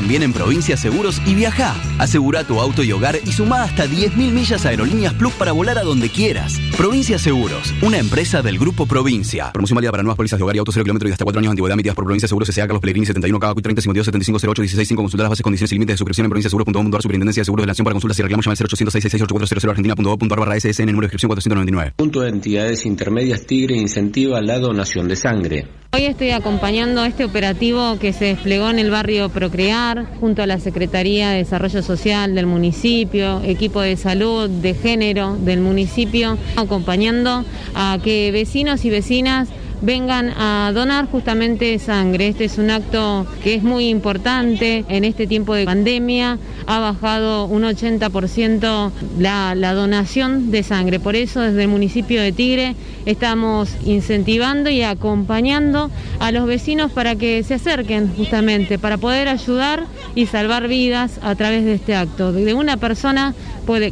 también 0.00 0.22
en 0.22 0.32
Provincia 0.32 0.78
Seguros 0.78 1.20
y 1.26 1.34
viaja. 1.34 1.76
Asegura 1.98 2.42
tu 2.44 2.58
auto 2.58 2.82
y 2.82 2.90
hogar 2.90 3.18
y 3.22 3.32
suma 3.32 3.64
hasta 3.64 3.84
10.000 3.84 4.32
millas 4.32 4.64
a 4.64 4.70
Aerolíneas 4.70 5.12
Plus 5.12 5.34
para 5.34 5.52
volar 5.52 5.76
a 5.76 5.82
donde 5.82 6.08
quieras. 6.08 6.58
Provincia 6.74 7.18
Seguros, 7.18 7.74
una 7.82 7.98
empresa 7.98 8.40
del 8.40 8.58
Grupo 8.58 8.86
Provincia. 8.86 9.52
Promoción 9.52 9.76
válida 9.76 9.90
para 9.90 10.02
nuevas 10.02 10.16
pólizas 10.16 10.38
de 10.38 10.42
hogar 10.42 10.56
y 10.56 10.58
auto 10.58 10.72
0 10.72 10.84
kilómetros 10.84 11.10
y 11.10 11.12
hasta 11.12 11.24
4 11.24 11.38
años 11.38 11.48
de 11.48 11.52
antigüedad 11.52 11.74
emitidas 11.74 11.94
por 11.96 12.06
Provincia 12.06 12.26
Seguros 12.26 12.48
S.A. 12.48 12.66
Carlos 12.66 12.80
Pellegrini 12.80 13.04
71 13.04 13.38
KQ 13.38 13.60
30 13.60 13.82
52 13.82 14.04
75 14.06 14.38
08 14.50 14.62
16 14.62 14.88
5 14.88 15.02
Consultar 15.02 15.24
las 15.24 15.30
bases, 15.30 15.42
condiciones 15.42 15.72
y 15.72 15.74
límites 15.74 15.92
de 15.92 15.98
suscripción 15.98 16.24
en 16.24 16.30
provinciaseguros.com.ar 16.30 17.02
Superintendencia 17.02 17.42
de 17.42 17.44
Seguros 17.44 17.62
de 17.62 17.66
la 17.66 17.70
Nación 17.72 17.84
para 17.84 17.92
consultas 17.92 18.18
y 18.18 18.22
reclamos 18.22 18.46
llama 18.46 18.56
al 18.58 18.88
0800 19.36 19.68
argentina.gov.ar 19.68 20.40
barra 20.40 20.58
SSN 20.58 20.86
número 20.86 21.02
de 21.02 21.06
inscripción 21.08 21.28
499. 21.28 21.92
Punto 21.96 22.22
de 22.22 22.30
entidades 22.30 22.86
intermedias 22.86 23.44
Tigre 23.44 23.76
incentiva 23.76 24.40
la 24.40 24.58
donación 24.58 25.08
de 25.08 25.16
sangre. 25.16 25.68
Hoy 25.92 26.04
estoy 26.04 26.30
acompañando 26.30 27.04
este 27.04 27.24
operativo 27.24 27.98
que 27.98 28.12
se 28.12 28.26
desplegó 28.26 28.70
en 28.70 28.78
el 28.78 28.92
barrio 28.92 29.28
Procrear 29.28 29.89
junto 30.20 30.42
a 30.42 30.46
la 30.46 30.58
Secretaría 30.58 31.30
de 31.30 31.38
Desarrollo 31.38 31.82
Social 31.82 32.34
del 32.34 32.46
municipio, 32.46 33.40
equipo 33.44 33.80
de 33.80 33.96
salud, 33.96 34.48
de 34.48 34.74
género 34.74 35.36
del 35.36 35.60
municipio, 35.60 36.38
acompañando 36.56 37.44
a 37.74 37.98
que 38.02 38.30
vecinos 38.30 38.84
y 38.84 38.90
vecinas 38.90 39.48
vengan 39.82 40.30
a 40.36 40.72
donar 40.74 41.06
justamente 41.06 41.78
sangre. 41.78 42.28
Este 42.28 42.44
es 42.44 42.58
un 42.58 42.70
acto 42.70 43.26
que 43.42 43.54
es 43.54 43.62
muy 43.62 43.88
importante 43.88 44.84
en 44.88 45.04
este 45.04 45.26
tiempo 45.26 45.54
de 45.54 45.64
pandemia. 45.64 46.38
Ha 46.66 46.78
bajado 46.78 47.46
un 47.46 47.62
80% 47.62 48.90
la, 49.18 49.54
la 49.54 49.74
donación 49.74 50.50
de 50.50 50.62
sangre. 50.62 51.00
Por 51.00 51.16
eso 51.16 51.40
desde 51.40 51.62
el 51.62 51.68
municipio 51.68 52.20
de 52.20 52.32
Tigre 52.32 52.74
estamos 53.06 53.76
incentivando 53.84 54.70
y 54.70 54.82
acompañando 54.82 55.90
a 56.18 56.32
los 56.32 56.46
vecinos 56.46 56.92
para 56.92 57.16
que 57.16 57.42
se 57.42 57.54
acerquen 57.54 58.12
justamente, 58.16 58.78
para 58.78 58.98
poder 58.98 59.28
ayudar 59.28 59.84
y 60.14 60.26
salvar 60.26 60.68
vidas 60.68 61.18
a 61.22 61.34
través 61.34 61.64
de 61.64 61.74
este 61.74 61.94
acto. 61.94 62.32
De 62.32 62.54
una 62.54 62.76
persona 62.76 63.34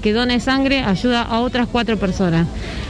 que 0.02 0.12
done 0.12 0.40
sangre 0.40 0.80
ayuda 0.80 1.22
a 1.22 1.40
otras 1.40 1.68
cuatro 1.68 1.96
personas. 1.96 2.48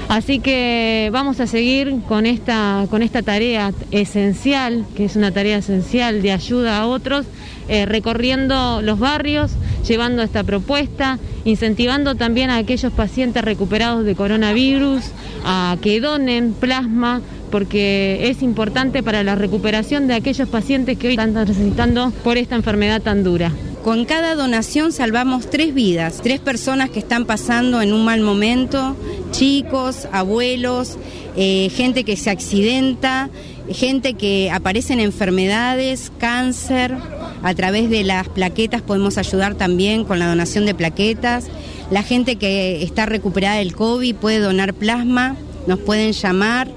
Así 0.08 0.38
que 0.38 1.10
vamos 1.12 1.38
a 1.38 1.46
seguir 1.46 1.94
con 2.08 2.24
esta, 2.24 2.86
con 2.90 3.02
esta 3.02 3.22
tarea 3.22 3.72
esencial, 3.90 4.86
que 4.96 5.04
es 5.04 5.16
una 5.16 5.32
tarea 5.32 5.58
esencial 5.58 6.22
de 6.22 6.32
ayuda 6.32 6.78
a 6.78 6.86
otros, 6.86 7.26
eh, 7.68 7.84
recorriendo 7.84 8.80
los 8.80 8.98
barrios, 8.98 9.52
llevando 9.86 10.22
esta 10.22 10.44
propuesta, 10.44 11.18
incentivando 11.44 12.14
también 12.14 12.48
a 12.48 12.56
aquellos 12.56 12.90
pacientes 12.90 13.44
recuperados 13.44 14.06
de 14.06 14.14
coronavirus 14.14 15.04
a 15.44 15.76
que 15.82 16.00
donen 16.00 16.54
plasma 16.54 17.20
porque 17.50 18.30
es 18.30 18.42
importante 18.42 19.02
para 19.02 19.22
la 19.22 19.34
recuperación 19.34 20.06
de 20.06 20.14
aquellos 20.14 20.48
pacientes 20.48 20.98
que 20.98 21.08
hoy 21.08 21.12
están 21.14 21.34
necesitando 21.34 22.12
por 22.24 22.38
esta 22.38 22.56
enfermedad 22.56 23.02
tan 23.02 23.24
dura. 23.24 23.52
Con 23.88 24.04
cada 24.04 24.34
donación 24.34 24.92
salvamos 24.92 25.48
tres 25.48 25.72
vidas, 25.72 26.20
tres 26.22 26.40
personas 26.40 26.90
que 26.90 26.98
están 26.98 27.24
pasando 27.24 27.80
en 27.80 27.94
un 27.94 28.04
mal 28.04 28.20
momento, 28.20 28.94
chicos, 29.30 30.06
abuelos, 30.12 30.98
eh, 31.38 31.70
gente 31.74 32.04
que 32.04 32.18
se 32.18 32.28
accidenta, 32.28 33.30
gente 33.72 34.12
que 34.12 34.50
aparecen 34.50 35.00
enfermedades, 35.00 36.12
cáncer. 36.18 36.98
A 37.42 37.54
través 37.54 37.88
de 37.88 38.04
las 38.04 38.28
plaquetas 38.28 38.82
podemos 38.82 39.16
ayudar 39.16 39.54
también 39.54 40.04
con 40.04 40.18
la 40.18 40.26
donación 40.28 40.66
de 40.66 40.74
plaquetas. 40.74 41.46
La 41.90 42.02
gente 42.02 42.36
que 42.36 42.82
está 42.82 43.06
recuperada 43.06 43.56
del 43.56 43.74
COVID 43.74 44.16
puede 44.16 44.40
donar 44.40 44.74
plasma, 44.74 45.34
nos 45.66 45.78
pueden 45.78 46.12
llamar 46.12 46.68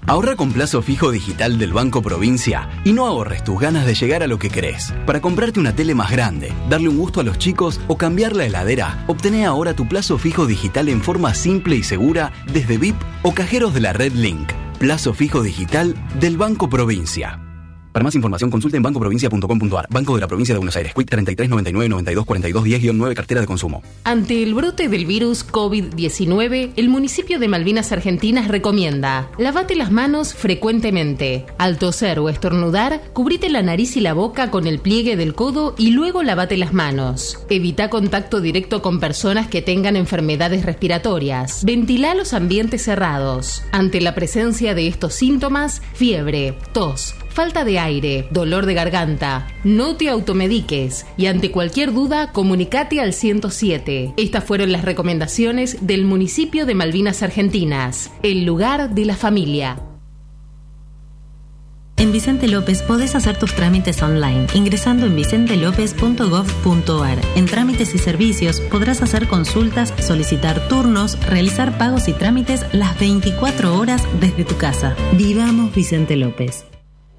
Ahorra 0.06 0.34
con 0.36 0.52
plazo 0.52 0.82
fijo 0.82 1.10
digital 1.10 1.58
del 1.58 1.72
Banco 1.72 2.02
Provincia 2.02 2.68
y 2.84 2.92
no 2.92 3.06
ahorres 3.06 3.44
tus 3.44 3.60
ganas 3.60 3.86
de 3.86 3.94
llegar 3.94 4.22
a 4.22 4.26
lo 4.26 4.38
que 4.38 4.50
querés. 4.50 4.92
Para 5.06 5.20
comprarte 5.20 5.60
una 5.60 5.74
tele 5.74 5.94
más 5.94 6.10
grande, 6.10 6.52
darle 6.68 6.88
un 6.88 6.98
gusto 6.98 7.20
a 7.20 7.22
los 7.24 7.38
chicos 7.38 7.80
o 7.88 7.96
cambiar 7.96 8.34
la 8.34 8.46
heladera, 8.46 9.04
obtené 9.06 9.46
ahora 9.46 9.74
tu 9.74 9.88
plazo 9.88 10.18
fijo 10.18 10.46
digital 10.46 10.88
en 10.88 11.00
forma 11.00 11.34
simple 11.34 11.76
y 11.76 11.82
segura 11.82 12.32
desde 12.52 12.78
VIP 12.78 12.96
o 13.22 13.32
cajeros 13.34 13.74
de 13.74 13.80
la 13.80 13.92
red 13.92 14.12
Link. 14.12 14.50
Plazo 14.78 15.14
fijo 15.14 15.42
digital 15.42 15.94
del 16.18 16.36
Banco 16.36 16.68
Provincia. 16.68 17.49
Para 17.92 18.04
más 18.04 18.14
información 18.14 18.50
consulte 18.50 18.76
en 18.76 18.84
bancoprovincia.com.ar. 18.84 19.88
Banco 19.90 20.14
de 20.14 20.20
la 20.20 20.28
Provincia 20.28 20.54
de 20.54 20.58
Buenos 20.58 20.76
Aires. 20.76 20.94
Quit 20.94 21.10
3399 21.10 21.88
92 21.88 22.24
42 22.24 22.64
10 22.64 22.94
9 22.94 23.14
Cartera 23.16 23.40
de 23.40 23.46
Consumo. 23.48 23.82
Ante 24.04 24.42
el 24.42 24.54
brote 24.54 24.88
del 24.88 25.06
virus 25.06 25.46
COVID-19, 25.46 26.72
el 26.76 26.88
municipio 26.88 27.40
de 27.40 27.48
Malvinas 27.48 27.90
Argentinas 27.90 28.46
recomienda 28.48 29.28
lavate 29.38 29.74
las 29.74 29.90
manos 29.90 30.34
frecuentemente. 30.34 31.46
Al 31.58 31.78
toser 31.78 32.20
o 32.20 32.28
estornudar, 32.28 33.02
cubrite 33.12 33.48
la 33.48 33.62
nariz 33.62 33.96
y 33.96 34.00
la 34.00 34.14
boca 34.14 34.52
con 34.52 34.68
el 34.68 34.78
pliegue 34.78 35.16
del 35.16 35.34
codo 35.34 35.74
y 35.76 35.90
luego 35.90 36.22
lavate 36.22 36.56
las 36.56 36.72
manos. 36.72 37.44
Evita 37.50 37.90
contacto 37.90 38.40
directo 38.40 38.82
con 38.82 39.00
personas 39.00 39.48
que 39.48 39.62
tengan 39.62 39.96
enfermedades 39.96 40.64
respiratorias. 40.64 41.64
Ventila 41.64 42.14
los 42.14 42.34
ambientes 42.34 42.82
cerrados. 42.82 43.64
Ante 43.72 44.00
la 44.00 44.14
presencia 44.14 44.74
de 44.74 44.86
estos 44.86 45.14
síntomas, 45.14 45.82
fiebre, 45.94 46.56
tos, 46.72 47.14
falta 47.30 47.64
de 47.64 47.78
aire, 47.78 48.26
dolor 48.30 48.66
de 48.66 48.74
garganta. 48.74 49.46
No 49.64 49.96
te 49.96 50.10
automediques 50.10 51.06
y 51.16 51.26
ante 51.26 51.50
cualquier 51.50 51.92
duda 51.92 52.32
comunicate 52.32 53.00
al 53.00 53.12
107. 53.12 54.14
Estas 54.16 54.44
fueron 54.44 54.72
las 54.72 54.84
recomendaciones 54.84 55.86
del 55.86 56.04
municipio 56.04 56.66
de 56.66 56.74
Malvinas 56.74 57.22
Argentinas, 57.22 58.10
el 58.22 58.44
lugar 58.44 58.90
de 58.90 59.04
la 59.04 59.16
familia. 59.16 59.78
En 62.00 62.10
Vicente 62.12 62.48
López 62.48 62.82
podés 62.82 63.14
hacer 63.14 63.38
tus 63.38 63.54
trámites 63.54 64.02
online 64.02 64.46
ingresando 64.54 65.04
en 65.04 65.14
vicentelopez.gov.ar. 65.16 67.18
En 67.36 67.44
trámites 67.44 67.94
y 67.94 67.98
servicios 67.98 68.62
podrás 68.62 69.02
hacer 69.02 69.28
consultas, 69.28 69.92
solicitar 69.98 70.66
turnos, 70.66 71.22
realizar 71.26 71.76
pagos 71.76 72.08
y 72.08 72.14
trámites 72.14 72.64
las 72.72 72.98
24 72.98 73.78
horas 73.78 74.08
desde 74.18 74.46
tu 74.46 74.56
casa. 74.56 74.96
Vivamos 75.12 75.74
Vicente 75.74 76.16
López. 76.16 76.64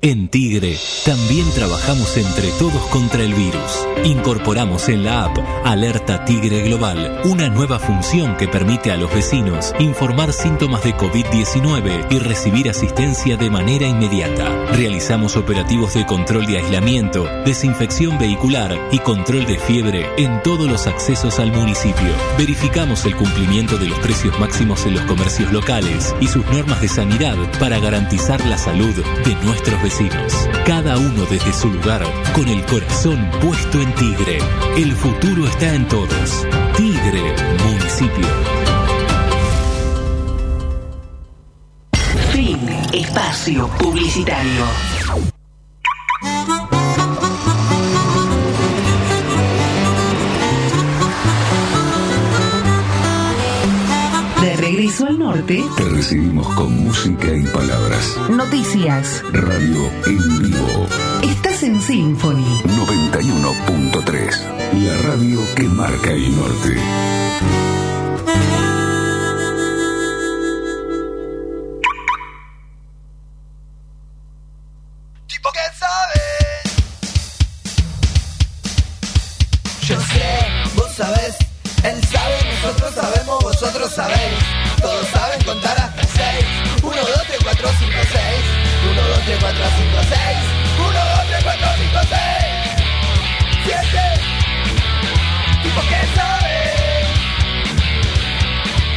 En 0.03 0.29
Tigre 0.29 0.79
también 1.05 1.47
trabajamos 1.51 2.17
entre 2.17 2.49
todos 2.53 2.81
contra 2.87 3.21
el 3.21 3.35
virus. 3.35 3.87
Incorporamos 4.03 4.89
en 4.89 5.03
la 5.03 5.25
app 5.25 5.37
Alerta 5.63 6.25
Tigre 6.25 6.63
Global 6.63 7.21
una 7.25 7.49
nueva 7.49 7.77
función 7.77 8.35
que 8.35 8.47
permite 8.47 8.91
a 8.91 8.97
los 8.97 9.13
vecinos 9.13 9.75
informar 9.77 10.33
síntomas 10.33 10.83
de 10.83 10.95
COVID-19 10.95 12.07
y 12.09 12.17
recibir 12.17 12.67
asistencia 12.67 13.37
de 13.37 13.51
manera 13.51 13.85
inmediata. 13.85 14.65
Realizamos 14.71 15.37
operativos 15.37 15.93
de 15.93 16.07
control 16.07 16.47
de 16.47 16.57
aislamiento, 16.57 17.25
desinfección 17.45 18.17
vehicular 18.17 18.75
y 18.91 18.97
control 18.97 19.45
de 19.45 19.59
fiebre 19.59 20.09
en 20.17 20.41
todos 20.41 20.67
los 20.67 20.87
accesos 20.87 21.39
al 21.39 21.51
municipio. 21.51 22.11
Verificamos 22.39 23.05
el 23.05 23.15
cumplimiento 23.15 23.77
de 23.77 23.89
los 23.89 23.99
precios 23.99 24.39
máximos 24.39 24.83
en 24.87 24.95
los 24.95 25.05
comercios 25.05 25.53
locales 25.53 26.15
y 26.19 26.27
sus 26.27 26.43
normas 26.47 26.81
de 26.81 26.87
sanidad 26.87 27.37
para 27.59 27.77
garantizar 27.77 28.43
la 28.47 28.57
salud 28.57 28.95
de 28.95 29.35
nuestros 29.45 29.79
cada 30.65 30.97
uno 30.97 31.25
desde 31.29 31.51
su 31.51 31.67
lugar, 31.69 32.01
con 32.33 32.47
el 32.47 32.63
corazón 32.65 33.29
puesto 33.41 33.81
en 33.81 33.93
Tigre. 33.95 34.39
El 34.77 34.91
futuro 34.93 35.45
está 35.45 35.75
en 35.75 35.87
todos. 35.87 36.47
Tigre, 36.77 37.35
municipio. 37.65 38.27
Fin. 42.31 42.59
Espacio 42.93 43.67
publicitario. 43.79 45.40
Norte. 54.99 55.63
Te 55.77 55.85
recibimos 55.85 56.45
con 56.53 56.83
música 56.83 57.33
y 57.33 57.45
palabras. 57.45 58.17
Noticias. 58.29 59.23
Radio 59.31 59.89
en 60.05 60.39
vivo. 60.39 60.85
Estás 61.23 61.63
en 61.63 61.81
Symphony. 61.81 62.61
91.3. 62.65 64.83
La 64.83 64.97
radio 64.97 65.39
que 65.55 65.63
marca 65.63 66.11
el 66.11 66.35
norte. 66.35 66.75
Contar 85.45 85.77
hasta 85.79 86.03
seis. 86.03 86.45
1, 86.83 86.95
2, 86.95 87.05
3, 87.27 87.39
4, 87.43 87.69
5, 87.79 87.91
6. 88.11 88.21
1, 88.91 89.01
2, 89.01 89.25
3, 89.25 89.37
4, 89.39 89.65
5, 89.77 90.01
6. 90.09 90.19
1, 90.79 90.91
2, 90.91 91.27
3, 91.27 91.43
4, 91.43 91.67
5, 91.77 91.99
6. 92.09 92.31
7. 93.65 93.99
Tipo 95.63 95.81
que 95.81 95.99
sabe. 96.15 96.55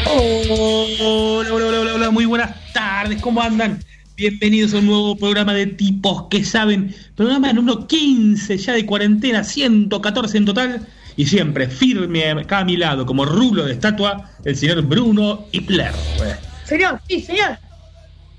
Hola, 0.06 1.50
hola, 1.50 1.66
hola, 1.68 1.80
hola, 1.80 1.94
hola, 1.94 2.10
muy 2.10 2.26
buenas 2.26 2.50
tardes, 2.72 3.20
¿cómo 3.20 3.40
andan? 3.42 3.82
Bienvenidos 4.16 4.74
a 4.74 4.78
un 4.78 4.86
nuevo 4.86 5.16
programa 5.16 5.54
de 5.54 5.66
tipos 5.66 6.26
que 6.30 6.44
saben, 6.44 6.94
programa 7.16 7.52
número 7.52 7.88
15 7.88 8.56
ya 8.58 8.72
de 8.72 8.86
cuarentena, 8.86 9.42
114 9.42 10.38
en 10.38 10.44
total, 10.44 10.86
y 11.16 11.26
siempre 11.26 11.68
firme 11.68 12.30
acá 12.30 12.58
a 12.58 12.64
mi 12.64 12.76
lado, 12.76 13.06
como 13.06 13.24
rulo 13.24 13.64
de 13.64 13.72
estatua, 13.72 14.30
el 14.44 14.56
señor 14.56 14.82
Bruno 14.82 15.46
Hitler. 15.52 15.92
Señor, 16.64 17.00
sí, 17.08 17.20
señor. 17.20 17.58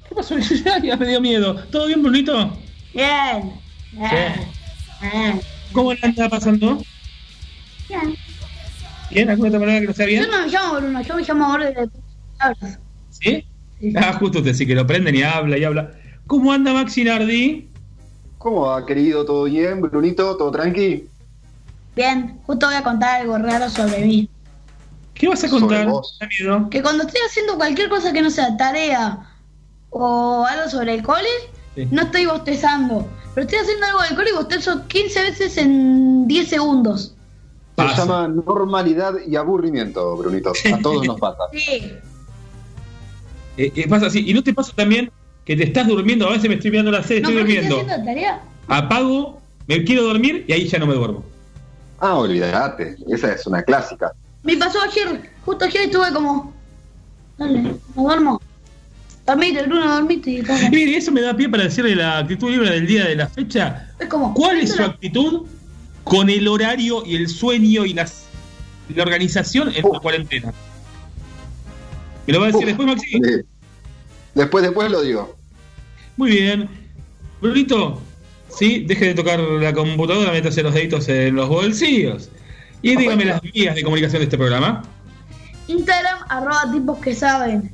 ¿Qué 0.08 0.16
pasó? 0.16 0.36
ya 0.84 0.98
me 0.98 1.08
dio 1.08 1.22
miedo. 1.22 1.56
¿Todo 1.72 1.88
bien, 1.88 2.02
Brunito? 2.02 2.58
Bien. 2.94 3.54
Bien. 3.92 5.42
¿Cómo 5.72 5.94
le 5.94 6.00
anda 6.02 6.30
pasando? 6.30 6.82
Bien. 7.88 8.16
¿Bien? 9.12 9.30
¿Alguna 9.30 9.50
otra 9.50 9.60
palabra 9.60 9.82
que 9.82 9.88
no 9.88 9.94
sea 9.94 10.06
bien? 10.06 10.24
Yo 10.24 10.32
no 10.32 10.42
me 10.42 10.48
llamo 10.48 10.74
Bruno, 10.80 11.02
yo 11.02 11.16
me 11.16 11.22
llamo 11.22 11.54
Orden 11.54 11.74
de. 11.74 11.90
¿Sí? 13.10 13.46
Ah, 13.96 14.14
justo 14.14 14.40
usted 14.40 14.54
sí 14.54 14.66
que 14.66 14.76
lo 14.76 14.88
prenden 14.88 15.16
y 15.16 15.22
habla 15.22 15.58
y 15.58 15.64
habla. 15.64 15.92
¿Cómo 16.28 16.52
anda 16.52 16.74
Maxi 16.74 17.04
Nardi? 17.04 17.70
¿Cómo 18.38 18.62
va, 18.62 18.86
querido? 18.86 19.26
¿Todo 19.26 19.44
bien? 19.46 19.82
Brunito, 19.82 20.36
¿todo 20.38 20.52
tranqui? 20.52 21.08
Bien, 21.96 22.40
justo 22.46 22.66
voy 22.68 22.76
a 22.76 22.84
contar 22.84 23.22
algo 23.22 23.38
raro 23.38 23.70
sobre 23.70 24.00
mí. 24.06 24.30
¿Qué 25.14 25.28
vas 25.30 25.44
a 25.44 25.50
contar? 25.50 25.88
Miedo. 25.88 26.70
Que 26.70 26.82
cuando 26.82 27.04
estoy 27.04 27.22
haciendo 27.26 27.56
cualquier 27.56 27.88
cosa 27.90 28.12
que 28.12 28.22
no 28.22 28.30
sea 28.30 28.58
tarea 28.58 29.30
o 29.90 30.46
algo 30.46 30.70
sobre 30.70 30.94
el 30.96 31.04
cole, 31.04 31.30
Sí. 31.76 31.88
no 31.92 32.04
estoy 32.04 32.26
bostezando. 32.26 33.08
Pero 33.34 33.46
estoy 33.48 33.60
haciendo 33.60 33.86
algo 33.86 34.02
del 34.04 34.16
cole 34.16 34.30
y 34.32 34.34
bostezo 34.34 34.88
15 34.88 35.22
veces 35.24 35.58
en 35.58 36.28
10 36.28 36.48
segundos. 36.50 37.16
Se 37.78 37.84
llama 37.98 38.28
normalidad 38.30 39.14
y 39.28 39.36
aburrimiento, 39.36 40.16
Brunito. 40.18 40.52
A 40.74 40.78
todos 40.82 41.06
nos 41.06 41.20
pasa. 41.20 41.44
Sí. 41.54 41.92
Eh, 43.58 43.72
eh, 43.76 43.88
pasa 43.88 44.08
así. 44.08 44.24
¿Y 44.30 44.34
no 44.34 44.44
te 44.44 44.54
pasa 44.54 44.72
también 44.76 45.12
que 45.46 45.56
te 45.56 45.64
estás 45.64 45.88
durmiendo? 45.88 46.28
A 46.28 46.32
veces 46.32 46.50
me 46.50 46.56
estoy 46.56 46.72
mirando 46.72 46.92
la 46.92 47.04
serie, 47.04 47.22
No, 47.22 47.30
estoy 47.30 47.44
pero 47.44 47.54
estoy 47.62 47.70
durmiendo. 47.70 47.94
haciendo 47.94 48.06
tarea. 48.06 48.42
Apago, 48.68 49.42
me 49.68 49.84
quiero 49.84 50.04
dormir 50.04 50.46
y 50.48 50.54
ahí 50.54 50.68
ya 50.68 50.80
no 50.80 50.88
me 50.88 50.96
duermo. 50.96 51.24
Ah, 52.00 52.16
olvídate. 52.16 52.98
Esa 53.08 53.34
es 53.34 53.48
una 53.48 53.64
clásica. 53.64 54.12
Me 54.44 54.58
pasó 54.58 54.80
ayer, 54.82 55.32
justo 55.44 55.66
ayer 55.66 55.84
estuve 55.84 56.12
como. 56.14 56.54
Dale, 57.38 57.62
no 57.62 57.80
duermo. 57.96 58.42
Dormite, 59.26 59.64
Bruno, 59.64 59.94
dormite. 59.96 60.30
Y 60.32 60.44
todo. 60.44 60.58
Y 60.62 60.70
mire, 60.70 60.98
eso 60.98 61.12
me 61.12 61.22
da 61.22 61.36
pie 61.36 61.50
para 61.50 61.64
decirle 61.64 61.96
la 61.96 62.20
actitud 62.20 62.50
libre 62.52 62.70
del 62.70 62.86
día 62.86 63.06
de 63.06 63.16
la 63.16 63.28
fecha. 63.28 63.90
Es 64.00 64.08
como. 64.08 64.34
¿Cuál 64.34 64.60
es 64.60 64.74
su 64.74 64.84
actitud 64.84 65.48
con 66.04 66.30
el 66.30 66.48
horario 66.48 67.04
y 67.06 67.16
el 67.16 67.28
sueño 67.28 67.86
y 67.86 67.94
las, 67.94 68.26
la 68.94 69.04
organización 69.04 69.70
en 69.76 69.84
la 69.92 70.00
cuarentena? 70.00 70.54
¿Me 72.28 72.34
lo 72.34 72.40
va 72.40 72.48
a 72.48 72.52
decir 72.52 72.66
después, 72.66 72.88
Maxi? 72.88 73.18
Eh, 73.18 73.44
Después, 74.36 74.64
después 74.64 74.92
lo 74.92 75.02
digo. 75.02 75.36
Muy 76.18 76.30
bien. 76.32 76.70
Brunito, 77.42 78.02
sí, 78.50 78.86
deje 78.86 79.06
de 79.06 79.14
tocar 79.14 79.40
la 79.40 79.74
computadora, 79.74 80.32
métase 80.32 80.64
los 80.64 80.74
deditos 80.74 81.08
en 81.10 81.36
los 81.36 81.50
bolsillos. 81.50 82.30
Y 82.82 82.96
dígame 82.96 83.26
las 83.26 83.42
vías 83.42 83.76
de 83.76 83.84
comunicación 83.84 84.20
de 84.20 84.26
este 84.26 84.38
programa. 84.38 84.84
Instagram, 85.68 86.20
arroba 86.30 86.72
tipos 86.72 87.00
que 87.00 87.16
saben. 87.16 87.72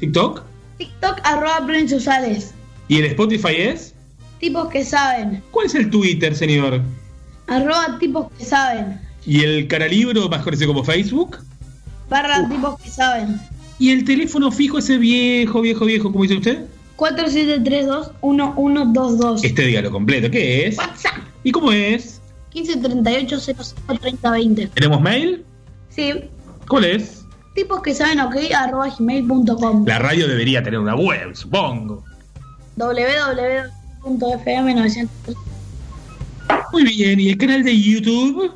TikTok. 0.00 0.42
TikTok, 0.78 1.20
arroba 1.24 1.66
Usales. 1.94 2.54
¿Y 2.88 2.98
el 2.98 3.06
Spotify 3.06 3.54
es? 3.56 3.94
Tipos 4.40 4.68
que 4.68 4.84
saben. 4.84 5.42
¿Cuál 5.50 5.66
es 5.66 5.74
el 5.74 5.90
Twitter, 5.90 6.34
señor? 6.34 6.82
Arroba 7.46 7.98
tipos 7.98 8.30
que 8.38 8.44
saben. 8.44 9.00
¿Y 9.26 9.42
el 9.42 9.66
Caralibro, 9.68 10.28
más 10.28 10.42
conocido 10.42 10.68
como 10.68 10.84
Facebook? 10.84 11.38
Barra 12.08 12.48
tipos 12.48 12.80
que 12.80 12.88
saben. 12.88 13.40
¿Y 13.78 13.90
el 13.90 14.04
teléfono 14.04 14.50
fijo 14.50 14.78
ese 14.78 14.96
viejo, 14.96 15.60
viejo, 15.60 15.84
viejo, 15.84 16.12
como 16.12 16.22
dice 16.22 16.36
usted? 16.36 16.64
4732-1122. 16.96 19.44
Este 19.44 19.62
diálogo 19.62 19.94
completo, 19.94 20.30
¿qué 20.30 20.66
es? 20.66 20.76
WhatsApp. 20.78 21.14
¿Y 21.42 21.50
cómo 21.52 21.72
es? 21.72 22.20
1538-053020. 22.54 24.70
¿Tenemos 24.72 25.00
mail? 25.00 25.44
Sí. 25.90 26.12
¿Cuál 26.68 26.84
es? 26.86 27.24
Tipos 27.54 27.82
que 27.82 27.94
saben 27.94 28.20
ok, 28.20 28.36
arroba 28.54 28.88
gmail.com. 28.98 29.84
La 29.86 29.98
radio 29.98 30.26
debería 30.28 30.62
tener 30.62 30.78
una 30.80 30.94
web, 30.94 31.34
supongo. 31.34 32.04
www.fm900. 32.76 35.08
Muy 36.72 36.84
bien, 36.84 37.20
¿y 37.20 37.28
el 37.30 37.38
canal 37.38 37.62
de 37.62 37.80
YouTube? 37.80 38.52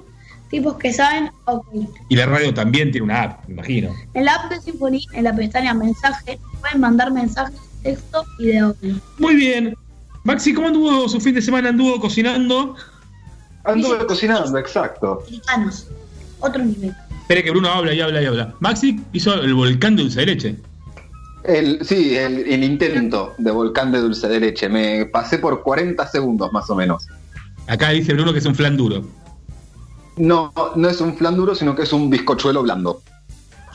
Tipos 0.50 0.74
que 0.76 0.92
saben 0.92 1.30
ok. 1.44 1.64
Y 2.08 2.16
la 2.16 2.26
radio 2.26 2.52
también 2.52 2.90
tiene 2.90 3.04
una 3.04 3.22
app, 3.22 3.46
me 3.46 3.54
imagino. 3.54 3.94
En 4.14 4.24
la 4.24 4.34
app 4.34 4.50
de 4.50 4.60
Symphony, 4.60 5.06
en 5.12 5.22
la 5.24 5.32
pestaña 5.34 5.72
mensaje, 5.74 6.40
pueden 6.60 6.80
mandar 6.80 7.12
mensajes 7.12 7.54
texto 7.82 8.24
y 8.38 8.46
de 8.46 8.58
audio. 8.58 8.94
Muy 9.18 9.34
bien. 9.34 9.74
Maxi, 10.24 10.52
¿cómo 10.52 10.68
anduvo 10.68 11.08
su 11.08 11.20
fin 11.20 11.34
de 11.34 11.42
semana? 11.42 11.70
¿Anduvo 11.70 11.98
cocinando? 12.00 12.76
Anduve 13.64 14.06
cocinando, 14.06 14.58
exacto. 14.58 15.22
Americanos. 15.26 15.86
Otro 16.40 16.64
nivel. 16.64 16.94
Espere 17.22 17.44
que 17.44 17.50
Bruno 17.50 17.68
habla 17.70 17.94
y 17.94 18.00
habla 18.00 18.22
y 18.22 18.26
habla. 18.26 18.54
Maxi 18.60 19.00
hizo 19.12 19.34
el 19.34 19.54
volcán 19.54 19.96
de 19.96 20.02
dulce 20.02 20.20
de 20.20 20.26
leche. 20.26 20.56
El, 21.44 21.84
sí, 21.84 22.16
el, 22.16 22.38
el 22.52 22.64
intento 22.64 23.34
de 23.38 23.50
volcán 23.50 23.92
de 23.92 24.00
dulce 24.00 24.28
de 24.28 24.40
leche. 24.40 24.68
Me 24.68 25.06
pasé 25.06 25.38
por 25.38 25.62
40 25.62 26.06
segundos 26.08 26.52
más 26.52 26.68
o 26.70 26.74
menos. 26.74 27.06
Acá 27.66 27.90
dice 27.90 28.12
Bruno 28.14 28.32
que 28.32 28.40
es 28.40 28.46
un 28.46 28.54
flan 28.54 28.76
duro. 28.76 29.04
No, 30.16 30.52
no 30.76 30.88
es 30.88 31.00
un 31.00 31.16
flan 31.16 31.36
duro, 31.36 31.54
sino 31.54 31.74
que 31.74 31.82
es 31.82 31.92
un 31.92 32.10
bizcochuelo 32.10 32.62
blando. 32.62 33.02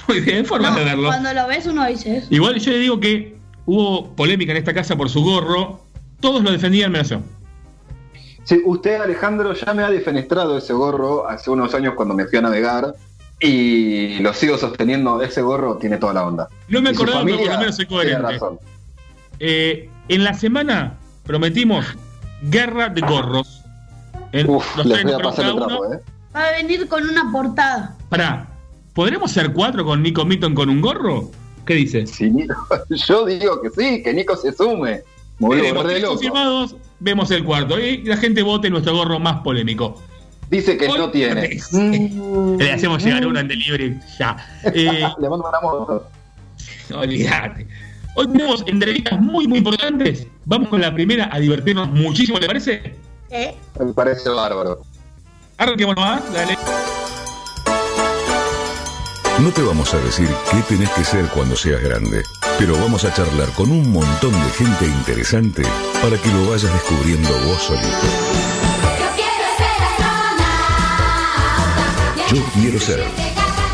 Muy 0.07 0.19
bien, 0.19 0.45
forma 0.45 0.69
No, 0.69 0.77
de 0.77 0.83
verlo. 0.85 1.07
cuando 1.07 1.33
lo 1.33 1.47
ves 1.47 1.65
uno 1.65 1.87
dice 1.87 2.17
eso. 2.17 2.27
Igual 2.29 2.59
yo 2.59 2.71
le 2.71 2.77
digo 2.79 2.99
que 2.99 3.34
hubo 3.65 4.09
polémica 4.15 4.51
en 4.51 4.57
esta 4.57 4.73
casa 4.73 4.95
por 4.95 5.09
su 5.09 5.23
gorro. 5.23 5.81
Todos 6.19 6.43
lo 6.43 6.51
defendían 6.51 6.91
menos 6.91 7.09
yo. 7.09 7.19
Sí, 8.43 8.61
usted, 8.63 9.01
Alejandro, 9.01 9.53
ya 9.53 9.73
me 9.73 9.83
ha 9.83 9.89
defenestrado 9.89 10.57
ese 10.57 10.73
gorro 10.73 11.27
hace 11.27 11.49
unos 11.49 11.73
años 11.73 11.93
cuando 11.95 12.13
me 12.13 12.25
fui 12.25 12.37
a 12.37 12.41
navegar. 12.41 12.93
Y 13.39 14.19
lo 14.19 14.33
sigo 14.33 14.57
sosteniendo. 14.57 15.21
Ese 15.21 15.41
gorro 15.41 15.77
tiene 15.77 15.97
toda 15.97 16.13
la 16.13 16.25
onda. 16.25 16.47
No 16.69 16.81
me 16.81 16.89
acordaba, 16.91 17.23
pero 17.23 17.37
por 17.37 17.37
familia 17.37 17.53
lo 17.53 17.59
menos 17.59 17.75
soy 17.75 17.85
tiene 17.85 18.03
coherente. 18.03 18.31
razón. 18.33 18.59
Eh, 19.39 19.89
en 20.07 20.23
la 20.23 20.33
semana 20.33 20.93
prometimos 21.25 21.85
guerra 22.43 22.89
de 22.89 23.01
gorros. 23.01 23.61
En 24.31 24.49
Uf, 24.49 24.77
los 24.77 24.85
les 24.85 25.01
tres 25.01 25.13
voy 25.13 25.21
a 25.21 25.23
pasar 25.23 25.45
el 25.45 25.55
trapo. 25.55 25.93
¿eh? 25.93 25.99
Va 26.35 26.47
a 26.47 26.51
venir 26.51 26.87
con 26.87 27.07
una 27.09 27.31
portada. 27.31 27.95
Pará, 28.09 28.47
¿podremos 28.93 29.31
ser 29.31 29.51
cuatro 29.53 29.83
con 29.85 30.01
Nico 30.03 30.23
Mitton 30.23 30.53
con 30.55 30.69
un 30.69 30.81
gorro? 30.81 31.31
¿Qué 31.65 31.73
dice? 31.73 32.05
Sí, 32.07 32.31
yo 33.07 33.25
digo 33.25 33.61
que 33.61 33.69
sí, 33.69 34.03
que 34.03 34.13
Nico 34.13 34.35
se 34.35 34.51
sume. 34.53 35.01
Loco. 35.39 36.07
confirmados, 36.07 36.75
vemos 36.99 37.29
el 37.31 37.43
cuarto. 37.43 37.79
Y 37.79 38.03
la 38.03 38.17
gente 38.17 38.41
vote 38.41 38.69
nuestro 38.69 38.95
gorro 38.95 39.19
más 39.19 39.41
polémico. 39.41 40.01
Dice 40.49 40.77
que 40.77 40.87
Hoy- 40.87 40.97
no 40.97 41.09
tiene. 41.11 41.59
Mm. 41.71 42.57
Le 42.59 42.71
hacemos 42.71 43.03
llegar 43.03 43.25
uno 43.25 43.39
en 43.39 43.47
delivery 43.47 43.99
ya. 44.17 44.37
Eh, 44.65 45.03
Le 45.19 45.29
mando 45.29 45.49
una 45.49 45.59
moto. 45.61 46.07
olvídate. 46.95 47.67
Hoy 48.15 48.27
tenemos 48.27 48.63
entrevistas 48.67 49.19
muy, 49.19 49.45
muy 49.47 49.57
importantes. 49.57 50.25
Vamos 50.45 50.69
con 50.69 50.79
la 50.79 50.93
primera 50.93 51.29
a 51.33 51.39
divertirnos 51.39 51.89
muchísimo, 51.89 52.39
¿le 52.39 52.47
parece? 52.47 52.95
¿Eh? 53.29 53.55
Me 53.83 53.91
parece 53.93 54.29
bárbaro. 54.29 54.81
Arranquemos 55.57 55.95
nomás, 55.97 56.33
dale. 56.33 56.55
No 59.39 59.51
te 59.51 59.61
vamos 59.61 59.93
a 59.93 59.99
decir 59.99 60.29
qué 60.49 60.61
tenés 60.61 60.89
que 60.91 61.03
ser 61.03 61.25
cuando 61.27 61.57
seas 61.57 61.81
grande, 61.81 62.23
pero 62.57 62.73
vamos 62.77 63.03
a 63.03 63.13
charlar 63.13 63.49
con 63.51 63.69
un 63.69 63.91
montón 63.91 64.31
de 64.31 64.49
gente 64.51 64.85
interesante 64.85 65.61
para 66.01 66.17
que 66.17 66.29
lo 66.29 66.49
vayas 66.49 66.71
descubriendo 66.71 67.29
vos 67.45 67.61
solito. 67.61 67.85
Yo 72.33 72.43
quiero 72.53 72.79
ser 72.79 73.03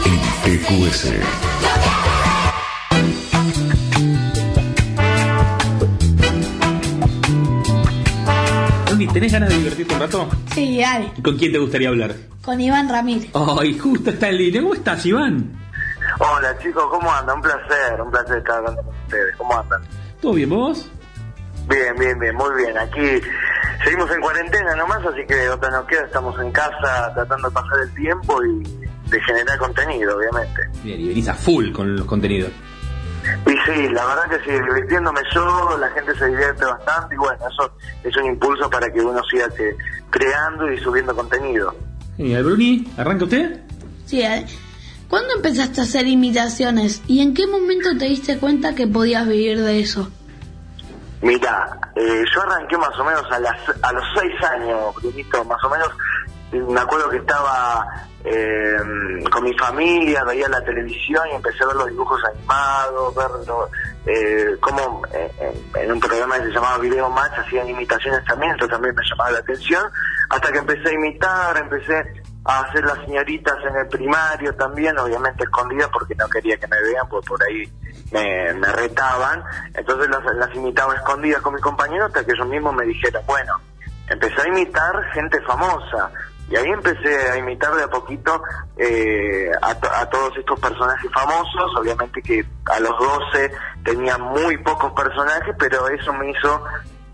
en 0.05 0.59
TQS. 0.59 1.50
¿Tenés 9.13 9.31
ganas 9.31 9.49
de 9.49 9.57
divertirte 9.57 9.93
un 9.93 9.99
rato? 9.99 10.29
Sí, 10.53 10.79
dale. 10.79 11.11
¿Y 11.17 11.21
con 11.21 11.37
quién 11.37 11.51
te 11.51 11.57
gustaría 11.59 11.89
hablar? 11.89 12.15
Con 12.41 12.59
Iván 12.59 12.89
Ramírez. 12.89 13.29
Ay, 13.33 13.77
justo 13.77 14.09
está 14.09 14.29
en 14.29 14.37
línea. 14.37 14.61
¿Cómo 14.61 14.73
estás, 14.73 15.05
Iván? 15.05 15.59
Hola 16.19 16.57
chicos, 16.59 16.83
¿cómo 16.89 17.11
andan? 17.11 17.37
Un 17.37 17.41
placer, 17.41 18.01
un 18.01 18.11
placer 18.11 18.37
estar 18.37 18.57
hablando 18.57 18.83
con 18.83 18.95
ustedes. 18.95 19.35
¿Cómo 19.37 19.59
andan? 19.59 19.81
¿Todo 20.21 20.33
bien, 20.33 20.49
vos? 20.49 20.89
Bien, 21.69 21.95
bien, 21.97 22.19
bien, 22.19 22.35
muy 22.35 22.49
bien. 22.57 22.77
Aquí 22.77 23.21
seguimos 23.83 24.09
en 24.11 24.21
cuarentena 24.21 24.75
nomás, 24.75 24.99
así 25.05 25.25
que 25.27 25.49
otra 25.49 25.69
no 25.69 25.85
queda, 25.85 26.03
estamos 26.05 26.39
en 26.39 26.51
casa 26.51 27.11
tratando 27.13 27.49
de 27.49 27.53
pasar 27.53 27.79
el 27.83 27.93
tiempo 27.93 28.43
y 28.43 28.63
de 29.09 29.21
generar 29.21 29.57
contenido, 29.57 30.17
obviamente. 30.17 30.61
Bien, 30.83 30.99
y 30.99 31.07
venís 31.09 31.27
a 31.27 31.33
full 31.33 31.71
con 31.71 31.95
los 31.95 32.05
contenidos. 32.05 32.51
Y 33.45 33.51
sí, 33.51 33.89
la 33.89 34.05
verdad 34.05 34.29
que 34.29 34.39
sí, 34.45 34.51
divirtiéndome 34.51 35.21
yo, 35.33 35.77
la 35.79 35.89
gente 35.91 36.15
se 36.17 36.27
divierte 36.27 36.65
bastante 36.65 37.15
y 37.15 37.17
bueno, 37.17 37.37
eso 37.51 37.71
es 38.03 38.17
un 38.17 38.25
impulso 38.25 38.69
para 38.69 38.91
que 38.91 38.99
uno 39.01 39.21
siga 39.29 39.47
que- 39.49 39.75
creando 40.09 40.71
y 40.71 40.77
subiendo 40.79 41.15
contenido. 41.15 41.73
Genial, 42.17 42.43
Bruni, 42.43 42.91
¿arranca 42.97 43.23
usted? 43.25 43.61
Sí, 44.05 44.21
dale. 44.21 44.45
¿Cuándo 45.07 45.35
empezaste 45.35 45.81
a 45.81 45.83
hacer 45.83 46.07
imitaciones 46.07 47.01
y 47.07 47.21
en 47.21 47.33
qué 47.33 47.45
momento 47.47 47.89
te 47.97 48.05
diste 48.05 48.37
cuenta 48.37 48.73
que 48.75 48.87
podías 48.87 49.27
vivir 49.27 49.61
de 49.61 49.79
eso? 49.81 50.09
Mira, 51.21 51.77
eh, 51.95 52.23
yo 52.33 52.41
arranqué 52.41 52.77
más 52.77 52.97
o 52.99 53.03
menos 53.03 53.23
a, 53.31 53.39
las, 53.39 53.57
a 53.83 53.93
los 53.93 54.03
seis 54.17 54.33
años, 54.43 54.95
Brunito, 54.95 55.43
más 55.45 55.63
o 55.63 55.69
menos. 55.69 55.89
eh, 56.51 56.63
Me 56.67 56.79
acuerdo 56.79 57.09
que 57.09 57.17
estaba 57.17 57.85
eh, 58.23 58.77
con 59.31 59.43
mi 59.43 59.53
familia, 59.57 60.23
veía 60.23 60.47
la 60.49 60.63
televisión 60.63 61.23
y 61.31 61.35
empecé 61.35 61.63
a 61.63 61.67
ver 61.67 61.75
los 61.75 61.87
dibujos 61.87 62.19
animados, 62.25 63.15
ver 63.15 63.27
eh, 64.05 64.57
cómo 64.59 65.01
eh, 65.13 65.31
en- 65.75 65.91
un 65.91 65.99
programa 65.99 66.37
que 66.37 66.45
se 66.45 66.51
llamaba 66.51 66.77
Video 66.77 67.09
Match 67.09 67.33
hacían 67.37 67.67
imitaciones 67.69 68.23
también, 68.25 68.53
eso 68.55 68.67
también 68.67 68.95
me 68.95 69.03
llamaba 69.09 69.31
la 69.31 69.39
atención, 69.39 69.83
hasta 70.29 70.51
que 70.51 70.57
empecé 70.59 70.89
a 70.89 70.93
imitar, 70.93 71.57
empecé 71.57 72.03
a 72.45 72.61
hacer 72.61 72.83
las 72.85 72.97
señoritas 73.05 73.55
en 73.69 73.75
el 73.75 73.87
primario 73.87 74.53
también, 74.55 74.97
obviamente 74.97 75.43
escondidas 75.43 75.89
porque 75.93 76.15
no 76.15 76.27
quería 76.29 76.57
que 76.57 76.67
me 76.67 76.81
vean, 76.81 77.07
porque 77.09 77.27
por 77.27 77.39
ahí 77.43 77.71
me, 78.11 78.53
retaban, 78.53 79.43
entonces 79.73 80.09
las, 80.09 80.23
las 80.35 80.55
imitaba 80.55 80.95
escondidas 80.95 81.41
con 81.41 81.53
mis 81.53 81.63
compañeros 81.63 82.07
hasta 82.07 82.25
que 82.25 82.31
ellos 82.31 82.47
mismos 82.47 82.73
me 82.75 82.85
dijeron, 82.85 83.21
bueno, 83.27 83.53
empecé 84.09 84.41
a 84.41 84.47
imitar 84.47 85.03
gente 85.13 85.39
famosa 85.41 86.11
y 86.51 86.55
ahí 86.57 86.67
empecé 86.69 87.31
a 87.31 87.37
imitar 87.37 87.73
de 87.75 87.83
a 87.83 87.87
poquito 87.87 88.43
eh, 88.77 89.49
a, 89.61 89.73
to- 89.79 89.91
a 89.91 90.05
todos 90.09 90.37
estos 90.37 90.59
personajes 90.59 91.09
famosos, 91.13 91.71
obviamente 91.77 92.21
que 92.21 92.43
a 92.65 92.79
los 92.79 92.91
12 92.99 93.51
tenía 93.85 94.17
muy 94.17 94.57
pocos 94.57 94.91
personajes, 94.93 95.55
pero 95.57 95.87
eso 95.87 96.11
me 96.13 96.29
hizo 96.31 96.63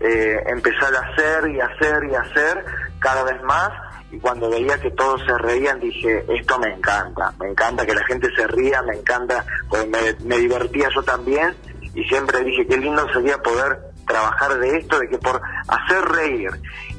eh, 0.00 0.42
empezar 0.46 0.94
a 0.94 1.00
hacer 1.00 1.48
y 1.50 1.60
hacer 1.60 2.04
y 2.10 2.14
hacer 2.14 2.64
cada 2.98 3.22
vez 3.24 3.40
más. 3.44 3.70
Y 4.10 4.18
cuando 4.18 4.48
veía 4.48 4.80
que 4.80 4.90
todos 4.92 5.20
se 5.26 5.36
reían 5.38 5.78
dije, 5.80 6.24
esto 6.28 6.58
me 6.58 6.72
encanta, 6.72 7.32
me 7.38 7.48
encanta 7.50 7.84
que 7.84 7.94
la 7.94 8.04
gente 8.06 8.28
se 8.34 8.46
ría, 8.46 8.80
me 8.82 8.96
encanta, 8.96 9.44
pues 9.68 9.86
me 10.24 10.38
divertía 10.38 10.88
yo 10.94 11.02
también 11.02 11.54
y 11.94 12.02
siempre 12.04 12.42
dije, 12.42 12.66
qué 12.66 12.76
lindo 12.78 13.06
sería 13.12 13.36
poder 13.42 13.78
trabajar 14.06 14.58
de 14.58 14.78
esto, 14.78 14.98
de 14.98 15.08
que 15.10 15.18
por 15.18 15.40
hacer 15.68 16.02
reír 16.06 16.50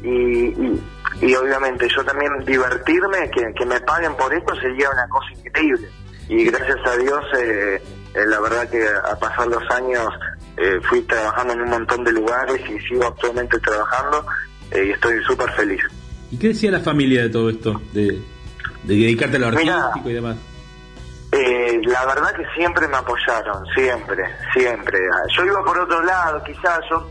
y, 0.04 0.48
y, 0.50 0.84
y 1.22 1.36
obviamente 1.36 1.88
yo 1.96 2.04
también 2.06 2.32
divertirme, 2.46 3.30
que, 3.32 3.54
que 3.54 3.66
me 3.66 3.80
paguen 3.82 4.16
por 4.16 4.34
esto 4.34 4.56
sería 4.56 4.90
una 4.90 5.08
cosa 5.10 5.28
increíble. 5.34 5.90
Y 6.28 6.46
gracias 6.46 6.78
a 6.86 6.96
Dios, 6.98 7.24
eh, 7.38 7.82
eh, 8.14 8.26
la 8.28 8.40
verdad 8.40 8.70
que 8.70 8.84
a 8.88 9.16
pasar 9.20 9.48
los 9.48 9.64
años 9.72 10.08
eh, 10.58 10.80
fui 10.88 11.02
trabajando 11.02 11.54
en 11.54 11.62
un 11.62 11.70
montón 11.70 12.04
de 12.04 12.12
lugares 12.12 12.62
y 12.70 12.80
sigo 12.88 13.06
actualmente 13.08 13.58
trabajando 13.60 14.26
eh, 14.72 14.86
y 14.88 14.92
estoy 14.92 15.24
súper 15.24 15.50
feliz. 15.54 15.82
¿Y 16.32 16.38
qué 16.38 16.50
decía 16.50 16.70
la 16.72 16.80
familia 16.82 17.24
de 17.24 17.30
todo 17.30 17.50
esto? 17.50 17.82
De, 17.94 18.06
de 18.84 18.96
dedicarte 18.96 19.38
a 19.38 19.40
lo 19.40 19.52
Mirá. 19.52 19.86
artístico 19.88 20.10
y 20.10 20.14
demás. 20.14 20.38
Eh, 21.32 21.80
la 21.86 22.06
verdad 22.06 22.34
que 22.36 22.44
siempre 22.56 22.88
me 22.88 22.98
apoyaron, 22.98 23.64
siempre, 23.76 24.24
siempre. 24.54 25.00
Yo 25.36 25.46
iba 25.46 25.64
por 25.64 25.78
otro 25.80 26.04
lado, 26.04 26.44
quizás 26.44 26.80
yo, 26.90 27.10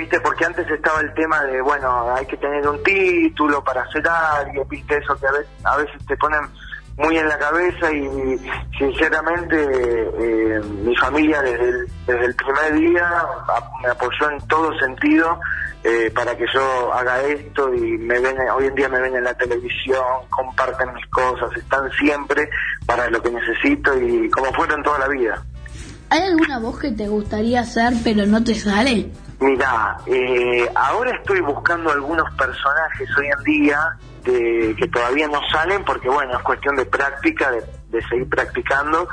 viste, 0.00 0.18
porque 0.20 0.46
antes 0.46 0.68
estaba 0.70 1.00
el 1.00 1.12
tema 1.12 1.42
de, 1.44 1.60
bueno, 1.60 2.14
hay 2.14 2.24
que 2.24 2.36
tener 2.38 2.66
un 2.66 2.82
título 2.82 3.62
para 3.62 3.82
hacer 3.82 4.02
algo, 4.08 4.64
viste, 4.64 4.96
eso 4.96 5.14
que 5.16 5.26
a 5.26 5.32
veces, 5.32 5.48
a 5.64 5.76
veces 5.76 6.06
te 6.06 6.16
ponen 6.16 6.40
muy 6.96 7.18
en 7.18 7.28
la 7.28 7.38
cabeza 7.38 7.92
y 7.92 8.38
sinceramente 8.78 9.56
eh, 9.58 10.60
mi 10.84 10.96
familia 10.96 11.42
desde 11.42 11.68
el, 11.68 11.86
desde 12.06 12.24
el 12.26 12.34
primer 12.34 12.74
día 12.74 13.10
me 13.82 13.88
apoyó 13.88 14.30
en 14.30 14.38
todo 14.48 14.70
sentido 14.78 15.38
eh, 15.84 16.10
para 16.14 16.36
que 16.36 16.44
yo 16.52 16.92
haga 16.92 17.22
esto 17.22 17.72
y 17.74 17.98
me 17.98 18.18
ven, 18.20 18.36
hoy 18.54 18.66
en 18.66 18.74
día 18.74 18.88
me 18.88 19.00
ven 19.00 19.16
en 19.16 19.24
la 19.24 19.34
televisión, 19.34 20.02
comparten 20.30 20.94
mis 20.94 21.06
cosas, 21.06 21.50
están 21.56 21.90
siempre 21.92 22.48
para 22.86 23.08
lo 23.10 23.22
que 23.22 23.30
necesito 23.30 23.98
y 23.98 24.30
como 24.30 24.52
fueron 24.52 24.82
toda 24.82 24.98
la 24.98 25.08
vida. 25.08 25.42
¿Hay 26.08 26.22
alguna 26.22 26.58
voz 26.58 26.80
que 26.80 26.90
te 26.90 27.06
gustaría 27.06 27.60
hacer 27.60 27.92
pero 28.02 28.26
no 28.26 28.42
te 28.42 28.54
sale? 28.54 29.10
Mira, 29.40 29.96
eh, 30.06 30.70
ahora 30.74 31.12
estoy 31.12 31.40
buscando 31.40 31.90
algunos 31.90 32.30
personajes 32.34 33.08
hoy 33.16 33.26
en 33.26 33.42
día 33.44 33.96
de- 34.22 34.74
que 34.78 34.86
todavía 34.88 35.28
no 35.28 35.40
salen 35.50 35.82
porque 35.84 36.10
bueno, 36.10 36.36
es 36.36 36.42
cuestión 36.42 36.76
de 36.76 36.84
práctica, 36.84 37.50
de, 37.50 37.64
de 37.88 38.02
seguir 38.08 38.28
practicando, 38.28 39.08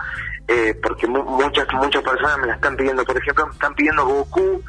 eh, 0.49 0.77
porque 0.83 1.07
mu- 1.07 1.23
muchas 1.23 1.65
muchas 1.73 2.03
personas 2.03 2.37
me 2.39 2.47
la 2.47 2.55
están 2.55 2.75
pidiendo, 2.75 3.05
por 3.05 3.17
ejemplo, 3.17 3.47
me 3.47 3.53
están 3.53 3.73
pidiendo 3.73 4.05
Goku, 4.05 4.61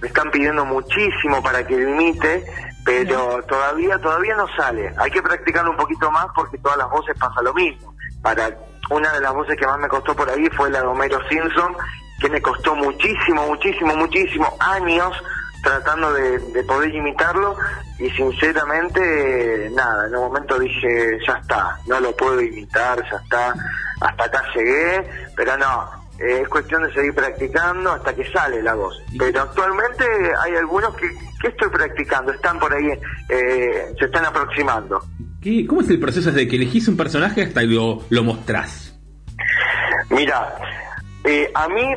me 0.00 0.06
están 0.08 0.30
pidiendo 0.30 0.64
muchísimo 0.64 1.42
para 1.42 1.66
que 1.66 1.74
imite, 1.74 2.44
pero 2.84 3.42
todavía 3.48 3.98
todavía 3.98 4.36
no 4.36 4.46
sale. 4.56 4.94
Hay 4.96 5.10
que 5.10 5.22
practicarlo 5.22 5.72
un 5.72 5.76
poquito 5.76 6.08
más 6.12 6.26
porque 6.36 6.56
todas 6.58 6.78
las 6.78 6.88
voces 6.88 7.16
pasa 7.18 7.42
lo 7.42 7.52
mismo. 7.52 7.94
Para 8.22 8.48
una 8.90 9.12
de 9.12 9.20
las 9.20 9.34
voces 9.34 9.56
que 9.58 9.66
más 9.66 9.78
me 9.78 9.88
costó 9.88 10.14
por 10.14 10.30
ahí 10.30 10.48
fue 10.56 10.70
la 10.70 10.80
de 10.82 10.86
Homero 10.86 11.18
Simpson, 11.28 11.74
que 12.20 12.28
me 12.28 12.40
costó 12.42 12.74
muchísimo, 12.76 13.46
muchísimo, 13.46 13.96
muchísimo 13.96 14.56
años 14.60 15.10
tratando 15.62 16.12
de, 16.12 16.38
de 16.38 16.62
poder 16.64 16.94
imitarlo 16.94 17.56
y 17.98 18.08
sinceramente 18.10 19.70
nada, 19.74 20.06
en 20.06 20.14
un 20.16 20.22
momento 20.22 20.58
dije 20.58 21.18
ya 21.26 21.34
está, 21.34 21.78
no 21.86 22.00
lo 22.00 22.16
puedo 22.16 22.40
imitar, 22.40 22.98
ya 23.10 23.16
está, 23.22 23.54
hasta 24.00 24.24
acá 24.24 24.42
llegué, 24.54 25.06
pero 25.36 25.56
no, 25.58 25.90
eh, 26.18 26.40
es 26.42 26.48
cuestión 26.48 26.82
de 26.82 26.92
seguir 26.94 27.14
practicando 27.14 27.92
hasta 27.92 28.14
que 28.14 28.30
sale 28.30 28.62
la 28.62 28.74
voz. 28.74 28.96
Pero 29.18 29.42
actualmente 29.42 30.04
hay 30.42 30.56
algunos 30.56 30.94
que, 30.96 31.08
que 31.42 31.48
estoy 31.48 31.68
practicando, 31.68 32.32
están 32.32 32.58
por 32.58 32.72
ahí, 32.72 32.86
eh, 33.28 33.92
se 33.98 34.04
están 34.06 34.24
aproximando. 34.24 35.02
¿Qué- 35.42 35.66
¿Cómo 35.66 35.80
es 35.82 35.90
el 35.90 36.00
proceso 36.00 36.30
desde 36.30 36.48
que 36.48 36.56
elegís 36.56 36.88
un 36.88 36.96
personaje 36.96 37.42
hasta 37.42 37.60
que 37.60 37.66
lo, 37.66 38.02
lo 38.08 38.22
mostrás? 38.24 38.94
Mira, 40.10 40.54
eh, 41.24 41.50
a 41.54 41.68
mí 41.68 41.94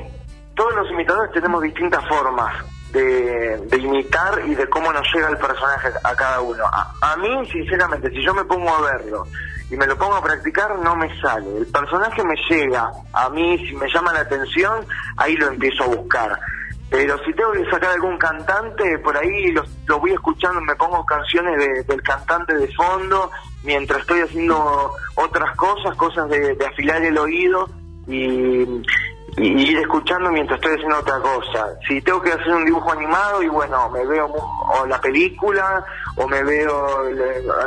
todos 0.56 0.76
los 0.76 0.92
imitadores 0.92 1.32
tenemos 1.32 1.62
distintas 1.62 2.06
formas 2.08 2.54
de, 2.92 3.60
imitar 3.80 4.42
y 4.46 4.54
de 4.54 4.68
cómo 4.70 4.94
nos 4.94 5.08
llega 5.14 5.30
el 5.30 5.38
personaje 5.38 5.90
a 6.04 6.16
cada 6.16 6.42
uno. 6.42 6.64
A, 6.72 6.94
a 7.02 7.18
mí, 7.18 7.50
sinceramente, 7.52 8.10
si 8.12 8.24
yo 8.24 8.34
me 8.36 8.44
pongo 8.46 8.70
a 8.70 8.82
verlo 8.82 9.26
y 9.72 9.76
me 9.76 9.88
lo 9.88 9.98
pongo 9.98 10.14
a 10.16 10.22
practicar, 10.24 10.78
no 10.78 10.96
me 10.96 11.10
sale. 11.20 11.58
El 11.58 11.66
personaje 11.68 12.24
me 12.24 12.36
llega 12.50 12.92
a 13.14 13.30
mí, 13.30 13.58
si 13.68 13.76
me 13.76 13.92
llama 13.92 14.14
la 14.14 14.20
atención, 14.20 14.86
ahí 15.18 15.36
lo 15.38 15.48
empiezo 15.48 15.86
a 15.86 15.88
buscar. 15.88 16.40
Pero 16.92 17.18
si 17.26 17.34
tengo 17.34 17.52
que 17.54 17.66
sacar 17.72 17.90
algún 17.94 18.20
cantante, 18.20 19.00
por 19.00 19.18
ahí 19.18 19.52
lo, 19.52 19.64
lo 19.88 20.00
voy 20.00 20.12
escuchando, 20.12 20.62
me 20.62 20.76
pongo 20.76 21.04
canciones 21.04 21.58
de- 21.58 21.84
del 21.86 22.04
cantante 22.04 22.54
de 22.54 22.68
fondo, 22.76 23.32
mientras 23.64 24.02
estoy 24.02 24.20
haciendo 24.20 24.92
otras 25.16 25.56
cosas, 25.56 25.96
cosas 25.96 26.30
de 26.30 26.56
afilar 26.70 27.02
el 27.02 27.18
oído 27.18 27.68
y, 28.08 28.84
y 29.38 29.72
ir 29.72 29.78
escuchando 29.80 30.32
mientras 30.32 30.60
estoy 30.60 30.76
haciendo 30.76 31.00
otra 31.00 31.20
cosa. 31.20 31.68
Si 31.88 32.02
tengo 32.02 32.22
que 32.22 32.32
hacer 32.32 32.50
un 32.50 32.66
dibujo 32.66 32.92
animado 32.92 33.42
y 33.42 33.48
bueno, 33.48 33.90
me 33.90 34.06
veo 34.06 34.28
o 34.28 34.86
la 34.86 35.02
película 35.02 35.84
o 36.16 36.28
me 36.28 36.44
veo 36.44 37.00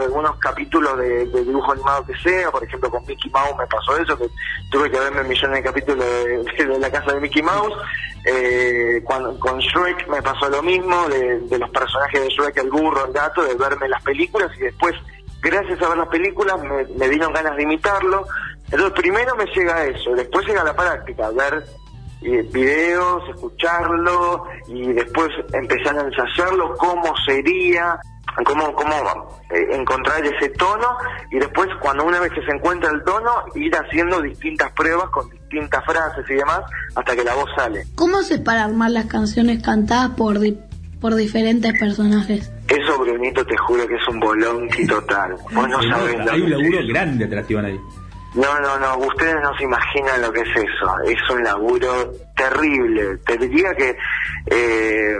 algunos 0.00 0.36
capítulos 0.38 0.96
de, 0.98 1.26
dibujo 1.26 1.72
animado 1.72 2.06
que 2.06 2.16
sea, 2.18 2.50
por 2.50 2.62
ejemplo 2.62 2.90
con 2.90 3.04
Mickey 3.06 3.30
Mouse 3.32 3.56
me 3.58 3.66
pasó 3.66 3.96
eso, 3.98 4.16
que 4.16 4.28
tuve 4.70 4.90
que 4.90 4.98
verme 4.98 5.24
millones 5.24 5.56
de 5.56 5.62
capítulos 5.62 6.04
de, 6.04 6.78
la 6.78 6.90
casa 6.90 7.14
de 7.14 7.20
Mickey 7.20 7.42
Mouse. 7.42 7.74
Eh, 8.24 9.02
cuando, 9.04 9.38
con 9.38 9.58
Shrek 9.58 10.08
me 10.08 10.20
pasó 10.22 10.48
lo 10.48 10.62
mismo, 10.62 11.08
de, 11.08 11.40
de 11.40 11.58
los 11.58 11.70
personajes 11.70 12.22
de 12.22 12.28
Shrek, 12.28 12.56
el 12.58 12.70
burro, 12.70 13.06
el 13.06 13.12
gato, 13.12 13.42
de 13.42 13.54
verme 13.54 13.88
las 13.88 14.02
películas 14.02 14.50
y 14.56 14.62
después, 14.62 14.94
gracias 15.40 15.80
a 15.80 15.88
ver 15.88 15.98
las 15.98 16.08
películas, 16.08 16.60
me, 16.60 16.84
me 16.96 17.08
dieron 17.08 17.32
ganas 17.32 17.56
de 17.56 17.62
imitarlo. 17.62 18.26
Entonces 18.70 18.92
primero 19.00 19.34
me 19.36 19.44
llega 19.46 19.84
eso, 19.84 20.14
después 20.14 20.46
llega 20.46 20.64
la 20.64 20.74
práctica, 20.74 21.30
ver 21.30 21.64
eh, 22.22 22.42
videos, 22.52 23.22
escucharlo 23.30 24.44
y 24.68 24.92
después 24.92 25.28
empezar 25.52 25.96
a 25.98 26.02
ensayarlo, 26.02 26.74
cómo 26.76 27.14
sería, 27.24 27.98
cómo, 28.44 28.72
cómo 28.74 29.40
eh, 29.50 29.66
encontrar 29.70 30.24
ese 30.24 30.48
tono 30.50 30.88
y 31.30 31.38
después 31.38 31.68
cuando 31.80 32.04
una 32.04 32.18
vez 32.20 32.32
que 32.32 32.42
se 32.44 32.50
encuentra 32.50 32.90
el 32.90 33.02
tono, 33.04 33.30
ir 33.54 33.72
haciendo 33.76 34.20
distintas 34.20 34.72
pruebas 34.72 35.10
con 35.10 35.28
distintas 35.30 35.84
frases 35.84 36.24
y 36.28 36.34
demás 36.34 36.60
hasta 36.94 37.14
que 37.14 37.22
la 37.24 37.34
voz 37.34 37.48
sale. 37.56 37.84
¿Cómo 37.94 38.18
haces 38.18 38.40
para 38.40 38.64
armar 38.64 38.90
las 38.90 39.06
canciones 39.06 39.62
cantadas 39.62 40.10
por 40.16 40.38
di- 40.40 40.58
por 41.00 41.14
diferentes 41.14 41.78
personajes. 41.78 42.50
Eso, 42.68 42.98
Brunito, 42.98 43.44
te 43.44 43.56
juro 43.58 43.86
que 43.86 43.94
es 43.96 44.08
un 44.08 44.18
bolonqui 44.18 44.86
total. 44.86 45.34
Vos 45.52 45.68
no 45.68 45.80
Se 45.82 45.88
sabés 45.90 46.16
Hay 46.30 46.40
un 46.40 46.50
laburo 46.50 46.78
grande 46.88 47.24
atrás, 47.26 47.44
Iván, 47.50 47.66
ahí. 47.66 47.78
No, 48.36 48.60
no, 48.60 48.78
no, 48.78 48.98
ustedes 48.98 49.40
no 49.42 49.56
se 49.56 49.64
imaginan 49.64 50.20
lo 50.20 50.30
que 50.30 50.40
es 50.40 50.56
eso. 50.56 50.98
Es 51.06 51.30
un 51.30 51.42
laburo 51.42 52.12
terrible. 52.36 53.16
Te 53.26 53.38
diría 53.38 53.74
que 53.74 53.96
eh, 54.46 55.16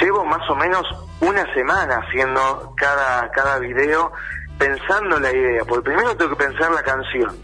llevo 0.00 0.24
más 0.24 0.50
o 0.50 0.56
menos 0.56 0.84
una 1.20 1.52
semana 1.54 1.98
haciendo 1.98 2.74
cada, 2.76 3.30
cada 3.30 3.60
video 3.60 4.12
pensando 4.58 5.20
la 5.20 5.32
idea. 5.32 5.64
Porque 5.64 5.90
primero 5.90 6.16
tengo 6.16 6.36
que 6.36 6.44
pensar 6.44 6.72
la 6.72 6.82
canción. 6.82 7.36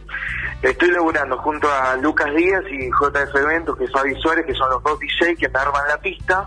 Estoy 0.62 0.90
laburando 0.90 1.38
junto 1.38 1.70
a 1.70 1.94
Lucas 1.96 2.34
Díaz 2.34 2.64
y 2.68 2.88
JF 2.90 3.36
Eventos, 3.36 3.76
que 3.76 3.86
son 3.86 4.00
Fabi 4.00 4.20
Suárez, 4.20 4.44
que 4.44 4.54
son 4.54 4.70
los 4.70 4.82
dos 4.82 4.98
DJ 4.98 5.36
que 5.36 5.48
me 5.48 5.58
arman 5.60 5.86
la 5.86 5.98
pista. 5.98 6.44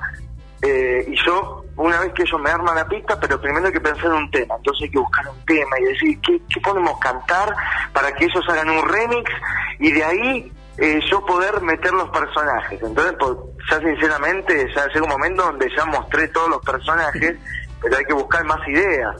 Eh, 0.61 1.05
y 1.07 1.15
yo, 1.25 1.63
una 1.77 2.01
vez 2.01 2.13
que 2.13 2.23
ellos 2.23 2.39
me 2.41 2.49
arman 2.49 2.75
la 2.75 2.87
pista, 2.87 3.19
pero 3.19 3.39
primero 3.39 3.67
hay 3.67 3.73
que 3.73 3.81
pensar 3.81 4.07
en 4.07 4.13
un 4.13 4.31
tema. 4.31 4.55
Entonces 4.57 4.83
hay 4.83 4.91
que 4.91 4.99
buscar 4.99 5.27
un 5.29 5.45
tema 5.45 5.79
y 5.79 5.83
decir 5.85 6.19
qué, 6.21 6.41
qué 6.49 6.61
podemos 6.61 6.99
cantar 6.99 7.55
para 7.93 8.11
que 8.13 8.25
ellos 8.25 8.43
hagan 8.49 8.69
un 8.69 8.87
remix 8.87 9.31
y 9.79 9.91
de 9.91 10.03
ahí 10.03 10.53
eh, 10.77 10.99
yo 11.09 11.25
poder 11.25 11.61
meter 11.61 11.93
los 11.93 12.09
personajes. 12.09 12.81
Entonces, 12.81 13.13
pues, 13.19 13.33
ya 13.69 13.79
sinceramente, 13.79 14.67
ya 14.73 14.87
llega 14.87 15.03
un 15.03 15.09
momento 15.09 15.43
donde 15.43 15.69
ya 15.75 15.85
mostré 15.85 16.27
todos 16.29 16.49
los 16.49 16.63
personajes, 16.63 17.37
pero 17.81 17.97
hay 17.97 18.05
que 18.05 18.13
buscar 18.13 18.45
más 18.45 18.65
ideas. 18.67 19.15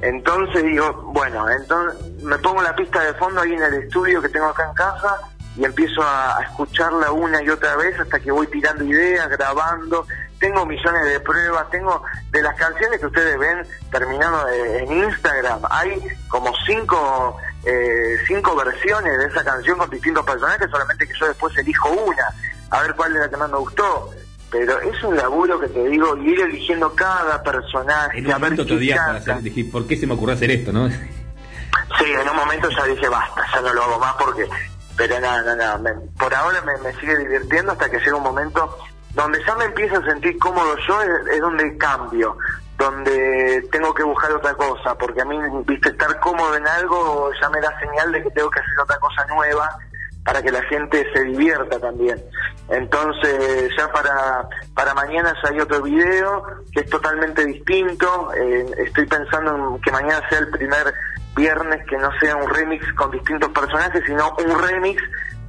Entonces 0.00 0.62
digo, 0.64 1.10
bueno, 1.12 1.48
entonces 1.50 2.22
me 2.22 2.38
pongo 2.38 2.62
la 2.62 2.74
pista 2.76 3.00
de 3.02 3.14
fondo 3.14 3.40
ahí 3.40 3.52
en 3.52 3.62
el 3.62 3.74
estudio 3.74 4.22
que 4.22 4.28
tengo 4.28 4.46
acá 4.46 4.66
en 4.68 4.74
casa 4.74 5.16
y 5.56 5.64
empiezo 5.64 6.02
a, 6.02 6.38
a 6.38 6.42
escucharla 6.42 7.10
una 7.10 7.42
y 7.42 7.48
otra 7.48 7.74
vez 7.76 7.98
hasta 7.98 8.20
que 8.20 8.30
voy 8.30 8.46
tirando 8.46 8.84
ideas, 8.84 9.28
grabando. 9.28 10.06
Tengo 10.38 10.64
millones 10.66 11.04
de 11.04 11.20
pruebas, 11.20 11.68
tengo 11.70 12.02
de 12.30 12.42
las 12.42 12.54
canciones 12.56 13.00
que 13.00 13.06
ustedes 13.06 13.38
ven 13.38 13.66
terminando 13.90 14.44
de- 14.46 14.78
en 14.84 14.92
Instagram, 15.04 15.60
hay 15.70 16.00
como 16.28 16.52
cinco, 16.66 17.36
eh, 17.64 18.16
cinco 18.26 18.54
versiones 18.54 19.18
de 19.18 19.24
esa 19.26 19.42
canción 19.44 19.78
con 19.78 19.90
distintos 19.90 20.24
personajes, 20.24 20.70
solamente 20.70 21.06
que 21.08 21.14
yo 21.18 21.26
después 21.26 21.56
elijo 21.58 21.90
una, 21.90 22.26
a 22.70 22.82
ver 22.82 22.94
cuál 22.94 23.14
es 23.16 23.22
la 23.22 23.28
que 23.30 23.36
más 23.36 23.50
me 23.50 23.58
gustó. 23.58 24.10
Pero 24.50 24.80
es 24.80 25.02
un 25.04 25.14
laburo 25.16 25.60
que 25.60 25.68
te 25.68 25.84
digo, 25.88 26.16
y 26.16 26.30
ir 26.30 26.40
eligiendo 26.40 26.94
cada 26.94 27.42
personaje, 27.42 28.18
En 28.18 28.26
un 28.26 28.32
a 28.32 28.38
momento 28.38 28.62
qué 28.62 28.68
te 28.70 28.76
odias 28.76 28.98
para 28.98 29.12
canta. 29.18 29.32
hacer, 29.32 29.42
dije, 29.44 29.70
¿por 29.70 29.86
qué 29.86 29.96
se 29.96 30.06
me 30.06 30.14
ocurrió 30.14 30.34
hacer 30.36 30.50
esto, 30.50 30.72
no? 30.72 30.88
Sí, 30.88 32.04
en 32.06 32.28
un 32.28 32.36
momento 32.36 32.68
ya 32.70 32.84
dije 32.84 33.08
basta, 33.08 33.42
ya 33.54 33.60
no 33.60 33.74
lo 33.74 33.82
hago 33.84 33.98
más 33.98 34.14
porque. 34.18 34.48
Pero 34.96 35.20
nada, 35.20 35.42
nada, 35.42 35.54
nada. 35.56 35.78
me- 35.78 35.92
por 36.18 36.34
ahora 36.34 36.60
me, 36.62 36.76
me 36.78 36.98
sigue 36.98 37.16
divirtiendo 37.18 37.72
hasta 37.72 37.88
que 37.90 37.98
llega 37.98 38.16
un 38.16 38.22
momento 38.22 38.78
donde 39.14 39.42
ya 39.44 39.54
me 39.56 39.64
empiezo 39.64 39.96
a 39.96 40.04
sentir 40.04 40.38
cómodo 40.38 40.76
yo, 40.86 41.02
es, 41.02 41.34
es 41.34 41.40
donde 41.40 41.76
cambio, 41.78 42.36
donde 42.78 43.66
tengo 43.72 43.92
que 43.92 44.04
buscar 44.04 44.30
otra 44.32 44.54
cosa, 44.54 44.94
porque 44.94 45.20
a 45.20 45.24
mí, 45.24 45.36
viste, 45.66 45.90
estar 45.90 46.18
cómodo 46.20 46.54
en 46.56 46.66
algo 46.66 47.30
ya 47.40 47.48
me 47.50 47.60
da 47.60 47.78
señal 47.80 48.12
de 48.12 48.22
que 48.22 48.30
tengo 48.30 48.50
que 48.50 48.60
hacer 48.60 48.78
otra 48.80 48.98
cosa 48.98 49.26
nueva 49.26 49.78
para 50.24 50.42
que 50.42 50.52
la 50.52 50.62
gente 50.64 51.06
se 51.12 51.24
divierta 51.24 51.80
también. 51.80 52.22
Entonces, 52.68 53.72
ya 53.76 53.90
para, 53.90 54.46
para 54.74 54.92
mañana 54.92 55.34
ya 55.42 55.50
hay 55.50 55.60
otro 55.60 55.82
video 55.82 56.44
que 56.72 56.80
es 56.80 56.90
totalmente 56.90 57.46
distinto. 57.46 58.30
Eh, 58.34 58.66
estoy 58.76 59.06
pensando 59.06 59.74
en 59.74 59.80
que 59.80 59.90
mañana 59.90 60.22
sea 60.28 60.40
el 60.40 60.50
primer 60.50 60.92
viernes 61.34 61.84
que 61.86 61.96
no 61.96 62.10
sea 62.20 62.36
un 62.36 62.48
remix 62.50 62.92
con 62.92 63.10
distintos 63.10 63.50
personajes, 63.50 64.02
sino 64.04 64.36
un 64.44 64.58
remix 64.60 65.02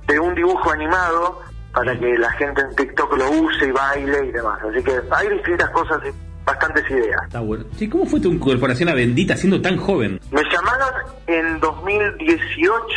de 0.08 0.20
un 0.20 0.34
dibujo 0.34 0.72
animado 0.72 1.42
para 1.74 1.98
que 1.98 2.18
la 2.18 2.32
gente 2.34 2.62
en 2.62 2.76
TikTok 2.76 3.18
lo 3.18 3.30
use 3.32 3.68
y 3.68 3.72
baile 3.72 4.26
y 4.26 4.32
demás. 4.32 4.60
Así 4.64 4.84
que 4.84 5.00
hay 5.12 5.30
distintas 5.30 5.70
cosas 5.72 6.00
y 6.06 6.30
bastantes 6.46 6.90
ideas. 6.90 7.22
Está 7.26 7.40
bueno. 7.40 7.66
Sí, 7.78 7.88
¿cómo 7.90 8.06
fue 8.06 8.20
tu 8.20 8.32
incorporación 8.32 8.90
a 8.90 8.94
Bendita 8.94 9.36
siendo 9.36 9.62
tan 9.62 9.78
joven? 9.78 10.20
Me 10.32 10.42
llamaron 10.44 10.90
en 11.28 11.60
2018, 11.60 12.88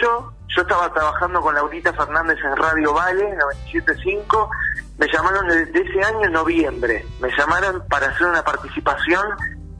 yo 0.56 0.62
estaba 0.62 0.92
trabajando 0.92 1.40
con 1.40 1.54
Laurita 1.54 1.92
Fernández 1.92 2.38
en 2.44 2.56
Radio 2.56 2.94
Vale, 2.94 3.36
97.5, 3.72 4.48
me 4.98 5.06
llamaron 5.12 5.48
desde 5.48 5.82
ese 5.82 6.02
año 6.02 6.24
en 6.24 6.32
noviembre, 6.32 7.04
me 7.20 7.28
llamaron 7.36 7.82
para 7.88 8.08
hacer 8.08 8.26
una 8.26 8.42
participación 8.42 9.22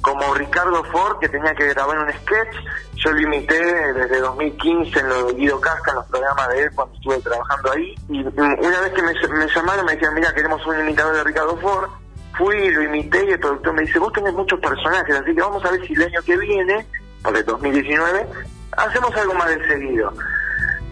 como 0.02 0.34
Ricardo 0.34 0.82
Ford, 0.84 1.18
que 1.20 1.28
tenía 1.28 1.54
que 1.54 1.68
grabar 1.68 1.98
un 1.98 2.10
sketch, 2.10 2.56
yo 3.04 3.10
lo 3.12 3.20
imité 3.20 3.92
desde 3.92 4.20
2015 4.20 5.00
en 5.00 5.08
lo 5.08 5.26
de 5.26 5.34
Guido 5.34 5.60
Casca, 5.60 5.90
en 5.90 5.96
los 5.96 6.06
programas 6.06 6.48
de 6.48 6.62
él 6.62 6.70
cuando 6.74 6.94
estuve 6.94 7.18
trabajando 7.18 7.72
ahí, 7.72 7.94
y 8.08 8.22
mm, 8.22 8.58
una 8.60 8.80
vez 8.80 8.92
que 8.92 9.02
me, 9.02 9.12
me 9.12 9.48
llamaron 9.48 9.84
me 9.86 9.92
dijeron, 9.92 10.14
mira, 10.14 10.32
queremos 10.32 10.66
un 10.66 10.80
imitador 10.80 11.16
de 11.16 11.24
Ricardo 11.24 11.56
Ford, 11.58 11.90
fui, 12.36 12.70
lo 12.70 12.82
imité 12.82 13.24
y 13.26 13.30
el 13.30 13.40
productor 13.40 13.74
me 13.74 13.82
dice, 13.82 13.98
vos 13.98 14.12
tenés 14.12 14.32
muchos 14.32 14.60
personajes, 14.60 15.14
así 15.14 15.34
que 15.34 15.40
vamos 15.40 15.64
a 15.64 15.70
ver 15.70 15.86
si 15.86 15.92
el 15.94 16.02
año 16.02 16.20
que 16.24 16.36
viene, 16.36 16.86
el 17.24 17.44
2019, 17.44 18.26
hacemos 18.72 19.16
algo 19.16 19.34
más 19.34 19.48
de 19.48 19.66
seguido. 19.66 20.12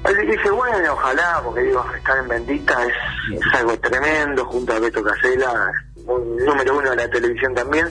Así 0.02 0.16
que 0.16 0.32
dije, 0.32 0.50
bueno, 0.50 0.92
ojalá, 0.92 1.40
porque 1.44 1.60
digo, 1.60 1.84
estar 1.94 2.18
en 2.18 2.28
Bendita 2.28 2.84
es, 2.84 2.94
es 3.34 3.54
algo 3.54 3.78
tremendo, 3.78 4.44
junto 4.46 4.72
a 4.72 4.78
Beto 4.78 5.02
Casella, 5.02 5.52
un 6.06 6.36
número 6.38 6.78
uno 6.78 6.90
de 6.90 6.96
la 6.96 7.08
televisión 7.08 7.54
también. 7.54 7.86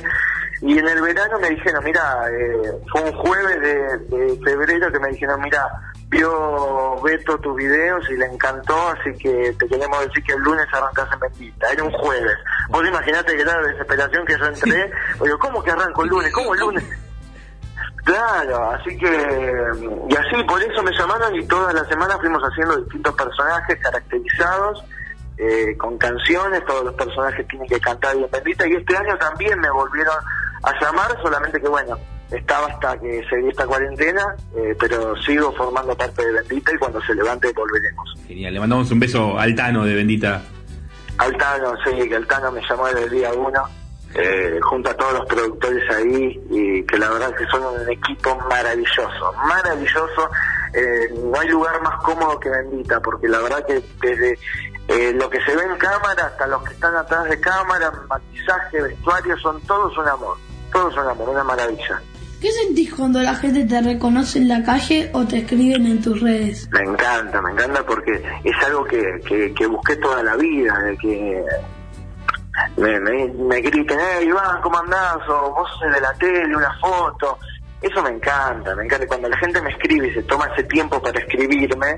Y 0.62 0.78
en 0.78 0.88
el 0.88 1.02
verano 1.02 1.40
me 1.40 1.50
dijeron, 1.50 1.84
mira, 1.84 2.26
eh, 2.32 2.72
fue 2.92 3.02
un 3.02 3.14
jueves 3.14 3.62
de, 3.62 3.98
de 4.18 4.40
febrero 4.44 4.92
que 4.92 5.00
me 5.00 5.10
dijeron, 5.10 5.42
mira, 5.42 5.66
vio 6.10 7.00
Beto 7.02 7.38
tus 7.38 7.56
videos 7.56 8.10
y 8.10 8.18
le 8.18 8.26
encantó, 8.26 8.90
así 8.90 9.14
que 9.18 9.56
te 9.58 9.68
queremos 9.68 10.00
decir 10.08 10.24
que 10.24 10.34
el 10.34 10.42
lunes 10.42 10.66
arrancas 10.74 11.08
en 11.14 11.20
Bendita. 11.20 11.72
Era 11.72 11.84
un 11.84 11.92
jueves. 11.92 12.38
Vos 12.70 12.86
imaginate 12.86 13.36
que 13.36 13.42
era 13.42 13.62
la 13.62 13.68
desesperación 13.68 14.26
que 14.26 14.38
yo 14.38 14.46
entré. 14.48 14.92
Digo, 15.22 15.40
¿cómo 15.40 15.64
que 15.64 15.72
arranco 15.72 16.04
el 16.04 16.10
lunes? 16.10 16.34
¿Cómo 16.34 16.54
el 16.54 16.60
lunes? 16.60 16.84
Claro, 18.04 18.72
así 18.72 18.98
que, 18.98 19.06
y 20.10 20.16
así 20.16 20.44
por 20.48 20.62
eso 20.64 20.82
me 20.82 20.92
llamaron 20.92 21.36
y 21.36 21.46
todas 21.46 21.74
las 21.74 21.88
semanas 21.88 22.18
fuimos 22.20 22.42
haciendo 22.42 22.78
distintos 22.78 23.14
personajes 23.14 23.78
caracterizados, 23.82 24.84
eh, 25.38 25.78
con 25.78 25.98
canciones, 25.98 26.66
todos 26.66 26.86
los 26.86 26.94
personajes 26.96 27.48
tienen 27.48 27.68
que 27.68 27.80
cantar 27.80 28.16
bien 28.18 28.30
bendita, 28.32 28.68
y 28.68 28.74
este 28.74 28.98
año 28.98 29.16
también 29.18 29.60
me 29.60 29.70
volvieron 29.70 30.16
a 30.64 30.80
llamar, 30.80 31.18
solamente 31.22 31.62
que 31.62 31.68
bueno, 31.68 31.98
estaba 32.32 32.68
hasta 32.68 33.00
que 33.00 33.24
se 33.30 33.38
dio 33.38 33.50
esta 33.50 33.66
cuarentena, 33.66 34.36
eh, 34.56 34.76
pero 34.80 35.16
sigo 35.18 35.52
formando 35.54 35.96
parte 35.96 36.26
de 36.26 36.34
Bendita 36.34 36.74
y 36.74 36.78
cuando 36.78 37.02
se 37.02 37.16
levante 37.16 37.52
volveremos. 37.54 38.16
Genial, 38.28 38.54
le 38.54 38.60
mandamos 38.60 38.92
un 38.92 39.00
beso 39.00 39.40
al 39.40 39.56
Tano 39.56 39.86
de 39.86 39.96
Bendita. 39.96 40.42
Altano, 41.18 41.74
sí, 41.84 42.08
que 42.08 42.16
Altano 42.16 42.52
me 42.52 42.62
llamó 42.68 42.88
desde 42.88 43.04
el 43.04 43.10
día 43.10 43.34
uno, 43.34 43.64
eh, 44.16 44.58
junto 44.62 44.90
a 44.90 44.94
todos 44.94 45.14
los 45.14 45.26
productores 45.26 45.84
ahí, 45.94 46.42
y 46.50 46.84
que 46.84 46.98
la 46.98 47.10
verdad 47.10 47.36
que 47.36 47.46
son 47.48 47.62
un 47.64 47.90
equipo 47.90 48.36
maravilloso, 48.50 49.34
maravilloso. 49.46 50.30
Eh, 50.74 51.14
no 51.22 51.40
hay 51.40 51.50
lugar 51.50 51.82
más 51.82 52.02
cómodo 52.04 52.40
que 52.40 52.50
Bendita, 52.50 53.02
porque 53.02 53.28
la 53.28 53.40
verdad 53.40 53.66
que 53.66 53.84
desde 54.02 54.40
eh, 54.88 55.14
lo 55.14 55.30
que 55.30 55.42
se 55.42 55.56
ve 55.56 55.64
en 55.64 55.78
cámara 55.78 56.28
hasta 56.28 56.48
los 56.48 56.64
que 56.64 56.74
están 56.74 56.96
atrás 56.96 57.26
de 57.26 57.40
cámara, 57.42 57.92
maquillaje, 58.08 58.82
vestuario, 58.82 59.38
son 59.40 59.60
todos 59.62 59.98
un 59.98 60.08
amor, 60.08 60.38
todos 60.72 60.94
un 60.96 61.08
amor, 61.08 61.30
una 61.30 61.44
maravilla. 61.44 62.02
¿Qué 62.42 62.52
sentís 62.52 62.94
cuando 62.94 63.22
la 63.22 63.36
gente 63.36 63.66
te 63.66 63.82
reconoce 63.82 64.40
en 64.40 64.48
la 64.48 64.64
calle 64.64 65.10
o 65.14 65.26
te 65.26 65.40
escriben 65.40 65.86
en 65.86 66.02
tus 66.02 66.22
redes? 66.22 66.70
Me 66.72 66.82
encanta, 66.82 67.42
me 67.42 67.52
encanta 67.52 67.86
porque 67.86 68.14
es 68.44 68.66
algo 68.66 68.86
que, 68.86 69.04
que, 69.28 69.54
que 69.54 69.68
busqué 69.68 69.98
toda 69.98 70.24
la 70.24 70.38
vida, 70.38 70.80
de 70.84 70.98
que 70.98 71.44
me, 72.78 73.00
me, 73.02 73.28
me 73.28 73.62
griten, 73.62 74.00
hey 74.00 74.28
Iván, 74.28 74.62
¿cómo 74.62 74.80
andás? 74.80 75.18
O 75.28 75.54
vos 75.54 75.70
sos 75.72 75.84
el 75.88 75.94
de 75.94 76.02
la 76.02 76.14
tele, 76.14 76.56
una 76.56 76.74
foto. 76.80 77.38
Eso 77.82 78.02
me 78.02 78.10
encanta, 78.10 78.74
me 78.76 78.86
encanta. 78.86 79.08
Cuando 79.08 79.28
la 79.28 79.38
gente 79.38 79.62
me 79.62 79.72
escribe 79.72 80.08
y 80.08 80.14
se 80.14 80.24
toma 80.24 80.50
ese 80.54 80.64
tiempo 80.64 81.02
para 81.02 81.20
escribirme, 81.20 81.98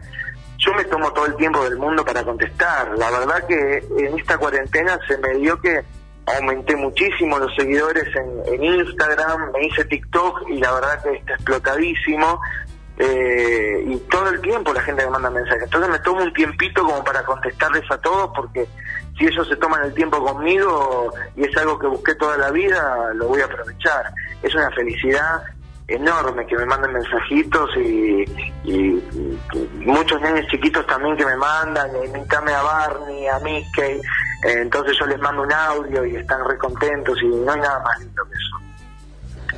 yo 0.58 0.74
me 0.74 0.86
tomo 0.86 1.12
todo 1.14 1.26
el 1.26 1.36
tiempo 1.36 1.64
del 1.64 1.78
mundo 1.78 2.04
para 2.04 2.24
contestar. 2.24 2.98
La 2.98 3.10
verdad 3.12 3.46
que 3.48 3.84
en 3.98 4.18
esta 4.18 4.38
cuarentena 4.38 5.00
se 5.08 5.18
me 5.18 5.36
dio 5.36 5.60
que 5.60 5.84
aumenté 6.38 6.76
muchísimo 6.76 7.38
los 7.38 7.54
seguidores 7.56 8.08
en, 8.16 8.64
Instagram, 8.64 9.52
me 9.52 9.66
hice 9.66 9.86
TikTok 9.86 10.50
y 10.50 10.60
la 10.60 10.72
verdad 10.74 11.04
que 11.04 11.14
está 11.14 11.34
explotadísimo. 11.34 12.40
Eh, 12.98 13.84
y 13.88 13.98
todo 14.10 14.30
el 14.30 14.42
tiempo 14.42 14.74
la 14.74 14.82
gente 14.82 15.04
me 15.06 15.12
manda 15.12 15.30
mensajes. 15.30 15.64
Entonces 15.64 15.90
me 15.90 16.00
tomo 16.00 16.22
un 16.22 16.34
tiempito 16.34 16.84
como 16.84 17.04
para 17.04 17.24
contestarles 17.24 17.90
a 17.90 17.98
todos 17.98 18.32
porque 18.36 18.68
si 19.18 19.26
ellos 19.26 19.48
se 19.48 19.56
toman 19.56 19.84
el 19.84 19.94
tiempo 19.94 20.24
conmigo 20.24 21.12
y 21.36 21.46
es 21.46 21.58
algo 21.58 21.80
que 21.80 21.88
busqué 21.88 22.16
toda 22.16 22.38
la 22.38 22.52
vida, 22.52 23.12
lo 23.16 23.28
voy 23.28 23.42
a 23.42 23.46
aprovechar. 23.46 24.14
Es 24.44 24.54
una 24.54 24.70
felicidad 24.72 25.42
enorme 25.94 26.46
que 26.46 26.56
me 26.56 26.66
manden 26.66 26.94
mensajitos 26.94 27.70
y, 27.78 28.24
y- 28.64 29.04
muchos 29.86 30.22
niños 30.22 30.46
chiquitos 30.50 30.86
también 30.88 31.16
que 31.18 31.26
me 31.26 31.36
mandan, 31.36 31.90
eh, 31.96 32.06
invítame 32.06 32.52
a 32.54 32.62
Barney, 32.62 33.28
a 33.28 33.40
Mickey, 33.40 33.96
eh, 34.44 34.62
entonces 34.62 34.96
yo 35.00 35.06
les 35.08 35.20
mando 35.20 35.44
un 35.44 35.52
audio 35.54 36.06
y 36.06 36.16
están 36.16 36.40
re 36.48 36.58
contentos 36.58 37.18
y 37.22 37.28
no 37.28 37.52
hay 37.52 37.60
nada 37.60 37.80
más 37.84 38.00
lindo 38.00 38.24
que 38.26 38.34
eso. 38.34 39.58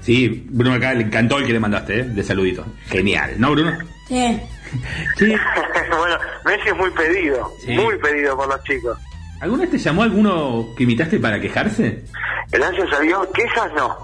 Sí, 0.00 0.46
Bruno 0.50 0.74
acá 0.76 0.94
le 0.94 1.02
encantó 1.04 1.38
el 1.38 1.46
que 1.46 1.52
le 1.52 1.60
mandaste, 1.60 2.00
¿eh? 2.00 2.04
De 2.04 2.22
saludito. 2.22 2.64
Genial, 2.86 3.32
¿no, 3.38 3.52
Bruno? 3.52 3.76
Sí. 4.06 4.40
Sí. 5.16 5.26
bueno, 5.98 6.16
Messi 6.44 6.68
es 6.68 6.76
muy 6.76 6.90
pedido, 6.90 7.52
Sí. 7.64 7.72
muy 7.76 7.96
pedido 7.98 8.36
por 8.36 8.48
los 8.48 8.62
chicos. 8.64 8.98
¿Alguna 9.40 9.62
vez 9.62 9.70
te 9.72 9.78
llamó 9.78 10.02
alguno 10.02 10.66
que 10.76 10.84
imitaste 10.84 11.20
para 11.20 11.38
quejarse? 11.40 12.04
Gracias 12.50 12.92
a 12.92 13.00
Dios, 13.00 13.28
quejas 13.34 13.70
no. 13.76 13.96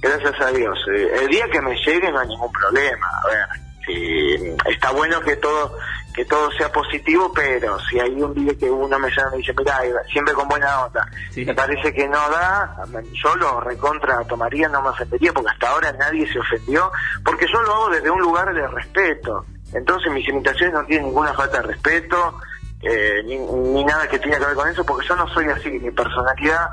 Gracias 0.00 0.40
a 0.40 0.50
Dios. 0.52 0.78
Eh, 0.94 1.10
El 1.22 1.28
día 1.28 1.48
que 1.50 1.60
me 1.60 1.76
llegue 1.76 2.10
no 2.10 2.20
hay 2.20 2.28
ningún 2.28 2.52
problema. 2.52 3.06
A 3.24 3.26
ver, 3.26 3.48
sí, 3.86 4.56
está 4.66 4.90
bueno 4.92 5.20
que 5.20 5.36
todo 5.36 5.76
que 6.18 6.24
todo 6.24 6.50
sea 6.50 6.72
positivo, 6.72 7.32
pero 7.32 7.78
si 7.88 8.00
hay 8.00 8.10
un 8.20 8.34
día 8.34 8.52
que 8.58 8.68
uno 8.68 8.98
me 8.98 9.08
llama 9.08 9.36
y 9.36 9.38
dice, 9.38 9.54
mira, 9.56 9.78
siempre 10.10 10.34
con 10.34 10.48
buena 10.48 10.86
onda, 10.86 11.08
me 11.36 11.54
parece 11.54 11.94
que 11.94 12.08
no 12.08 12.18
da, 12.28 12.74
yo 13.12 13.36
lo 13.36 13.60
recontra 13.60 14.24
tomaría, 14.24 14.68
no 14.68 14.82
me 14.82 14.88
ofendería, 14.88 15.32
porque 15.32 15.52
hasta 15.52 15.68
ahora 15.68 15.92
nadie 15.92 16.26
se 16.32 16.40
ofendió, 16.40 16.90
porque 17.24 17.46
yo 17.46 17.62
lo 17.62 17.72
hago 17.72 17.90
desde 17.90 18.10
un 18.10 18.20
lugar 18.20 18.52
de 18.52 18.66
respeto. 18.66 19.44
Entonces 19.72 20.12
mis 20.12 20.28
imitaciones 20.28 20.74
no 20.74 20.84
tienen 20.86 21.06
ninguna 21.06 21.32
falta 21.34 21.58
de 21.60 21.68
respeto, 21.68 22.40
eh, 22.82 23.22
ni, 23.24 23.38
ni 23.38 23.84
nada 23.84 24.08
que 24.08 24.18
tenga 24.18 24.40
que 24.40 24.46
ver 24.46 24.54
con 24.56 24.68
eso, 24.68 24.84
porque 24.84 25.06
yo 25.06 25.14
no 25.14 25.28
soy 25.28 25.46
así, 25.46 25.70
mi 25.70 25.92
personalidad 25.92 26.68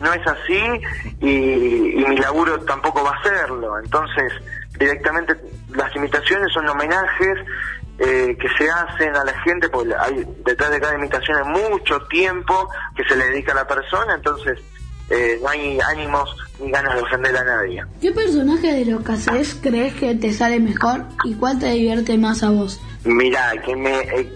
no 0.00 0.12
es 0.12 0.26
así 0.26 0.60
y, 1.20 2.00
y 2.00 2.04
mi 2.08 2.16
laburo 2.16 2.58
tampoco 2.60 3.04
va 3.04 3.12
a 3.12 3.22
serlo. 3.22 3.78
Entonces, 3.78 4.32
directamente 4.78 5.34
las 5.74 5.94
imitaciones 5.94 6.52
son 6.52 6.68
homenajes 6.68 7.38
eh, 7.98 8.36
que 8.40 8.48
se 8.56 8.70
hacen 8.70 9.14
a 9.14 9.24
la 9.24 9.38
gente, 9.40 9.68
porque 9.68 9.94
hay 9.94 10.26
detrás 10.44 10.70
de 10.70 10.80
cada 10.80 10.94
imitación 10.94 11.36
hay 11.36 11.68
mucho 11.68 12.00
tiempo 12.06 12.68
que 12.96 13.04
se 13.04 13.14
le 13.14 13.26
dedica 13.26 13.52
a 13.52 13.56
la 13.56 13.66
persona, 13.66 14.14
entonces 14.14 14.58
eh, 15.10 15.38
no 15.42 15.48
hay 15.50 15.78
ánimos 15.80 16.34
ni 16.58 16.70
ganas 16.70 16.94
de 16.94 17.02
ofender 17.02 17.36
a 17.36 17.44
nadie. 17.44 17.84
¿Qué 18.00 18.10
personaje 18.12 18.72
de 18.72 18.86
lo 18.86 19.04
que 19.04 19.12
haces 19.12 19.54
crees 19.60 19.92
que 19.94 20.14
te 20.14 20.32
sale 20.32 20.60
mejor 20.60 21.04
y 21.24 21.34
cuál 21.34 21.58
te 21.58 21.66
divierte 21.66 22.16
más 22.16 22.42
a 22.42 22.48
vos? 22.48 22.80
Mira, 23.04 23.52
que 23.66 23.76
me, 23.76 23.98
eh, 24.00 24.32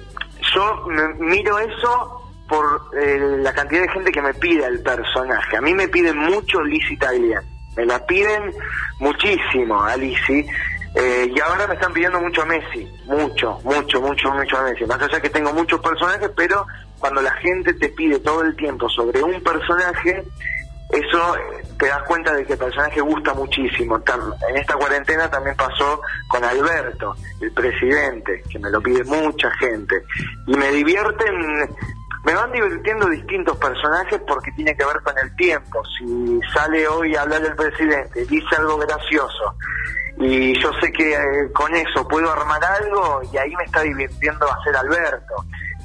yo 0.55 0.85
me 0.87 1.15
miro 1.15 1.59
eso 1.59 2.24
por 2.55 2.91
eh, 2.97 3.39
la 3.41 3.53
cantidad 3.53 3.83
de 3.83 3.89
gente 3.89 4.13
que 4.13 4.23
me 4.23 4.33
pide 4.35 4.65
el 4.65 4.81
personaje. 4.81 5.57
A 5.57 5.61
mí 5.61 5.75
me 5.75 5.89
piden 5.89 6.17
mucho 6.17 6.63
Lizzie 6.63 6.97
Tagliani. 6.97 7.47
Me 7.77 7.85
la 7.85 7.99
piden 8.07 8.55
muchísimo 9.01 9.83
a 9.83 9.97
Lizzie. 9.97 10.47
Eh, 10.95 11.33
y 11.35 11.41
ahora 11.41 11.67
me 11.67 11.75
están 11.75 11.93
pidiendo 11.93 12.21
mucho 12.21 12.43
a 12.43 12.45
Messi. 12.45 12.89
Mucho, 13.07 13.59
mucho, 13.65 14.01
mucho, 14.01 14.31
mucho 14.31 14.59
a 14.59 14.63
Messi. 14.63 14.85
Más 14.85 15.03
allá 15.03 15.21
que 15.21 15.31
tengo 15.31 15.53
muchos 15.53 15.81
personajes, 15.81 16.31
pero 16.37 16.65
cuando 17.01 17.21
la 17.21 17.33
gente 17.33 17.75
te 17.75 17.89
pide 17.89 18.21
todo 18.21 18.43
el 18.43 18.55
tiempo 18.55 18.89
sobre 18.89 19.21
un 19.21 19.43
personaje, 19.43 20.23
eso 20.91 21.37
eh, 21.37 21.41
te 21.77 21.87
das 21.87 22.03
cuenta 22.05 22.33
de 22.35 22.45
que 22.45 22.53
el 22.53 22.59
personaje 22.59 23.01
gusta 23.01 23.35
muchísimo. 23.35 24.01
En 24.49 24.57
esta 24.57 24.75
cuarentena 24.75 25.29
también 25.29 25.57
pasó 25.57 26.01
con 26.29 26.45
Alberto, 26.45 27.17
el 27.41 27.51
presidente, 27.51 28.45
que 28.49 28.61
me 28.61 28.71
lo 28.71 28.81
pide 28.81 29.03
mucha 29.03 29.51
gente. 29.59 30.05
Y 30.47 30.57
me 30.57 30.71
divierten, 30.71 31.35
me 32.25 32.35
van 32.35 32.51
divirtiendo 32.53 33.09
distintos 33.09 33.57
personajes 33.59 34.21
porque 34.27 34.51
tiene 34.53 34.75
que 34.77 34.85
ver 34.85 35.01
con 35.03 35.15
el 35.19 35.35
tiempo. 35.37 35.83
Si 35.99 36.41
sale 36.55 36.89
hoy 36.89 37.15
a 37.15 37.23
hablar 37.23 37.43
del 37.43 37.55
presidente, 37.55 38.25
dice 38.27 38.57
algo 38.57 38.79
gracioso, 38.79 39.55
y 40.19 40.59
yo 40.61 40.71
sé 40.81 40.93
que 40.93 41.13
eh, 41.13 41.53
con 41.53 41.75
eso 41.75 42.07
puedo 42.07 42.31
armar 42.31 42.65
algo 42.65 43.21
y 43.33 43.37
ahí 43.37 43.55
me 43.57 43.65
está 43.65 43.83
divirtiendo 43.83 44.47
hacer 44.51 44.77
Alberto. 44.77 45.35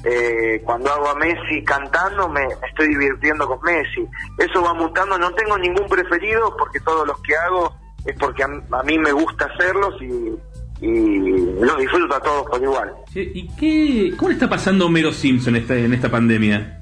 Eh, 0.02 0.62
cuando 0.64 0.90
hago 0.90 1.10
a 1.10 1.14
Messi 1.16 1.62
cantando 1.62 2.26
me, 2.26 2.46
me 2.46 2.68
estoy 2.68 2.88
divirtiendo 2.88 3.46
con 3.46 3.60
Messi. 3.62 4.08
Eso 4.38 4.62
va 4.62 4.72
mutando, 4.72 5.18
no 5.18 5.34
tengo 5.34 5.58
ningún 5.58 5.88
preferido 5.88 6.56
porque 6.56 6.80
todos 6.80 7.06
los 7.06 7.20
que 7.22 7.36
hago 7.36 7.76
es 8.06 8.16
porque 8.18 8.44
a, 8.44 8.46
a 8.46 8.82
mí 8.84 8.98
me 8.98 9.12
gusta 9.12 9.46
hacerlos 9.46 10.00
y, 10.00 10.38
y 10.80 11.60
los 11.60 11.78
disfruto 11.78 12.14
a 12.14 12.20
todos 12.20 12.46
por 12.50 12.62
igual. 12.62 12.92
¿Y 13.14 13.48
qué, 13.56 14.16
cómo 14.16 14.28
le 14.28 14.34
está 14.34 14.48
pasando 14.48 14.86
Homero 14.86 15.12
Simpson 15.12 15.56
esta, 15.56 15.76
en 15.76 15.92
esta 15.92 16.10
pandemia? 16.10 16.80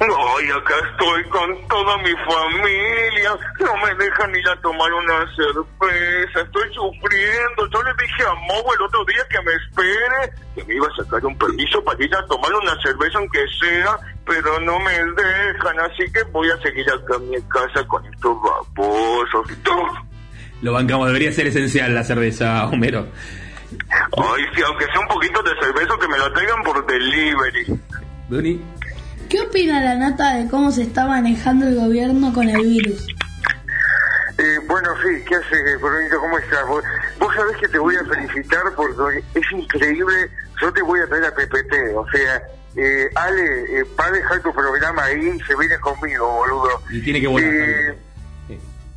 Ay, 0.00 0.50
acá 0.50 0.74
estoy 0.92 1.24
con 1.24 1.68
toda 1.68 1.96
mi 1.98 2.12
familia. 2.12 3.36
No 3.58 3.76
me 3.84 3.94
dejan 3.96 4.36
ir 4.36 4.48
a 4.48 4.60
tomar 4.60 4.92
una 4.92 5.26
cerveza. 5.34 6.40
Estoy 6.40 6.72
sufriendo. 6.72 7.66
Yo 7.72 7.82
le 7.82 7.90
dije 8.00 8.22
a 8.22 8.34
Mogo 8.34 8.74
el 8.74 8.82
otro 8.82 9.04
día 9.06 9.26
que 9.28 9.42
me 9.42 9.52
espere, 9.54 10.32
que 10.54 10.64
me 10.64 10.74
iba 10.76 10.86
a 10.86 11.02
sacar 11.02 11.26
un 11.26 11.36
permiso 11.36 11.82
para 11.82 12.04
ir 12.04 12.14
a 12.14 12.24
tomar 12.26 12.54
una 12.54 12.80
cerveza 12.80 13.18
aunque 13.18 13.44
sea, 13.60 13.98
pero 14.24 14.60
no 14.60 14.78
me 14.78 14.92
dejan. 14.92 15.80
Así 15.80 16.04
que 16.12 16.22
voy 16.30 16.48
a 16.48 16.56
seguir 16.58 16.88
acá 16.90 17.16
en 17.16 17.30
mi 17.30 17.42
casa 17.48 17.84
con 17.88 18.04
estos 18.06 18.36
babosos. 18.40 19.50
Lo 20.62 20.72
bancamos, 20.72 21.06
debería 21.06 21.32
ser 21.32 21.46
esencial 21.46 21.94
la 21.94 22.04
cerveza, 22.04 22.66
Homero. 22.66 23.06
Ay, 24.16 24.44
sí, 24.54 24.62
aunque 24.66 24.86
sea 24.86 25.00
un 25.00 25.08
poquito 25.08 25.42
de 25.42 25.50
cerveza, 25.60 25.94
que 26.00 26.08
me 26.08 26.18
lo 26.18 26.32
traigan 26.32 26.62
por 26.62 26.86
delivery. 26.86 27.80
Doni. 28.28 28.60
¿Qué 29.28 29.40
opina 29.40 29.82
la 29.82 29.94
nata 29.94 30.36
de 30.36 30.48
cómo 30.48 30.72
se 30.72 30.82
está 30.82 31.06
manejando 31.06 31.66
el 31.68 31.76
gobierno 31.76 32.32
con 32.32 32.48
el 32.48 32.62
virus? 32.62 33.06
Eh, 34.38 34.58
bueno, 34.66 34.88
sí, 35.02 35.22
¿qué 35.26 35.34
haces, 35.34 35.78
Coronito? 35.80 36.18
¿Cómo 36.18 36.38
estás? 36.38 36.66
Vos, 36.66 36.82
vos 37.18 37.34
sabés 37.34 37.56
que 37.58 37.68
te 37.68 37.78
voy 37.78 37.96
a 37.96 38.04
felicitar 38.04 38.62
porque 38.74 39.22
es 39.34 39.52
increíble. 39.52 40.30
Yo 40.60 40.72
te 40.72 40.80
voy 40.80 41.00
a 41.00 41.06
traer 41.08 41.24
a 41.24 41.34
PPT. 41.34 41.74
O 41.96 42.06
sea, 42.10 42.42
eh, 42.76 43.08
Ale, 43.16 43.80
eh, 43.80 43.84
va 43.98 44.06
a 44.06 44.10
dejar 44.12 44.40
tu 44.40 44.52
programa 44.52 45.04
ahí 45.04 45.28
y 45.36 45.40
se 45.40 45.56
viene 45.56 45.78
conmigo, 45.80 46.26
boludo. 46.26 46.82
Y 46.90 47.02
tiene 47.02 47.20
que 47.20 47.26
volar. 47.26 47.96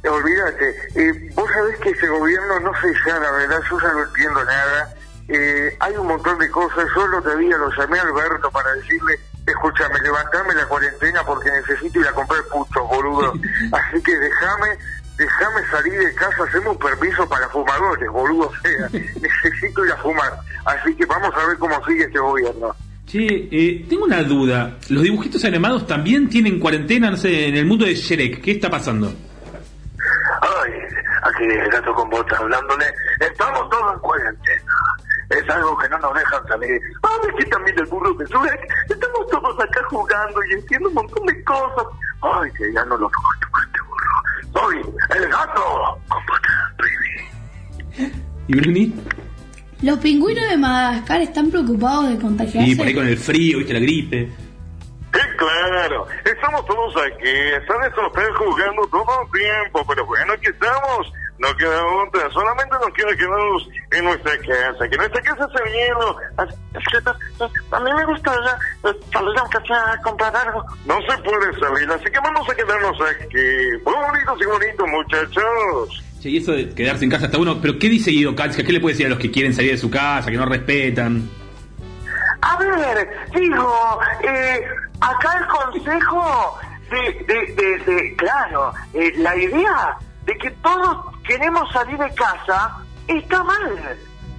Olvídate, 0.09 0.75
eh, 0.95 1.31
vos 1.35 1.49
sabés 1.51 1.77
que 1.79 1.89
ese 1.89 2.07
gobierno 2.07 2.59
no 2.59 2.71
sé 2.81 2.91
ya, 3.05 3.19
la 3.19 3.31
verdad, 3.31 3.61
yo 3.69 3.79
ya 3.79 3.93
no 3.93 4.03
entiendo 4.03 4.43
nada. 4.45 4.93
Eh, 5.27 5.77
hay 5.79 5.95
un 5.95 6.07
montón 6.07 6.39
de 6.39 6.49
cosas. 6.49 6.87
Yo 6.95 7.05
el 7.05 7.13
otro 7.13 7.37
día 7.37 7.57
lo 7.57 7.69
llamé 7.77 7.99
a 7.99 8.01
Alberto 8.01 8.49
para 8.51 8.73
decirle, 8.73 9.19
escúchame, 9.45 9.99
levantame 10.01 10.55
la 10.55 10.65
cuarentena 10.65 11.23
porque 11.23 11.51
necesito 11.51 11.99
ir 11.99 12.07
a 12.07 12.13
comprar 12.13 12.41
putos, 12.51 12.87
boludo. 12.89 13.33
Así 13.71 14.01
que 14.01 14.17
déjame, 14.17 14.77
déjame 15.17 15.67
salir 15.69 15.99
de 15.99 16.15
casa, 16.15 16.43
haceme 16.47 16.69
un 16.69 16.79
permiso 16.79 17.29
para 17.29 17.47
fumadores, 17.49 18.09
boludo. 18.09 18.51
Sea, 18.63 18.89
necesito 18.91 19.85
ir 19.85 19.91
a 19.91 19.97
fumar. 19.97 20.33
Así 20.65 20.95
que 20.95 21.05
vamos 21.05 21.31
a 21.35 21.47
ver 21.47 21.57
cómo 21.57 21.85
sigue 21.85 22.05
este 22.05 22.19
gobierno. 22.19 22.75
Che, 23.05 23.49
eh, 23.51 23.85
tengo 23.87 24.05
una 24.05 24.23
duda. 24.23 24.77
¿Los 24.89 25.03
dibujitos 25.03 25.45
animados 25.45 25.85
también 25.85 26.27
tienen 26.27 26.59
cuarentena, 26.59 27.11
no 27.11 27.17
sé, 27.17 27.49
en 27.49 27.55
el 27.55 27.65
mundo 27.65 27.85
de 27.85 27.93
Shrek? 27.93 28.41
¿Qué 28.41 28.51
está 28.51 28.69
pasando? 28.69 29.13
Aquí 31.33 31.43
el 31.43 31.69
gato 31.69 31.93
con 31.93 32.09
botas 32.09 32.39
hablándole. 32.39 32.85
Estamos 33.19 33.69
todos 33.69 33.93
en 33.93 33.99
cuarentena. 33.99 34.73
Es 35.29 35.49
algo 35.49 35.77
que 35.77 35.89
no 35.89 35.97
nos 35.99 36.13
dejan 36.13 36.47
salir. 36.47 36.81
Ay, 37.03 37.35
que 37.37 37.45
también 37.45 37.79
el 37.79 37.85
burro 37.85 38.13
de 38.15 38.25
Shrek. 38.25 38.67
Estamos 38.89 39.27
todos 39.29 39.59
acá 39.59 39.81
jugando 39.89 40.39
y 40.43 40.59
haciendo 40.59 40.89
un 40.89 40.95
montón 40.95 41.25
de 41.25 41.43
cosas. 41.43 41.85
Ay, 42.21 42.51
que 42.51 42.73
ya 42.73 42.83
no 42.85 42.97
lo 42.97 43.09
soporto 43.09 43.47
con 43.51 43.63
este 43.63 43.79
burro. 43.81 44.01
Soy 44.53 44.77
el 45.17 45.29
gato 45.29 45.99
con 46.09 46.25
botas, 46.25 46.77
baby. 46.77 48.11
¿Y 48.47 48.55
Bruni? 48.55 48.93
Los 49.81 49.99
pingüinos 49.99 50.49
de 50.49 50.57
Madagascar 50.57 51.21
están 51.21 51.49
preocupados 51.49 52.09
de 52.09 52.19
contagiarse. 52.19 52.69
Y 52.69 52.75
por 52.75 52.87
ahí 52.87 52.93
con 52.93 53.07
el 53.07 53.17
frío, 53.17 53.59
viste, 53.59 53.73
la 53.73 53.79
gripe. 53.79 54.29
Sí, 55.13 55.19
claro. 55.37 56.07
Estamos 56.25 56.65
todos 56.65 56.95
aquí. 56.97 57.29
Están 57.29 57.83
estos 57.83 58.07
ustedes 58.07 58.35
jugando 58.37 58.85
todo 58.87 59.05
el 59.23 59.39
tiempo. 59.39 59.85
Pero 59.87 60.05
bueno, 60.05 60.33
aquí 60.33 60.47
estamos. 60.47 61.13
No 61.41 61.55
queda 61.57 61.83
otra. 62.05 62.29
Solamente 62.31 62.75
nos 62.79 62.93
queda 62.93 63.15
quedarnos 63.15 63.67
en 63.91 64.05
nuestra 64.05 64.31
casa. 64.37 64.87
Que 64.89 64.97
nuestra 64.97 65.21
casa 65.23 65.47
se 65.49 65.71
hielo. 65.71 66.17
A 66.37 67.79
mí 67.79 67.93
me 67.93 68.05
gusta 68.05 68.31
salir 69.11 69.39
a 69.39 69.49
casa 69.49 69.91
a 69.93 70.01
comprar 70.01 70.35
algo. 70.35 70.63
No 70.85 70.95
se 71.01 71.17
puede 71.23 71.59
salir. 71.59 71.89
Así 71.91 72.05
que 72.05 72.19
vamos 72.23 72.47
a 72.47 72.53
quedarnos 72.55 72.97
aquí. 73.01 73.77
Bonitos 73.83 74.39
y 74.41 74.45
bonitos, 74.45 74.87
muchachos. 74.87 76.03
Che, 76.21 76.29
y 76.29 76.37
eso 76.37 76.51
de 76.51 76.69
quedarse 76.75 77.03
en 77.05 77.09
casa 77.09 77.25
está 77.25 77.37
bueno, 77.37 77.57
pero 77.59 77.79
¿qué 77.79 77.89
dice 77.89 78.11
Guido 78.11 78.35
Katzka? 78.35 78.63
¿Qué 78.63 78.73
le 78.73 78.79
puede 78.79 78.93
decir 78.93 79.07
a 79.07 79.09
los 79.09 79.17
que 79.17 79.31
quieren 79.31 79.55
salir 79.55 79.71
de 79.71 79.77
su 79.79 79.89
casa, 79.89 80.29
que 80.29 80.37
no 80.37 80.45
respetan? 80.45 81.27
A 82.43 82.57
ver, 82.57 83.09
digo, 83.33 83.99
eh, 84.23 84.61
acá 84.99 85.39
el 85.39 85.47
consejo 85.47 86.59
de, 86.91 87.23
de, 87.25 87.53
de, 87.55 87.77
de- 87.91 88.15
claro, 88.17 88.71
eh, 88.93 89.11
la 89.17 89.35
idea 89.35 89.97
de 90.25 90.37
que 90.37 90.51
todos 90.51 90.97
queremos 91.31 91.71
salir 91.71 91.97
de 91.97 92.13
casa 92.13 92.77
está 93.07 93.43
mal, 93.43 93.97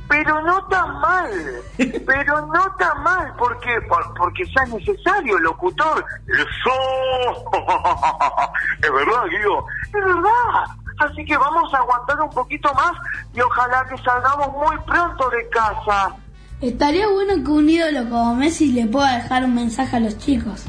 pero 0.09 0.43
no 0.43 0.63
tan 0.67 1.01
mal, 1.01 1.31
pero 2.07 2.47
no 2.47 2.75
tan 2.79 3.03
mal, 3.03 3.33
porque 3.39 3.81
por- 3.89 4.13
porque 4.15 4.45
sea 4.47 4.65
necesario, 4.67 5.39
locutor. 5.39 6.05
Eso. 6.29 7.45
es 8.83 8.93
verdad, 8.93 9.25
Guido. 9.31 9.65
Es 9.87 9.93
verdad. 10.05 10.65
Así 10.99 11.25
que 11.25 11.37
vamos 11.37 11.73
a 11.73 11.79
aguantar 11.79 12.21
un 12.21 12.31
poquito 12.31 12.73
más 12.75 12.93
y 13.35 13.41
ojalá 13.41 13.87
que 13.89 13.97
salgamos 14.03 14.53
muy 14.53 14.77
pronto 14.87 15.31
de 15.31 15.49
casa. 15.49 16.15
Estaría 16.61 17.09
bueno 17.09 17.43
que 17.43 17.51
un 17.51 17.69
ídolo 17.69 18.09
como 18.11 18.37
Messi 18.37 18.71
le 18.73 18.87
pueda 18.87 19.15
dejar 19.17 19.45
un 19.45 19.55
mensaje 19.55 19.97
a 19.97 20.01
los 20.01 20.17
chicos. 20.19 20.65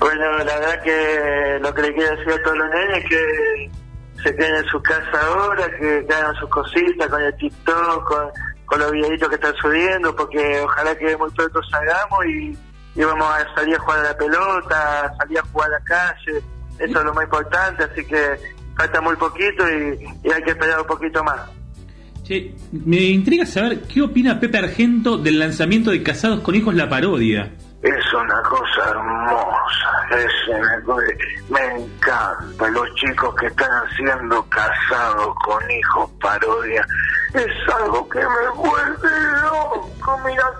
Bueno, 0.00 0.38
la 0.38 0.58
verdad 0.58 0.82
que 0.82 1.58
lo 1.60 1.72
que 1.74 1.82
le 1.82 1.94
quiero 1.94 2.16
decir 2.16 2.32
a 2.32 2.42
todos 2.42 2.56
los 2.58 2.68
nenes 2.70 3.04
es 3.04 3.10
que 3.10 3.70
se 4.26 4.34
queden 4.34 4.56
en 4.56 4.66
su 4.66 4.82
casa 4.82 5.20
ahora, 5.24 5.70
que, 5.78 6.04
hagan 6.12 6.34
sus 6.36 6.48
cositas 6.48 7.08
con 7.08 7.22
el 7.22 7.34
TikTok, 7.36 8.32
con, 8.64 8.80
los 8.80 8.90
videitos 8.90 9.28
que 9.28 9.36
están 9.36 9.54
subiendo, 9.54 10.14
porque 10.16 10.60
ojalá 10.64 10.96
que 10.96 11.16
muy 11.16 11.30
pronto 11.30 11.60
salgamos 11.70 12.26
y, 12.26 12.58
íbamos 12.96 13.28
a 13.28 13.54
salir 13.54 13.76
a 13.76 13.78
jugar 13.78 14.00
a 14.00 14.02
la 14.02 14.16
pelota, 14.16 15.14
salir 15.18 15.38
a 15.38 15.42
jugar 15.42 15.68
a 15.68 15.72
la 15.72 15.84
calle, 15.84 16.42
eso 16.78 16.98
es 16.98 17.04
lo 17.04 17.14
más 17.14 17.24
importante, 17.24 17.84
así 17.84 18.04
que 18.04 18.36
falta 18.74 19.00
muy 19.00 19.14
poquito 19.16 19.64
y, 19.70 20.04
y 20.24 20.32
hay 20.32 20.42
que 20.42 20.50
esperar 20.50 20.80
un 20.80 20.86
poquito 20.86 21.22
más. 21.22 21.40
Che, 22.24 22.54
me 22.72 22.96
intriga 22.96 23.46
saber 23.46 23.82
qué 23.82 24.02
opina 24.02 24.40
Pepe 24.40 24.58
Argento 24.58 25.18
del 25.18 25.38
lanzamiento 25.38 25.90
de 25.90 26.02
Casados 26.02 26.40
con 26.40 26.54
Hijos 26.54 26.74
la 26.74 26.88
parodia. 26.88 27.52
Es 27.82 28.14
una 28.14 28.42
cosa 28.42 28.90
hermosa, 28.90 30.08
es 30.10 30.48
una 30.48 30.96
me 31.50 31.76
encanta 31.76 32.68
los 32.70 32.94
chicos 32.94 33.34
que 33.36 33.46
están 33.46 33.70
haciendo 33.70 34.42
casados 34.48 35.34
con 35.44 35.70
hijos 35.70 36.10
parodia. 36.20 36.86
Es 37.34 37.74
algo 37.74 38.08
que 38.08 38.18
me 38.18 38.48
vuelve 38.54 39.10
loco, 39.42 40.20
mira, 40.24 40.50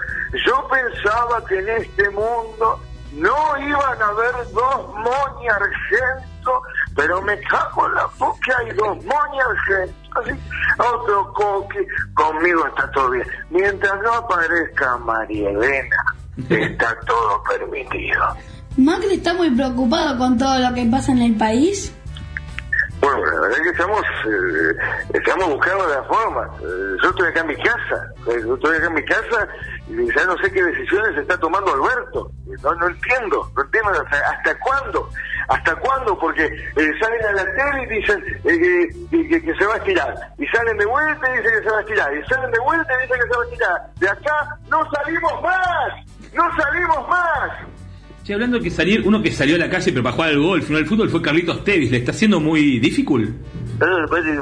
yo 0.44 0.68
pensaba 0.68 1.44
que 1.46 1.58
en 1.58 1.68
este 1.68 2.10
mundo 2.10 2.80
no 3.12 3.58
iban 3.58 4.02
a 4.02 4.06
haber 4.06 4.34
dos 4.52 4.94
Moni 4.94 5.48
Argento, 5.48 6.62
pero 6.94 7.22
me 7.22 7.40
cago 7.40 7.86
en 7.86 7.94
la 7.94 8.08
que 8.44 8.52
hay 8.52 8.70
dos 8.76 8.96
Moni 9.04 9.40
Argento. 9.40 10.20
Así, 10.20 10.32
otro 10.78 11.32
coque, 11.32 11.86
conmigo 12.14 12.66
está 12.66 12.90
todo 12.90 13.10
bien. 13.10 13.26
Mientras 13.50 14.00
no 14.02 14.12
aparezca 14.12 14.96
María 14.98 15.50
Elena, 15.50 15.96
está 16.48 16.98
todo 17.06 17.42
permitido. 17.48 18.22
Macri 18.76 19.14
está 19.14 19.32
muy 19.34 19.50
preocupado 19.50 20.18
con 20.18 20.36
todo 20.36 20.58
lo 20.58 20.74
que 20.74 20.84
pasa 20.86 21.12
en 21.12 21.22
el 21.22 21.34
país. 21.36 21.92
Bueno, 23.00 23.24
la 23.26 23.40
verdad 23.40 23.58
es 23.58 23.62
que 23.62 23.68
estamos, 23.70 24.00
eh, 24.00 24.76
estamos 25.14 25.48
buscando 25.50 25.86
la 25.86 26.02
forma. 26.04 26.48
Eh, 26.60 26.96
yo 27.02 27.10
estoy 27.10 27.28
acá 27.28 27.40
en 27.40 27.46
mi 27.48 27.56
casa, 27.56 28.12
eh, 28.28 28.40
yo 28.44 28.54
estoy 28.54 28.76
acá 28.76 28.86
en 28.86 28.94
mi 28.94 29.04
casa 29.04 29.48
y 29.88 30.06
ya 30.14 30.24
no 30.24 30.36
sé 30.38 30.50
qué 30.50 30.62
decisiones 30.62 31.16
está 31.18 31.38
tomando 31.38 31.72
Alberto. 31.74 32.30
No, 32.62 32.74
no 32.74 32.88
entiendo, 32.88 33.50
no 33.54 33.62
entiendo 33.62 33.90
hasta, 33.90 34.30
hasta 34.30 34.58
cuándo, 34.60 35.10
hasta 35.48 35.74
cuándo, 35.76 36.18
porque 36.18 36.48
salen 36.98 37.26
a 37.26 37.32
la 37.32 37.44
tele 37.44 37.82
y 37.84 38.00
dicen 38.00 38.24
eh, 38.44 38.88
que, 39.10 39.28
que- 39.28 39.42
que 39.42 39.54
se 39.54 39.66
va 39.66 39.74
a 39.74 39.76
estirar, 39.76 40.14
y 40.38 40.46
salen 40.46 40.78
de 40.78 40.86
vuelta 40.86 41.30
y 41.30 41.36
dicen 41.36 41.52
que 41.58 41.64
se 41.64 41.70
va 41.70 41.76
a 41.78 41.80
estirar, 41.82 42.16
y 42.16 42.24
salen 42.26 42.50
de 42.50 42.58
vuelta 42.60 42.92
y 42.94 43.02
dicen 43.02 43.20
que 43.20 43.28
se 43.28 43.36
va 43.36 43.42
a 43.42 43.46
estirar. 43.46 43.90
De 44.00 44.08
acá 44.08 44.58
no 44.70 44.90
salimos 44.90 45.42
más, 45.42 46.05
no 46.36 46.44
salimos 46.56 47.08
más. 47.08 47.50
Che, 48.24 48.34
hablando 48.34 48.58
de 48.58 48.64
que 48.64 48.70
salir, 48.70 49.02
uno 49.06 49.22
que 49.22 49.30
salió 49.30 49.54
a 49.54 49.58
la 49.58 49.70
calle 49.70 49.92
pero 49.92 50.02
para 50.02 50.14
jugar 50.16 50.30
al 50.30 50.40
golf, 50.40 50.68
no 50.70 50.76
al 50.78 50.86
fútbol, 50.86 51.08
fue 51.10 51.22
Carlitos 51.22 51.62
Tevis. 51.64 51.90
¿Le 51.90 51.98
está 51.98 52.10
haciendo 52.12 52.40
muy 52.40 52.78
difícil? 52.80 53.34
Es 53.80 54.10
very, 54.10 54.32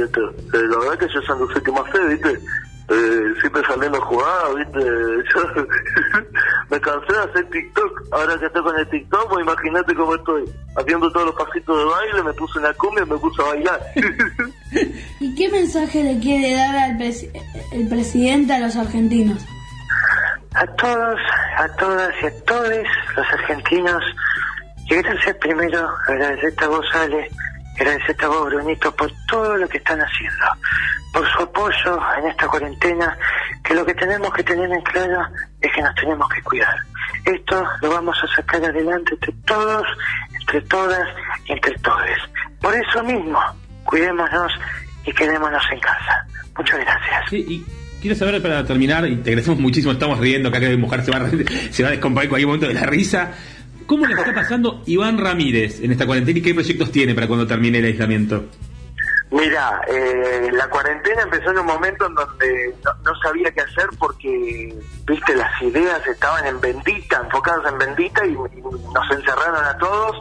¿viste? 0.00 0.20
Eh, 0.20 0.66
la 0.70 0.78
verdad 0.78 0.98
que 0.98 1.06
yo 1.12 1.20
son 1.22 1.40
los 1.40 1.54
últimos 1.54 1.88
fe, 1.90 1.98
¿viste? 2.08 2.38
Eh, 2.90 3.34
siempre 3.42 3.60
saliendo 3.66 3.98
a 3.98 4.00
jugar, 4.00 4.54
¿viste? 4.56 4.78
Yo 5.34 5.66
me 6.70 6.80
cansé 6.80 7.12
de 7.12 7.18
hacer 7.18 7.50
TikTok. 7.50 8.02
Ahora 8.12 8.38
que 8.38 8.46
estoy 8.46 8.62
con 8.62 8.78
el 8.78 8.88
TikTok, 8.88 9.28
pues 9.28 9.42
imagínate 9.44 9.94
cómo 9.94 10.14
estoy 10.14 10.44
haciendo 10.74 11.12
todos 11.12 11.26
los 11.26 11.34
pasitos 11.34 11.76
de 11.78 11.84
baile, 11.84 12.22
me 12.22 12.32
puse 12.32 12.58
una 12.58 12.72
cumbia 12.72 13.04
y 13.06 13.10
me 13.10 13.18
puse 13.18 13.42
a 13.42 13.44
bailar. 13.46 13.80
¿Y 15.20 15.34
qué 15.34 15.50
mensaje 15.50 16.02
le 16.02 16.18
quiere 16.18 16.54
dar 16.54 16.74
al 16.76 16.96
presi- 16.98 17.30
el 17.74 17.88
presidente 17.88 18.54
a 18.54 18.60
los 18.60 18.74
argentinos? 18.76 19.44
A 20.60 20.66
todos, 20.66 21.20
a 21.56 21.68
todas 21.76 22.12
y 22.20 22.26
a 22.26 22.44
todos 22.44 22.68
los 23.16 23.32
argentinos, 23.32 24.02
y 24.90 24.96
gracias 24.96 25.36
primero, 25.36 25.88
agradecerte 26.08 26.64
a 26.64 26.68
vos, 26.68 26.86
Ale, 26.94 27.30
agradecerte 27.78 28.24
a 28.24 28.28
vos, 28.28 28.46
Brunito, 28.46 28.92
por 28.96 29.08
todo 29.28 29.56
lo 29.56 29.68
que 29.68 29.78
están 29.78 30.00
haciendo, 30.00 30.46
por 31.12 31.28
su 31.30 31.42
apoyo 31.44 32.00
en 32.18 32.26
esta 32.26 32.48
cuarentena, 32.48 33.16
que 33.62 33.72
lo 33.72 33.86
que 33.86 33.94
tenemos 33.94 34.32
que 34.32 34.42
tener 34.42 34.68
en 34.68 34.82
claro 34.82 35.28
es 35.60 35.72
que 35.72 35.80
nos 35.80 35.94
tenemos 35.94 36.28
que 36.28 36.42
cuidar. 36.42 36.74
Esto 37.24 37.64
lo 37.80 37.90
vamos 37.90 38.18
a 38.24 38.34
sacar 38.34 38.64
adelante 38.64 39.14
entre 39.14 39.32
todos, 39.46 39.86
entre 40.40 40.60
todas 40.62 41.08
y 41.44 41.52
entre 41.52 41.78
todos. 41.78 42.30
Por 42.60 42.74
eso 42.74 43.04
mismo, 43.04 43.40
cuidémonos 43.84 44.52
y 45.04 45.12
quedémonos 45.12 45.62
en 45.70 45.78
casa. 45.78 46.26
Muchas 46.56 46.80
gracias. 46.80 47.30
Sí, 47.30 47.44
y 47.48 47.77
quiero 48.00 48.16
saber 48.16 48.40
para 48.42 48.64
terminar, 48.64 49.06
y 49.06 49.16
te 49.16 49.30
agradecemos 49.30 49.60
muchísimo, 49.60 49.92
estamos 49.92 50.18
riendo, 50.18 50.48
acá 50.48 50.60
que 50.60 50.76
mujer 50.76 51.04
se 51.04 51.10
va, 51.10 51.28
se 51.70 51.82
va 51.82 51.88
a 51.88 51.92
descomponer 51.92 52.28
cualquier 52.28 52.46
momento 52.46 52.68
de 52.68 52.74
la 52.74 52.86
risa. 52.86 53.32
¿Cómo 53.86 54.06
le 54.06 54.14
está 54.14 54.34
pasando 54.34 54.82
Iván 54.86 55.16
Ramírez 55.16 55.80
en 55.80 55.92
esta 55.92 56.04
cuarentena 56.04 56.38
y 56.38 56.42
qué 56.42 56.52
proyectos 56.52 56.92
tiene 56.92 57.14
para 57.14 57.26
cuando 57.26 57.46
termine 57.46 57.78
el 57.78 57.86
aislamiento? 57.86 58.44
Mira, 59.30 59.82
eh, 59.86 60.50
la 60.52 60.68
cuarentena 60.68 61.22
empezó 61.22 61.50
en 61.50 61.58
un 61.58 61.66
momento 61.66 62.06
en 62.06 62.14
donde 62.14 62.74
no, 62.84 62.92
no 63.04 63.20
sabía 63.20 63.50
qué 63.50 63.60
hacer 63.60 63.86
porque, 63.98 64.74
viste, 65.06 65.36
las 65.36 65.62
ideas 65.62 66.06
estaban 66.06 66.46
en 66.46 66.60
bendita, 66.60 67.20
enfocadas 67.24 67.72
en 67.72 67.78
bendita 67.78 68.26
y 68.26 68.32
nos 68.32 69.10
encerraron 69.10 69.64
a 69.64 69.76
todos. 69.78 70.16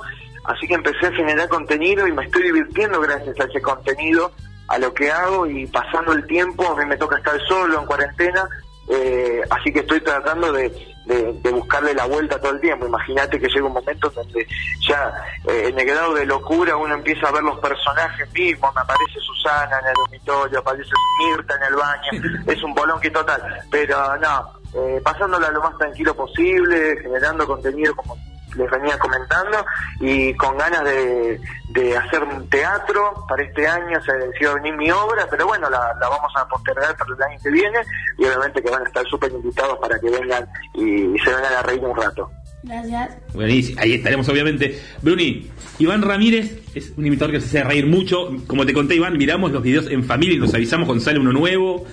Así 0.46 0.68
que 0.68 0.76
empecé 0.76 1.08
a 1.08 1.12
generar 1.12 1.48
contenido 1.50 2.08
y 2.08 2.12
me 2.12 2.26
estoy 2.26 2.44
divirtiendo 2.44 3.02
gracias 3.02 3.38
a 3.40 3.44
ese 3.44 3.62
contenido, 3.62 4.32
a 4.67 4.77
lo 4.77 4.93
que 4.93 5.12
hago 5.12 5.45
y 5.47 5.65
pasando 5.67 6.13
el 6.13 6.25
tiempo, 6.27 6.65
a 6.67 6.75
mí 6.75 6.86
me 6.86 6.97
toca 6.97 7.17
estar 7.17 7.39
solo 7.47 7.80
en 7.80 7.86
cuarentena, 7.86 8.47
eh, 8.89 9.41
así 9.49 9.71
que 9.71 9.80
estoy 9.80 9.99
tratando 10.01 10.51
de, 10.51 10.69
de- 11.06 11.34
de 11.41 11.51
buscarle 11.51 11.93
la 11.93 12.06
vuelta 12.06 12.39
todo 12.39 12.51
el 12.53 12.62
tiempo. 12.62 12.86
Imagínate 12.86 13.39
que 13.39 13.47
llega 13.47 13.65
un 13.65 13.73
momento 13.73 14.08
en 14.10 14.13
donde 14.15 14.47
ya 14.88 15.13
eh, 15.47 15.67
en 15.69 15.80
el 15.80 15.86
grado 15.86 16.13
de 16.13 16.25
locura 16.25 16.75
uno 16.77 16.95
empieza 16.95 17.27
a 17.27 17.32
ver 17.32 17.43
los 17.43 17.60
personajes 17.60 18.32
mismos, 18.34 18.73
me 18.75 18.82
aparece 18.82 19.19
Susana 19.19 19.80
en 19.82 19.88
el 19.88 19.93
dormitorio, 19.93 20.60
aparece 20.60 20.91
Mirta 21.19 21.56
en 21.56 21.63
el 21.63 21.75
baño, 21.75 22.43
es 22.47 22.63
un 22.63 22.73
bolonqui 22.73 23.10
total, 23.10 23.41
pero 23.71 24.17
no, 24.17 24.51
eh, 24.73 25.01
pasándola 25.03 25.49
lo 25.51 25.62
más 25.62 25.77
tranquilo 25.77 26.13
posible, 26.15 26.97
generando 27.01 27.45
contenido 27.47 27.95
como 27.95 28.17
les 28.58 28.70
venía 28.70 28.98
comentando 28.98 29.65
y 30.00 30.34
con 30.36 30.58
ganas 30.58 30.84
de, 30.84 31.39
de 31.70 31.98
hacer 31.98 32.24
un 32.24 32.50
teatro 32.50 33.26
para 33.28 33.43
este 33.43 33.67
año 33.67 34.02
se 34.04 34.13
decidió 34.13 34.56
venir 34.56 34.76
mi 34.76 34.91
obra 34.91 35.28
pero 35.30 35.46
bueno 35.48 35.70
la, 35.70 35.93
la 36.00 36.10
vamos 36.10 36.32
a 36.36 36.48
postergar 36.48 36.96
para 36.98 37.13
el 37.15 37.24
año 37.24 37.39
que 37.41 37.52
viene 37.52 37.80
y 38.17 38.26
obviamente 38.26 38.62
que 38.62 38.70
van 38.70 38.84
a 38.84 38.88
estar 38.88 39.06
súper 39.08 39.32
invitados 39.32 39.78
para 39.80 40.00
que 40.00 40.10
vengan 40.10 40.48
y, 40.74 41.15
y 41.15 41.20
se 41.20 41.30
vengan 41.30 41.54
a 41.54 41.62
reír 41.63 41.84
un 41.84 41.96
rato 41.96 42.30
Gracias. 42.63 43.17
Buenísimo, 43.34 43.80
ahí 43.82 43.93
estaremos 43.93 44.28
obviamente. 44.28 44.82
Bruni, 45.02 45.48
Iván 45.80 46.02
Ramírez 46.02 46.63
es 46.76 46.91
un 46.98 47.06
imitador 47.06 47.34
que 47.34 47.39
se 47.39 47.60
hace 47.60 47.63
reír 47.63 47.86
mucho. 47.86 48.30
Como 48.46 48.65
te 48.65 48.74
conté, 48.74 48.96
Iván, 48.96 49.17
miramos 49.17 49.52
los 49.52 49.63
videos 49.63 49.88
en 49.89 50.04
familia 50.04 50.36
y 50.36 50.39
nos 50.39 50.54
avisamos 50.54 50.86
cuando 50.86 51.04
sale 51.04 51.20
uno 51.20 51.32
nuevo. 51.32 51.86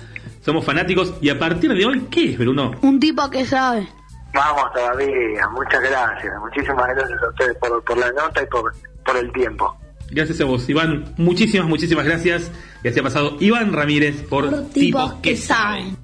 Somos 0.43 0.65
fanáticos. 0.65 1.13
Y 1.21 1.29
a 1.29 1.39
partir 1.39 1.73
de 1.73 1.85
hoy, 1.85 2.07
¿qué 2.11 2.31
es, 2.31 2.37
Bruno? 2.37 2.71
Un 2.81 2.99
tipo 2.99 3.29
que 3.29 3.45
sabe. 3.45 3.87
Vamos 4.35 4.73
todavía 4.73 5.47
muchas 5.49 5.81
gracias 5.81 6.33
muchísimas 6.39 6.87
gracias 6.87 7.23
a 7.23 7.29
ustedes 7.29 7.57
por, 7.57 7.83
por 7.83 7.97
la 7.97 8.11
nota 8.11 8.43
y 8.43 8.45
por, 8.47 8.73
por 9.03 9.17
el 9.17 9.31
tiempo 9.31 9.75
Gracias 10.11 10.39
a 10.39 10.45
vos, 10.45 10.69
Iván. 10.69 11.15
Muchísimas, 11.17 11.67
muchísimas 11.67 12.05
gracias. 12.05 12.51
Y 12.83 12.87
así 12.87 12.99
ha 12.99 13.03
pasado 13.03 13.37
Iván 13.39 13.73
Ramírez 13.73 14.21
por, 14.21 14.49
Por 14.49 14.69
Tipos 14.69 15.13
que 15.15 15.35
saben. 15.35 15.97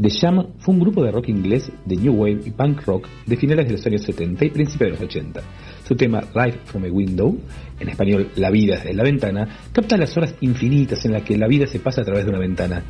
The 0.00 0.10
Jam 0.10 0.48
fue 0.58 0.74
un 0.74 0.80
grupo 0.80 1.02
de 1.02 1.10
rock 1.10 1.28
inglés 1.28 1.72
de 1.86 1.96
New 1.96 2.12
Wave 2.12 2.42
y 2.44 2.50
Punk 2.50 2.84
Rock 2.84 3.08
de 3.24 3.36
finales 3.36 3.66
de 3.66 3.72
los 3.72 3.86
años 3.86 4.02
70 4.02 4.44
y 4.44 4.50
principios 4.50 4.90
de 4.90 4.90
los 4.90 5.00
80. 5.00 5.40
Su 5.86 5.94
tema 5.94 6.20
Life 6.34 6.60
from 6.64 6.84
a 6.84 6.88
Window, 6.88 7.38
en 7.78 7.88
español 7.88 8.30
La 8.36 8.50
vida 8.50 8.74
desde 8.76 8.92
la 8.92 9.04
ventana, 9.04 9.46
capta 9.72 9.96
las 9.96 10.16
horas 10.16 10.34
infinitas 10.40 11.04
en 11.04 11.12
las 11.12 11.22
que 11.22 11.38
la 11.38 11.46
vida 11.46 11.66
se 11.66 11.78
pasa 11.78 12.00
a 12.00 12.04
través 12.04 12.24
de 12.24 12.30
una 12.30 12.40
ventana. 12.40 12.82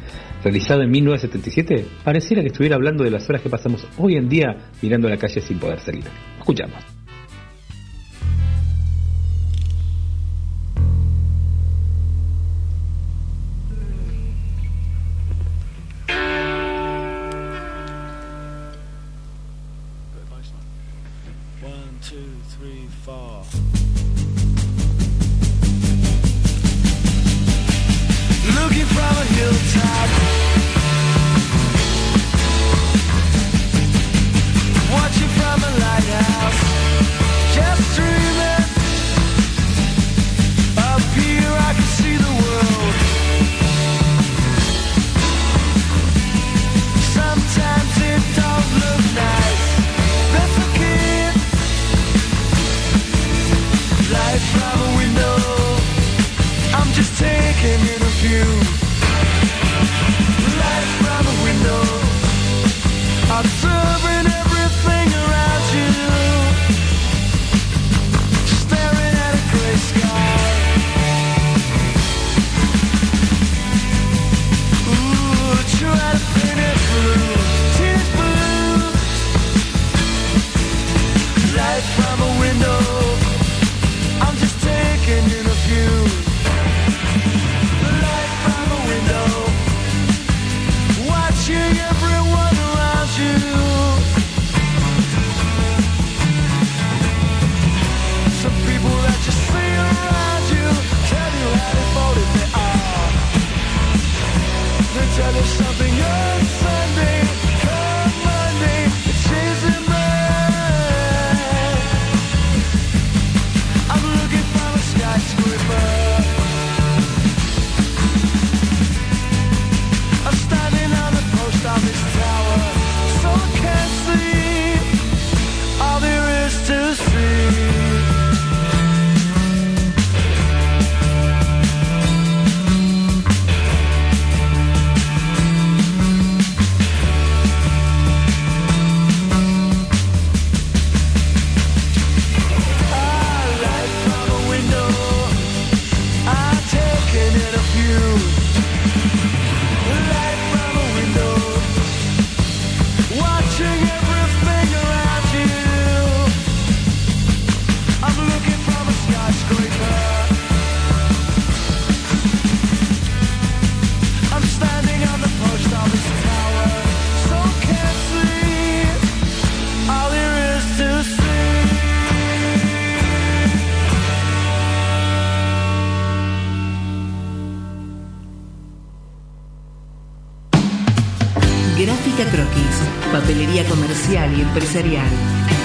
Realizado 0.43 0.83
en 0.83 0.91
1977, 0.91 1.87
pareciera 2.05 2.43
que 2.43 2.49
estuviera 2.49 2.77
hablando 2.77 3.05
de 3.05 3.11
las 3.11 3.29
horas 3.29 3.43
que 3.43 3.51
pasamos 3.51 3.87
hoy 3.99 4.17
en 4.17 4.29
día 4.29 4.71
mirando 4.81 5.09
a 5.09 5.11
la 5.11 5.19
calle 5.19 5.41
sin 5.41 5.59
poder 5.59 5.81
salir. 5.81 6.05
Escuchamos. 6.39 6.96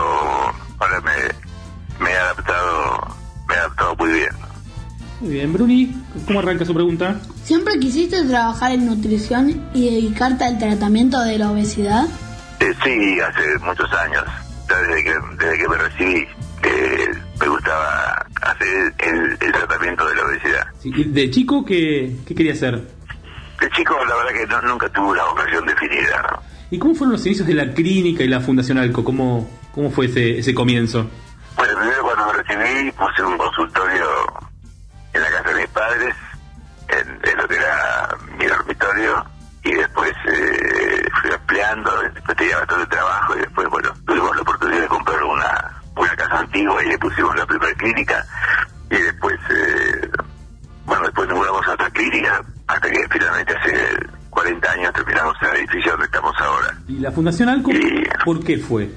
ahora 0.79 1.01
me, 1.01 2.03
me 2.03 2.11
he 2.11 2.17
adaptado 2.17 3.15
me 3.47 3.55
he 3.55 3.57
adaptado 3.57 3.95
muy 3.95 4.11
bien. 4.11 4.29
Muy 5.21 5.29
bien, 5.31 5.51
Bruni, 5.51 6.03
¿cómo 6.25 6.39
arranca 6.39 6.63
su 6.63 6.73
pregunta? 6.73 7.19
¿Siempre 7.43 7.77
quisiste 7.79 8.23
trabajar 8.23 8.71
en 8.71 8.85
nutrición 8.85 9.69
y 9.73 9.89
dedicarte 9.89 10.45
al 10.45 10.57
tratamiento 10.57 11.19
de 11.19 11.37
la 11.37 11.51
obesidad? 11.51 12.05
Eh, 12.61 12.73
sí, 12.83 13.19
hace 13.19 13.57
muchos 13.59 13.91
años, 13.91 14.23
ya 14.69 14.77
desde 14.77 15.03
que, 15.03 15.13
desde 15.37 15.57
que 15.57 15.67
me 15.67 15.77
recibí, 15.77 16.27
Sí, 20.79 20.91
¿y 20.95 21.03
¿De 21.05 21.29
chico 21.29 21.65
qué, 21.65 22.15
qué 22.27 22.35
quería 22.35 22.53
hacer? 22.53 22.75
De 23.59 23.69
chico, 23.71 23.95
la 24.05 24.15
verdad 24.15 24.31
que 24.33 24.47
no- 24.47 24.61
nunca 24.61 24.89
tuve 24.89 25.09
una 25.11 25.23
vocación 25.25 25.65
definida, 25.65 26.21
¿no? 26.31 26.39
¿Y 26.71 26.79
cómo 26.79 26.95
fueron 26.95 27.13
los 27.13 27.25
inicios 27.25 27.47
de 27.47 27.53
la 27.55 27.73
clínica 27.73 28.23
y 28.23 28.27
la 28.27 28.39
Fundación 28.39 28.77
Alco? 28.77 29.03
¿Cómo, 29.03 29.49
cómo 29.73 29.89
fue 29.91 30.05
ese, 30.05 30.39
ese 30.39 30.53
comienzo? 30.53 31.09
Bueno, 31.57 31.77
primero 31.79 32.03
cuando 32.03 32.27
me 32.27 32.33
recibí 32.43 32.91
puse 32.91 33.23
un 33.23 33.37
consultorio 33.37 34.05
en 35.13 35.21
la 35.21 35.29
casa 35.29 35.49
de 35.49 35.61
mis 35.61 35.67
padres, 35.71 36.15
en, 36.89 37.29
en 37.29 37.37
lo 37.37 37.47
que 37.47 37.55
era 37.55 38.09
mi 38.37 38.45
dormitorio, 38.45 39.25
y 39.65 39.71
después 39.73 40.11
eh, 40.31 41.01
fui 41.21 41.31
ampliando, 41.31 41.91
después 42.13 42.37
tenía 42.37 42.57
bastante 42.59 42.85
trabajo, 42.95 43.35
y 43.35 43.39
después, 43.39 43.67
bueno, 43.69 43.89
tuvimos 44.07 44.35
la 44.35 44.41
oportunidad 44.43 44.81
de 44.81 44.87
comprar 44.87 45.23
una, 45.23 45.81
una 45.97 46.15
casa 46.15 46.39
antigua 46.39 46.81
y 46.83 46.87
le 46.87 46.97
pusimos 46.99 47.35
la 47.35 47.45
primera 47.45 47.73
clínica, 47.73 48.25
y 48.91 48.95
después, 48.97 49.35
eh, 49.49 50.09
bueno, 50.89 51.05
después 51.05 51.29
nos 51.29 51.37
mudamos 51.37 51.67
a 51.67 51.73
otra 51.73 51.89
clínica, 51.91 52.43
hasta 52.67 52.89
que 52.89 53.07
finalmente 53.11 53.55
hace 53.55 53.73
40 54.29 54.71
años 54.71 54.93
terminamos 54.93 55.35
en 55.41 55.49
el 55.49 55.57
edificio 55.57 55.91
donde 55.91 56.05
estamos 56.05 56.35
ahora. 56.39 56.77
¿Y 56.87 56.99
la 56.99 57.11
Fundación 57.11 57.49
Alco 57.49 57.71
por 58.25 58.43
qué 58.43 58.57
fue? 58.57 58.89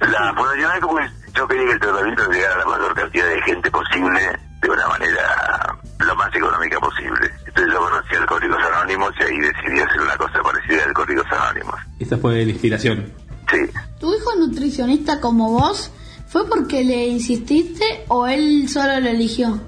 La 0.00 0.34
Fundación 0.34 0.70
Alco, 0.70 0.88
pues, 0.90 1.10
yo 1.34 1.46
quería 1.46 1.66
que 1.66 1.72
el 1.72 1.80
tratamiento 1.80 2.30
llegara 2.30 2.54
a 2.54 2.58
la 2.58 2.64
mayor 2.64 2.94
cantidad 2.94 3.28
de 3.28 3.42
gente 3.42 3.70
posible 3.70 4.20
de 4.62 4.70
una 4.70 4.88
manera 4.88 5.76
lo 5.98 6.16
más 6.16 6.34
económica 6.34 6.80
posible. 6.80 7.30
Entonces 7.46 7.72
yo 7.72 7.78
conocí 7.78 8.14
a 8.14 8.18
Alcohólicos 8.18 8.58
Anónimos 8.74 9.12
y 9.20 9.22
ahí 9.22 9.38
decidí 9.38 9.80
hacer 9.80 10.00
una 10.00 10.16
cosa 10.16 10.42
parecida 10.42 10.82
a 10.82 10.86
Alcohólicos 10.86 11.26
Anónimos. 11.30 11.74
Esa 11.98 12.16
fue 12.16 12.44
la 12.44 12.50
inspiración. 12.50 13.12
Sí. 13.50 13.58
¿Tu 14.00 14.14
hijo 14.14 14.34
nutricionista 14.38 15.20
como 15.20 15.50
vos 15.50 15.90
fue 16.28 16.48
porque 16.48 16.82
le 16.82 17.06
insististe 17.06 17.84
o 18.08 18.26
él 18.26 18.68
solo 18.68 18.98
lo 19.00 19.08
eligió? 19.10 19.60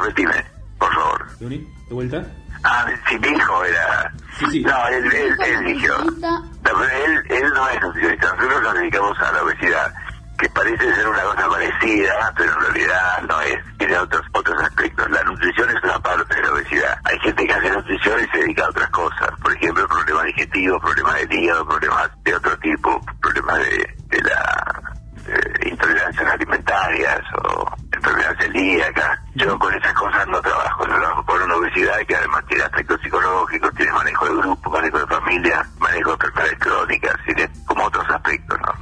Repetime, 0.00 0.44
por 0.78 0.92
favor. 0.94 1.38
¿De 1.38 1.94
vuelta? 1.94 2.24
Ah, 2.64 2.86
si 3.08 3.18
mi 3.18 3.28
hijo 3.28 3.64
era... 3.64 4.12
No, 4.40 4.88
él, 4.88 5.04
él, 5.12 5.36
él. 5.40 5.82
No, 6.20 6.84
él, 6.84 7.24
él 7.28 7.52
no 7.54 7.68
es 7.68 7.80
nutricionista. 7.80 8.34
Nosotros 8.34 8.62
nos 8.62 8.74
dedicamos 8.74 9.18
a 9.20 9.32
la 9.32 9.42
obesidad, 9.42 9.94
que 10.38 10.48
parece 10.50 10.94
ser 10.94 11.08
una 11.08 11.22
cosa 11.22 11.48
parecida, 11.48 12.34
pero 12.36 12.52
en 12.52 12.60
realidad 12.60 13.22
no 13.28 13.40
es. 13.40 13.58
Tiene 13.78 13.98
otros 13.98 14.22
otros 14.32 14.62
aspectos. 14.62 15.10
La 15.10 15.22
nutrición 15.24 15.70
es 15.70 15.82
una 15.82 15.98
parte 16.00 16.34
de 16.34 16.42
la 16.42 16.52
obesidad. 16.52 16.98
Hay 17.04 17.18
gente 17.20 17.46
que 17.46 17.52
hace 17.52 17.70
nutrición 17.70 18.20
y 18.20 18.28
se 18.28 18.38
dedica 18.38 18.64
a 18.64 18.68
otras 18.68 18.90
cosas. 18.90 19.30
Por 19.42 19.52
ejemplo, 19.56 19.88
problemas 19.88 20.24
digestivos, 20.26 20.80
problemas 20.82 21.14
del 21.14 21.32
hígado, 21.32 21.66
problemas 21.66 22.10
de 22.24 22.34
otro 22.34 22.58
tipo, 22.58 23.00
problemas 23.20 23.58
de, 23.58 23.96
de 24.08 24.22
la 24.22 24.97
eh, 25.28 25.68
intolerancias 25.70 26.26
alimentarias 26.32 27.20
o 27.44 27.66
enfermedades 27.92 28.38
celíacas. 28.38 29.18
Yo 29.34 29.58
con 29.58 29.72
esas 29.74 29.92
cosas 29.94 30.26
no 30.28 30.40
trabajo, 30.40 30.86
yo 30.86 30.94
trabajo 30.96 31.24
con 31.24 31.42
una 31.42 31.54
obesidad 31.56 31.98
que 32.06 32.16
además 32.16 32.44
tiene 32.48 32.64
aspectos 32.64 33.00
psicológicos, 33.02 33.74
tiene 33.74 33.92
manejo 33.92 34.26
de 34.26 34.34
grupo, 34.42 34.70
manejo 34.70 34.98
de 34.98 35.06
familia, 35.06 35.66
manejo 35.78 36.10
de 36.10 36.14
enfermedades 36.14 36.58
crónicas, 36.58 37.16
tiene 37.26 37.48
como 37.66 37.84
otros 37.84 38.04
aspectos, 38.10 38.58
¿no? 38.60 38.72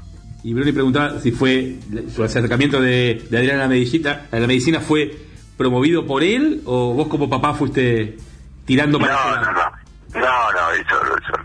Y 0.42 0.55
Bruni 0.55 0.70
preguntaba 0.72 1.18
si 1.18 1.32
fue 1.32 1.76
su 2.14 2.22
acercamiento 2.22 2.80
de, 2.80 3.26
de 3.28 3.36
Adrián 3.38 3.57
a 3.59 3.62
la, 3.62 3.68
medicina, 3.68 4.26
a 4.30 4.36
la 4.38 4.47
medicina 4.47 4.78
fue 4.80 5.16
promovido 5.57 6.07
por 6.07 6.22
él 6.22 6.62
o 6.66 6.94
vos 6.94 7.09
como 7.09 7.28
papá 7.28 7.53
fuiste 7.55 8.16
tirando 8.64 9.01
para 9.01 9.12
No, 9.14 9.36
no, 9.36 9.42
no, 9.42 9.53
no, 9.53 10.53
no, 10.53 10.59
solo, 10.88 11.16
él 11.16 11.22
solo. 11.26 11.44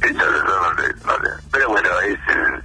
Él 0.00 0.16
solo, 0.16 0.44
no, 0.44 0.72
no 0.72 1.18
le- 1.18 1.30
Pero 1.52 1.68
bueno, 1.68 1.88
es 2.06 2.18
el... 2.34 2.62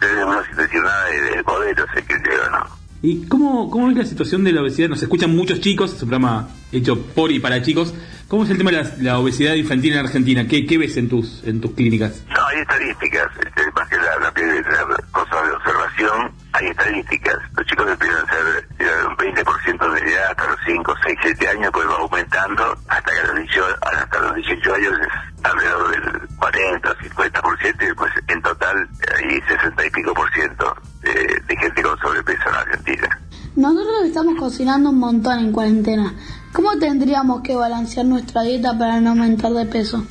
Una 0.00 0.46
situación 0.46 0.84
nada 0.84 1.04
de, 1.06 1.20
de 1.36 1.42
modelo, 1.42 1.86
sé 1.94 2.02
que 2.04 2.14
¿no? 2.50 2.78
¿Y 3.00 3.26
cómo, 3.28 3.70
cómo 3.70 3.90
es 3.90 3.96
la 3.96 4.04
situación 4.04 4.42
de 4.44 4.52
la 4.52 4.62
obesidad? 4.62 4.88
Nos 4.88 5.02
escuchan 5.02 5.34
muchos 5.34 5.60
chicos, 5.60 5.94
es 5.94 6.02
un 6.02 6.08
programa 6.08 6.48
hecho 6.72 7.00
por 7.00 7.30
y 7.30 7.38
para 7.38 7.62
chicos. 7.62 7.94
¿Cómo 8.26 8.44
es 8.44 8.50
el 8.50 8.58
tema 8.58 8.70
de 8.70 8.82
la, 8.82 8.90
la 8.98 9.18
obesidad 9.18 9.54
infantil 9.54 9.92
en 9.94 10.00
Argentina? 10.00 10.46
¿Qué, 10.46 10.66
qué 10.66 10.78
ves 10.78 10.96
en 10.96 11.08
tus, 11.08 11.42
en 11.44 11.60
tus 11.60 11.72
clínicas? 11.72 12.24
No, 12.28 12.46
hay 12.46 12.58
estadísticas, 12.58 13.28
este, 13.44 13.70
más 13.72 13.88
que 13.88 13.96
la, 13.96 14.18
la, 14.18 14.32
la 14.88 14.96
cosa 15.12 15.42
de 15.46 15.52
observación, 15.52 16.32
hay 16.52 16.66
estadísticas. 16.68 17.36
Los 17.56 17.66
chicos 17.66 17.88
empiezan 17.88 18.24
a 18.24 18.32
ser 18.32 18.68
de 18.78 19.06
un 19.06 19.16
20% 19.16 19.92
de 19.94 20.12
edad 20.12 20.30
hasta 20.30 20.46
los 20.46 20.58
5, 20.66 20.94
6, 21.04 21.18
7 21.22 21.48
años, 21.48 21.70
pues 21.72 21.88
va 21.88 21.96
aumentando 21.96 22.78
hasta 22.88 23.12
que 23.12 23.26
los 23.28 23.36
18, 23.36 23.76
hasta 23.82 24.20
los 24.20 24.34
18 24.36 24.74
años 24.74 24.92
es 25.00 25.44
alrededor 25.44 25.90
del 25.90 26.28
40 26.36 26.90
o 26.90 26.94
50%, 26.94 27.82
y 27.82 27.86
después 27.86 28.12
en 28.28 28.42
total 28.42 28.88
hay 29.16 29.40
60 29.40 29.86
y 29.86 29.90
pico 29.90 30.14
por 30.14 30.32
ciento 30.32 30.76
de, 31.02 31.42
de 31.46 31.56
gente 31.56 31.82
con 31.82 31.98
sobrepeso 31.98 32.48
en 32.48 32.54
Argentina. 32.54 33.20
Nosotros 33.56 34.04
estamos 34.04 34.38
cocinando 34.38 34.90
un 34.90 34.98
montón 34.98 35.38
en 35.40 35.52
cuarentena. 35.52 36.14
¿Cómo 36.52 36.78
tendríamos 36.78 37.42
que 37.42 37.56
balancear 37.56 38.06
nuestra 38.06 38.42
dieta 38.42 38.76
para 38.78 39.00
no 39.00 39.10
aumentar 39.10 39.52
de 39.52 39.66
peso? 39.66 40.04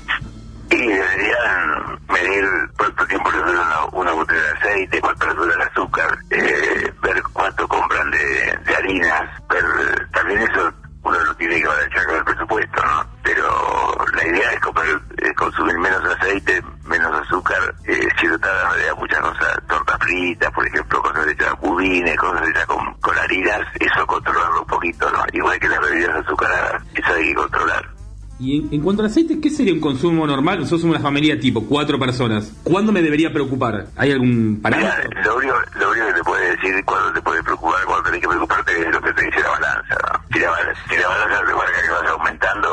Y 0.69 0.87
deberían 0.87 1.99
medir 2.09 2.45
cuánto 2.77 3.05
tiempo 3.07 3.31
les 3.31 3.45
dura 3.45 3.85
una, 3.93 4.11
botella 4.11 4.41
de 4.41 4.51
aceite, 4.51 5.01
cuánto 5.01 5.27
les 5.27 5.35
dura 5.35 5.65
azúcar, 5.65 6.17
eh, 6.29 6.93
ver 7.01 7.23
cuánto 7.33 7.67
compran 7.67 8.11
de, 8.11 8.75
harinas, 8.75 9.29
ver, 9.49 10.09
también 10.11 10.41
eso 10.41 10.73
uno 11.03 11.19
lo 11.19 11.35
tiene 11.35 11.61
que 11.61 11.67
balancear 11.67 12.05
con 12.05 12.15
el 12.17 12.23
presupuesto, 12.25 12.85
¿no? 12.85 13.05
Pero 13.23 14.05
la 14.13 14.27
idea 14.27 14.51
es 14.51 14.59
comer, 14.59 15.01
eh, 15.19 15.33
consumir 15.35 15.77
menos 15.77 16.03
aceite, 16.03 16.61
menos 16.83 17.21
azúcar, 17.21 17.73
eh, 17.85 18.07
cierta 18.19 18.73
de 18.73 18.93
muchas 18.95 19.19
cosas, 19.19 19.57
tortas 19.69 19.97
fritas, 19.99 20.51
por 20.51 20.67
ejemplo, 20.67 21.01
cosas 21.01 21.27
hechas 21.27 21.53
con 21.55 21.69
budines, 21.69 22.17
cosas 22.17 22.49
hechas 22.49 22.65
con, 22.65 22.93
con 22.95 23.17
harinas, 23.17 23.61
eso 23.79 24.05
controlarlo 24.05 24.61
un 24.61 24.67
poquito, 24.67 25.09
¿no? 25.11 25.23
Igual 25.31 25.59
que 25.59 25.69
las 25.69 25.79
bebidas 25.79 26.25
azucaradas, 26.25 26.83
eso 26.93 27.13
hay 27.13 27.27
que 27.29 27.35
controlar. 27.35 27.96
Y 28.39 28.57
en, 28.57 28.73
en 28.73 28.81
cuanto 28.81 29.01
al 29.01 29.09
aceite, 29.09 29.39
¿qué 29.39 29.49
sería 29.49 29.73
un 29.73 29.79
consumo 29.79 30.27
normal? 30.27 30.59
Nosotros 30.59 30.81
somos 30.81 30.95
una 30.97 31.03
familia 31.03 31.39
tipo 31.39 31.65
cuatro 31.65 31.97
personas. 31.97 32.53
¿Cuándo 32.63 32.91
me 32.91 33.01
debería 33.01 33.33
preocupar? 33.33 33.87
¿Hay 33.95 34.11
algún 34.11 34.59
parámetro? 34.61 35.09
Mira, 35.09 35.21
lo 35.25 35.37
único, 35.37 35.55
lo 35.79 35.91
único 35.91 36.07
que 36.07 36.13
te 36.13 36.23
puede 36.23 36.55
decir 36.55 36.85
cuando 36.85 37.13
te 37.13 37.21
puede 37.21 37.43
preocupar, 37.43 37.85
cuando 37.85 38.03
tenés 38.03 38.21
que 38.21 38.27
preocuparte 38.27 38.79
es 38.79 38.93
lo 38.93 39.01
que 39.01 39.13
te 39.13 39.25
dice 39.25 39.39
la 39.39 39.49
balanza, 39.49 39.95
¿no? 39.95 40.21
Si 40.31 40.39
la, 40.39 40.51
si 40.87 40.97
la 40.97 41.07
balanza 41.07 41.45
te 41.47 41.53
marca 41.53 41.81
que 41.81 41.89
vas 41.89 42.11
aumentando, 42.11 42.69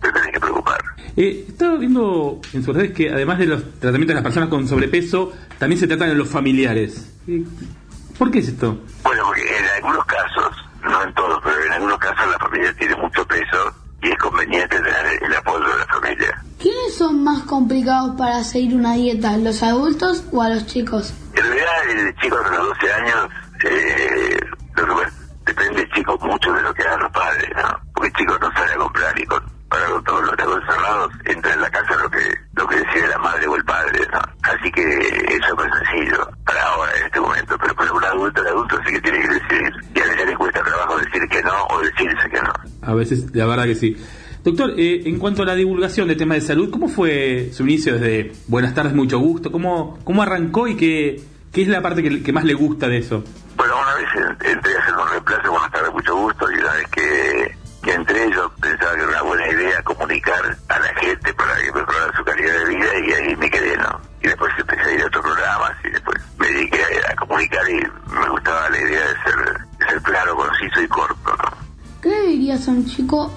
te 0.00 0.12
tenés 0.12 0.32
que 0.32 0.40
preocupar. 0.40 0.84
Eh, 1.16 1.44
estaba 1.48 1.76
viendo 1.76 2.40
en 2.52 2.64
sus 2.64 2.74
redes 2.74 2.92
que 2.92 3.10
además 3.10 3.38
de 3.38 3.46
los 3.46 3.62
tratamientos 3.78 4.08
de 4.08 4.14
las 4.14 4.22
personas 4.24 4.48
con 4.48 4.66
sobrepeso, 4.66 5.32
también 5.58 5.78
se 5.78 5.86
tratan 5.86 6.10
a 6.10 6.14
los 6.14 6.28
familiares. 6.28 7.14
Eh, 7.28 7.44
¿Por 8.18 8.30
qué 8.32 8.40
es 8.40 8.48
esto? 8.48 8.80
Bueno, 9.04 9.22
porque 9.26 9.42
en 9.42 9.64
algunos 9.76 10.04
casos, 10.06 10.56
no 10.82 11.02
en 11.02 11.14
todos, 11.14 11.40
pero 11.44 11.62
en 11.64 11.72
algunos 11.72 11.98
casos 11.98 12.28
la 12.28 12.38
familia 12.38 12.74
tiene 12.76 12.96
mucho 12.96 13.24
peso 13.26 13.85
y 14.02 14.08
es 14.08 14.18
conveniente 14.18 14.76
tener 14.76 15.22
el 15.22 15.34
apoyo 15.34 15.66
de 15.68 15.78
la 15.78 15.86
familia. 15.86 16.42
¿Quiénes 16.58 16.96
son 16.96 17.22
más 17.22 17.42
complicados 17.42 18.16
para 18.16 18.42
seguir 18.44 18.74
una 18.74 18.94
dieta, 18.94 19.36
los 19.36 19.62
adultos 19.62 20.24
o 20.32 20.42
a 20.42 20.48
los 20.48 20.66
chicos? 20.66 21.12
En 21.34 21.44
realidad, 21.44 21.90
el 21.90 22.16
chico 22.16 22.36
de 22.36 22.50
los 22.50 22.68
12 22.68 22.92
años, 22.92 23.28
eh, 23.64 24.40
depende 25.44 25.82
el 25.82 25.92
chico 25.92 26.18
mucho 26.22 26.52
de 26.52 26.62
lo 26.62 26.74
que 26.74 26.82
hagan 26.82 27.00
los 27.00 27.12
padres, 27.12 27.50
¿no? 27.56 27.80
Porque 27.94 28.08
el 28.08 28.14
chico 28.14 28.38
no 28.40 28.52
sale 28.52 28.72
a 28.72 28.76
comprar 28.76 29.18
y 29.18 29.24
con, 29.26 29.42
para 29.68 29.86
con 29.86 30.04
todos 30.04 30.22
los 30.26 30.36
negocios 30.36 30.64
cerrados, 30.68 31.12
entra 31.24 31.52
en 31.54 31.60
la 31.60 31.70
casa 31.70 31.96
lo 31.96 32.10
que 32.10 32.46
lo 32.56 32.66
que 32.66 32.76
decide 32.76 33.08
la 33.08 33.18
madre 33.18 33.46
o 33.46 33.56
el 33.56 33.64
padre, 33.64 34.06
¿no? 34.12 34.20
Así 34.42 34.70
que 34.72 34.82
eso 34.82 35.54
no 35.54 35.64
es 35.64 35.72
sencillo 35.74 36.28
para 36.44 36.62
ahora, 36.62 36.92
en 36.98 37.06
este 37.06 37.20
momento. 37.20 37.58
Pero 37.58 37.74
para 37.74 37.92
un 37.92 38.04
adulto, 38.04 38.40
el 38.40 38.48
adulto 38.48 38.78
sí 38.86 38.92
que 38.92 39.00
tiene 39.00 39.20
que 39.20 39.28
decidir. 39.28 39.72
Y 39.94 40.00
a 40.00 40.04
veces 40.04 40.26
le 40.26 40.36
cuesta 40.36 40.62
trabajo 40.62 40.98
decir 40.98 41.28
que 41.28 41.42
no 41.42 41.66
o 41.66 41.80
decirse 41.80 42.30
que 42.30 42.40
no. 42.40 42.52
A 42.82 42.85
veces, 42.96 43.26
la 43.34 43.46
verdad 43.46 43.64
que 43.64 43.74
sí. 43.74 43.96
Doctor, 44.44 44.74
eh, 44.78 45.02
en 45.06 45.18
cuanto 45.18 45.42
a 45.42 45.46
la 45.46 45.54
divulgación 45.54 46.06
de 46.08 46.14
temas 46.14 46.36
de 46.36 46.46
salud, 46.46 46.70
¿cómo 46.70 46.88
fue 46.88 47.50
su 47.52 47.64
inicio 47.64 47.94
desde 47.94 48.32
Buenas 48.46 48.74
tardes, 48.74 48.94
mucho 48.94 49.18
gusto? 49.18 49.50
¿Cómo, 49.50 49.98
cómo 50.04 50.22
arrancó 50.22 50.68
y 50.68 50.76
qué, 50.76 51.20
qué 51.52 51.62
es 51.62 51.68
la 51.68 51.82
parte 51.82 52.02
que, 52.02 52.22
que 52.22 52.32
más 52.32 52.44
le 52.44 52.54
gusta 52.54 52.88
de 52.88 52.98
eso? 52.98 53.24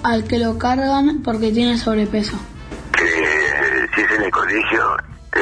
Al 0.04 0.24
que 0.26 0.40
lo 0.40 0.58
cargan 0.58 1.22
porque 1.24 1.52
tiene 1.52 1.78
sobrepeso? 1.78 2.38
Que 2.98 3.04
eh, 3.06 3.88
si 3.96 4.02
es 4.02 4.12
en 4.12 4.24
el 4.24 4.32
colegio, 4.32 4.98
eh, 5.36 5.42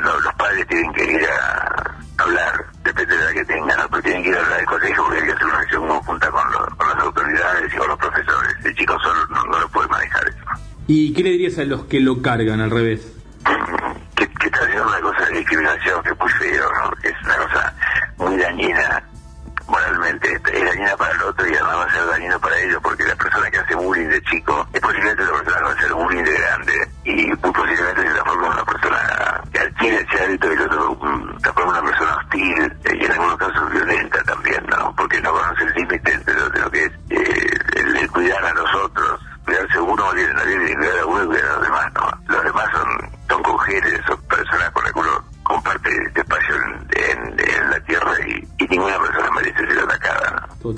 no, 0.00 0.18
los 0.20 0.34
padres 0.34 0.66
tienen 0.68 0.92
que 0.92 1.04
ir 1.12 1.20
a 1.26 2.22
hablar, 2.22 2.64
depende 2.84 3.14
de 3.14 3.18
la 3.24 3.24
edad 3.30 3.34
que 3.34 3.44
tengan, 3.44 3.76
¿no? 3.78 3.88
pero 3.90 4.02
tienen 4.02 4.22
que 4.22 4.28
ir 4.30 4.36
a 4.36 4.40
hablar 4.40 4.56
del 4.58 4.66
colegio 4.66 5.02
porque 5.04 5.18
hay 5.20 5.26
que 5.26 5.32
hacer 5.32 5.46
una 5.46 5.58
acción 5.58 5.88
conjunta 5.88 6.30
con, 6.30 6.52
los- 6.52 6.74
con 6.76 6.88
las 6.88 6.98
autoridades 6.98 7.72
y 7.72 7.76
con 7.76 7.88
los 7.88 7.98
profesores. 7.98 8.54
El 8.64 8.74
chico 8.76 8.94
solo 9.00 9.26
no, 9.28 9.44
no 9.46 9.58
lo 9.58 9.68
puede 9.68 9.88
manejar 9.88 10.28
eso. 10.28 10.38
¿Y 10.86 11.12
qué 11.14 11.22
le 11.22 11.30
dirías 11.30 11.58
a 11.58 11.64
los 11.64 11.84
que 11.84 12.00
lo 12.00 12.22
cargan 12.22 12.60
al 12.60 12.70
revés? 12.70 13.13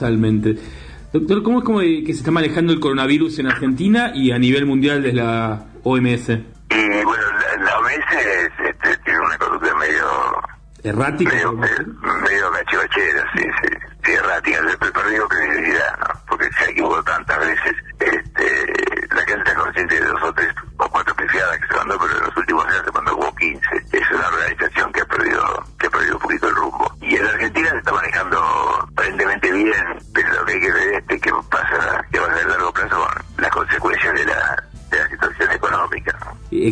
Totalmente. 0.07 0.57
Doctor, 1.13 1.43
¿cómo 1.43 1.59
es 1.59 1.65
como 1.65 1.81
que 1.81 2.05
se 2.07 2.13
está 2.13 2.31
manejando 2.31 2.73
el 2.73 2.79
coronavirus 2.79 3.41
en 3.41 3.49
Argentina 3.49 4.13
y 4.15 4.31
a 4.31 4.39
nivel 4.39 4.65
mundial 4.65 5.03
desde 5.03 5.17
la 5.17 5.65
OMS? 5.83 6.29
Y 6.29 7.05
bueno, 7.05 7.25
la, 7.41 7.65
la 7.65 7.79
OMS 7.81 8.13
es, 8.13 8.69
este, 8.69 9.03
tiene 9.05 9.19
una 9.19 9.37
conducta 9.37 9.75
medio 9.75 10.05
¿Errática? 10.85 11.33
medio, 11.35 11.53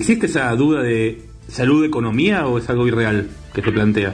¿Existe 0.04 0.26
esa 0.26 0.54
duda 0.54 0.82
de 0.82 1.18
salud-economía 1.48 2.46
o 2.46 2.58
es 2.58 2.68
algo 2.68 2.86
irreal 2.86 3.26
que 3.54 3.62
se 3.62 3.72
plantea? 3.72 4.12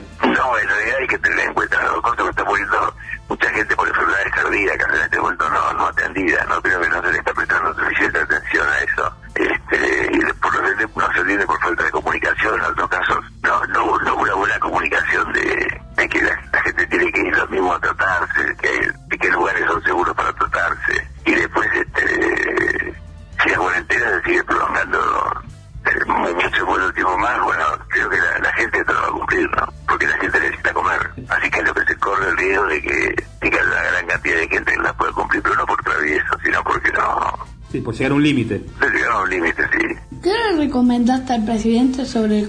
Llegar 38.00 38.12
a 38.12 38.14
un 38.14 38.22
límite. 38.22 38.62
se 38.80 38.90
llegaron 38.90 39.16
a 39.16 39.22
un 39.22 39.30
límite, 39.30 39.62
sí. 39.72 40.16
¿Qué 40.22 40.30
le 40.30 40.56
recomendaste 40.56 41.32
al 41.34 41.44
presidente 41.44 42.06
sobre 42.06 42.40
el, 42.40 42.48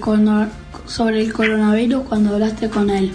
sobre 0.86 1.20
el 1.20 1.32
coronavirus 1.32 2.04
cuando 2.04 2.34
hablaste 2.34 2.70
con 2.70 2.88
él? 2.88 3.14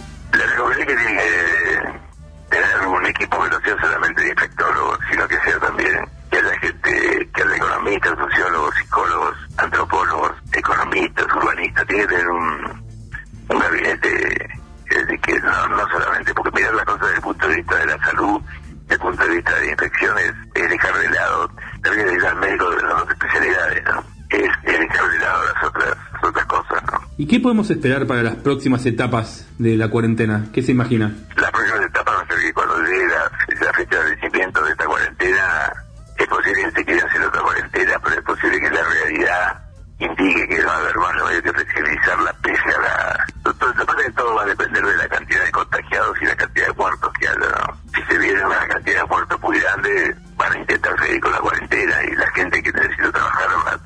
Podemos 27.48 27.70
esperar 27.70 28.06
para 28.06 28.24
las 28.24 28.36
próximas 28.36 28.86
etapas 28.86 29.48
de 29.58 29.78
la 29.78 29.88
cuarentena? 29.88 30.50
¿Qué 30.52 30.62
se 30.62 30.74
imagina? 30.74 31.16
La 31.38 31.50
próxima 31.50 31.82
etapa 31.82 32.12
va 32.12 32.20
a 32.20 32.28
ser 32.28 32.40
que 32.40 32.52
cuando 32.52 32.78
llegue 32.82 33.08
la, 33.08 33.72
fecha 33.72 34.04
de 34.04 34.10
vencimiento 34.10 34.66
de 34.66 34.72
esta 34.72 34.86
cuarentena, 34.86 35.74
es 36.18 36.28
posible 36.28 36.64
que 36.64 36.72
se 36.72 36.86
quiera 36.86 37.08
hacer 37.08 37.22
otra 37.22 37.42
cuarentena, 37.42 38.00
pero 38.04 38.16
es 38.18 38.26
posible 38.26 38.60
que 38.60 38.70
la 38.70 38.84
realidad 38.84 39.62
indique 39.98 40.48
que 40.50 40.66
va 40.66 40.74
a 40.74 40.78
haber 40.78 40.98
más 40.98 41.16
remedio 41.16 41.44
que 41.44 41.54
flexibilizarla 41.54 42.34
pese 42.44 42.70
a 42.70 42.82
la... 42.82 43.26
Todo, 43.44 43.74
que 43.96 44.12
todo 44.12 44.36
va 44.36 44.44
a 44.44 44.46
depender 44.48 44.86
de 44.86 44.98
la 44.98 45.08
cantidad 45.08 45.46
de 45.46 45.52
contagiados 45.54 46.18
y 46.22 46.26
la 46.26 46.36
cantidad 46.36 46.68
de 46.68 46.74
muertos 46.74 47.14
que 47.18 47.28
haya, 47.30 47.40
¿no? 47.40 47.78
Si 47.96 48.02
se 48.12 48.18
viene 48.18 48.46
una 48.46 48.68
cantidad 48.68 49.02
de 49.04 49.08
muertos 49.08 49.40
muy 49.40 49.58
grande, 49.58 50.16
van 50.36 50.52
a 50.52 50.58
intentar 50.60 51.00
seguir 51.00 51.22
con 51.22 51.32
la 51.32 51.40
cuarentena 51.40 52.04
y 52.04 52.12
la 52.14 52.28
gente 52.32 52.62
que 52.62 52.74
necesita 52.74 53.10
trabajar 53.10 53.48
va 53.66 53.72
a 53.72 53.78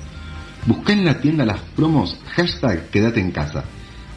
Busca 0.66 0.94
en 0.94 1.06
la 1.06 1.22
tienda 1.22 1.46
las 1.46 1.60
promos 1.76 2.18
hashtag 2.34 2.90
Quédate 2.90 3.20
en 3.20 3.30
casa. 3.30 3.66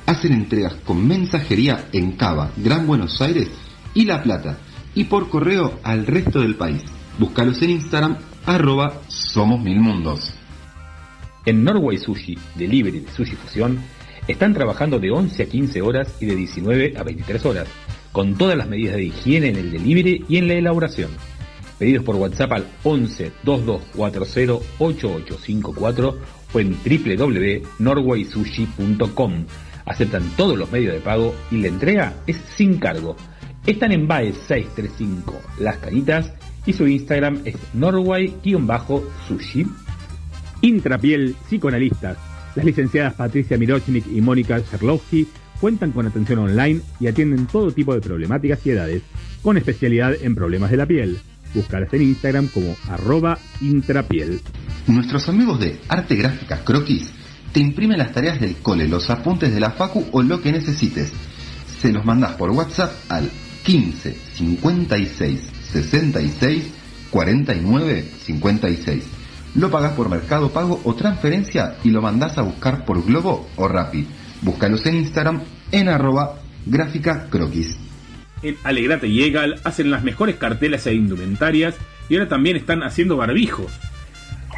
Hacen 0.06 0.32
entregas 0.32 0.76
con 0.76 1.06
mensajería 1.06 1.88
en 1.92 2.12
Cava, 2.12 2.52
Gran 2.56 2.86
Buenos 2.86 3.20
Aires 3.20 3.50
y 3.92 4.06
La 4.06 4.22
Plata. 4.22 4.56
Y 4.94 5.04
por 5.04 5.28
correo 5.28 5.78
al 5.82 6.06
resto 6.06 6.40
del 6.40 6.54
país. 6.54 6.80
Búscalos 7.18 7.60
en 7.60 7.70
Instagram 7.70 8.16
arroba 8.46 9.02
Somos 9.08 9.60
Mil 9.60 9.80
Mundos. 9.80 10.32
En 11.44 11.64
Norway 11.64 11.98
Sushi, 11.98 12.38
delivery 12.54 13.00
de 13.00 13.10
Sushi 13.10 13.34
Fusión, 13.34 13.80
están 14.28 14.54
trabajando 14.54 15.00
de 15.00 15.10
11 15.10 15.42
a 15.42 15.46
15 15.46 15.82
horas 15.82 16.14
y 16.20 16.26
de 16.26 16.36
19 16.36 16.94
a 16.96 17.02
23 17.02 17.44
horas, 17.44 17.66
con 18.12 18.36
todas 18.36 18.56
las 18.56 18.68
medidas 18.68 18.94
de 18.96 19.04
higiene 19.04 19.48
en 19.48 19.56
el 19.56 19.72
delivery 19.72 20.24
y 20.28 20.36
en 20.38 20.46
la 20.48 20.54
elaboración. 20.54 21.10
Pedidos 21.78 22.04
por 22.04 22.16
WhatsApp 22.16 22.52
al 22.52 22.66
11 22.84 23.32
2240 23.42 24.64
8854 24.78 26.18
o 26.52 26.60
en 26.60 26.76
www.norwaysushi.com. 26.84 29.46
Aceptan 29.84 30.22
todos 30.36 30.56
los 30.56 30.70
medios 30.72 30.94
de 30.94 31.00
pago 31.00 31.34
y 31.50 31.58
la 31.58 31.68
entrega 31.68 32.14
es 32.26 32.38
sin 32.56 32.78
cargo. 32.78 33.16
Están 33.66 33.92
en 33.92 34.08
BAE 34.08 34.32
635 34.32 35.38
Las 35.58 35.76
Canitas 35.78 36.32
y 36.66 36.72
su 36.72 36.86
Instagram 36.86 37.40
es 37.44 37.56
norway-sushi. 37.74 39.66
Intrapiel 40.62 41.36
Psicoanalistas. 41.46 42.18
Las 42.54 42.64
licenciadas 42.64 43.14
Patricia 43.14 43.56
Mirochnik 43.58 44.06
y 44.06 44.20
Mónica 44.20 44.58
Sherlowski 44.58 45.28
cuentan 45.60 45.92
con 45.92 46.06
atención 46.06 46.40
online 46.40 46.80
y 47.00 47.06
atienden 47.06 47.46
todo 47.46 47.70
tipo 47.70 47.94
de 47.94 48.00
problemáticas 48.00 48.66
y 48.66 48.70
edades, 48.70 49.02
con 49.42 49.56
especialidad 49.56 50.14
en 50.20 50.34
problemas 50.34 50.70
de 50.70 50.76
la 50.76 50.86
piel. 50.86 51.18
Búscalas 51.54 51.92
en 51.94 52.02
Instagram 52.02 52.48
como 52.48 52.76
arroba 52.88 53.38
intrapiel. 53.60 54.40
Nuestros 54.86 55.28
amigos 55.28 55.60
de 55.60 55.78
Arte 55.88 56.16
Gráfica 56.16 56.64
Croquis 56.64 57.12
te 57.52 57.60
imprimen 57.60 57.98
las 57.98 58.12
tareas 58.12 58.40
del 58.40 58.56
cole, 58.56 58.88
los 58.88 59.08
apuntes 59.08 59.54
de 59.54 59.60
la 59.60 59.70
facu 59.70 60.04
o 60.12 60.22
lo 60.22 60.42
que 60.42 60.52
necesites. 60.52 61.12
Se 61.80 61.92
los 61.92 62.04
mandás 62.04 62.32
por 62.32 62.50
WhatsApp 62.50 62.92
al 63.08 63.30
15 63.64 64.16
56 64.34 65.55
66 65.72 66.72
49 67.10 68.04
56. 68.24 69.04
Lo 69.54 69.70
pagas 69.70 69.92
por 69.92 70.10
Mercado 70.10 70.50
Pago 70.50 70.80
o 70.84 70.94
transferencia 70.94 71.76
y 71.82 71.90
lo 71.90 72.02
mandás 72.02 72.36
a 72.36 72.42
buscar 72.42 72.84
por 72.84 73.04
Globo 73.04 73.48
o 73.56 73.68
Rappi. 73.68 74.06
Búscalos 74.42 74.84
en 74.86 74.96
Instagram 74.96 75.40
en 75.72 75.88
arroba 75.88 76.40
gráfica 76.66 77.28
croquis. 77.30 77.78
En 78.42 78.56
Alegrate 78.64 79.08
y 79.08 79.22
Egal 79.22 79.60
hacen 79.64 79.90
las 79.90 80.04
mejores 80.04 80.36
cartelas 80.36 80.86
e 80.86 80.94
indumentarias 80.94 81.74
y 82.08 82.16
ahora 82.16 82.28
también 82.28 82.56
están 82.56 82.82
haciendo 82.82 83.16
barbijos. 83.16 83.72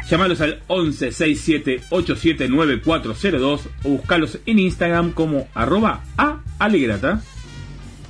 Llámalos 0.09 0.41
al 0.41 0.61
11 0.67 1.11
67 1.11 1.81
87 1.89 2.49
9402 2.49 3.69
o 3.83 3.89
buscalos 3.89 4.39
en 4.45 4.59
Instagram 4.59 5.11
como 5.11 5.47
arroba 5.53 6.03
a 6.17 6.41
alegrata. 6.57 7.21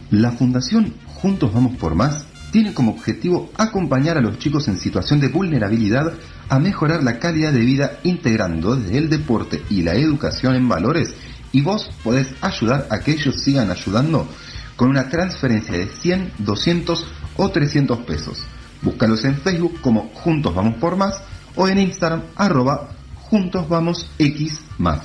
La 0.10 0.32
Fundación 0.32 0.94
Juntos 1.06 1.54
Vamos 1.54 1.78
por 1.78 1.96
Más 1.96 2.29
tiene 2.52 2.74
como 2.74 2.92
objetivo 2.92 3.52
acompañar 3.58 4.18
a 4.18 4.22
los 4.22 4.40
chicos 4.40 4.68
en 4.68 4.80
situación 4.80 5.20
de 5.20 5.30
vulnerabilidad 5.30 6.14
a 6.50 6.60
mejorar 6.60 7.04
la 7.04 7.20
calidad 7.20 7.54
de 7.54 7.60
vida 7.60 8.00
integrando 8.04 8.76
desde 8.76 8.98
el 8.98 9.10
deporte 9.10 9.64
y 9.70 9.84
la 9.84 9.96
educación 9.96 10.56
en 10.56 10.68
valores 10.68 11.16
y 11.52 11.62
vos 11.62 11.90
podés 12.04 12.28
ayudar 12.42 12.88
a 12.90 13.00
que 13.00 13.12
ellos 13.12 13.42
sigan 13.42 13.72
ayudando 13.72 14.28
con 14.76 14.90
una 14.90 15.10
transferencia 15.10 15.78
de 15.78 15.88
100, 15.88 16.34
200 16.40 17.06
o 17.38 17.50
300 17.50 18.00
pesos. 18.00 18.40
Búscalos 18.82 19.26
en 19.26 19.38
Facebook 19.38 19.82
como 19.82 20.10
Juntos 20.14 20.56
Vamos 20.56 20.76
por 20.76 20.96
Más 20.96 21.22
o 21.56 21.68
en 21.68 21.80
Instagram 21.80 22.24
arroba 22.36 22.90
Juntos 23.16 23.68
Vamos 23.68 24.10
X 24.18 24.62
más. 24.78 25.02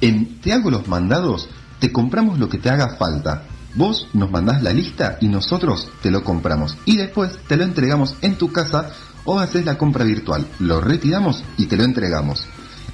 En 0.00 0.40
Te 0.40 0.52
hago 0.52 0.70
los 0.70 0.88
mandados 0.88 1.48
te 1.80 1.90
compramos 1.90 2.38
lo 2.38 2.48
que 2.48 2.58
te 2.58 2.68
haga 2.68 2.96
falta. 2.96 3.42
Vos 3.74 4.08
nos 4.12 4.30
mandás 4.30 4.62
la 4.62 4.72
lista 4.72 5.18
y 5.20 5.28
nosotros 5.28 5.88
te 6.02 6.10
lo 6.10 6.24
compramos 6.24 6.76
y 6.84 6.96
después 6.96 7.38
te 7.46 7.56
lo 7.56 7.64
entregamos 7.64 8.16
en 8.20 8.36
tu 8.36 8.52
casa 8.52 8.90
o 9.24 9.38
haces 9.38 9.64
la 9.64 9.78
compra 9.78 10.04
virtual. 10.04 10.46
Lo 10.58 10.80
retiramos 10.80 11.44
y 11.56 11.66
te 11.66 11.76
lo 11.76 11.84
entregamos. 11.84 12.46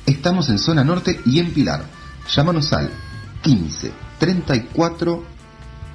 Estamos 0.05 0.51
en 0.51 0.59
zona 0.59 0.85
norte 0.85 1.21
y 1.25 1.39
en 1.39 1.53
Pilar. 1.53 1.85
Llámanos 2.35 2.73
al 2.73 2.91
15 3.43 3.93
34 4.19 5.25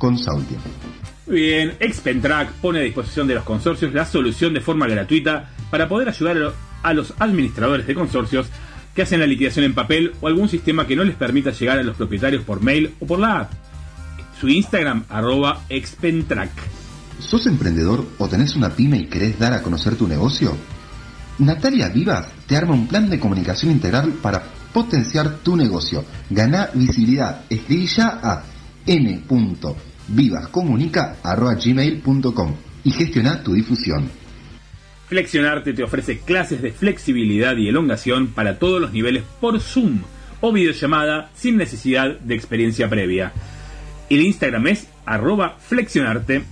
Muy 0.00 0.93
bien, 1.26 1.74
Expentrack 1.80 2.52
pone 2.54 2.80
a 2.80 2.82
disposición 2.82 3.26
de 3.26 3.34
los 3.34 3.44
consorcios 3.44 3.92
la 3.94 4.04
solución 4.04 4.52
de 4.54 4.60
forma 4.60 4.86
gratuita 4.86 5.50
para 5.70 5.88
poder 5.88 6.08
ayudar 6.08 6.36
a 6.36 6.40
lo- 6.40 6.54
a 6.82 6.92
los 6.92 7.14
administradores 7.18 7.86
de 7.86 7.94
consorcios 7.94 8.46
que 8.94 9.02
hacen 9.02 9.20
la 9.20 9.26
liquidación 9.26 9.64
en 9.64 9.74
papel 9.74 10.12
o 10.20 10.26
algún 10.28 10.48
sistema 10.48 10.86
que 10.86 10.94
no 10.96 11.02
les 11.04 11.16
permita 11.16 11.50
llegar 11.50 11.78
a 11.78 11.82
los 11.82 11.96
propietarios 11.96 12.42
por 12.44 12.62
mail 12.62 12.94
o 13.00 13.06
por 13.06 13.18
la 13.18 13.40
app. 13.40 13.52
Su 14.38 14.48
Instagram, 14.48 15.04
arroba 15.08 15.62
Expentrack. 15.68 16.50
¿Sos 17.18 17.46
emprendedor 17.46 18.06
o 18.18 18.28
tenés 18.28 18.54
una 18.56 18.70
pyme 18.70 18.98
y 18.98 19.06
querés 19.06 19.38
dar 19.38 19.52
a 19.52 19.62
conocer 19.62 19.96
tu 19.96 20.06
negocio? 20.06 20.56
Natalia 21.38 21.88
Vivas 21.88 22.26
te 22.46 22.56
arma 22.56 22.74
un 22.74 22.86
plan 22.86 23.08
de 23.08 23.18
comunicación 23.18 23.72
integral 23.72 24.10
para 24.22 24.42
potenciar 24.72 25.38
tu 25.38 25.56
negocio. 25.56 26.04
Gana 26.30 26.68
visibilidad. 26.74 27.42
Escribí 27.48 27.86
ya 27.86 28.20
a 28.22 28.42
n.vivascomunica.gmail.com 30.08 32.54
y 32.84 32.90
gestiona 32.90 33.42
tu 33.42 33.54
difusión. 33.54 34.10
Flexionarte 35.08 35.72
te 35.72 35.82
ofrece 35.82 36.20
clases 36.20 36.62
de 36.62 36.70
flexibilidad 36.72 37.56
y 37.56 37.68
elongación 37.68 38.28
para 38.28 38.58
todos 38.58 38.80
los 38.80 38.92
niveles 38.92 39.24
por 39.40 39.60
Zoom 39.60 40.00
o 40.40 40.52
videollamada 40.52 41.30
sin 41.34 41.56
necesidad 41.56 42.18
de 42.20 42.34
experiencia 42.34 42.88
previa. 42.88 43.32
El 44.10 44.20
Instagram 44.20 44.66
es 44.68 44.88
arroba 45.06 45.56
flexionarte. 45.58 46.44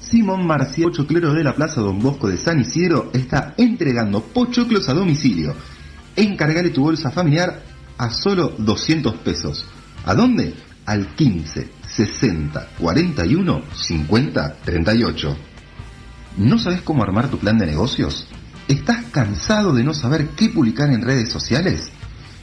Simón 0.00 0.46
Marcial, 0.46 0.90
pochoclero 0.90 1.34
de 1.34 1.44
la 1.44 1.54
Plaza 1.54 1.80
Don 1.80 2.00
Bosco 2.00 2.28
de 2.28 2.36
San 2.36 2.60
Isidro, 2.60 3.10
está 3.12 3.54
entregando 3.56 4.22
pochoclos 4.22 4.88
a 4.88 4.94
domicilio. 4.94 5.54
Encargale 6.16 6.70
tu 6.70 6.82
bolsa 6.82 7.10
familiar 7.10 7.62
a 7.98 8.10
solo 8.10 8.54
200 8.58 9.14
pesos. 9.16 9.66
¿A 10.04 10.14
dónde? 10.14 10.54
Al 10.86 11.14
15 11.14 11.77
60 11.98 12.68
41 12.78 13.62
50 13.74 14.56
38. 14.64 15.36
¿No 16.36 16.56
sabes 16.56 16.82
cómo 16.82 17.02
armar 17.02 17.28
tu 17.28 17.38
plan 17.38 17.58
de 17.58 17.66
negocios? 17.66 18.28
¿Estás 18.68 19.06
cansado 19.10 19.72
de 19.72 19.82
no 19.82 19.92
saber 19.94 20.28
qué 20.36 20.48
publicar 20.48 20.92
en 20.92 21.02
redes 21.02 21.28
sociales? 21.28 21.90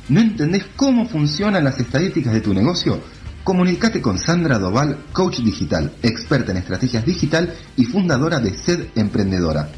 ¿No 0.09 0.19
entendés 0.19 0.65
cómo 0.75 1.07
funcionan 1.07 1.63
las 1.63 1.79
estadísticas 1.79 2.33
de 2.33 2.41
tu 2.41 2.53
negocio? 2.53 2.99
Comunicate 3.45 4.01
con 4.01 4.19
Sandra 4.19 4.59
Doval, 4.59 5.05
coach 5.13 5.39
digital, 5.39 5.93
experta 6.03 6.51
en 6.51 6.57
estrategias 6.57 7.05
digital 7.05 7.55
y 7.77 7.85
fundadora 7.85 8.41
de 8.41 8.53
Sed 8.57 8.87
Emprendedora. 8.95 9.69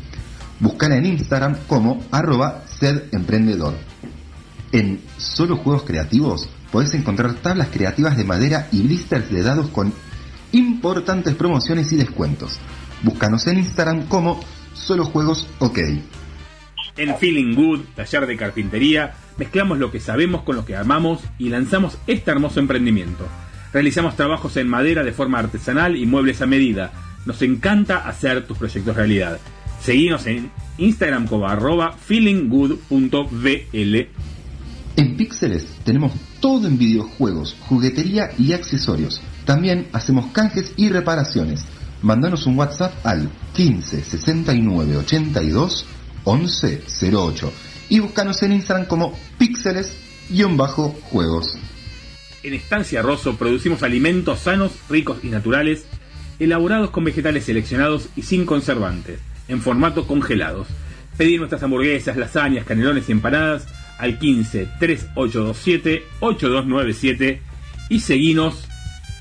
Búscala 0.60 0.98
en 0.98 1.06
Instagram 1.06 1.56
como 1.68 2.04
arroba 2.10 2.64
Sed 2.66 3.04
Emprendedor. 3.12 3.76
En 4.72 5.02
Solo 5.18 5.58
Juegos 5.58 5.84
Creativos 5.84 6.50
podés 6.72 6.94
encontrar 6.94 7.34
tablas 7.36 7.70
creativas 7.72 8.18
de 8.18 8.24
madera 8.24 8.68
y 8.72 8.82
blisters 8.82 9.32
de 9.32 9.44
dados 9.44 9.70
con 9.70 9.94
importantes 10.52 11.36
promociones 11.36 11.92
y 11.92 11.98
descuentos. 11.98 12.60
Búscanos 13.04 13.46
en 13.48 13.60
Instagram 13.60 14.08
como 14.08 14.40
Solo 14.74 15.06
Juegos 15.06 15.48
OK. 15.60 15.80
En 16.98 17.16
Feeling 17.18 17.54
Good, 17.54 17.82
taller 17.96 18.26
de 18.26 18.38
carpintería, 18.38 19.14
mezclamos 19.38 19.78
lo 19.78 19.92
que 19.92 20.00
sabemos 20.00 20.42
con 20.42 20.56
lo 20.56 20.66
que 20.66 20.76
armamos 20.76 21.22
y 21.38 21.50
lanzamos 21.50 21.98
este 22.08 22.32
hermoso 22.32 22.60
emprendimiento. 22.60 23.28
Realizamos 23.72 24.16
trabajos 24.16 24.58
en 24.58 24.68
madera 24.68 25.04
de 25.04 25.12
forma 25.12 25.40
artesanal 25.40 25.96
y 25.96 26.06
muebles 26.06 26.42
a 26.42 26.48
medida. 26.48 26.92
Nos 27.26 27.42
encanta 27.44 27.98
hacer 27.98 28.48
tus 28.48 28.58
proyectos 28.58 28.96
realidad. 28.96 29.40
Seguinos 29.80 30.26
en 30.26 30.50
Instagram 30.80 31.28
como 31.28 31.48
arroba 31.48 31.94
feelinggood.vl. 31.94 34.08
En 34.96 35.18
Píxeles 35.18 35.78
tenemos 35.84 36.14
todo 36.40 36.68
en 36.68 36.78
videojuegos, 36.78 37.56
juguetería 37.68 38.30
y 38.38 38.54
accesorios. 38.54 39.20
También 39.46 39.88
hacemos 39.94 40.28
canjes 40.32 40.74
y 40.76 40.90
reparaciones. 40.90 41.66
Mándanos 42.02 42.46
un 42.46 42.58
WhatsApp 42.58 42.94
al 43.06 43.30
15 43.54 44.04
69 44.04 44.98
82 44.98 45.86
11 46.24 46.82
08 47.14 47.54
y 47.90 48.00
búscanos 48.00 48.42
en 48.44 48.54
Instagram 48.54 48.88
como 48.88 49.18
píxeles-juegos. 49.38 51.58
En 52.44 52.54
Estancia 52.54 53.02
Rosso 53.02 53.36
producimos 53.36 53.84
alimentos 53.84 54.40
sanos, 54.40 54.72
ricos 54.90 55.20
y 55.24 55.28
naturales, 55.28 55.86
elaborados 56.40 56.92
con 56.92 57.04
vegetales 57.04 57.44
seleccionados 57.46 58.10
y 58.16 58.22
sin 58.22 58.46
conservantes, 58.46 59.20
en 59.48 59.60
formato 59.62 60.06
congelados. 60.06 60.68
Pedí 61.18 61.38
nuestras 61.38 61.64
hamburguesas, 61.64 62.16
lasañas, 62.16 62.66
canelones 62.66 63.10
y 63.10 63.14
empanadas 63.14 63.66
al 63.98 64.20
15 64.20 64.68
3827 64.80 66.04
8297 66.20 67.42
y 67.90 68.00
seguinos 68.00 68.68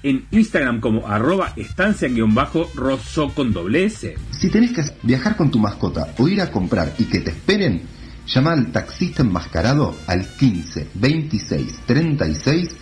en 0.02 0.26
Instagram 0.30 0.80
como 0.80 1.06
arroba 1.08 1.52
estancia-rosso 1.56 3.30
con 3.34 3.52
doble 3.52 3.84
S. 3.84 4.14
Si 4.30 4.48
tenés 4.48 4.72
que 4.72 4.82
viajar 5.02 5.36
con 5.36 5.50
tu 5.50 5.58
mascota 5.58 6.14
o 6.18 6.28
ir 6.28 6.40
a 6.40 6.50
comprar 6.50 6.94
y 6.98 7.04
que 7.04 7.20
te 7.20 7.30
esperen, 7.30 7.82
llama 8.26 8.52
al 8.52 8.72
taxista 8.72 9.22
enmascarado 9.22 9.96
al 10.06 10.26
15 10.26 10.88
26 10.94 11.80
36 11.86 12.76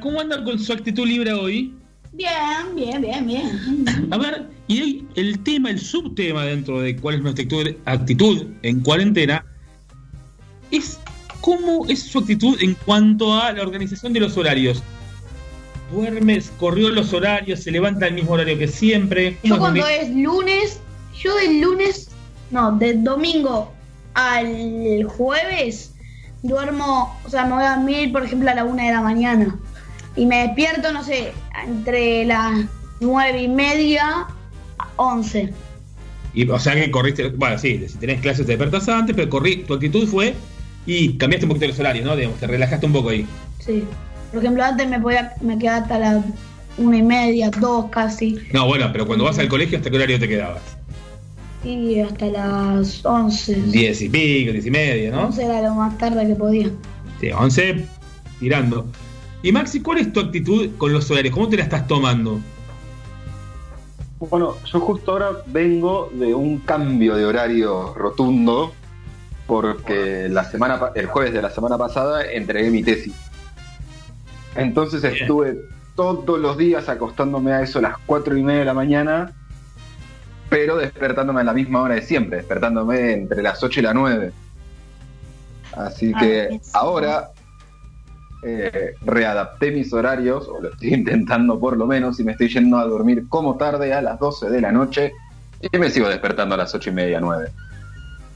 ¿Cómo 0.00 0.20
anda 0.20 0.42
con 0.44 0.58
su 0.58 0.72
actitud 0.72 1.06
libre 1.06 1.32
hoy? 1.32 1.74
Bien, 2.12 2.74
bien, 2.74 3.02
bien, 3.02 3.26
bien. 3.26 4.08
A 4.10 4.18
ver, 4.18 4.46
y 4.68 4.80
hoy 4.80 5.08
el 5.14 5.38
tema, 5.40 5.70
el 5.70 5.80
subtema 5.80 6.44
dentro 6.44 6.80
de 6.80 6.96
cuál 6.96 7.16
es 7.16 7.22
nuestra 7.22 7.42
actitud, 7.42 7.74
actitud 7.84 8.46
en 8.62 8.80
cuarentena 8.80 9.44
es 10.70 10.98
cómo 11.40 11.86
es 11.88 12.02
su 12.02 12.20
actitud 12.20 12.56
en 12.62 12.74
cuanto 12.86 13.34
a 13.34 13.52
la 13.52 13.62
organización 13.62 14.12
de 14.12 14.20
los 14.20 14.36
horarios. 14.36 14.82
¿Duermes? 15.92 16.50
¿Corrió 16.58 16.88
los 16.90 17.12
horarios? 17.12 17.60
¿Se 17.60 17.70
levanta 17.70 18.06
al 18.06 18.14
mismo 18.14 18.32
horario 18.32 18.58
que 18.58 18.68
siempre? 18.68 19.36
¿Cómo 19.42 19.54
Yo 19.54 19.60
cuando 19.60 19.86
es 19.86 20.10
lunes, 20.10 20.80
yo 21.14 21.34
del 21.36 21.60
lunes, 21.60 22.08
no, 22.50 22.72
del 22.78 23.04
domingo 23.04 23.72
al 24.14 25.04
jueves 25.04 25.94
duermo, 26.44 27.18
o 27.24 27.28
sea, 27.28 27.46
me 27.46 27.54
voy 27.54 27.64
a 27.64 27.76
dormir, 27.76 28.12
por 28.12 28.22
ejemplo, 28.22 28.50
a 28.50 28.54
la 28.54 28.64
una 28.64 28.84
de 28.84 28.92
la 28.92 29.00
mañana. 29.00 29.58
Y 30.16 30.26
me 30.26 30.42
despierto, 30.46 30.92
no 30.92 31.02
sé, 31.02 31.32
entre 31.66 32.24
las 32.24 32.66
nueve 33.00 33.42
y 33.42 33.48
media 33.48 34.26
a 34.78 34.88
once. 34.96 35.52
Y, 36.34 36.48
o 36.48 36.58
sea 36.58 36.74
que 36.74 36.90
corriste, 36.90 37.28
bueno, 37.30 37.58
sí, 37.58 37.84
si 37.88 37.98
tenés 37.98 38.20
clases 38.20 38.46
te 38.46 38.52
despertás 38.52 38.88
antes, 38.88 39.14
pero 39.14 39.28
corrí, 39.28 39.58
tu 39.64 39.74
actitud 39.74 40.06
fue 40.06 40.34
y 40.86 41.16
cambiaste 41.16 41.46
un 41.46 41.50
poquito 41.50 41.68
los 41.68 41.78
horarios, 41.78 42.04
¿no? 42.04 42.16
Digamos, 42.16 42.38
te 42.38 42.46
relajaste 42.46 42.86
un 42.86 42.92
poco 42.92 43.10
ahí. 43.10 43.26
Sí. 43.58 43.84
Por 44.32 44.42
ejemplo, 44.42 44.64
antes 44.64 44.88
me 44.88 45.00
podía, 45.00 45.32
me 45.40 45.58
quedaba 45.58 45.78
hasta 45.78 45.98
las 45.98 46.24
una 46.76 46.96
y 46.96 47.02
media, 47.02 47.50
dos 47.60 47.86
casi. 47.90 48.36
No, 48.52 48.66
bueno, 48.66 48.90
pero 48.92 49.06
cuando 49.06 49.24
vas 49.24 49.38
al 49.38 49.48
colegio, 49.48 49.78
¿hasta 49.78 49.90
qué 49.90 49.96
horario 49.96 50.18
te 50.18 50.28
quedabas? 50.28 50.62
Y 51.62 52.00
hasta 52.00 52.26
las 52.26 53.04
once. 53.06 53.54
Diez 53.54 54.02
y 54.02 54.08
pico, 54.08 54.52
diez 54.52 54.66
y 54.66 54.70
media, 54.70 55.10
¿no? 55.12 55.26
Once 55.26 55.42
era 55.42 55.62
lo 55.62 55.74
más 55.74 55.96
tarde 55.98 56.26
que 56.26 56.34
podía. 56.34 56.68
Sí, 57.20 57.30
once 57.30 57.86
tirando. 58.40 58.86
Y 59.44 59.52
Maxi, 59.52 59.82
¿cuál 59.82 59.98
es 59.98 60.10
tu 60.10 60.20
actitud 60.20 60.70
con 60.78 60.90
los 60.90 61.10
horarios? 61.10 61.34
¿Cómo 61.34 61.50
te 61.50 61.58
la 61.58 61.64
estás 61.64 61.86
tomando? 61.86 62.40
Bueno, 64.18 64.56
yo 64.64 64.80
justo 64.80 65.12
ahora 65.12 65.32
vengo 65.44 66.10
de 66.14 66.34
un 66.34 66.60
cambio 66.60 67.14
de 67.14 67.26
horario 67.26 67.92
rotundo 67.92 68.72
porque 69.46 70.30
la 70.30 70.44
semana 70.44 70.80
el 70.94 71.04
jueves 71.04 71.34
de 71.34 71.42
la 71.42 71.50
semana 71.50 71.76
pasada 71.76 72.24
entregué 72.24 72.70
mi 72.70 72.82
tesis. 72.82 73.12
Entonces 74.56 75.04
estuve 75.04 75.58
todos 75.94 76.40
los 76.40 76.56
días 76.56 76.88
acostándome 76.88 77.52
a 77.52 77.60
eso 77.60 77.80
a 77.80 77.82
las 77.82 77.98
cuatro 78.06 78.38
y 78.38 78.42
media 78.42 78.60
de 78.60 78.64
la 78.64 78.72
mañana, 78.72 79.34
pero 80.48 80.78
despertándome 80.78 81.42
a 81.42 81.44
la 81.44 81.52
misma 81.52 81.82
hora 81.82 81.96
de 81.96 82.02
siempre, 82.02 82.38
despertándome 82.38 83.12
entre 83.12 83.42
las 83.42 83.62
8 83.62 83.80
y 83.80 83.82
las 83.82 83.94
9. 83.94 84.32
Así 85.76 86.12
Ah, 86.14 86.18
que 86.18 86.60
ahora 86.72 87.33
eh, 88.44 88.94
readapté 89.02 89.70
mis 89.70 89.92
horarios, 89.92 90.48
o 90.48 90.60
lo 90.60 90.70
estoy 90.70 90.94
intentando 90.94 91.58
por 91.58 91.76
lo 91.76 91.86
menos, 91.86 92.20
y 92.20 92.24
me 92.24 92.32
estoy 92.32 92.48
yendo 92.48 92.78
a 92.78 92.84
dormir 92.84 93.28
como 93.28 93.56
tarde 93.56 93.92
a 93.94 94.02
las 94.02 94.18
12 94.18 94.50
de 94.50 94.60
la 94.60 94.72
noche 94.72 95.12
y 95.72 95.78
me 95.78 95.90
sigo 95.90 96.08
despertando 96.08 96.54
a 96.54 96.58
las 96.58 96.74
8 96.74 96.90
y 96.90 96.92
media, 96.92 97.20
9. 97.20 97.48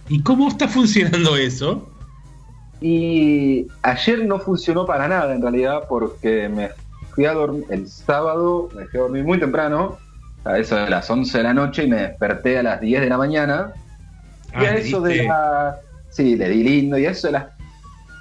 ¿Y 0.08 0.22
cómo 0.22 0.48
está 0.48 0.66
funcionando 0.68 1.36
eso? 1.36 1.86
Y 2.80 3.66
ayer 3.82 4.24
no 4.24 4.38
funcionó 4.38 4.86
para 4.86 5.08
nada 5.08 5.34
en 5.34 5.42
realidad 5.42 5.84
porque 5.88 6.48
me 6.48 6.70
fui 7.10 7.26
a 7.26 7.32
dormir 7.32 7.64
el 7.70 7.88
sábado, 7.88 8.68
me 8.74 8.86
fui 8.86 9.00
a 9.00 9.02
dormir 9.02 9.24
muy 9.24 9.38
temprano, 9.38 9.98
a 10.44 10.58
eso 10.58 10.76
de 10.76 10.88
las 10.88 11.10
11 11.10 11.36
de 11.36 11.44
la 11.44 11.52
noche 11.52 11.84
y 11.84 11.88
me 11.88 11.96
desperté 11.96 12.58
a 12.58 12.62
las 12.62 12.80
10 12.80 13.02
de 13.02 13.08
la 13.08 13.18
mañana. 13.18 13.72
y 14.52 14.64
Ah, 14.64 14.70
a 14.70 14.76
eso 14.76 15.00
de 15.00 15.24
las... 15.24 15.76
Sí, 16.10 16.36
le 16.36 16.48
di 16.48 16.64
lindo 16.64 16.96
y 16.96 17.04
a 17.04 17.10
eso 17.10 17.26
de 17.26 17.34
las 17.34 17.57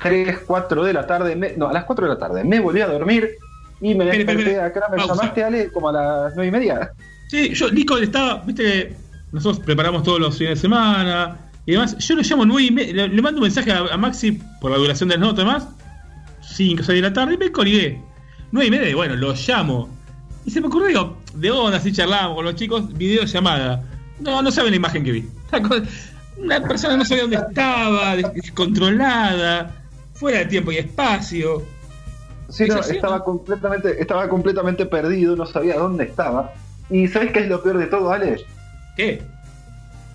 3, 0.02 0.40
4 0.46 0.84
de 0.84 0.94
la 0.94 1.06
tarde, 1.08 1.36
me- 1.36 1.54
no, 1.58 1.68
a 1.70 1.74
las 1.74 1.84
4 1.86 2.06
de 2.08 2.14
la 2.14 2.20
tarde 2.20 2.44
me 2.44 2.60
volví 2.60 2.82
a 2.82 2.88
dormir 2.88 3.30
y 3.82 3.96
me 3.96 4.06
desperté 4.06 4.60
acá, 4.60 4.82
me 4.92 4.98
pausa. 4.98 5.14
llamaste 5.16 5.44
Ale 5.44 5.72
como 5.72 5.90
a 5.90 5.92
las 5.94 6.36
9 6.36 6.48
y 6.48 6.52
media. 6.52 6.92
Sí, 7.30 7.54
yo, 7.54 7.70
Nico, 7.72 7.98
estaba, 7.98 8.42
viste 8.46 8.96
nosotros 9.32 9.64
preparamos 9.66 10.04
todos 10.04 10.20
los 10.20 10.38
fines 10.38 10.56
de 10.56 10.62
semana 10.62 11.38
y 11.66 11.74
demás. 11.74 11.98
Yo 11.98 12.16
lo 12.16 12.22
llamo 12.22 12.46
nueve 12.46 12.64
y 12.64 12.72
media, 12.72 12.94
le, 12.94 13.08
le 13.10 13.22
mando 13.22 13.40
un 13.40 13.44
mensaje 13.44 13.72
a, 13.72 13.80
a 13.80 13.98
Maxi 13.98 14.40
por 14.62 14.72
la 14.72 14.78
duración 14.78 15.10
del 15.10 15.20
notas 15.20 15.44
y 15.44 15.46
demás. 15.48 15.68
5 16.42 16.84
6 16.84 17.02
de 17.02 17.10
la 17.10 17.14
tarde 17.14 17.34
y 17.34 17.38
me 17.38 17.52
colgué. 17.52 18.02
9 18.52 18.68
y 18.68 18.72
media, 18.72 18.90
y 18.90 18.94
bueno, 18.94 19.16
lo 19.16 19.34
llamo. 19.34 19.90
Y 20.46 20.52
se 20.52 20.62
me 20.62 20.68
ocurrió, 20.68 20.88
digo, 20.88 21.18
de 21.34 21.52
onda, 21.52 21.78
así 21.78 21.92
charlábamos 21.92 22.36
con 22.38 22.46
los 22.46 22.56
chicos, 22.56 22.94
videollamada. 22.98 23.84
No, 24.22 24.42
no 24.42 24.50
saben 24.50 24.72
la 24.72 24.78
imagen 24.78 25.04
que 25.04 25.12
vi. 25.12 25.26
Una 26.38 26.62
persona 26.62 26.96
no 26.96 27.04
sabía 27.04 27.24
dónde 27.24 27.38
estaba, 27.38 28.16
des- 28.16 28.34
descontrolada, 28.34 29.76
fuera 30.18 30.40
de 30.40 30.46
tiempo 30.46 30.72
y 30.72 30.78
espacio. 30.78 31.64
Sí, 32.50 32.64
¿Es 32.64 32.70
no, 32.70 32.80
estaba 32.80 33.24
completamente, 33.24 34.02
estaba 34.02 34.28
completamente 34.30 34.86
perdido, 34.86 35.36
no 35.36 35.46
sabía 35.46 35.76
dónde 35.76 36.06
estaba. 36.06 36.54
¿Y 36.90 37.08
sabes 37.08 37.32
qué 37.32 37.40
es 37.40 37.48
lo 37.48 37.62
peor 37.62 37.78
de 37.78 37.88
todo, 37.88 38.12
Ale? 38.12 38.44
¿Qué? 38.96 39.22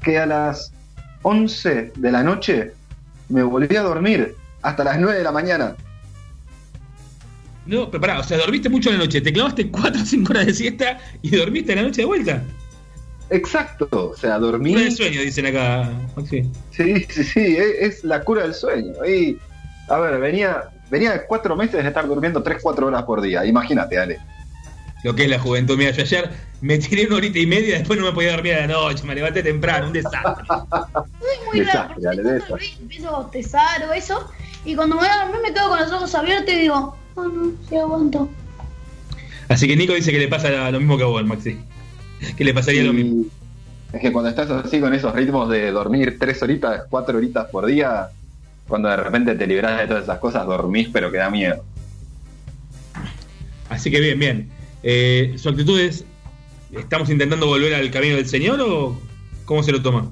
Que 0.03 0.19
a 0.19 0.27
las 0.27 0.73
11 1.23 1.93
de 1.97 2.13
la 2.13 2.23
noche 2.23 2.73
me 3.29 3.43
volví 3.43 3.77
a 3.77 3.83
dormir 3.83 4.35
hasta 4.63 4.85
las 4.85 4.99
9 4.99 5.19
de 5.19 5.25
la 5.25 5.33
mañana. 5.33 5.77
No, 7.67 7.91
pero 7.91 8.01
pará, 8.01 8.19
o 8.19 8.25
sea, 8.25 8.39
dormiste 8.39 8.69
mucho 8.69 8.91
en 8.91 8.99
la 8.99 9.05
noche, 9.05 9.21
te 9.21 9.33
clavaste 9.33 9.71
4 9.71 10.03
o 10.03 10.05
5 10.05 10.33
horas 10.33 10.47
de 10.47 10.55
siesta 10.55 10.99
y 11.21 11.37
dormiste 11.37 11.73
en 11.73 11.79
la 11.79 11.85
noche 11.85 12.01
de 12.01 12.07
vuelta. 12.07 12.43
Exacto, 13.31 13.89
o 13.93 14.17
sea, 14.17 14.39
dormí. 14.39 14.73
Cura 14.73 14.85
de 14.85 14.91
sueño, 14.91 15.21
dicen 15.21 15.47
acá, 15.47 15.91
Maxi. 16.17 16.45
Sí, 16.71 17.07
sí, 17.09 17.25
sí, 17.25 17.57
es, 17.57 17.97
es 17.97 18.05
la 18.05 18.23
cura 18.23 18.43
del 18.43 18.55
sueño. 18.55 18.93
Y, 19.07 19.39
a 19.93 19.99
ver, 19.99 20.19
venía, 20.19 20.71
venía 20.91 21.13
de 21.13 21.27
cuatro 21.27 21.55
meses 21.55 21.83
de 21.83 21.87
estar 21.87 22.07
durmiendo 22.07 22.43
3-4 22.43 22.85
horas 22.85 23.03
por 23.03 23.21
día. 23.21 23.45
Imagínate, 23.45 23.99
Ale. 23.99 24.19
Lo 25.05 25.15
que 25.15 25.25
es 25.25 25.29
la 25.29 25.39
juventud. 25.39 25.77
Mira, 25.77 25.91
yo 25.91 26.03
ayer 26.03 26.31
me 26.63 26.79
tiré 26.79 27.07
una 27.07 27.17
horita 27.17 27.39
y 27.39 27.47
media, 27.47 27.79
después 27.79 27.99
no 27.99 28.07
me 28.07 28.13
podía 28.13 28.33
dormir 28.33 28.55
a 28.55 28.61
la 28.61 28.69
noche, 28.69 29.05
me 29.05 29.15
levanté 29.15 29.43
temprano, 29.43 29.89
un 29.89 29.93
desastre. 29.93 30.47
Muy 31.53 31.63
raro, 31.65 31.95
Desastre, 31.97 32.09
Ale, 32.09 32.43
empiezo 32.81 33.09
a 33.09 33.19
bostezar 33.19 33.85
o 33.87 33.93
eso, 33.93 34.31
y 34.65 34.75
cuando 34.75 34.95
me 34.95 35.03
voy 35.03 35.11
a 35.11 35.25
dormir 35.25 35.43
me 35.43 35.53
quedo 35.53 35.69
con 35.69 35.81
los 35.81 35.93
ojos 35.93 36.15
abiertos 36.15 36.55
y 36.55 36.59
digo, 36.59 36.97
no, 37.17 37.29
no, 37.29 37.53
sí 37.69 37.77
aguanto. 37.77 38.31
Así 39.49 39.67
que 39.67 39.77
Nico 39.77 39.93
dice 39.93 40.13
que 40.13 40.21
le 40.21 40.29
pasa 40.29 40.71
lo 40.71 40.79
mismo 40.79 40.97
que 40.97 41.03
a 41.03 41.07
vos, 41.07 41.25
Maxi. 41.27 41.59
Que 42.37 42.45
le 42.45 42.55
pasaría 42.55 42.85
lo 42.85 42.93
mismo. 42.95 43.25
Es 43.93 44.01
que 44.01 44.11
cuando 44.11 44.31
estás 44.31 44.49
así 44.51 44.81
con 44.81 44.95
esos 44.95 45.13
ritmos 45.13 45.51
de 45.51 45.71
dormir 45.71 46.17
3 46.19 46.43
horitas, 46.43 46.85
4 46.89 47.19
horitas 47.19 47.47
por 47.51 47.67
día, 47.67 48.09
cuando 48.73 48.89
de 48.89 48.97
repente 48.97 49.35
te 49.35 49.47
liberás 49.47 49.81
de 49.81 49.87
todas 49.87 50.05
esas 50.05 50.19
cosas, 50.19 50.47
dormís, 50.47 50.89
pero 50.91 51.13
que 51.13 51.19
da 51.19 51.29
miedo. 51.29 51.63
Así 53.69 53.91
que 53.91 54.01
bien, 54.01 54.19
bien. 54.19 54.49
Eh, 54.83 55.35
¿Su 55.37 55.51
actitud 55.51 55.79
es, 55.79 56.07
estamos 56.73 57.11
intentando 57.11 57.47
volver 57.47 57.75
al 57.75 57.91
camino 57.91 58.17
del 58.17 58.27
Señor 58.27 58.59
o 58.63 58.99
cómo 59.45 59.63
se 59.63 59.73
lo 59.73 59.83
toma? 59.83 60.11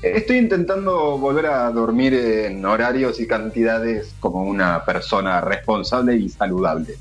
Estoy 0.00 0.38
intentando 0.38 1.18
volver 1.18 1.44
a 1.44 1.70
dormir 1.70 2.14
en 2.14 2.64
horarios 2.64 3.20
y 3.20 3.26
cantidades 3.26 4.14
como 4.18 4.44
una 4.44 4.86
persona 4.86 5.42
responsable 5.42 6.16
y 6.16 6.30
saludable. 6.30 6.94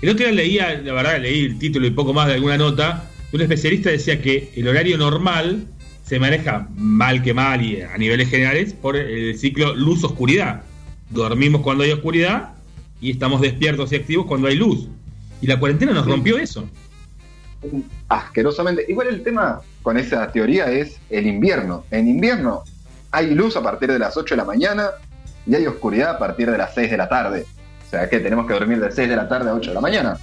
El 0.00 0.08
otro 0.08 0.24
día 0.24 0.34
leía, 0.34 0.80
la 0.82 0.94
verdad, 0.94 1.20
leí 1.20 1.44
el 1.44 1.58
título 1.58 1.86
y 1.86 1.90
poco 1.90 2.14
más 2.14 2.26
de 2.28 2.32
alguna 2.36 2.56
nota. 2.56 3.10
Un 3.30 3.42
especialista 3.42 3.90
decía 3.90 4.22
que 4.22 4.50
el 4.56 4.66
horario 4.66 4.96
normal 4.96 5.66
se 6.04 6.18
maneja 6.18 6.68
mal 6.76 7.22
que 7.22 7.34
mal 7.34 7.62
y 7.62 7.80
a 7.80 7.96
niveles 7.96 8.28
generales 8.28 8.74
por 8.74 8.96
el 8.96 9.38
ciclo 9.38 9.74
luz-oscuridad. 9.74 10.62
Dormimos 11.10 11.62
cuando 11.62 11.84
hay 11.84 11.92
oscuridad 11.92 12.50
y 13.00 13.10
estamos 13.10 13.40
despiertos 13.40 13.92
y 13.92 13.96
activos 13.96 14.26
cuando 14.26 14.48
hay 14.48 14.56
luz. 14.56 14.88
Y 15.40 15.46
la 15.46 15.58
cuarentena 15.58 15.92
nos 15.92 16.06
rompió 16.06 16.38
eso. 16.38 16.68
Asquerosamente. 18.08 18.84
Igual 18.88 19.08
el 19.08 19.22
tema 19.22 19.60
con 19.82 19.98
esa 19.98 20.30
teoría 20.30 20.70
es 20.70 20.98
el 21.10 21.26
invierno. 21.26 21.84
En 21.90 22.08
invierno 22.08 22.62
hay 23.10 23.34
luz 23.34 23.56
a 23.56 23.62
partir 23.62 23.90
de 23.90 23.98
las 23.98 24.16
8 24.16 24.34
de 24.34 24.38
la 24.38 24.44
mañana 24.44 24.90
y 25.46 25.54
hay 25.54 25.66
oscuridad 25.66 26.10
a 26.10 26.18
partir 26.18 26.50
de 26.50 26.58
las 26.58 26.74
6 26.74 26.90
de 26.90 26.96
la 26.96 27.08
tarde. 27.08 27.44
O 27.86 27.90
sea 27.90 28.08
que 28.08 28.20
tenemos 28.20 28.46
que 28.46 28.54
dormir 28.54 28.80
de 28.80 28.90
6 28.90 29.08
de 29.08 29.16
la 29.16 29.28
tarde 29.28 29.50
a 29.50 29.54
8 29.54 29.70
de 29.70 29.74
la 29.74 29.80
mañana. 29.80 30.18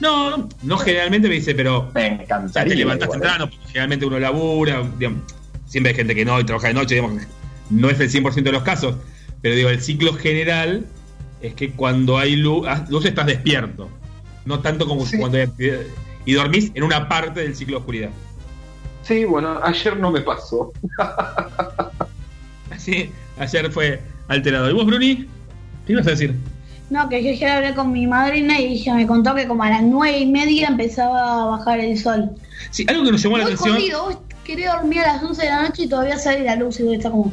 No, 0.00 0.48
no, 0.62 0.78
generalmente 0.78 1.28
me 1.28 1.34
dice, 1.34 1.54
pero. 1.54 1.90
Me 1.94 2.00
O 2.00 2.02
sea, 2.04 2.12
encantaría. 2.22 2.72
te 2.72 2.78
levantás 2.78 3.06
igual, 3.06 3.18
¿eh? 3.18 3.22
temprano, 3.22 3.50
porque 3.50 3.66
generalmente 3.66 4.06
uno 4.06 4.18
labura, 4.18 4.82
digamos, 4.98 5.22
siempre 5.66 5.90
hay 5.90 5.96
gente 5.96 6.14
que 6.14 6.24
no 6.24 6.38
y 6.40 6.44
trabaja 6.44 6.68
de 6.68 6.74
noche, 6.74 6.94
digamos, 6.96 7.22
no 7.70 7.90
es 7.90 7.98
el 8.00 8.10
100% 8.10 8.42
de 8.42 8.52
los 8.52 8.62
casos, 8.62 8.96
pero 9.42 9.54
digo, 9.54 9.68
el 9.68 9.80
ciclo 9.80 10.12
general 10.14 10.86
es 11.40 11.54
que 11.54 11.70
cuando 11.72 12.18
hay 12.18 12.36
luz, 12.36 12.66
ah, 12.68 12.84
luz 12.88 13.04
estás 13.04 13.26
despierto, 13.26 13.88
no 14.44 14.60
tanto 14.60 14.86
como 14.86 15.04
cuando 15.18 15.36
hay 15.38 15.44
actividad, 15.44 15.80
y 16.24 16.32
dormís 16.32 16.70
en 16.74 16.82
una 16.84 17.08
parte 17.08 17.40
del 17.40 17.54
ciclo 17.54 17.76
de 17.76 17.80
oscuridad. 17.80 18.10
Sí, 19.02 19.24
bueno, 19.24 19.58
ayer 19.62 19.96
no 19.96 20.10
me 20.10 20.20
pasó. 20.20 20.72
Así, 22.70 23.10
ayer 23.38 23.70
fue 23.70 24.00
alterado. 24.28 24.70
¿Y 24.70 24.72
vos, 24.74 24.86
Bruni? 24.86 25.26
¿Qué 25.86 25.92
ibas 25.92 26.06
a 26.06 26.10
decir? 26.10 26.34
No, 26.90 27.08
que 27.08 27.22
yo 27.22 27.30
ayer 27.30 27.50
hablé 27.50 27.74
con 27.74 27.92
mi 27.92 28.06
madrina 28.06 28.58
y 28.60 28.64
ella 28.64 28.94
me 28.94 29.06
contó 29.06 29.34
que 29.34 29.46
como 29.46 29.62
a 29.62 29.70
las 29.70 29.82
nueve 29.82 30.18
y 30.18 30.26
media 30.26 30.68
empezaba 30.68 31.42
a 31.42 31.46
bajar 31.46 31.80
el 31.80 31.98
sol. 31.98 32.30
Sí, 32.70 32.86
algo 32.88 33.04
que 33.04 33.12
nos 33.12 33.22
llamó 33.22 33.38
la 33.38 33.44
atención. 33.44 33.74
jodido, 33.74 34.04
vos 34.04 34.18
querés 34.44 34.72
dormir 34.72 35.00
a 35.00 35.14
las 35.14 35.22
11 35.22 35.42
de 35.42 35.48
la 35.48 35.62
noche 35.62 35.82
y 35.82 35.88
todavía 35.88 36.18
sale 36.18 36.44
la 36.44 36.56
luz 36.56 36.80
y 36.80 36.84
vos 36.84 36.94
está 36.94 37.10
como... 37.10 37.32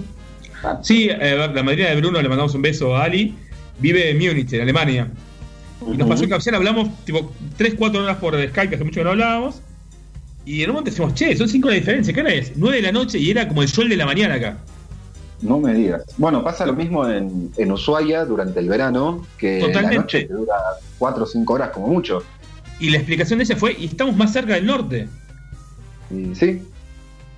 Sí, 0.81 1.09
eh, 1.09 1.49
la 1.53 1.63
madrina 1.63 1.89
de 1.89 1.95
Bruno, 1.95 2.21
le 2.21 2.27
mandamos 2.27 2.53
un 2.55 2.61
beso 2.61 2.95
a 2.95 3.03
Ali, 3.03 3.35
vive 3.79 4.09
en 4.09 4.17
Múnich, 4.17 4.51
en 4.53 4.61
Alemania. 4.61 5.07
Y 5.87 5.97
nos 5.97 6.07
pasó 6.07 6.23
en 6.23 6.31
Capcel, 6.31 6.55
hablamos 6.55 6.89
tipo 7.05 7.31
3, 7.57 7.75
4 7.77 8.03
horas 8.03 8.17
por 8.17 8.33
Skype, 8.33 8.69
que 8.69 8.75
hace 8.75 8.83
mucho 8.83 8.99
que 8.99 9.03
no 9.03 9.11
hablábamos. 9.11 9.61
Y 10.45 10.63
en 10.63 10.69
un 10.69 10.75
momento 10.75 10.91
decimos, 10.91 11.13
che, 11.13 11.35
son 11.35 11.47
5 11.47 11.67
de 11.69 11.75
diferencia, 11.75 12.13
¿qué 12.13 12.21
hora 12.21 12.33
es? 12.33 12.53
9 12.55 12.77
de 12.77 12.81
la 12.81 12.91
noche 12.91 13.19
y 13.19 13.31
era 13.31 13.47
como 13.47 13.61
el 13.61 13.67
sol 13.67 13.89
de 13.89 13.95
la 13.95 14.05
mañana 14.05 14.35
acá. 14.35 14.57
No 15.45 15.59
me 15.59 15.73
digas. 15.73 16.03
Bueno, 16.17 16.43
pasa 16.43 16.65
lo 16.65 16.73
mismo 16.73 17.07
en, 17.07 17.51
en 17.55 17.71
Ushuaia 17.71 18.25
durante 18.25 18.59
el 18.59 18.67
verano, 18.67 19.25
que 19.37 19.59
Totalmente. 19.59 19.95
la 19.95 20.01
noche 20.01 20.27
dura 20.27 20.55
4 20.97 21.23
o 21.23 21.27
5 21.27 21.53
horas 21.53 21.69
como 21.69 21.87
mucho. 21.87 22.23
Y 22.79 22.89
la 22.89 22.97
explicación 22.97 23.39
de 23.39 23.45
ella 23.45 23.55
fue, 23.55 23.75
y 23.77 23.85
estamos 23.85 24.15
más 24.15 24.33
cerca 24.33 24.55
del 24.55 24.65
norte. 24.65 25.07
sí. 26.33 26.61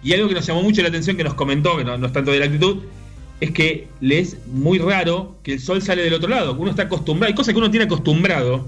Y 0.04 0.14
algo 0.14 0.30
que 0.30 0.36
nos 0.36 0.46
llamó 0.46 0.62
mucho 0.62 0.82
la 0.84 0.88
atención, 0.88 1.18
que 1.18 1.24
nos 1.24 1.34
comentó, 1.34 1.76
que 1.76 1.84
no, 1.84 1.98
no 1.98 2.08
es 2.08 2.14
tanto 2.14 2.32
de 2.32 2.40
la 2.40 2.46
actitud, 2.46 2.84
es 3.42 3.52
que 3.52 3.88
le 4.00 4.20
es 4.20 4.38
muy 4.48 4.78
raro 4.80 5.36
que 5.44 5.54
el 5.54 5.60
sol 5.60 5.82
sale 5.82 6.04
del 6.04 6.14
otro 6.14 6.30
lado. 6.30 6.56
Uno 6.58 6.70
está 6.70 6.84
acostumbrado, 6.84 7.30
hay 7.30 7.36
cosas 7.36 7.54
que 7.54 7.60
uno 7.60 7.70
tiene 7.70 7.86
acostumbrado. 7.86 8.68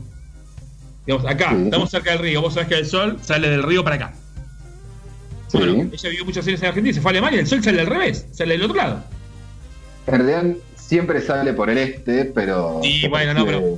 Digamos, 1.06 1.26
acá, 1.26 1.56
estamos 1.56 1.92
cerca 1.92 2.12
del 2.12 2.20
río, 2.20 2.42
vos 2.42 2.56
sabés 2.56 2.68
que 2.68 2.76
el 2.76 2.86
sol 2.86 3.20
sale 3.22 3.48
del 3.50 3.64
río 3.64 3.84
para 3.84 3.96
acá. 3.96 4.14
Bueno, 5.54 5.90
ella 5.92 6.10
vivió 6.10 6.26
muchos 6.26 6.46
años 6.46 6.62
en 6.62 6.68
Argentina 6.68 6.92
y 6.92 6.94
se 6.94 7.02
fue 7.02 7.10
a 7.10 7.14
Alemania, 7.14 7.40
el 7.40 7.48
sol 7.48 7.64
sale 7.64 7.82
al 7.82 7.88
revés, 7.88 8.28
sale 8.32 8.54
del 8.54 8.64
otro 8.64 8.76
lado. 8.76 9.04
Realidad 10.10 10.44
siempre 10.76 11.22
sale 11.22 11.54
por 11.54 11.70
el 11.70 11.78
este, 11.78 12.26
pero. 12.26 12.82
Y 12.84 13.08
bueno, 13.08 13.34
no, 13.34 13.46
pero 13.46 13.78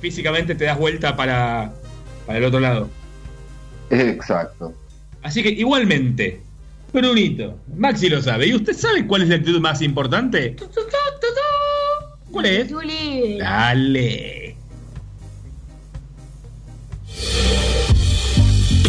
físicamente 0.00 0.54
te 0.54 0.64
das 0.64 0.78
vuelta 0.78 1.14
para, 1.16 1.72
para 2.26 2.38
el 2.38 2.44
otro 2.44 2.60
lado. 2.60 2.88
Exacto. 3.90 4.74
Así 5.22 5.42
que 5.42 5.50
igualmente, 5.50 6.40
Brunito, 6.92 7.58
Maxi 7.76 8.08
lo 8.08 8.22
sabe. 8.22 8.46
¿Y 8.46 8.54
usted 8.54 8.72
sabe 8.72 9.06
cuál 9.06 9.22
es 9.22 9.28
la 9.28 9.36
actitud 9.36 9.60
más 9.60 9.82
importante? 9.82 10.56
¿Cuál 12.30 12.46
es? 12.46 12.70
Dale. 13.38 14.56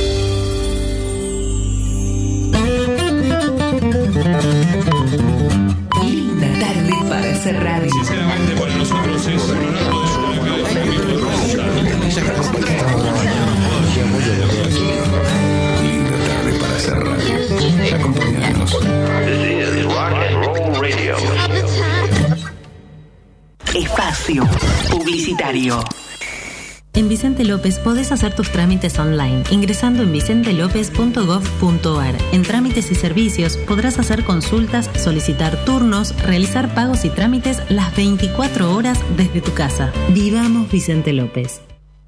En 26.94 27.08
Vicente 27.08 27.44
López 27.44 27.78
podés 27.78 28.12
hacer 28.12 28.34
tus 28.34 28.50
trámites 28.50 28.98
online 28.98 29.42
ingresando 29.50 30.02
en 30.02 30.12
vicentelopez.gov.ar. 30.12 32.14
En 32.32 32.42
trámites 32.42 32.90
y 32.90 32.94
servicios 32.94 33.56
podrás 33.56 33.98
hacer 33.98 34.24
consultas, 34.24 34.90
solicitar 34.96 35.64
turnos, 35.64 36.14
realizar 36.22 36.74
pagos 36.74 37.04
y 37.04 37.10
trámites 37.10 37.62
las 37.68 37.94
24 37.96 38.74
horas 38.74 38.98
desde 39.16 39.40
tu 39.40 39.52
casa. 39.54 39.92
Vivamos 40.10 40.70
Vicente 40.70 41.12
López. 41.12 41.60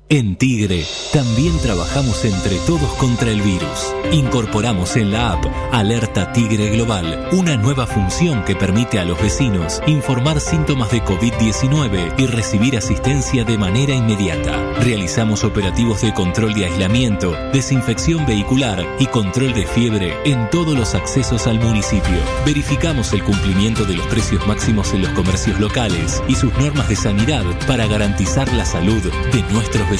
En 0.08 0.36
Tigre 0.36 0.84
también 1.12 1.58
trabajamos 1.58 2.24
entre 2.24 2.58
todos 2.60 2.92
contra 2.94 3.28
el 3.28 3.42
virus. 3.42 3.92
Incorporamos 4.12 4.94
en 4.94 5.10
la 5.10 5.32
app 5.32 5.44
Alerta 5.72 6.32
Tigre 6.32 6.70
Global, 6.70 7.28
una 7.32 7.56
nueva 7.56 7.88
función 7.88 8.44
que 8.44 8.54
permite 8.54 9.00
a 9.00 9.04
los 9.04 9.20
vecinos 9.20 9.82
informar 9.88 10.40
síntomas 10.40 10.92
de 10.92 11.02
COVID-19 11.02 12.14
y 12.18 12.26
recibir 12.26 12.76
asistencia 12.76 13.42
de 13.42 13.58
manera 13.58 13.94
inmediata. 13.94 14.74
Realizamos 14.78 15.42
operativos 15.42 16.02
de 16.02 16.14
control 16.14 16.54
de 16.54 16.66
aislamiento, 16.66 17.32
desinfección 17.52 18.24
vehicular 18.26 18.86
y 19.00 19.06
control 19.06 19.54
de 19.54 19.66
fiebre 19.66 20.14
en 20.24 20.48
todos 20.50 20.78
los 20.78 20.94
accesos 20.94 21.48
al 21.48 21.58
municipio. 21.58 22.16
Verificamos 22.44 23.12
el 23.12 23.24
cumplimiento 23.24 23.84
de 23.84 23.96
los 23.96 24.06
precios 24.06 24.46
máximos 24.46 24.94
en 24.94 25.02
los 25.02 25.10
comercios 25.14 25.58
locales 25.58 26.22
y 26.28 26.36
sus 26.36 26.52
normas 26.58 26.88
de 26.88 26.94
sanidad 26.94 27.42
para 27.66 27.88
garantizar 27.88 28.52
la 28.52 28.64
salud 28.64 29.02
de 29.02 29.42
nuestros 29.52 29.82
vecinos. 29.90 29.95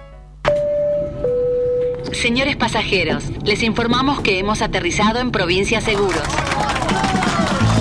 Señores 2.20 2.56
pasajeros, 2.56 3.22
les 3.44 3.62
informamos 3.62 4.20
que 4.20 4.40
hemos 4.40 4.60
aterrizado 4.60 5.20
en 5.20 5.30
Provincia 5.30 5.80
Seguros. 5.80 6.20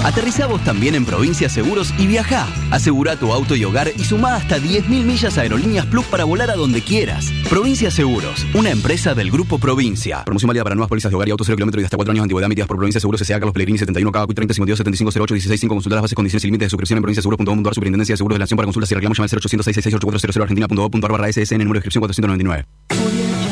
Aterrizá 0.03 0.45
vos 0.45 0.63
también 0.63 0.93
en 0.93 1.05
Provincia 1.05 1.49
Seguros 1.49 1.91
y 1.97 2.05
viajá. 2.05 2.47
Asegura 2.69 3.15
tu 3.15 3.33
auto 3.33 3.55
y 3.55 3.65
hogar 3.65 3.91
y 3.97 4.03
sumá 4.03 4.35
hasta 4.35 4.59
10.000 4.59 5.03
millas 5.03 5.39
a 5.39 5.41
Aerolíneas 5.41 5.87
Plus 5.87 6.05
para 6.05 6.23
volar 6.23 6.51
a 6.51 6.55
donde 6.55 6.81
quieras. 6.81 7.31
Provincia 7.49 7.89
Seguros, 7.89 8.45
una 8.53 8.69
empresa 8.69 9.15
del 9.15 9.31
Grupo 9.31 9.57
Provincia. 9.57 10.23
Promoción 10.23 10.49
válida 10.49 10.63
para 10.63 10.75
nuevas 10.75 10.89
pólizas 10.89 11.09
de 11.09 11.15
hogar 11.15 11.27
y 11.27 11.31
autos 11.31 11.47
0 11.47 11.57
kilómetros 11.57 11.81
y 11.81 11.85
hasta 11.85 11.97
4 11.97 12.11
años 12.11 12.21
de 12.21 12.25
antigüedad 12.25 12.45
emitidas 12.45 12.67
por 12.67 12.77
Provincia 12.77 13.01
Seguros 13.01 13.19
S.A. 13.21 13.39
Carlos 13.39 13.53
Pellegrini 13.53 13.79
71 13.79 14.11
K 14.11 14.27
30 14.27 14.53
52 14.53 14.77
75 14.77 15.11
08 15.19 15.33
16 15.33 15.61
5 15.61 15.75
Consultar 15.75 15.95
las 15.97 16.03
bases, 16.03 16.15
condiciones 16.15 16.43
y 16.43 16.47
límites 16.47 16.67
de 16.67 16.69
suscripción 16.69 16.97
en 16.97 17.01
provinciaseguros.com.ar 17.01 17.73
Superintendencia 17.73 18.13
de 18.13 18.17
Seguros 18.17 18.35
de 18.35 18.39
la 18.39 18.43
Nación 18.43 18.57
para 18.57 18.67
consultas 18.67 18.91
y 18.91 18.95
reclamos 18.95 19.17
llama 19.17 19.25
al 19.25 19.39
0800 19.39 19.65
668 19.65 20.05
4400 20.05 20.41
argentina.gov.ar 20.43 21.11
barra 21.11 21.33
SSN 21.33 21.57
número 21.57 21.73
de 21.73 21.79
inscripción 21.79 22.01
499. 22.01 23.26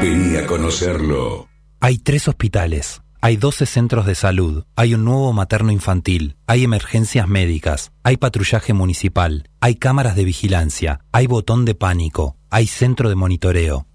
Vení 0.00 0.36
a 0.36 0.46
conocerlo. 0.46 1.48
Hay 1.80 1.98
tres 1.98 2.28
hospitales, 2.28 3.02
hay 3.20 3.36
12 3.36 3.66
centros 3.66 4.06
de 4.06 4.14
salud, 4.14 4.64
hay 4.76 4.94
un 4.94 5.04
nuevo 5.04 5.32
materno 5.32 5.72
infantil, 5.72 6.36
hay 6.46 6.62
emergencias 6.62 7.26
médicas, 7.26 7.90
hay 8.04 8.16
patrullaje 8.16 8.72
municipal, 8.72 9.50
hay 9.60 9.74
cámaras 9.74 10.14
de 10.14 10.24
vigilancia, 10.24 11.00
hay 11.10 11.26
botón 11.26 11.64
de 11.64 11.74
pánico, 11.74 12.36
hay 12.48 12.68
centro 12.68 13.08
de 13.08 13.16
monitoreo. 13.16 13.88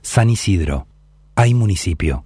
San 0.00 0.30
Isidro, 0.30 0.88
hay 1.36 1.52
municipio. 1.52 2.24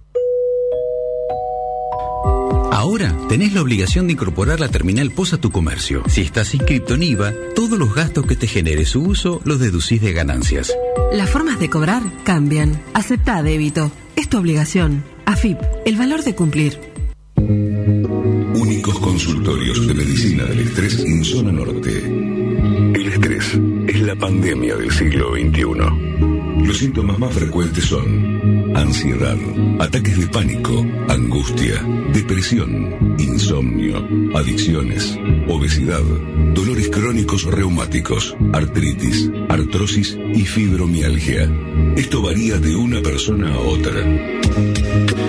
Ahora 2.71 3.15
tenés 3.27 3.53
la 3.53 3.61
obligación 3.61 4.07
de 4.07 4.13
incorporar 4.13 4.59
la 4.59 4.69
terminal 4.69 5.11
POS 5.11 5.33
a 5.33 5.41
tu 5.41 5.51
comercio. 5.51 6.03
Si 6.07 6.21
estás 6.21 6.53
inscrito 6.53 6.93
en 6.93 7.03
IVA, 7.03 7.33
todos 7.55 7.77
los 7.79 7.93
gastos 7.93 8.25
que 8.25 8.35
te 8.35 8.47
genere 8.47 8.85
su 8.85 9.01
uso 9.01 9.41
los 9.43 9.59
deducís 9.59 10.01
de 10.01 10.13
ganancias. 10.13 10.71
Las 11.11 11.29
formas 11.29 11.59
de 11.59 11.69
cobrar 11.69 12.03
cambian. 12.23 12.79
Acepta 12.93 13.41
débito. 13.41 13.91
Es 14.15 14.29
tu 14.29 14.37
obligación. 14.37 15.03
AFIP, 15.25 15.57
el 15.85 15.97
valor 15.97 16.23
de 16.23 16.35
cumplir. 16.35 16.79
Únicos 17.35 18.99
consultorios 18.99 19.87
de 19.87 19.93
medicina 19.93 20.43
del 20.45 20.59
estrés 20.59 20.99
en 20.99 21.23
zona 21.23 21.51
norte. 21.51 21.97
El 21.99 23.07
estrés 23.07 23.59
es 23.87 24.01
la 24.01 24.15
pandemia 24.15 24.75
del 24.75 24.91
siglo 24.91 25.33
XXI. 25.33 26.65
Los 26.65 26.77
síntomas 26.77 27.17
más 27.17 27.33
frecuentes 27.33 27.85
son 27.85 28.58
ansiedad, 28.75 29.37
ataques 29.79 30.19
de 30.19 30.27
pánico, 30.27 30.85
angustia, 31.07 31.83
depresión, 32.13 33.15
insomnio, 33.19 33.97
adicciones, 34.35 35.17
obesidad, 35.47 36.03
dolores 36.53 36.89
crónicos 36.89 37.43
reumáticos, 37.45 38.35
artritis, 38.53 39.29
artrosis 39.49 40.17
y 40.33 40.45
fibromialgia. 40.45 41.51
Esto 41.95 42.21
varía 42.21 42.57
de 42.57 42.75
una 42.75 43.01
persona 43.01 43.53
a 43.53 43.59
otra. 43.59 45.28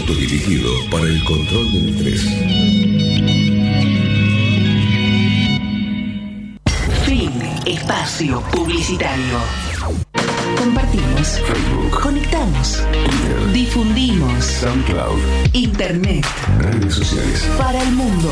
Autodirigido 0.00 0.70
para 0.90 1.04
el 1.04 1.22
control 1.24 1.70
del 1.72 1.88
estrés. 1.90 2.22
Fin. 7.04 7.30
Espacio 7.66 8.40
publicitario. 8.50 9.38
Compartimos. 10.56 11.38
Conectamos. 12.02 12.82
Difundimos. 13.52 14.42
SoundCloud. 14.42 15.18
Internet. 15.52 16.24
Redes 16.58 16.94
sociales. 16.94 17.46
Para 17.58 17.82
el 17.82 17.92
mundo. 17.92 18.30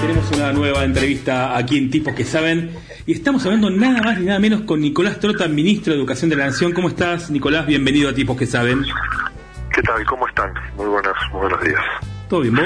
tenemos 0.02 0.32
una 0.32 0.52
nueva 0.54 0.84
entrevista 0.84 1.56
aquí 1.58 1.78
en 1.78 1.89
Tipos 1.89 2.14
que 2.14 2.24
Saben 2.24 2.76
y 3.06 3.14
estamos 3.14 3.46
hablando 3.46 3.70
nada 3.70 4.02
más 4.02 4.20
ni 4.20 4.26
nada 4.26 4.39
menos 4.39 4.62
con 4.62 4.82
Nicolás 4.82 5.20
Trota, 5.20 5.48
ministro 5.48 5.93
de 5.93 6.00
Educación 6.00 6.30
de 6.30 6.36
la 6.36 6.46
Nación. 6.46 6.74
¿Cómo 6.74 6.89
estás, 6.89 7.30
Nicolás? 7.30 7.66
Bienvenido 7.66 8.10
a 8.10 8.14
Tipos 8.14 8.38
que 8.38 8.46
Saben. 8.46 8.84
¿Qué 9.74 9.82
tal? 9.82 10.06
¿Cómo 10.06 10.28
están? 10.28 10.54
Muy 10.76 10.88
buenos, 10.88 11.16
muy 11.32 11.41
buenos 11.41 11.62
días. 11.62 11.82
¿Todo 12.30 12.41
bien, 12.41 12.56
vos? 12.56 12.66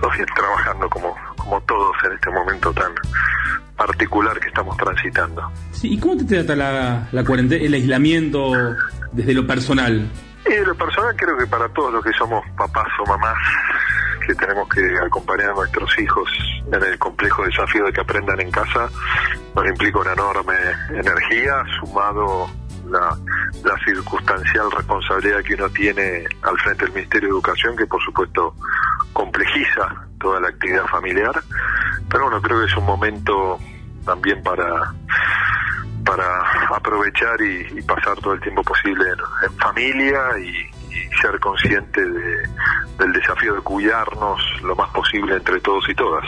Todo 0.00 0.10
bien, 0.12 0.26
trabajando 0.34 0.88
como, 0.88 1.16
como 1.36 1.60
todos 1.62 1.96
en 2.04 2.12
este 2.12 2.30
momento 2.30 2.72
tan 2.72 2.92
particular 3.76 4.38
que 4.38 4.48
estamos 4.48 4.76
transitando. 4.76 5.50
Sí, 5.72 5.94
¿y 5.94 5.98
cómo 5.98 6.16
te 6.16 6.24
trata 6.24 6.56
la, 6.56 7.08
la 7.12 7.24
cuarentena, 7.24 7.64
el 7.64 7.74
aislamiento 7.74 8.52
desde 9.12 9.34
lo 9.34 9.46
personal? 9.46 10.08
Y 10.46 10.50
de 10.50 10.64
lo 10.64 10.74
personal 10.74 11.14
creo 11.16 11.36
que 11.36 11.46
para 11.46 11.68
todos 11.70 11.92
los 11.92 12.04
que 12.04 12.12
somos 12.12 12.44
papás 12.56 12.88
o 13.00 13.06
mamás, 13.06 13.36
que 14.26 14.34
tenemos 14.34 14.68
que 14.68 14.80
acompañar 15.04 15.50
a 15.50 15.54
nuestros 15.54 15.98
hijos 15.98 16.28
en 16.66 16.82
el 16.82 16.98
complejo 16.98 17.44
desafío 17.44 17.84
de 17.86 17.92
que 17.92 18.00
aprendan 18.00 18.40
en 18.40 18.50
casa, 18.50 18.88
nos 19.54 19.66
implica 19.66 19.98
una 19.98 20.12
enorme 20.12 20.54
energía, 20.90 21.64
sumado 21.80 22.48
la, 22.88 23.16
circunstancial 23.84 24.70
responsabilidad 24.70 25.42
que 25.42 25.54
uno 25.54 25.68
tiene 25.70 26.24
al 26.42 26.58
frente 26.58 26.84
del 26.84 26.94
Ministerio 26.94 27.28
de 27.28 27.32
Educación, 27.32 27.76
que 27.76 27.86
por 27.86 28.02
supuesto 28.02 28.54
complejiza 29.12 30.06
toda 30.20 30.40
la 30.40 30.48
actividad 30.48 30.86
familiar. 30.86 31.32
Pero 32.10 32.24
bueno, 32.24 32.42
creo 32.42 32.60
que 32.60 32.66
es 32.66 32.76
un 32.76 32.84
momento 32.84 33.58
también 34.04 34.42
para 34.42 34.92
para 36.04 36.42
aprovechar 36.74 37.40
y, 37.42 37.82
pasar 37.82 38.18
todo 38.20 38.32
el 38.32 38.40
tiempo 38.40 38.62
posible 38.62 39.04
en 39.46 39.56
familia 39.58 40.20
y, 40.38 40.79
y 40.90 41.20
ser 41.20 41.38
consciente 41.40 42.04
de, 42.04 42.48
del 42.98 43.12
desafío 43.12 43.54
de 43.54 43.60
cuidarnos 43.62 44.40
lo 44.62 44.74
más 44.76 44.90
posible 44.90 45.36
entre 45.36 45.60
todos 45.60 45.88
y 45.88 45.94
todas. 45.94 46.24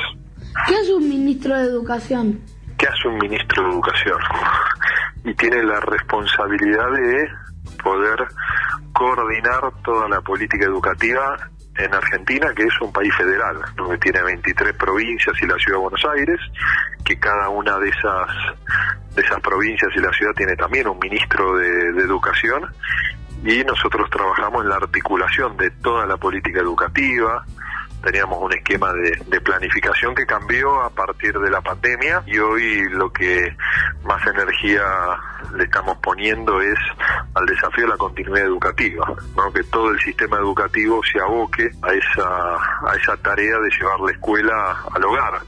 ¿Qué 0.67 0.75
es 0.75 0.91
un 0.91 1.09
ministro 1.09 1.57
de 1.57 1.65
Educación? 1.65 2.41
¿Qué 2.79 2.87
hace 2.87 3.09
un 3.09 3.19
ministro 3.19 3.65
de 3.65 3.71
Educación? 3.71 4.19
Y 5.25 5.35
tiene 5.35 5.63
la 5.63 5.81
responsabilidad 5.81 6.91
de 6.93 7.29
poder 7.83 8.27
coordinar 8.93 9.73
toda 9.85 10.09
la 10.09 10.21
política 10.21 10.67
educativa 10.67 11.37
en 11.79 11.95
Argentina, 11.95 12.53
que 12.55 12.65
es 12.65 12.81
un 12.81 12.93
país 12.93 13.15
federal, 13.17 13.57
que 13.77 13.99
tiene 13.99 14.23
23 14.23 14.75
provincias 14.75 15.35
y 15.41 15.47
la 15.47 15.57
ciudad 15.57 15.79
de 15.79 15.83
Buenos 15.83 16.05
Aires, 16.17 16.41
que 17.05 17.19
cada 17.19 17.49
una 17.49 17.79
de 17.79 17.89
esas 17.89 18.29
de 19.15 19.23
esas 19.23 19.41
provincias 19.41 19.91
y 19.95 20.01
la 20.01 20.11
ciudad 20.13 20.33
tiene 20.35 20.57
también 20.57 20.89
un 20.89 20.99
ministro 20.99 21.57
de, 21.57 21.93
de 21.93 22.03
educación 22.03 22.63
y 23.45 23.65
nosotros 23.65 24.09
trabajamos 24.11 24.63
en 24.63 24.69
la 24.69 24.77
articulación 24.77 25.57
de 25.57 25.71
toda 25.71 26.07
la 26.07 26.17
política 26.17 26.61
educativa, 26.61 27.45
teníamos 28.03 28.39
un 28.41 28.53
esquema 28.53 28.93
de, 28.93 29.41
planificación 29.41 30.15
que 30.15 30.25
cambió 30.27 30.83
a 30.83 30.91
partir 30.91 31.39
de 31.39 31.51
la 31.51 31.61
pandemia 31.61 32.23
y 32.27 32.39
hoy 32.39 32.89
lo 32.91 33.13
que 33.13 33.57
más 34.05 34.25
energía 34.27 34.83
le 35.55 35.65
estamos 35.65 35.99
poniendo 35.99 36.61
es 36.61 36.79
al 37.35 37.47
desafío 37.47 37.85
de 37.85 37.91
la 37.91 37.97
continuidad 37.97 38.47
educativa, 38.47 39.13
¿no? 39.37 39.53
que 39.53 39.65
todo 39.65 39.91
el 39.91 40.01
sistema 40.01 40.39
educativo 40.39 41.01
se 41.05 41.21
aboque 41.21 41.71
a 41.83 41.93
esa, 41.93 42.55
a 42.89 42.97
esa 42.97 43.17
tarea 43.17 43.59
de 43.59 43.71
llevar 43.71 44.01
la 44.01 44.13
escuela 44.13 44.77
al 44.93 45.05
hogar. 45.05 45.41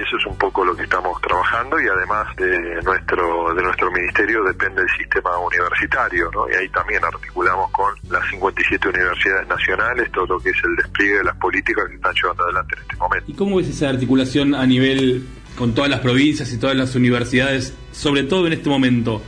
Eso 0.00 0.16
es 0.16 0.26
un 0.26 0.36
poco 0.36 0.64
lo 0.64 0.74
que 0.74 0.84
estamos 0.84 1.20
trabajando 1.20 1.78
y 1.80 1.86
además 1.86 2.34
de 2.36 2.82
nuestro 2.82 3.54
de 3.54 3.62
nuestro 3.62 3.90
ministerio 3.90 4.42
depende 4.44 4.82
el 4.82 4.88
sistema 4.96 5.36
universitario, 5.38 6.30
¿no? 6.32 6.48
Y 6.50 6.54
ahí 6.54 6.68
también 6.70 7.04
articulamos 7.04 7.70
con 7.70 7.94
las 8.08 8.26
57 8.30 8.88
universidades 8.88 9.46
nacionales 9.48 10.10
todo 10.12 10.26
lo 10.26 10.40
que 10.40 10.50
es 10.50 10.56
el 10.64 10.76
despliegue 10.76 11.18
de 11.18 11.24
las 11.24 11.36
políticas 11.36 11.86
que 11.88 11.96
están 11.96 12.14
llevando 12.14 12.44
adelante 12.44 12.74
en 12.76 12.82
este 12.82 12.96
momento. 12.96 13.30
¿Y 13.30 13.34
cómo 13.34 13.56
ves 13.56 13.68
esa 13.68 13.90
articulación 13.90 14.54
a 14.54 14.66
nivel 14.66 15.26
con 15.56 15.74
todas 15.74 15.90
las 15.90 16.00
provincias 16.00 16.50
y 16.52 16.58
todas 16.58 16.76
las 16.76 16.94
universidades, 16.94 17.74
sobre 17.92 18.24
todo 18.24 18.46
en 18.46 18.54
este 18.54 18.70
momento? 18.70 19.22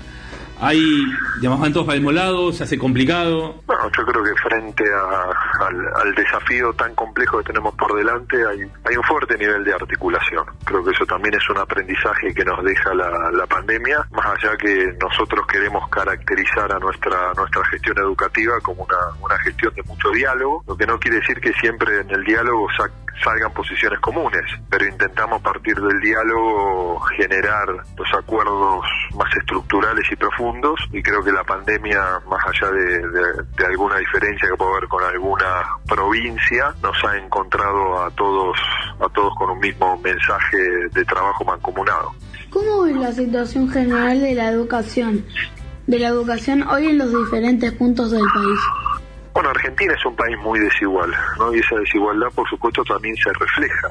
¿Hay, 0.62 1.04
digamos, 1.40 1.58
van 1.58 1.72
todos 1.72 1.86
para 1.86 1.96
el 1.96 2.02
mismo 2.02 2.12
lado? 2.12 2.52
¿Se 2.52 2.62
hace 2.62 2.78
complicado? 2.78 3.56
Bueno, 3.66 3.90
yo 3.98 4.04
creo 4.06 4.22
que 4.22 4.34
frente 4.42 4.84
a, 4.94 5.66
al, 5.66 5.86
al, 5.96 6.14
desafío 6.14 6.72
tan 6.74 6.94
complejo 6.94 7.38
que 7.38 7.44
tenemos 7.46 7.74
por 7.74 7.92
delante 7.96 8.36
hay, 8.36 8.60
hay 8.84 8.96
un 8.96 9.02
fuerte 9.02 9.36
nivel 9.36 9.64
de 9.64 9.74
articulación. 9.74 10.44
Creo 10.64 10.84
que 10.84 10.92
eso 10.92 11.04
también 11.04 11.34
es 11.34 11.50
un 11.50 11.58
aprendizaje 11.58 12.32
que 12.32 12.44
nos 12.44 12.62
deja 12.62 12.94
la, 12.94 13.32
la 13.32 13.44
pandemia, 13.46 14.06
más 14.12 14.26
allá 14.26 14.56
que 14.56 14.96
nosotros 15.00 15.44
queremos 15.48 15.88
caracterizar 15.88 16.72
a 16.72 16.78
nuestra, 16.78 17.32
nuestra 17.34 17.64
gestión 17.64 17.98
educativa 17.98 18.60
como 18.60 18.84
una, 18.84 18.98
una 19.20 19.38
gestión 19.40 19.74
de 19.74 19.82
mucho 19.82 20.10
diálogo, 20.10 20.62
lo 20.68 20.76
que 20.76 20.86
no 20.86 20.96
quiere 21.00 21.16
decir 21.18 21.40
que 21.40 21.52
siempre 21.54 22.02
en 22.02 22.10
el 22.10 22.22
diálogo 22.22 22.68
salgan 23.22 23.52
posiciones 23.52 23.98
comunes, 24.00 24.42
pero 24.70 24.86
intentamos 24.86 25.40
a 25.40 25.42
partir 25.42 25.74
del 25.76 26.00
diálogo 26.00 27.00
generar 27.16 27.68
los 27.68 28.08
acuerdos 28.16 28.84
más 29.16 29.36
estructurales 29.36 30.04
y 30.10 30.16
profundos 30.16 30.80
y 30.92 31.02
creo 31.02 31.22
que 31.22 31.32
la 31.32 31.44
pandemia, 31.44 32.20
más 32.28 32.40
allá 32.46 32.70
de, 32.72 33.64
alguna 33.66 33.96
diferencia 33.98 34.48
que 34.48 34.56
pueda 34.56 34.72
haber 34.72 34.88
con 34.88 35.04
alguna 35.04 35.62
provincia, 35.86 36.74
nos 36.82 37.04
ha 37.04 37.16
encontrado 37.16 38.04
a 38.04 38.10
todos, 38.10 38.58
a 39.00 39.08
todos 39.10 39.34
con 39.36 39.50
un 39.50 39.60
mismo 39.60 39.96
mensaje 39.98 40.58
de 40.92 41.04
trabajo 41.04 41.44
mancomunado. 41.44 42.12
¿Cómo 42.50 42.86
es 42.86 42.96
la 42.96 43.12
situación 43.12 43.68
general 43.70 44.20
de 44.20 44.34
la 44.34 44.48
educación, 44.48 45.24
de 45.86 45.98
la 45.98 46.08
educación 46.08 46.62
hoy 46.68 46.88
en 46.88 46.98
los 46.98 47.10
diferentes 47.10 47.72
puntos 47.72 48.10
del 48.10 48.24
país? 48.34 48.60
Bueno, 49.34 49.50
Argentina 49.50 49.94
es 49.94 50.04
un 50.04 50.14
país 50.14 50.36
muy 50.38 50.58
desigual, 50.58 51.10
¿no? 51.38 51.54
Y 51.54 51.58
esa 51.60 51.76
desigualdad, 51.76 52.28
por 52.34 52.48
supuesto, 52.48 52.84
también 52.84 53.16
se 53.16 53.32
refleja 53.32 53.90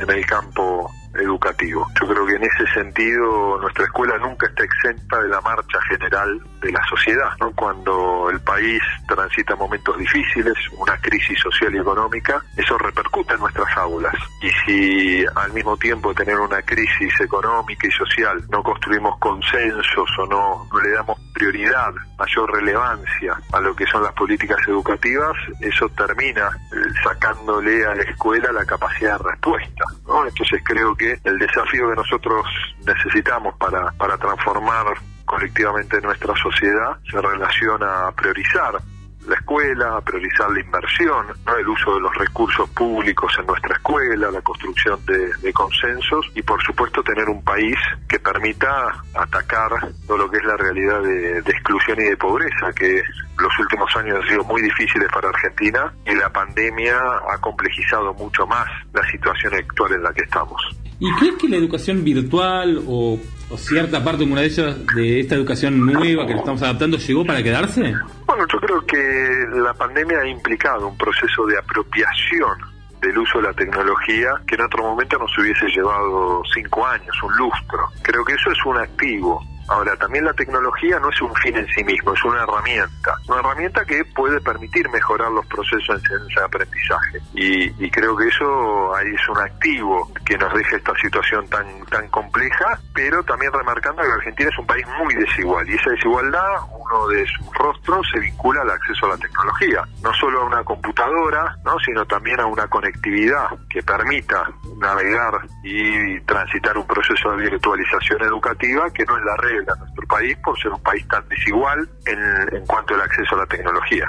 en 0.00 0.10
el 0.10 0.24
campo 0.26 0.90
educativo. 1.20 1.86
Yo 2.00 2.06
creo 2.06 2.26
que 2.26 2.34
en 2.34 2.44
ese 2.44 2.66
sentido 2.74 3.58
nuestra 3.60 3.84
escuela 3.84 4.18
nunca 4.18 4.46
está 4.46 4.64
exenta 4.64 5.20
de 5.20 5.28
la 5.28 5.40
marcha 5.40 5.80
general 5.88 6.40
de 6.60 6.72
la 6.72 6.84
sociedad, 6.88 7.30
¿no? 7.40 7.52
Cuando 7.52 8.28
el 8.30 8.40
país 8.40 8.80
transita 9.08 9.54
momentos 9.56 9.96
difíciles, 9.98 10.54
una 10.78 10.96
crisis 10.98 11.38
social 11.40 11.74
y 11.74 11.78
económica, 11.78 12.42
eso 12.56 12.76
repercute 12.78 13.34
en 13.34 13.40
nuestras 13.40 13.76
aulas. 13.76 14.14
Y 14.42 14.50
si 14.64 15.24
al 15.34 15.52
mismo 15.52 15.76
tiempo 15.76 16.14
tener 16.14 16.38
una 16.38 16.62
crisis 16.62 17.20
económica 17.20 17.86
y 17.86 17.90
social 17.90 18.44
no 18.50 18.62
construimos 18.62 19.18
consensos 19.18 20.08
o 20.18 20.26
no, 20.26 20.66
no 20.72 20.80
le 20.80 20.90
damos 20.90 21.18
prioridad, 21.34 21.92
mayor 22.18 22.50
relevancia 22.50 23.38
a 23.52 23.60
lo 23.60 23.76
que 23.76 23.86
son 23.86 24.02
las 24.02 24.12
políticas 24.14 24.58
educativas, 24.66 25.36
eso 25.60 25.88
termina 25.90 26.48
eh, 26.72 26.76
sacándole 27.04 27.84
a 27.84 27.94
la 27.94 28.02
escuela 28.02 28.52
la 28.52 28.64
capacidad 28.64 29.18
de 29.18 29.30
respuesta. 29.30 29.84
Entonces 30.26 30.62
creo 30.64 30.94
que 30.94 31.05
el 31.24 31.38
desafío 31.38 31.90
que 31.90 31.96
nosotros 31.96 32.46
necesitamos 32.86 33.56
para, 33.56 33.90
para 33.92 34.16
transformar 34.18 34.86
colectivamente 35.24 36.00
nuestra 36.00 36.34
sociedad 36.36 36.96
se 37.10 37.20
relaciona 37.20 38.08
a 38.08 38.12
priorizar 38.12 38.80
la 39.26 39.34
escuela, 39.34 39.96
a 39.96 40.00
priorizar 40.00 40.50
la 40.50 40.60
inversión, 40.60 41.26
el 41.58 41.68
uso 41.68 41.94
de 41.96 42.00
los 42.00 42.14
recursos 42.14 42.68
públicos 42.70 43.32
en 43.38 43.46
nuestra 43.46 43.74
escuela, 43.74 44.30
la 44.30 44.40
construcción 44.40 45.04
de, 45.04 45.34
de, 45.42 45.52
consensos 45.52 46.30
y 46.34 46.42
por 46.42 46.62
supuesto 46.62 47.02
tener 47.02 47.28
un 47.28 47.42
país 47.42 47.76
que 48.08 48.20
permita 48.20 49.02
atacar 49.14 49.70
todo 50.06 50.18
lo 50.18 50.30
que 50.30 50.38
es 50.38 50.44
la 50.44 50.56
realidad 50.56 51.02
de, 51.02 51.42
de 51.42 51.50
exclusión 51.50 52.00
y 52.00 52.04
de 52.04 52.16
pobreza, 52.16 52.72
que 52.72 53.02
los 53.38 53.58
últimos 53.58 53.94
años 53.96 54.20
han 54.22 54.28
sido 54.28 54.44
muy 54.44 54.62
difíciles 54.62 55.08
para 55.12 55.28
Argentina 55.28 55.92
y 56.06 56.14
la 56.14 56.30
pandemia 56.30 56.96
ha 57.28 57.38
complejizado 57.38 58.14
mucho 58.14 58.46
más 58.46 58.66
la 58.92 59.04
situación 59.10 59.54
actual 59.54 59.92
en 59.94 60.02
la 60.04 60.12
que 60.12 60.22
estamos. 60.22 60.62
¿Y 60.98 61.12
crees 61.16 61.34
que 61.36 61.48
la 61.48 61.56
educación 61.56 62.02
virtual 62.04 62.82
o, 62.86 63.18
cierta 63.56 64.02
parte 64.02 64.24
una 64.24 64.40
de 64.40 64.46
ellas 64.46 64.86
de 64.96 65.20
esta 65.20 65.34
educación 65.34 65.86
nueva 65.86 66.26
que 66.26 66.32
estamos 66.32 66.62
adaptando 66.62 66.96
llegó 66.96 67.24
para 67.24 67.42
quedarse? 67.42 67.94
Bueno, 68.26 68.44
yo 68.52 68.58
creo 68.58 68.84
que 68.86 69.60
la 69.60 69.72
pandemia 69.74 70.18
ha 70.18 70.28
implicado 70.28 70.88
un 70.88 70.96
proceso 70.96 71.46
de 71.46 71.58
apropiación 71.58 72.58
del 73.00 73.18
uso 73.18 73.38
de 73.38 73.44
la 73.44 73.52
tecnología 73.52 74.30
que 74.48 74.56
en 74.56 74.62
otro 74.62 74.82
momento 74.82 75.18
nos 75.18 75.38
hubiese 75.38 75.66
llevado 75.68 76.42
cinco 76.52 76.86
años, 76.86 77.14
un 77.22 77.36
lustro. 77.36 77.78
Creo 78.02 78.24
que 78.24 78.32
eso 78.32 78.50
es 78.50 78.58
un 78.64 78.78
activo 78.78 79.44
Ahora, 79.68 79.96
también 79.96 80.24
la 80.24 80.32
tecnología 80.32 80.98
no 81.00 81.10
es 81.10 81.20
un 81.20 81.34
fin 81.36 81.56
en 81.56 81.66
sí 81.68 81.82
mismo, 81.84 82.12
es 82.12 82.24
una 82.24 82.42
herramienta. 82.42 83.16
Una 83.28 83.40
herramienta 83.40 83.84
que 83.84 84.04
puede 84.04 84.40
permitir 84.40 84.88
mejorar 84.90 85.30
los 85.32 85.46
procesos 85.46 86.02
de 86.02 86.14
enseñanza-aprendizaje. 86.14 87.18
Y, 87.34 87.84
y, 87.84 87.90
creo 87.90 88.16
que 88.16 88.28
eso 88.28 88.94
ahí 88.94 89.08
es 89.14 89.28
un 89.28 89.38
activo 89.38 90.10
que 90.24 90.38
nos 90.38 90.52
deja 90.54 90.76
esta 90.76 90.94
situación 91.00 91.48
tan, 91.48 91.66
tan 91.86 92.08
compleja, 92.08 92.78
pero 92.94 93.22
también 93.24 93.52
remarcando 93.52 94.02
que 94.02 94.08
Argentina 94.08 94.50
es 94.50 94.58
un 94.58 94.66
país 94.66 94.86
muy 94.98 95.14
desigual. 95.14 95.68
Y 95.68 95.74
esa 95.74 95.90
desigualdad, 95.90 96.56
uno 96.78 97.08
de 97.08 97.26
sus 97.26 97.54
rostros, 97.54 98.06
se 98.12 98.20
vincula 98.20 98.62
al 98.62 98.70
acceso 98.70 99.06
a 99.06 99.10
la 99.10 99.16
tecnología. 99.16 99.82
No 100.02 100.12
solo 100.14 100.42
a 100.42 100.44
una 100.44 100.64
computadora, 100.64 101.56
¿no? 101.64 101.78
sino 101.80 102.04
también 102.06 102.40
a 102.40 102.46
una 102.46 102.66
conectividad 102.68 103.48
que 103.68 103.82
permita 103.82 104.50
navegar 104.78 105.40
y 105.62 106.20
transitar 106.20 106.76
un 106.76 106.86
proceso 106.86 107.32
de 107.32 107.50
virtualización 107.50 108.22
educativa 108.22 108.90
que 108.90 109.04
no 109.04 109.16
es 109.16 109.24
la 109.24 109.36
a 109.60 109.78
nuestro 109.78 110.06
país 110.06 110.36
por 110.44 110.58
ser 110.60 110.72
un 110.72 110.82
país 110.82 111.06
tan 111.08 111.26
desigual 111.28 111.88
en, 112.06 112.56
en, 112.56 112.66
cuanto 112.66 112.94
al 112.94 113.02
acceso 113.02 113.34
a 113.34 113.38
la 113.38 113.46
tecnología. 113.46 114.08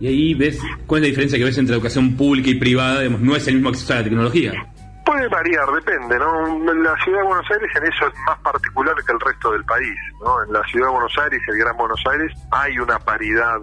Y 0.00 0.06
ahí 0.06 0.34
ves 0.34 0.60
cuál 0.86 1.00
es 1.00 1.02
la 1.02 1.08
diferencia 1.08 1.38
que 1.38 1.44
ves 1.44 1.58
entre 1.58 1.74
educación 1.74 2.16
pública 2.16 2.50
y 2.50 2.54
privada, 2.54 3.00
digamos, 3.00 3.20
no 3.20 3.36
es 3.36 3.46
el 3.48 3.54
mismo 3.54 3.70
acceso 3.70 3.92
a 3.92 3.96
la 3.96 4.04
tecnología. 4.04 4.52
Puede 5.04 5.26
variar, 5.28 5.66
depende, 5.72 6.18
¿no? 6.18 6.64
La 6.74 6.94
ciudad 7.02 7.18
de 7.20 7.24
Buenos 7.24 7.50
Aires 7.50 7.70
en 7.76 7.84
eso 7.84 8.06
es 8.06 8.14
más 8.26 8.38
particular 8.40 8.94
que 9.04 9.12
el 9.12 9.20
resto 9.20 9.52
del 9.52 9.64
país, 9.64 9.96
¿no? 10.22 10.44
En 10.44 10.52
la 10.52 10.62
ciudad 10.64 10.86
de 10.86 10.92
Buenos 10.92 11.18
Aires 11.18 11.40
el 11.48 11.58
Gran 11.58 11.76
Buenos 11.76 12.00
Aires 12.10 12.32
hay 12.50 12.78
una 12.78 12.98
paridad 12.98 13.58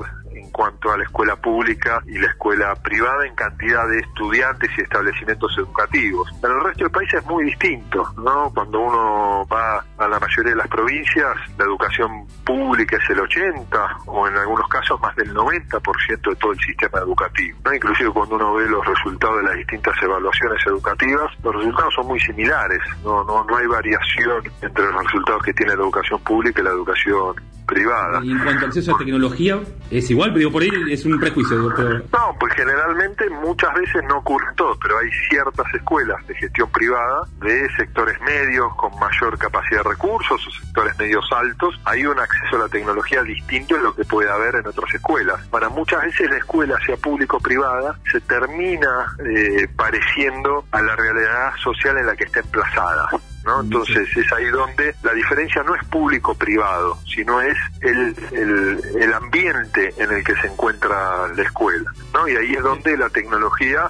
cuanto 0.55 0.89
a 0.89 0.97
la 0.97 1.03
escuela 1.03 1.35
pública 1.35 2.01
y 2.07 2.17
la 2.17 2.27
escuela 2.27 2.73
privada 2.75 3.27
en 3.27 3.35
cantidad 3.35 3.89
de 3.89 3.99
estudiantes 3.99 4.69
y 4.77 4.81
establecimientos 4.81 5.53
educativos. 5.57 6.31
En 6.41 6.49
el 6.49 6.63
resto 6.63 6.85
del 6.85 6.91
país 6.91 7.13
es 7.13 7.25
muy 7.25 7.43
distinto, 7.43 8.05
¿no? 8.15 8.49
Cuando 8.53 8.79
uno 8.79 9.45
va 9.51 9.83
a 9.97 10.07
la 10.07 10.17
mayoría 10.17 10.51
de 10.51 10.55
las 10.55 10.67
provincias, 10.69 11.35
la 11.57 11.65
educación 11.65 12.25
pública 12.45 12.95
es 12.95 13.09
el 13.09 13.19
80 13.19 13.97
o 14.05 14.27
en 14.29 14.37
algunos 14.37 14.69
casos 14.69 14.99
más 15.01 15.13
del 15.17 15.33
90% 15.33 16.29
de 16.29 16.35
todo 16.37 16.53
el 16.53 16.59
sistema 16.59 16.99
educativo. 16.99 17.59
¿no? 17.65 17.73
Inclusive 17.73 18.09
cuando 18.11 18.35
uno 18.35 18.53
ve 18.53 18.69
los 18.69 18.85
resultados 18.85 19.37
de 19.37 19.43
las 19.43 19.55
distintas 19.55 19.95
evaluaciones 20.01 20.65
educativas, 20.65 21.31
los 21.43 21.53
resultados 21.53 21.93
son 21.95 22.07
muy 22.07 22.19
similares, 22.21 22.79
no, 23.03 23.25
no, 23.25 23.43
no 23.43 23.57
hay 23.57 23.67
variación 23.67 24.41
entre 24.61 24.85
los 24.85 25.03
resultados 25.03 25.43
que 25.43 25.53
tiene 25.53 25.75
la 25.75 25.83
educación 25.83 26.21
pública 26.21 26.61
y 26.61 26.63
la 26.63 26.71
educación 26.71 27.35
privada. 27.65 28.21
Y 28.23 28.31
en 28.31 28.39
cuanto 28.39 28.59
al 28.61 28.65
acceso 28.67 28.95
a 28.95 28.97
tecnología, 28.97 29.59
es 29.91 30.09
igual, 30.09 30.33
pero 30.33 30.51
por 30.51 30.61
ahí 30.61 30.69
es 30.89 31.05
un 31.05 31.19
prejuicio, 31.19 31.57
doctor. 31.57 32.03
No, 32.11 32.35
pues 32.39 32.53
generalmente 32.53 33.29
muchas 33.29 33.73
veces 33.75 34.03
no 34.07 34.17
ocurre 34.17 34.47
todo, 34.55 34.77
pero 34.81 34.97
hay 34.97 35.09
ciertas 35.29 35.65
escuelas 35.73 36.25
de 36.27 36.35
gestión 36.35 36.69
privada 36.71 37.23
de 37.39 37.69
sectores 37.75 38.19
medios 38.21 38.73
con 38.75 38.91
mayor 38.99 39.37
capacidad 39.37 39.83
de 39.83 39.89
recursos 39.89 40.47
o 40.47 40.51
sectores 40.65 40.97
medios 40.97 41.25
altos. 41.31 41.79
Hay 41.85 42.05
un 42.05 42.19
acceso 42.19 42.55
a 42.55 42.59
la 42.59 42.69
tecnología 42.69 43.23
distinto 43.23 43.75
de 43.75 43.81
lo 43.81 43.95
que 43.95 44.05
puede 44.05 44.29
haber 44.29 44.55
en 44.55 44.67
otras 44.67 44.93
escuelas. 44.93 45.45
Para 45.47 45.69
muchas 45.69 46.03
veces 46.03 46.29
la 46.29 46.37
escuela, 46.37 46.77
sea 46.85 46.97
público 46.97 47.37
o 47.37 47.39
privada, 47.39 47.97
se 48.11 48.21
termina 48.21 49.15
eh, 49.25 49.67
pareciendo 49.75 50.65
a 50.71 50.81
la 50.81 50.95
realidad 50.95 51.53
social 51.63 51.97
en 51.97 52.07
la 52.07 52.15
que 52.15 52.25
está 52.25 52.39
emplazada. 52.39 53.09
¿No? 53.45 53.61
Entonces 53.61 54.07
es 54.15 54.33
ahí 54.33 54.45
donde 54.45 54.95
la 55.03 55.13
diferencia 55.13 55.63
no 55.63 55.75
es 55.75 55.83
público-privado, 55.85 56.97
sino 57.05 57.41
es 57.41 57.57
el, 57.81 58.15
el, 58.31 58.81
el, 58.99 59.13
ambiente 59.13 59.93
en 59.97 60.11
el 60.11 60.23
que 60.23 60.35
se 60.35 60.47
encuentra 60.47 61.27
la 61.27 61.43
escuela, 61.43 61.91
¿no? 62.13 62.27
Y 62.27 62.35
ahí 62.35 62.53
es 62.53 62.63
donde 62.63 62.97
la 62.97 63.09
tecnología 63.09 63.89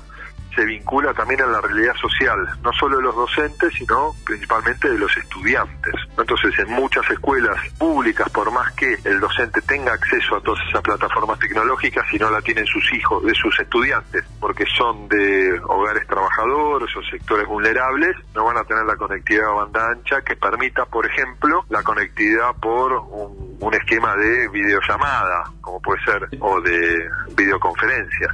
se 0.56 0.66
vincula 0.66 1.14
también 1.14 1.42
a 1.42 1.48
la 1.48 1.62
realidad 1.62 1.94
social, 1.96 2.48
no 2.64 2.72
solo 2.74 2.98
de 2.98 3.04
los 3.04 3.16
docentes, 3.16 3.74
sino 3.74 4.14
principalmente 4.26 4.90
de 4.90 4.98
los 4.98 5.16
estudiantes. 5.18 5.94
Entonces, 6.18 6.58
en 6.60 6.72
muchas 6.72 7.10
escuelas 7.12 7.58
públicas, 7.78 8.30
por 8.30 8.52
más 8.52 8.72
que 8.74 8.98
el 9.04 9.20
docente 9.20 9.62
tenga 9.62 9.94
acceso 9.94 10.36
a 10.36 10.42
todas 10.42 10.60
esas 10.70 10.82
plataformas 10.82 11.40
tecnológicas, 11.40 12.06
si 12.10 12.18
no 12.18 12.30
la 12.30 12.42
tienen 12.42 12.66
sus 12.66 12.94
hijos, 12.94 13.24
de 13.24 13.34
sus 13.36 13.60
estudiantes, 13.60 14.24
porque 14.40 14.66
son 14.78 15.08
de 15.10 15.60
hogares 15.66 16.08
trabajadores 16.08 16.96
o 16.96 17.02
sectores 17.04 17.48
vulnerables, 17.48 18.16
no 18.34 18.46
van 18.46 18.58
a 18.58 18.64
tener 18.64 18.86
la 18.86 18.96
conectividad 18.96 19.50
a 19.50 19.54
banda 19.54 19.90
ancha 19.92 20.22
que 20.22 20.36
permita, 20.36 20.86
por 20.86 21.06
ejemplo, 21.06 21.66
la 21.70 21.84
conectividad 21.84 22.56
por 22.62 22.94
un, 22.94 23.46
esquema 23.76 24.16
de 24.16 24.48
videollamada, 24.50 25.52
como 25.60 25.82
puede 25.82 26.02
ser, 26.06 26.30
o 26.40 26.62
de 26.62 27.10
videoconferencia. 27.36 28.30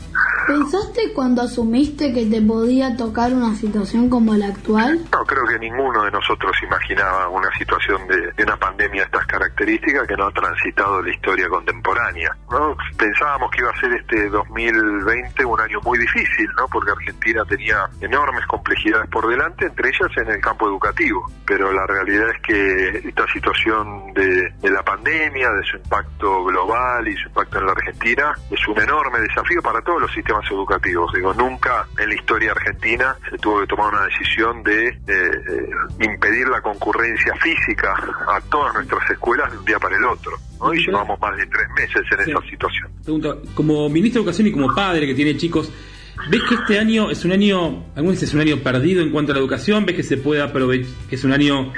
¿Pensaste 0.46 1.14
cuando 1.14 1.42
asumiste 1.42 2.11
que 2.14 2.26
te 2.26 2.42
podía 2.42 2.96
tocar 2.96 3.34
una 3.34 3.56
situación 3.56 4.10
como 4.10 4.34
la 4.36 4.48
actual? 4.48 5.00
No, 5.12 5.26
creo 5.26 5.46
que 5.46 5.60
ninguno 5.60 6.04
de 6.04 6.12
nosotros 6.12 6.56
imaginaba 6.64 7.30
una 7.30 7.50
situación 7.58 8.08
de, 8.08 8.32
de 8.32 8.44
una 8.44 8.58
pandemia 8.58 9.02
de 9.02 9.06
estas 9.06 9.26
características 9.28 10.08
que 10.08 10.16
no 10.16 10.28
ha 10.28 10.32
transitado 10.32 11.02
la 11.02 11.12
historia 11.12 11.48
contemporánea. 11.50 12.36
¿no? 12.50 12.76
Pensábamos 12.98 13.52
que 13.52 13.62
iba 13.62 13.72
a 13.72 13.80
ser 13.80 13.94
este 13.94 14.30
2020 14.30 15.46
un 15.46 15.60
año 15.60 15.80
muy 15.84 15.98
difícil, 16.00 16.48
¿no? 16.58 16.68
porque 16.68 16.92
Argentina 16.92 17.44
tenía 17.46 17.90
enormes 18.02 18.46
complejidades 18.48 19.10
por 19.10 19.28
delante, 19.28 19.66
entre 19.66 19.90
ellas 19.90 20.18
en 20.18 20.30
el 20.30 20.42
campo 20.42 20.68
educativo. 20.68 21.26
Pero 21.46 21.72
la 21.72 21.86
realidad 21.88 22.30
es 22.30 22.42
que 22.42 23.10
esta 23.10 23.26
situación 23.32 24.14
de, 24.14 24.50
de 24.50 24.70
la 24.70 24.84
pandemia, 24.84 25.52
de 25.52 25.64
su 25.64 25.78
impacto 25.78 26.44
global 26.46 27.08
y 27.08 27.16
su 27.18 27.28
impacto 27.28 27.60
en 27.60 27.66
la 27.66 27.72
Argentina, 27.72 28.34
es 28.50 28.68
un 28.68 28.80
enorme 28.80 29.20
desafío 29.20 29.62
para 29.62 29.82
todos 29.82 30.02
los 30.02 30.14
sistemas 30.14 30.50
educativos. 30.50 31.12
Digo, 31.14 31.34
nunca 31.34 31.86
en 32.02 32.10
la 32.10 32.16
historia 32.16 32.52
argentina 32.52 33.16
se 33.30 33.38
tuvo 33.38 33.62
que 33.62 33.68
tomar 33.68 33.94
una 33.94 34.06
decisión 34.06 34.64
de 34.64 34.88
eh, 34.88 34.96
eh, 35.08 35.70
impedir 36.04 36.48
la 36.48 36.62
concurrencia 36.62 37.34
física 37.36 37.94
a 38.28 38.42
todas 38.50 38.74
nuestras 38.74 39.10
escuelas 39.12 39.52
de 39.52 39.58
un 39.60 39.66
día 39.66 39.78
para 39.80 39.96
el 39.98 40.06
otro. 40.06 40.32
¿no? 40.60 40.74
Y 40.74 40.86
llevamos 40.86 41.20
más 41.20 41.38
de 41.38 41.46
tres 41.48 41.68
meses 41.76 42.02
en 42.20 42.26
Sí. 42.26 42.32
esa 42.32 42.42
situación. 42.50 42.90
Pregunto, 43.04 43.42
como 43.54 43.88
ministro 43.90 44.22
de 44.22 44.24
Educación 44.24 44.48
y 44.48 44.52
como 44.52 44.74
padre 44.74 45.06
que 45.06 45.14
tiene 45.14 45.38
chicos, 45.38 45.72
¿ves 46.30 46.42
que 46.48 46.56
este 46.56 46.80
año 46.80 47.10
es 47.12 47.24
un 47.26 47.32
año, 47.32 47.86
algunos 47.96 48.20
dicen 48.20 48.28
es 48.30 48.34
un 48.36 48.42
año 48.42 48.58
perdido 48.64 49.02
en 49.02 49.12
cuanto 49.12 49.32
a 49.32 49.36
la 49.36 49.42
educación? 49.42 49.86
¿Ves 49.86 49.96
que 49.96 50.04
se 50.04 50.18
puede 50.18 50.42
aprovechar, 50.42 50.92
que 51.10 51.16
es 51.16 51.24
un 51.24 51.34
año 51.34 51.72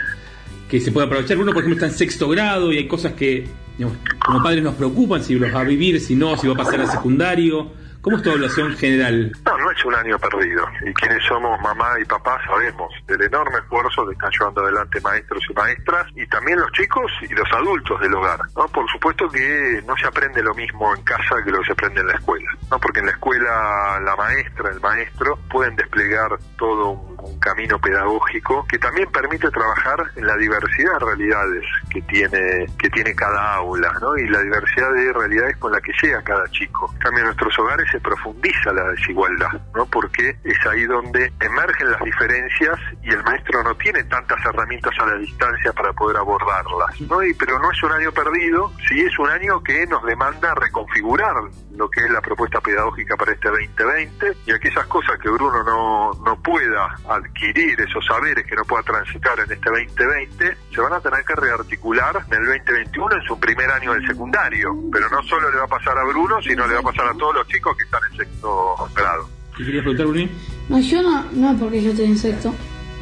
que 0.69 0.79
se 0.79 0.91
puede 0.91 1.07
aprovechar? 1.07 1.37
Uno, 1.37 1.51
por 1.51 1.63
ejemplo, 1.63 1.75
está 1.75 1.87
en 1.87 1.97
sexto 1.97 2.27
grado 2.29 2.71
y 2.71 2.77
hay 2.77 2.87
cosas 2.87 3.13
que 3.13 3.47
digamos, 3.77 3.97
como 4.25 4.43
padres 4.43 4.63
nos 4.63 4.75
preocupan, 4.75 5.23
si 5.23 5.35
los 5.35 5.53
va 5.53 5.61
a 5.61 5.63
vivir, 5.63 5.99
si 5.99 6.15
no, 6.15 6.37
si 6.37 6.47
va 6.47 6.53
a 6.53 6.57
pasar 6.57 6.79
al 6.79 6.87
secundario. 6.87 7.71
¿Cómo 8.03 8.17
es 8.17 8.23
tu 8.23 8.31
evaluación 8.31 8.75
general? 8.75 9.31
No, 9.45 9.57
no 9.57 9.71
es 9.71 9.85
un 9.85 9.95
año 9.95 10.19
perdido. 10.19 10.67
Y 10.85 10.93
quienes 10.93 11.23
somos 11.23 11.57
mamá 11.61 11.97
y 12.01 12.03
papá 12.03 12.37
sabemos 12.45 12.91
del 13.07 13.21
enorme 13.21 13.59
esfuerzo 13.59 14.05
que 14.05 14.11
están 14.11 14.29
llevando 14.37 14.61
adelante 14.61 14.99
maestros 14.99 15.41
y 15.49 15.53
maestras 15.53 16.07
y 16.13 16.27
también 16.27 16.59
los 16.59 16.69
chicos 16.73 17.09
y 17.21 17.33
los 17.33 17.49
adultos 17.53 18.01
del 18.01 18.13
hogar. 18.13 18.41
¿no? 18.57 18.67
Por 18.67 18.85
supuesto 18.91 19.29
que 19.29 19.81
no 19.87 19.95
se 19.95 20.05
aprende 20.05 20.43
lo 20.43 20.53
mismo 20.53 20.93
en 20.93 21.01
casa 21.03 21.41
que 21.45 21.51
lo 21.51 21.59
que 21.59 21.67
se 21.67 21.71
aprende 21.71 22.01
en 22.01 22.07
la 22.07 22.15
escuela. 22.15 22.51
¿no? 22.69 22.77
Porque 22.77 22.99
en 22.99 23.05
la 23.05 23.13
escuela 23.13 23.99
la 24.01 24.15
maestra, 24.17 24.69
el 24.69 24.81
maestro 24.81 25.39
pueden 25.49 25.77
desplegar 25.77 26.37
todo 26.57 27.13
un 27.23 27.39
camino 27.39 27.79
pedagógico 27.79 28.65
que 28.67 28.77
también 28.79 29.09
permite 29.11 29.49
trabajar 29.49 30.11
en 30.17 30.27
la 30.27 30.35
diversidad 30.35 30.91
de 30.99 31.05
realidades 31.05 31.63
que 31.89 32.01
tiene, 32.01 32.65
que 32.77 32.89
tiene 32.89 33.15
cada 33.15 33.55
aula, 33.55 33.93
¿no? 34.01 34.17
Y 34.17 34.27
la 34.27 34.41
diversidad 34.41 34.91
de 34.91 35.13
realidades 35.13 35.55
con 35.55 35.71
la 35.71 35.79
que 35.79 35.93
llega 36.01 36.21
cada 36.21 36.45
chico. 36.49 36.91
En 36.93 36.99
cambio, 36.99 37.23
nuestros 37.23 37.57
hogares 37.59 37.92
se 37.93 37.99
profundiza 37.99 38.73
la 38.73 38.89
desigualdad, 38.89 39.51
¿no? 39.75 39.85
Porque 39.85 40.35
es 40.43 40.65
ahí 40.65 40.83
donde 40.85 41.31
emergen 41.39 41.91
las 41.91 42.01
diferencias 42.01 42.79
y 43.03 43.11
el 43.11 43.23
maestro 43.23 43.63
no 43.63 43.75
tiene 43.75 44.03
tantas 44.05 44.43
herramientas 44.43 44.93
a 44.99 45.05
la 45.05 45.15
distancia 45.17 45.71
para 45.73 45.93
poder 45.93 46.17
abordarlas, 46.17 46.99
¿no? 47.01 47.23
Y, 47.23 47.35
pero 47.35 47.59
no 47.59 47.71
es 47.71 47.83
un 47.83 47.91
año 47.91 48.11
perdido, 48.11 48.71
sí 48.89 49.01
es 49.01 49.17
un 49.19 49.29
año 49.29 49.61
que 49.61 49.85
nos 49.85 50.03
demanda 50.03 50.55
reconfigurar 50.55 51.35
lo 51.75 51.89
que 51.89 52.01
es 52.01 52.09
la 52.09 52.21
propuesta 52.21 52.59
pedagógica 52.61 53.15
para 53.15 53.31
este 53.31 53.49
2020 53.49 54.37
y 54.47 54.51
aquellas 54.51 54.87
cosas 54.87 55.19
que 55.19 55.29
Bruno 55.29 55.63
no, 55.63 56.11
no 56.25 56.41
pueda 56.41 56.95
adquirir, 57.09 57.79
esos 57.79 58.03
saberes 58.05 58.45
que 58.47 58.55
no 58.55 58.63
pueda 58.65 58.81
transitar 58.81 59.39
en 59.39 59.51
este 59.51 59.69
2020, 59.69 60.57
se 60.73 60.81
van 60.81 60.93
a 60.93 60.99
tener 60.99 61.23
que 61.25 61.35
rearticular 61.35 62.23
en 62.31 62.41
el 62.41 62.45
2021 62.45 63.15
en 63.15 63.21
su 63.23 63.39
primer 63.39 63.69
año 63.69 63.93
del 63.93 64.07
secundario. 64.07 64.75
Pero 64.91 65.09
no 65.09 65.21
solo 65.23 65.51
le 65.51 65.57
va 65.57 65.65
a 65.65 65.67
pasar 65.67 65.97
a 65.97 66.03
Bruno, 66.03 66.41
sino 66.41 66.65
le 66.65 66.73
va 66.75 66.79
a 66.79 66.83
pasar 66.83 67.07
a 67.07 67.13
todos 67.13 67.35
los 67.35 67.47
chicos 67.47 67.75
que 67.77 67.82
están 67.83 68.01
en 68.11 68.17
sexto 68.17 68.75
grado. 68.95 69.29
¿Qué 69.57 69.65
querías 69.65 69.83
preguntar, 69.83 70.07
Bruno? 70.07 70.29
No, 70.69 70.79
yo 70.79 71.01
no, 71.01 71.25
no 71.33 71.57
porque 71.57 71.83
yo 71.83 71.91
estoy 71.91 72.05
en 72.05 72.17
sexto. 72.17 72.53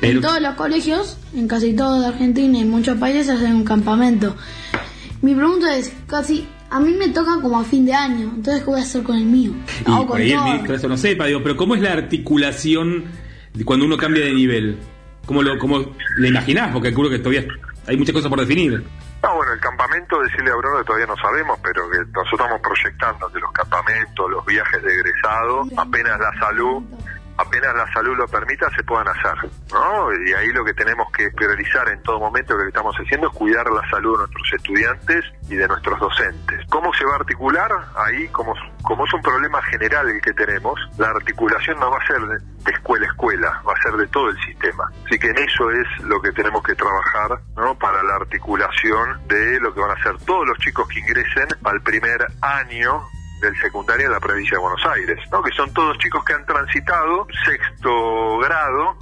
Pero- 0.01 0.13
En 0.17 0.21
todos 0.21 0.41
los 0.41 0.55
colegios, 0.55 1.17
en 1.35 1.47
casi 1.47 1.73
todo 1.73 2.01
de 2.01 2.07
Argentina 2.07 2.57
y 2.57 2.61
en 2.61 2.69
muchos 2.69 2.97
países 2.97 3.29
hacen 3.29 3.55
un 3.55 3.63
campamento. 3.63 4.35
Mi 5.21 5.35
pregunta 5.35 5.77
es, 5.77 5.93
casi, 6.07 6.47
a 6.71 6.79
mí 6.79 6.93
me 6.97 7.09
toca 7.09 7.39
como 7.41 7.59
a 7.59 7.63
fin 7.63 7.85
de 7.85 7.93
año, 7.93 8.31
entonces 8.35 8.63
¿qué 8.63 8.65
voy 8.69 8.79
a 8.79 8.83
hacer 8.83 9.03
con 9.03 9.15
el 9.15 9.25
mío? 9.25 9.51
Y 9.85 9.89
No, 9.89 9.97
por 9.99 10.07
con 10.07 10.21
ahí 10.21 10.31
el 10.31 10.37
todo. 10.37 10.45
ministro 10.47 10.75
eso 10.75 10.87
no 10.87 10.97
sepa, 10.97 11.27
digo, 11.27 11.41
pero 11.43 11.55
¿cómo 11.55 11.75
es 11.75 11.81
la 11.81 11.93
articulación 11.93 13.05
cuando 13.63 13.85
uno 13.85 13.97
cambia 13.97 14.25
de 14.25 14.33
nivel? 14.33 14.77
¿Cómo 15.27 15.43
lo, 15.43 15.59
cómo 15.59 15.85
le 16.17 16.27
imaginás? 16.29 16.71
Porque 16.73 16.91
creo 16.93 17.09
que 17.09 17.19
todavía 17.19 17.45
hay 17.87 17.95
muchas 17.95 18.13
cosas 18.13 18.29
por 18.29 18.39
definir. 18.39 18.83
Ah, 19.23 19.33
bueno, 19.35 19.53
el 19.53 19.59
campamento, 19.59 20.19
decirle 20.19 20.51
a 20.51 20.55
Bruno 20.55 20.79
que 20.79 20.83
todavía 20.83 21.05
no 21.05 21.17
sabemos, 21.17 21.59
pero 21.61 21.89
que 21.91 21.99
nosotros 21.99 22.33
estamos 22.33 22.61
proyectando 22.61 23.31
que 23.31 23.39
los 23.39 23.51
campamentos, 23.51 24.31
los 24.31 24.45
viajes 24.45 24.81
de 24.81 24.93
egresado, 24.93 25.63
apenas 25.77 26.19
la 26.19 26.31
salud, 26.39 26.83
apenas 27.41 27.75
la 27.75 27.91
salud 27.93 28.15
lo 28.17 28.27
permita, 28.27 28.69
se 28.75 28.83
puedan 28.83 29.07
hacer, 29.07 29.49
¿no? 29.71 30.13
Y 30.13 30.33
ahí 30.33 30.47
lo 30.53 30.63
que 30.63 30.73
tenemos 30.73 31.11
que 31.11 31.29
priorizar 31.31 31.87
en 31.89 32.01
todo 32.03 32.19
momento 32.19 32.57
que 32.57 32.67
estamos 32.67 32.95
haciendo 32.95 33.27
es 33.27 33.33
cuidar 33.33 33.69
la 33.69 33.87
salud 33.89 34.13
de 34.13 34.17
nuestros 34.19 34.53
estudiantes 34.53 35.25
y 35.49 35.55
de 35.55 35.67
nuestros 35.67 35.99
docentes. 35.99 36.65
¿Cómo 36.69 36.93
se 36.93 37.05
va 37.05 37.13
a 37.13 37.15
articular? 37.17 37.71
Ahí, 37.95 38.27
como, 38.29 38.53
como 38.83 39.05
es 39.05 39.13
un 39.13 39.21
problema 39.21 39.61
general 39.63 40.09
el 40.09 40.21
que 40.21 40.33
tenemos, 40.33 40.79
la 40.97 41.09
articulación 41.09 41.79
no 41.79 41.91
va 41.91 41.97
a 41.97 42.07
ser 42.07 42.21
de, 42.21 42.71
escuela 42.71 43.05
a 43.05 43.09
escuela, 43.09 43.61
va 43.67 43.73
a 43.73 43.81
ser 43.81 43.93
de 43.93 44.07
todo 44.07 44.29
el 44.29 44.39
sistema. 44.41 44.89
Así 45.05 45.17
que 45.19 45.27
en 45.27 45.37
eso 45.37 45.71
es 45.71 45.87
lo 46.03 46.21
que 46.21 46.31
tenemos 46.31 46.63
que 46.63 46.75
trabajar, 46.75 47.39
¿no? 47.55 47.77
Para 47.77 48.03
la 48.03 48.15
articulación 48.15 49.19
de 49.27 49.59
lo 49.59 49.73
que 49.73 49.79
van 49.79 49.97
a 49.97 50.03
ser 50.03 50.17
todos 50.25 50.47
los 50.47 50.57
chicos 50.59 50.87
que 50.87 50.99
ingresen 50.99 51.47
al 51.63 51.81
primer 51.81 52.27
año 52.41 53.01
del 53.41 53.59
secundario 53.59 54.07
de 54.07 54.13
la 54.13 54.19
provincia 54.19 54.55
de 54.57 54.61
Buenos 54.61 54.85
Aires, 54.85 55.19
¿no? 55.31 55.41
que 55.41 55.51
son 55.51 55.73
todos 55.73 55.97
chicos 55.97 56.23
que 56.23 56.33
han 56.33 56.45
transitado 56.45 57.27
sexto 57.45 58.37
grado, 58.37 58.95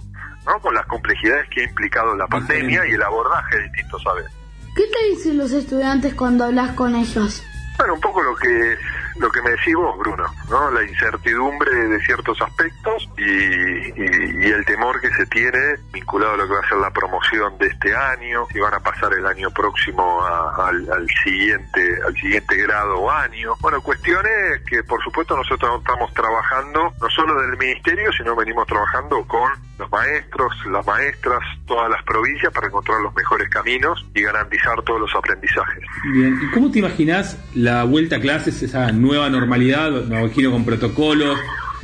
¿no? 0.48 0.60
con 0.62 0.74
las 0.74 0.86
complejidades 0.88 1.48
que 1.50 1.62
ha 1.62 1.64
implicado 1.66 2.16
la 2.16 2.28
pandemia 2.28 2.88
y 2.88 2.92
el 2.92 3.04
abordaje 3.04 3.58
de 3.58 3.64
distintos 3.64 4.02
saberes. 4.02 4.32
¿Qué 4.76 4.84
te 4.84 5.10
dicen 5.10 5.38
los 5.38 5.52
estudiantes 5.52 6.14
cuando 6.14 6.46
hablas 6.46 6.72
con 6.72 6.96
ellos? 6.96 7.44
Bueno, 7.78 7.94
un 7.96 8.02
poco 8.02 8.22
lo 8.22 8.36
que 8.36 8.78
lo 9.20 9.30
que 9.32 9.42
me 9.42 9.52
decís 9.52 9.76
vos, 9.76 9.98
Bruno, 9.98 10.26
¿no? 10.50 10.72
La 10.72 10.84
incertidumbre 10.84 11.72
de 11.72 12.00
ciertos 12.02 12.42
aspectos 12.42 13.08
y, 13.18 13.24
y- 13.24 14.50
el 14.52 14.66
temor 14.66 15.00
que 15.00 15.10
se 15.14 15.26
tiene 15.28 15.76
vinculado 15.92 16.34
a 16.34 16.38
lo 16.38 16.48
que 16.48 16.54
va 16.54 16.60
a 16.62 16.68
ser 16.70 16.78
la 16.80 16.92
promoción 16.92 17.58
de 17.60 17.68
este 17.68 17.96
año, 17.96 18.48
si 18.52 18.60
van 18.60 18.74
a 18.74 18.80
pasar 18.80 19.14
el 19.14 19.26
año 19.26 19.52
próximo 19.52 20.24
al 20.26 21.08
siguiente 21.24 22.00
al 22.06 22.14
siguiente 22.16 22.56
grado 22.58 22.98
o 23.00 23.12
año. 23.12 23.54
Bueno, 23.60 23.82
cuestiones 23.82 24.62
que 24.68 24.84
por 24.84 25.02
supuesto 25.04 25.36
nosotros 25.36 25.80
estamos 25.80 26.12
trabajando 26.14 26.94
no 27.02 27.10
solo 27.10 27.40
del 27.42 27.58
ministerio, 27.58 28.12
sino 28.14 28.36
venimos 28.36 28.66
trabajando 28.68 29.24
con 29.28 29.52
los 29.80 29.90
maestros, 29.90 30.52
las 30.72 30.86
maestras, 30.86 31.40
todas 31.66 31.90
las 31.90 32.04
provincias 32.04 32.52
para 32.54 32.68
encontrar 32.68 33.02
los 33.02 33.16
mejores 33.16 33.50
caminos 33.50 34.06
y 34.14 34.22
garantizar 34.22 34.82
todos 34.84 35.02
los 35.02 35.16
aprendizajes. 35.16 35.84
Bien, 36.14 36.38
¿y 36.44 36.52
cómo 36.52 36.70
te 36.70 36.80
imaginás 36.80 37.38
la 37.56 37.86
vuelta 37.86 38.18
a 38.18 38.20
clases, 38.20 38.62
esa 38.62 38.92
nueva 38.92 39.30
normalidad? 39.30 39.92
Me 39.92 40.20
imagino 40.20 40.52
con 40.52 40.66
protocolos, 40.66 41.40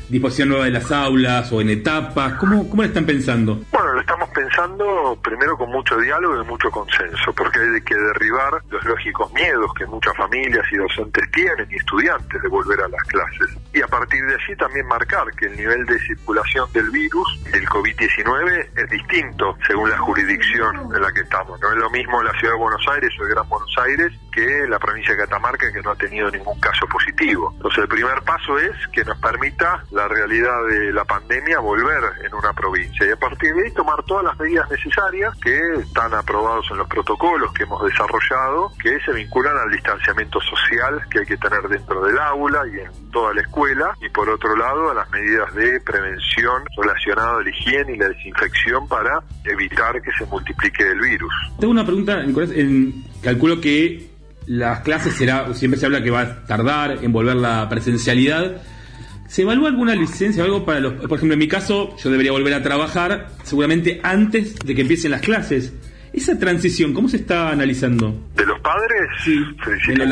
disposición 0.09 0.49
nueva 0.49 0.65
de 0.65 0.71
las 0.71 0.91
aulas 0.91 1.51
o 1.51 1.61
en 1.61 1.69
etapas. 1.69 2.33
¿Cómo, 2.33 2.69
cómo 2.69 2.81
la 2.81 2.89
están 2.89 3.05
pensando? 3.05 3.61
Bueno, 3.71 3.93
lo 3.93 4.01
estamos 4.01 4.29
pensando 4.29 5.17
primero 5.23 5.57
con 5.57 5.71
mucho 5.71 5.97
diálogo 5.97 6.41
y 6.41 6.45
mucho 6.45 6.69
consenso, 6.69 7.33
porque 7.33 7.59
hay 7.59 7.81
que 7.81 7.95
derribar 7.95 8.61
los 8.69 8.83
lógicos 8.85 9.31
miedos 9.33 9.71
que 9.77 9.85
muchas 9.85 10.15
familias 10.17 10.65
y 10.71 10.75
docentes 10.75 11.31
tienen 11.31 11.67
y 11.71 11.75
estudiantes 11.75 12.41
de 12.41 12.47
volver 12.49 12.81
a 12.81 12.87
las 12.89 13.03
clases. 13.03 13.57
Y 13.75 13.81
a 13.81 13.87
partir 13.87 14.25
de 14.25 14.35
allí 14.35 14.55
también 14.55 14.87
marcar 14.87 15.29
que 15.33 15.47
el 15.47 15.57
nivel 15.57 15.85
de 15.85 15.99
circulación 15.99 16.71
del 16.71 16.89
virus, 16.91 17.27
el 17.51 17.67
COVID-19, 17.67 18.69
es 18.73 18.89
distinto 18.89 19.57
según 19.67 19.89
la 19.89 19.97
jurisdicción 19.97 20.95
en 20.95 21.01
la 21.01 21.11
que 21.11 21.19
estamos. 21.19 21.59
No 21.59 21.73
es 21.73 21.77
lo 21.79 21.89
mismo 21.89 22.23
la 22.23 22.31
ciudad 22.39 22.53
de 22.53 22.59
Buenos 22.59 22.87
Aires 22.87 23.11
o 23.19 23.23
el 23.23 23.31
Gran 23.31 23.49
Buenos 23.49 23.75
Aires 23.85 24.13
que 24.31 24.65
la 24.69 24.79
provincia 24.79 25.13
de 25.13 25.23
Catamarca 25.23 25.71
que 25.73 25.81
no 25.81 25.91
ha 25.91 25.95
tenido 25.95 26.31
ningún 26.31 26.57
caso 26.61 26.87
positivo. 26.87 27.51
Entonces 27.57 27.79
el 27.79 27.89
primer 27.89 28.21
paso 28.21 28.57
es 28.59 28.71
que 28.93 29.03
nos 29.03 29.17
permita 29.19 29.83
la 29.91 30.07
realidad 30.07 30.55
de 30.69 30.93
la 30.93 31.03
pandemia 31.03 31.59
volver 31.59 32.03
en 32.23 32.33
una 32.33 32.53
provincia 32.53 33.05
y 33.05 33.11
a 33.11 33.17
partir 33.17 33.53
de 33.55 33.65
ahí 33.65 33.71
tomar 33.73 34.01
todas 34.03 34.23
las 34.23 34.39
medidas 34.39 34.69
necesarias 34.71 35.33
que 35.41 35.59
están 35.81 36.13
aprobados 36.13 36.65
en 36.71 36.77
los 36.77 36.87
protocolos 36.87 37.51
que 37.51 37.63
hemos 37.63 37.83
desarrollado 37.83 38.71
que 38.81 38.99
se 39.01 39.11
vinculan 39.11 39.57
al 39.57 39.71
distanciamiento 39.71 40.39
social 40.39 41.01
que 41.09 41.19
hay 41.19 41.25
que 41.25 41.37
tener 41.37 41.61
dentro 41.67 42.05
del 42.05 42.17
aula 42.19 42.63
y 42.67 42.79
en 42.79 43.11
toda 43.11 43.33
la 43.33 43.41
escuela 43.41 43.64
y 44.01 44.09
por 44.09 44.29
otro 44.29 44.55
lado 44.55 44.91
a 44.91 44.93
las 44.93 45.09
medidas 45.11 45.53
de 45.55 45.79
prevención 45.81 46.63
relacionadas 46.77 47.39
a 47.39 47.43
la 47.43 47.49
higiene 47.49 47.93
y 47.93 47.97
la 47.97 48.09
desinfección 48.09 48.87
para 48.87 49.21
evitar 49.43 50.01
que 50.01 50.11
se 50.17 50.25
multiplique 50.25 50.83
el 50.83 50.99
virus. 50.99 51.31
Tengo 51.59 51.71
una 51.71 51.85
pregunta, 51.85 52.21
Nicolás. 52.23 52.51
En- 52.51 53.03
calculo 53.23 53.59
que 53.59 54.07
las 54.47 54.81
clases 54.81 55.15
será, 55.15 55.51
siempre 55.53 55.79
se 55.79 55.85
habla 55.87 56.03
que 56.03 56.11
va 56.11 56.21
a 56.21 56.45
tardar 56.45 56.99
en 57.03 57.11
volver 57.11 57.35
la 57.35 57.67
presencialidad. 57.69 58.61
¿Se 59.27 59.41
evalúa 59.41 59.69
alguna 59.69 59.95
licencia 59.95 60.43
o 60.43 60.45
algo 60.45 60.63
para 60.65 60.79
los, 60.79 60.93
por 60.93 61.13
ejemplo, 61.17 61.33
en 61.33 61.39
mi 61.39 61.47
caso, 61.47 61.95
yo 61.97 62.09
debería 62.11 62.31
volver 62.31 62.53
a 62.53 62.61
trabajar 62.61 63.29
seguramente 63.43 63.99
antes 64.03 64.55
de 64.59 64.75
que 64.75 64.81
empiecen 64.81 65.09
las 65.11 65.21
clases? 65.21 65.73
Esa 66.13 66.37
transición, 66.37 66.93
¿cómo 66.93 67.09
se 67.09 67.17
está 67.17 67.49
analizando? 67.49 68.29
¿De 68.35 68.45
los 68.45 68.59
padres? 68.61 69.01
Sí, 69.25 69.43
en 69.89 69.95
que 69.97 70.05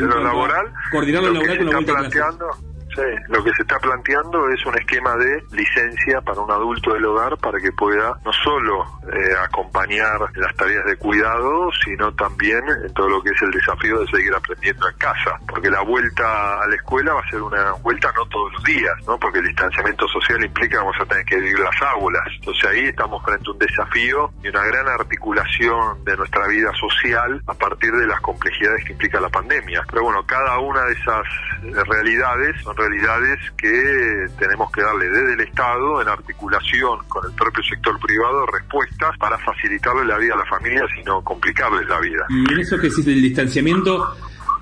en 0.00 0.10
lo 0.10 0.22
laboral, 0.22 0.72
coordinar 0.90 1.22
lo 1.22 1.32
laboral 1.32 1.58
con 1.58 1.66
la 1.66 1.72
vuelta 1.72 1.92
a 1.92 2.08
clases. 2.08 2.69
Sí, 2.94 3.02
lo 3.28 3.42
que 3.44 3.52
se 3.54 3.62
está 3.62 3.78
planteando 3.78 4.48
es 4.50 4.64
un 4.66 4.76
esquema 4.78 5.16
de 5.16 5.42
licencia 5.52 6.20
para 6.20 6.40
un 6.40 6.50
adulto 6.50 6.94
del 6.94 7.04
hogar 7.04 7.36
para 7.38 7.58
que 7.60 7.72
pueda 7.72 8.14
no 8.24 8.32
solo 8.32 8.84
eh, 9.12 9.34
acompañar 9.44 10.20
las 10.36 10.54
tareas 10.56 10.84
de 10.86 10.96
cuidado, 10.96 11.70
sino 11.84 12.12
también 12.14 12.62
en 12.84 12.92
todo 12.94 13.08
lo 13.08 13.22
que 13.22 13.30
es 13.30 13.42
el 13.42 13.50
desafío 13.50 14.00
de 14.00 14.06
seguir 14.06 14.34
aprendiendo 14.34 14.88
en 14.88 14.96
casa, 14.96 15.38
porque 15.48 15.70
la 15.70 15.82
vuelta 15.82 16.62
a 16.62 16.66
la 16.68 16.74
escuela 16.74 17.14
va 17.14 17.20
a 17.20 17.30
ser 17.30 17.42
una 17.42 17.72
vuelta 17.82 18.12
no 18.16 18.26
todos 18.26 18.52
los 18.52 18.64
días, 18.64 18.94
¿no? 19.06 19.18
Porque 19.18 19.38
el 19.38 19.46
distanciamiento 19.46 20.06
social 20.08 20.44
implica 20.44 20.70
que 20.70 20.76
vamos 20.76 20.96
a 21.00 21.06
tener 21.06 21.24
que 21.24 21.36
dividir 21.36 21.58
las 21.58 21.82
aulas. 21.82 22.22
Entonces 22.36 22.64
ahí 22.64 22.84
estamos 22.86 23.22
frente 23.24 23.44
a 23.48 23.52
un 23.52 23.58
desafío 23.58 24.30
y 24.42 24.48
una 24.48 24.64
gran 24.64 24.88
articulación 24.88 26.04
de 26.04 26.16
nuestra 26.16 26.46
vida 26.46 26.70
social 26.78 27.42
a 27.46 27.54
partir 27.54 27.92
de 27.92 28.06
las 28.06 28.20
complejidades 28.20 28.84
que 28.84 28.92
implica 28.92 29.20
la 29.20 29.28
pandemia. 29.28 29.82
Pero 29.90 30.04
bueno, 30.04 30.24
cada 30.26 30.58
una 30.58 30.84
de 30.84 30.92
esas 30.92 31.26
realidades 31.86 32.60
son 32.62 32.76
realidades 32.80 33.38
que 33.56 34.26
tenemos 34.38 34.70
que 34.72 34.82
darle 34.82 35.08
desde 35.10 35.34
el 35.34 35.40
Estado 35.40 36.02
en 36.02 36.08
articulación 36.08 36.98
con 37.08 37.28
el 37.28 37.36
propio 37.36 37.62
sector 37.62 37.98
privado 38.00 38.46
respuestas 38.46 39.16
para 39.18 39.38
facilitarle 39.38 40.04
la 40.04 40.18
vida 40.18 40.34
a 40.34 40.38
las 40.38 40.48
familias 40.48 40.86
y 40.98 41.04
no 41.04 41.22
complicarles 41.22 41.86
la 41.88 42.00
vida. 42.00 42.26
Y 42.28 42.52
en 42.52 42.60
eso 42.60 42.76
que 42.76 42.88
decís 42.88 43.04
del 43.04 43.22
distanciamiento, 43.22 44.16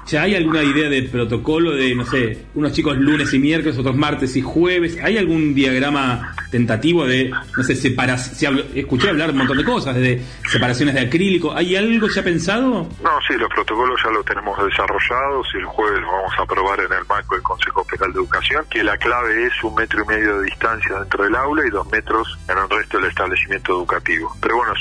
¿ya 0.08 0.22
hay 0.22 0.34
alguna 0.34 0.62
idea 0.62 0.88
de 0.88 1.02
protocolo 1.02 1.72
de, 1.72 1.94
no 1.94 2.04
sé, 2.06 2.46
unos 2.54 2.72
chicos 2.72 2.96
lunes 2.96 3.32
y 3.34 3.38
miércoles, 3.38 3.78
otros 3.78 3.96
martes 3.96 4.34
y 4.36 4.42
jueves? 4.42 4.98
¿Hay 5.02 5.18
algún 5.18 5.54
diagrama 5.54 6.34
tentativo 6.50 7.06
de, 7.06 7.30
no 7.30 7.62
sé, 7.62 7.76
separación? 7.76 8.64
Escuché 8.74 9.10
hablar 9.10 9.30
un 9.30 9.38
montón 9.38 9.58
de 9.58 9.64
cosas, 9.64 9.94
de 9.96 10.22
separaciones 10.48 10.94
de 10.94 11.02
acrílico. 11.02 11.54
¿Hay 11.54 11.76
algo 11.76 12.08
ya 12.08 12.22
pensado? 12.22 12.88
No, 13.02 13.10
sí, 13.26 13.34
los 13.34 13.50
protocolos 13.50 14.00
ya 14.02 14.10
los 14.10 14.24
tenemos 14.24 14.56
desarrollados 14.64 15.46
y 15.54 15.58
el 15.58 15.64
jueves 15.66 16.00
lo 16.00 16.10
vamos 16.10 16.32
a 16.38 16.42
aprobar 16.42 16.80
en 16.80 16.92
el 16.92 17.06
marco 17.06 17.34
del 17.34 17.42
Consejo 17.42 17.84
Federal 17.84 18.12
de 18.12 18.18
Educación, 18.18 18.64
que 18.70 18.82
la 18.82 18.96
clave 18.96 19.46
es 19.46 19.52
un 19.62 19.74
metro 19.74 20.02
y 20.02 20.06
medio 20.06 20.38
de 20.38 20.44
distancia 20.46 21.00
dentro 21.00 21.24
del 21.24 21.34
aula 21.36 21.66
y 21.66 21.70
dos 21.70 21.86
metros 21.90 22.38
en 22.48 22.56
el 22.56 22.70
resto 22.70 22.98
del 22.98 23.10
establecimiento 23.10 23.72
educativo. 23.72 24.34
Pero 24.40 24.56
bueno, 24.56 24.72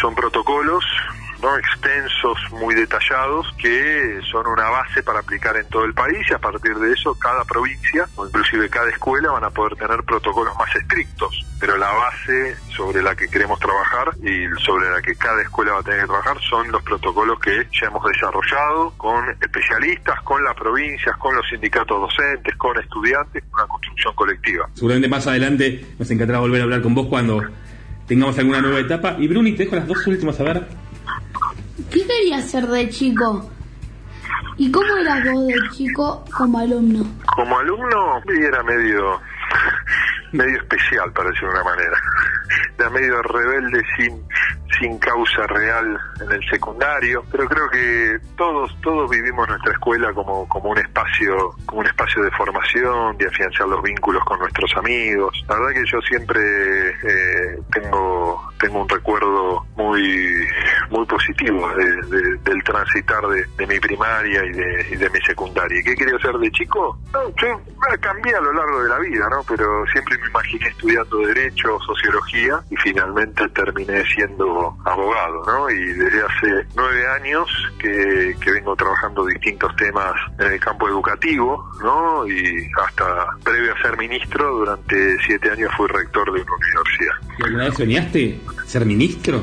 son 0.00 0.14
protocolos 0.14 0.84
no 1.42 1.58
extensos, 1.58 2.38
muy 2.52 2.74
detallados, 2.74 3.52
que 3.58 4.20
son 4.30 4.46
una 4.46 4.70
base 4.70 5.02
para 5.02 5.18
aplicar 5.18 5.56
en 5.56 5.66
todo 5.66 5.84
el 5.84 5.92
país 5.92 6.18
y 6.30 6.34
a 6.34 6.38
partir 6.38 6.74
de 6.76 6.92
eso 6.92 7.14
cada 7.18 7.44
provincia 7.44 8.06
o 8.14 8.26
inclusive 8.26 8.68
cada 8.68 8.88
escuela 8.88 9.32
van 9.32 9.44
a 9.44 9.50
poder 9.50 9.74
tener 9.76 10.02
protocolos 10.04 10.56
más 10.56 10.74
estrictos. 10.76 11.44
Pero 11.58 11.76
la 11.76 11.90
base 11.90 12.56
sobre 12.76 13.02
la 13.02 13.16
que 13.16 13.28
queremos 13.28 13.58
trabajar 13.58 14.12
y 14.22 14.46
sobre 14.64 14.88
la 14.90 15.02
que 15.02 15.16
cada 15.16 15.42
escuela 15.42 15.72
va 15.72 15.80
a 15.80 15.82
tener 15.82 16.02
que 16.02 16.06
trabajar 16.06 16.36
son 16.48 16.70
los 16.70 16.82
protocolos 16.82 17.40
que 17.40 17.66
ya 17.72 17.88
hemos 17.88 18.04
desarrollado 18.04 18.94
con 18.96 19.28
especialistas, 19.40 20.22
con 20.22 20.44
las 20.44 20.54
provincias, 20.54 21.16
con 21.16 21.34
los 21.34 21.46
sindicatos 21.48 22.00
docentes, 22.00 22.54
con 22.56 22.78
estudiantes, 22.78 23.42
una 23.52 23.66
construcción 23.66 24.14
colectiva. 24.14 24.68
Seguramente 24.74 25.08
más 25.08 25.26
adelante 25.26 25.84
nos 25.98 26.08
encantará 26.08 26.38
volver 26.38 26.60
a 26.60 26.64
hablar 26.64 26.82
con 26.82 26.94
vos 26.94 27.08
cuando 27.08 27.42
tengamos 28.06 28.38
alguna 28.38 28.60
nueva 28.60 28.78
etapa. 28.78 29.16
Y 29.18 29.26
Bruni, 29.26 29.52
te 29.52 29.64
dejo 29.64 29.76
las 29.76 29.88
dos 29.88 30.06
últimas 30.06 30.38
a 30.38 30.44
ver. 30.44 30.91
¿Qué 31.92 32.06
querías 32.06 32.50
ser 32.50 32.66
de 32.68 32.88
chico? 32.88 33.50
¿Y 34.56 34.70
cómo 34.70 34.96
eras 34.96 35.24
vos 35.30 35.46
de 35.46 35.54
chico 35.72 36.24
como 36.36 36.58
alumno? 36.58 37.04
Como 37.36 37.58
alumno 37.58 38.22
era 38.46 38.62
medio 38.62 39.20
medio 40.32 40.58
especial, 40.58 41.12
para 41.12 41.28
decirlo 41.30 41.50
de 41.52 41.60
una 41.60 41.64
manera. 41.70 41.98
Era 42.78 42.90
medio 42.90 43.22
rebelde 43.22 43.82
sin 43.96 44.22
sin 44.80 44.98
causa 44.98 45.46
real 45.48 45.98
en 46.22 46.32
el 46.32 46.42
secundario, 46.48 47.22
pero 47.30 47.46
creo 47.46 47.68
que 47.68 48.18
todos 48.38 48.74
todos 48.80 49.10
vivimos 49.10 49.46
nuestra 49.46 49.72
escuela 49.72 50.12
como 50.14 50.48
como 50.48 50.70
un 50.70 50.78
espacio 50.78 51.54
como 51.66 51.80
un 51.82 51.86
espacio 51.86 52.22
de 52.22 52.30
formación, 52.32 53.16
de 53.18 53.26
afianzar 53.28 53.68
los 53.68 53.82
vínculos 53.82 54.24
con 54.24 54.38
nuestros 54.38 54.74
amigos. 54.76 55.44
La 55.48 55.56
verdad 55.58 55.74
que 55.82 55.84
yo 55.90 56.00
siempre 56.00 56.40
eh, 56.90 57.58
tengo 57.70 58.42
tengo 58.58 58.82
un 58.82 58.88
recuerdo 58.88 59.64
muy 59.76 60.46
muy 60.90 61.04
positivo 61.06 61.68
de- 61.76 62.02
de- 62.16 62.36
del 62.38 62.62
transitar 62.64 63.26
de, 63.28 63.44
de 63.58 63.66
mi 63.66 63.78
primaria 63.78 64.44
y 64.44 64.52
de, 64.52 64.86
y 64.92 64.96
de 64.96 65.10
mi 65.10 65.20
secundaria. 65.20 65.80
¿Y 65.80 65.84
qué 65.84 65.94
quería 65.94 66.18
ser 66.18 66.34
de 66.38 66.50
chico? 66.50 66.98
No, 67.12 67.28
yo 67.36 67.60
cambié 68.00 68.34
a 68.34 68.40
lo 68.40 68.52
largo 68.52 68.82
de 68.82 68.88
la 68.88 68.98
vida, 69.00 69.28
¿no? 69.30 69.42
Pero 69.46 69.84
siempre 69.92 70.16
me 70.22 70.28
imaginé 70.28 70.68
estudiando 70.68 71.18
Derecho, 71.18 71.78
Sociología 71.80 72.62
y 72.70 72.76
finalmente 72.76 73.48
terminé 73.50 74.04
siendo 74.14 74.76
abogado, 74.84 75.42
¿no? 75.46 75.70
Y 75.70 75.84
desde 75.84 76.22
hace 76.22 76.66
nueve 76.76 77.06
años 77.08 77.48
que, 77.78 78.36
que 78.40 78.50
vengo 78.52 78.74
trabajando 78.76 79.26
distintos 79.26 79.74
temas 79.76 80.12
en 80.38 80.52
el 80.52 80.60
campo 80.60 80.88
educativo, 80.88 81.70
¿no? 81.82 82.26
Y 82.26 82.70
hasta 82.86 83.26
previo 83.44 83.74
a 83.74 83.82
ser 83.82 83.96
ministro, 83.98 84.56
durante 84.58 85.16
siete 85.26 85.50
años 85.50 85.70
fui 85.76 85.88
rector 85.88 86.32
de 86.32 86.40
una 86.40 86.52
universidad. 86.54 87.14
¿Y 87.38 87.44
alguna 87.44 87.64
vez 87.64 87.74
soñaste 87.74 88.40
ser 88.66 88.86
ministro? 88.86 89.42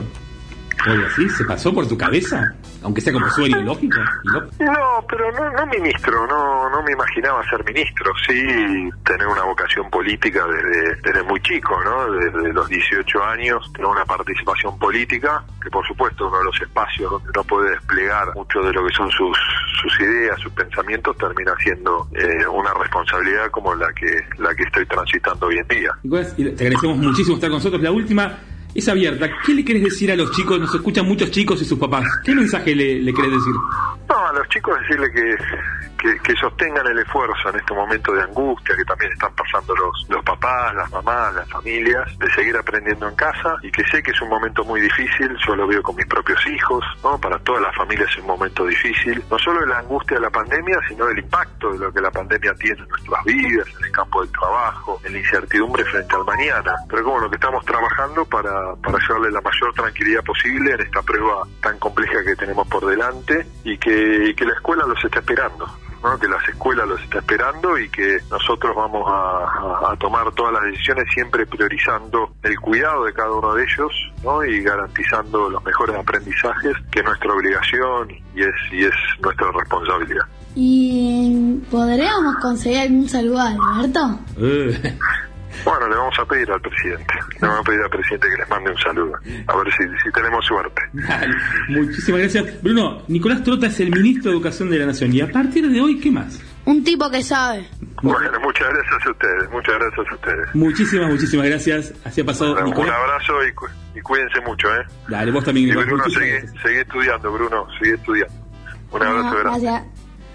¿O 0.87 1.07
así? 1.07 1.29
¿Se 1.29 1.43
pasó 1.43 1.73
por 1.73 1.87
tu 1.87 1.97
cabeza? 1.97 2.55
Aunque 2.83 3.01
sea 3.01 3.13
como. 3.13 3.25
Y 4.59 4.63
no- 4.63 5.05
pero 5.09 5.31
no, 5.31 5.49
no 5.51 5.65
ministro, 5.67 6.25
no, 6.27 6.69
no 6.69 6.83
me 6.83 6.91
imaginaba 6.93 7.43
ser 7.49 7.63
ministro, 7.65 8.11
sí 8.27 8.89
tener 9.05 9.27
una 9.27 9.43
vocación 9.43 9.89
política 9.89 10.45
desde, 10.47 10.95
desde 11.01 11.23
muy 11.23 11.41
chico, 11.41 11.75
¿no? 11.83 12.11
Desde 12.11 12.53
los 12.53 12.67
18 12.69 13.23
años, 13.23 13.71
tener 13.73 13.87
una 13.87 14.05
participación 14.05 14.77
política, 14.79 15.43
que 15.63 15.69
por 15.69 15.85
supuesto 15.87 16.27
uno 16.27 16.39
de 16.39 16.45
los 16.45 16.61
espacios 16.61 17.11
donde 17.11 17.29
uno 17.29 17.43
puede 17.43 17.71
desplegar 17.71 18.33
mucho 18.35 18.59
de 18.61 18.71
lo 18.73 18.85
que 18.85 18.93
son 18.93 19.09
sus, 19.11 19.37
sus 19.81 19.99
ideas, 20.01 20.39
sus 20.39 20.51
pensamientos, 20.53 21.17
termina 21.17 21.53
siendo 21.63 22.07
eh, 22.13 22.45
una 22.47 22.73
responsabilidad 22.73 23.49
como 23.51 23.73
la 23.75 23.91
que, 23.93 24.23
la 24.37 24.53
que 24.55 24.63
estoy 24.63 24.85
transitando 24.85 25.47
hoy 25.47 25.57
en 25.57 25.67
día. 25.67 25.91
Nicolás, 26.03 26.35
te 26.35 26.43
agradecemos 26.43 26.97
muchísimo 26.97 27.35
estar 27.35 27.49
con 27.49 27.57
nosotros. 27.57 27.81
La 27.81 27.91
última 27.91 28.37
es 28.73 28.87
abierta. 28.87 29.29
¿Qué 29.45 29.53
le 29.53 29.65
querés 29.65 29.83
decir 29.83 30.11
a 30.11 30.15
los 30.15 30.31
chicos? 30.31 30.59
Nos 30.59 30.73
escuchan 30.73 31.05
muchos 31.05 31.31
chicos 31.31 31.61
y 31.61 31.65
sus 31.65 31.79
papás. 31.79 32.05
¿Qué 32.23 32.35
mensaje 32.35 32.75
le, 32.75 32.99
le 32.99 33.13
querés 33.13 33.31
decir? 33.31 33.53
No, 34.07 34.27
a 34.27 34.33
los 34.33 34.47
chicos 34.49 34.79
decirle 34.81 35.11
que, 35.11 35.98
que, 35.99 36.35
sostengan 36.39 36.87
el 36.87 36.99
esfuerzo 36.99 37.49
en 37.49 37.57
este 37.57 37.73
momento 37.73 38.13
de 38.13 38.21
angustia 38.21 38.75
que 38.75 38.85
también 38.85 39.11
están 39.11 39.33
pasando 39.35 39.75
los, 39.75 40.05
los 40.09 40.23
papás, 40.23 40.73
las 40.73 40.89
mamás, 40.89 41.35
las 41.35 41.49
familias, 41.49 42.17
de 42.17 42.31
seguir 42.31 42.55
aprendiendo 42.55 43.09
en 43.09 43.15
casa 43.15 43.57
y 43.61 43.71
que 43.71 43.83
sé 43.87 44.01
que 44.01 44.11
es 44.11 44.21
un 44.21 44.29
momento 44.29 44.63
muy 44.63 44.79
difícil, 44.79 45.35
yo 45.45 45.55
lo 45.55 45.67
veo 45.67 45.83
con 45.83 45.95
mis 45.95 46.05
propios 46.05 46.39
hijos, 46.47 46.83
¿no? 47.03 47.19
Para 47.19 47.37
todas 47.39 47.61
las 47.61 47.75
familias 47.75 48.09
es 48.09 48.19
un 48.19 48.27
momento 48.27 48.65
difícil, 48.65 49.21
no 49.29 49.37
solo 49.37 49.61
de 49.61 49.67
la 49.67 49.79
angustia 49.79 50.15
de 50.15 50.21
la 50.21 50.29
pandemia, 50.29 50.79
sino 50.87 51.05
del 51.07 51.19
impacto 51.19 51.73
de 51.73 51.79
lo 51.79 51.91
que 51.91 52.01
la 52.01 52.11
pandemia 52.11 52.53
tiene 52.55 52.81
en 52.81 52.87
nuestras 52.87 53.23
vidas, 53.25 53.67
en 53.77 53.85
el 53.85 53.91
campo 53.91 54.21
del 54.21 54.31
trabajo, 54.31 55.01
en 55.03 55.13
la 55.13 55.19
incertidumbre 55.19 55.83
frente 55.85 56.15
al 56.15 56.23
mañana, 56.23 56.75
pero 56.89 57.03
como 57.03 57.19
lo 57.19 57.29
que 57.29 57.35
estamos 57.35 57.65
trabajando 57.65 58.25
para, 58.25 58.75
para 58.77 58.97
llevarle 58.99 59.31
la 59.31 59.41
mayor 59.41 59.73
tranquilidad 59.73 60.23
posible 60.23 60.73
en 60.73 60.81
esta 60.81 61.01
prueba 61.01 61.43
tan 61.61 61.77
compleja 61.79 62.23
que 62.23 62.35
tenemos 62.35 62.67
por 62.67 62.85
delante 62.85 63.45
y 63.63 63.77
que, 63.77 64.29
y 64.29 64.33
que 64.33 64.45
la 64.45 64.53
escuela 64.53 64.85
los 64.85 65.03
está 65.03 65.19
esperando. 65.19 65.67
¿No? 66.03 66.17
que 66.19 66.27
las 66.27 66.47
escuelas 66.47 66.87
los 66.87 67.01
está 67.01 67.19
esperando 67.19 67.77
y 67.77 67.89
que 67.89 68.19
nosotros 68.29 68.75
vamos 68.75 69.03
a, 69.07 69.95
tomar 69.99 70.31
todas 70.33 70.53
las 70.53 70.63
decisiones 70.63 71.05
siempre 71.13 71.45
priorizando 71.45 72.31
el 72.43 72.57
cuidado 72.59 73.05
de 73.05 73.13
cada 73.13 73.31
uno 73.31 73.53
de 73.55 73.63
ellos 73.63 73.91
¿no? 74.23 74.43
y 74.43 74.61
garantizando 74.61 75.49
los 75.49 75.63
mejores 75.63 75.95
aprendizajes 75.95 76.73
que 76.91 76.99
es 76.99 77.05
nuestra 77.05 77.33
obligación 77.33 78.11
y 78.35 78.41
es, 78.41 78.55
y 78.71 78.85
es 78.85 78.95
nuestra 79.21 79.51
responsabilidad. 79.51 80.25
¿Y 80.55 81.61
podríamos 81.69 82.35
conseguir 82.37 82.79
algún 82.79 83.09
saludo 83.09 83.39
a 83.39 83.49
Alberto? 83.49 84.19
Bueno, 85.65 85.87
le 85.89 85.95
vamos 85.95 86.17
a 86.19 86.25
pedir 86.25 86.49
al 86.51 86.61
presidente, 86.61 87.13
le 87.41 87.47
vamos 87.47 87.59
a 87.59 87.63
pedir 87.63 87.81
al 87.81 87.89
presidente 87.89 88.27
que 88.29 88.37
les 88.37 88.49
mande 88.49 88.71
un 88.71 88.77
saludo, 88.77 89.13
a 89.47 89.57
ver 89.57 89.73
si, 89.73 89.83
si 90.03 90.11
tenemos 90.11 90.45
suerte. 90.45 90.81
Dale, 90.93 91.35
Muchísimas 91.69 92.21
gracias. 92.21 92.61
Bruno, 92.63 93.01
Nicolás 93.07 93.43
Trota 93.43 93.67
es 93.67 93.79
el 93.79 93.91
ministro 93.91 94.31
de 94.31 94.37
Educación 94.37 94.69
de 94.69 94.79
la 94.79 94.85
Nación. 94.87 95.13
¿Y 95.13 95.21
a 95.21 95.31
partir 95.31 95.69
de 95.69 95.81
hoy 95.81 95.99
qué 95.99 96.11
más? 96.11 96.41
Un 96.65 96.83
tipo 96.83 97.09
que 97.09 97.23
sabe. 97.23 97.67
Bueno, 98.01 98.39
muchas 98.41 98.67
gracias 98.69 99.07
a 99.07 99.11
ustedes, 99.11 99.51
muchas 99.51 99.75
gracias 99.79 100.07
a 100.11 100.15
ustedes. 100.15 100.55
Muchísimas, 100.55 101.09
muchísimas 101.11 101.45
gracias. 101.47 101.93
Así 102.05 102.21
ha 102.21 102.25
pasado 102.25 102.55
Un 102.57 102.65
Nicolás. 102.65 102.95
abrazo 102.95 103.33
y, 103.47 103.51
cu- 103.53 103.67
y 103.95 104.01
cuídense 104.01 104.39
mucho, 104.41 104.67
¿eh? 104.75 104.83
Dale, 105.07 105.31
vos 105.31 105.43
también, 105.43 105.69
Y. 105.69 105.71
Bruno, 105.71 106.03
seguí, 106.09 106.47
seguí 106.61 106.77
estudiando, 106.77 107.31
Bruno, 107.31 107.67
seguí 107.79 107.93
estudiando. 107.95 108.33
Un 108.91 109.03
abrazo 109.03 109.37
grande. 109.39 109.61
Gracias. 109.61 109.83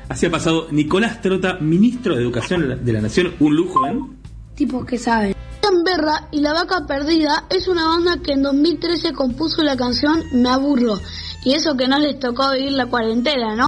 Así 0.08 0.26
ha 0.26 0.30
pasado 0.30 0.68
Nicolás 0.70 1.20
Trota, 1.22 1.58
ministro 1.60 2.14
de 2.14 2.22
Educación 2.22 2.84
de 2.84 2.92
la 2.92 3.00
Nación. 3.00 3.32
Un 3.40 3.56
lujo, 3.56 3.86
¿eh? 3.86 3.94
Tipos 4.54 4.84
que 4.86 4.98
saben. 4.98 5.34
Berra 5.84 6.28
y 6.30 6.40
La 6.40 6.52
Vaca 6.52 6.86
Perdida 6.86 7.44
es 7.50 7.68
una 7.68 7.86
banda 7.86 8.18
que 8.22 8.32
en 8.32 8.42
2013 8.42 9.12
compuso 9.12 9.62
la 9.62 9.76
canción 9.76 10.22
Me 10.32 10.48
aburro. 10.48 10.98
Y 11.44 11.52
eso 11.52 11.76
que 11.76 11.88
no 11.88 11.98
les 11.98 12.18
tocó 12.18 12.52
vivir 12.52 12.72
la 12.72 12.86
cuarentena, 12.86 13.54
¿no? 13.54 13.66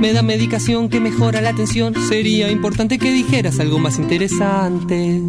Me 0.00 0.12
da 0.12 0.22
medicación 0.22 0.88
que 0.88 1.00
mejora 1.00 1.40
la 1.40 1.50
atención. 1.50 1.94
Sería 2.08 2.50
importante 2.50 2.98
que 2.98 3.12
dijeras 3.12 3.60
algo 3.60 3.78
más 3.78 3.98
interesante. 3.98 5.20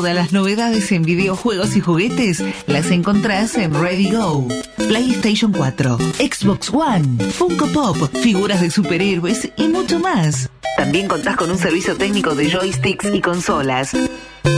Todas 0.00 0.14
las 0.14 0.32
novedades 0.32 0.92
en 0.92 1.02
videojuegos 1.02 1.76
y 1.76 1.80
juguetes 1.80 2.42
las 2.66 2.90
encontrás 2.90 3.54
en 3.58 3.74
Ready 3.74 4.10
Go. 4.12 4.48
PlayStation 4.78 5.52
4, 5.52 5.98
Xbox 6.18 6.70
One, 6.72 7.22
Funko 7.30 7.66
Pop, 7.66 7.98
figuras 8.22 8.62
de 8.62 8.70
superhéroes 8.70 9.50
y 9.58 9.68
mucho 9.68 9.98
más. 10.00 10.48
También 10.78 11.06
contás 11.06 11.36
con 11.36 11.50
un 11.50 11.58
servicio 11.58 11.98
técnico 11.98 12.34
de 12.34 12.50
joysticks 12.50 13.12
y 13.12 13.20
consolas. 13.20 13.94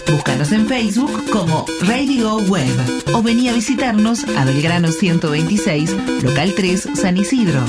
Búscanos 0.09 0.52
en 0.52 0.69
Facebook 0.69 1.10
como 1.32 1.66
Ready 1.81 2.23
Go 2.23 2.36
Web 2.43 3.02
o 3.12 3.20
vení 3.20 3.48
a 3.48 3.52
visitarnos 3.52 4.23
a 4.39 4.44
Belgrano 4.44 4.93
126, 4.93 6.23
local 6.23 6.55
3, 6.55 6.89
San 6.94 7.16
Isidro. 7.16 7.64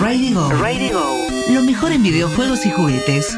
Ready 0.00 0.32
Go. 0.32 0.48
Ready 0.50 0.90
Go. 0.90 1.26
Lo 1.50 1.62
mejor 1.62 1.90
en 1.90 2.04
videojuegos 2.04 2.64
y 2.66 2.70
juguetes. 2.70 3.36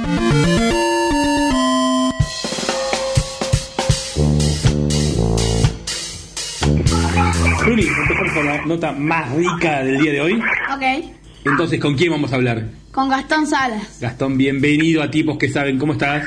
Luli, 7.71 7.87
empezamos 7.87 8.33
con 8.33 8.47
la 8.47 8.67
nota 8.67 8.91
más 8.91 9.31
rica 9.31 9.85
del 9.85 10.01
día 10.01 10.11
de 10.11 10.21
hoy. 10.21 10.43
Ok. 10.75 11.15
Entonces, 11.45 11.79
¿con 11.79 11.95
quién 11.95 12.11
vamos 12.11 12.33
a 12.33 12.35
hablar? 12.35 12.65
Con 12.91 13.09
Gastón 13.09 13.47
Salas. 13.47 14.01
Gastón, 14.01 14.37
bienvenido 14.37 15.05
a 15.05 15.09
Tipos 15.09 15.39
que 15.39 15.49
Saben. 15.49 15.79
¿Cómo 15.79 15.93
estás? 15.93 16.27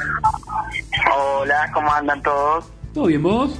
Hola, 1.14 1.70
¿cómo 1.74 1.94
andan 1.94 2.22
todos? 2.22 2.72
¿Todo 2.94 3.08
bien 3.08 3.22
vos? 3.22 3.60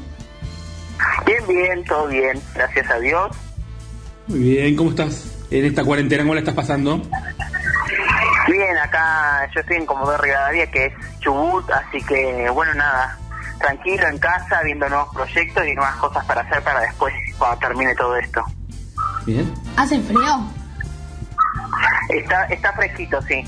Bien, 1.26 1.46
bien, 1.46 1.84
todo 1.84 2.08
bien, 2.08 2.40
gracias 2.56 2.90
a 2.90 3.00
Dios. 3.00 3.36
Muy 4.28 4.40
bien, 4.40 4.78
¿cómo 4.78 4.92
estás 4.92 5.46
en 5.52 5.66
esta 5.66 5.84
cuarentena? 5.84 6.24
¿Cómo 6.24 6.36
la 6.36 6.40
estás 6.40 6.56
pasando? 6.56 7.02
Bien, 8.48 8.78
acá 8.78 9.50
yo 9.54 9.60
estoy 9.60 9.76
en 9.76 9.86
Comodoro 9.86 10.24
Rivadavia, 10.24 10.72
que 10.72 10.86
es 10.86 10.94
Chubut, 11.20 11.70
así 11.70 12.02
que 12.06 12.50
bueno, 12.50 12.74
nada, 12.76 13.20
tranquilo 13.60 14.08
en 14.08 14.20
casa, 14.20 14.62
viendo 14.64 14.88
nuevos 14.88 15.14
proyectos 15.14 15.68
y 15.68 15.76
nuevas 15.76 15.98
cosas 15.98 16.24
para 16.26 16.42
hacer 16.42 16.62
para 16.64 16.80
después, 16.80 17.14
cuando 17.38 17.58
termine 17.60 17.96
todo 17.96 18.16
esto. 18.18 18.44
Bien. 19.26 19.54
¿Hace 19.78 20.00
frío? 20.02 20.48
Está, 22.10 22.46
está 22.46 22.74
fresquito, 22.74 23.22
sí, 23.24 23.44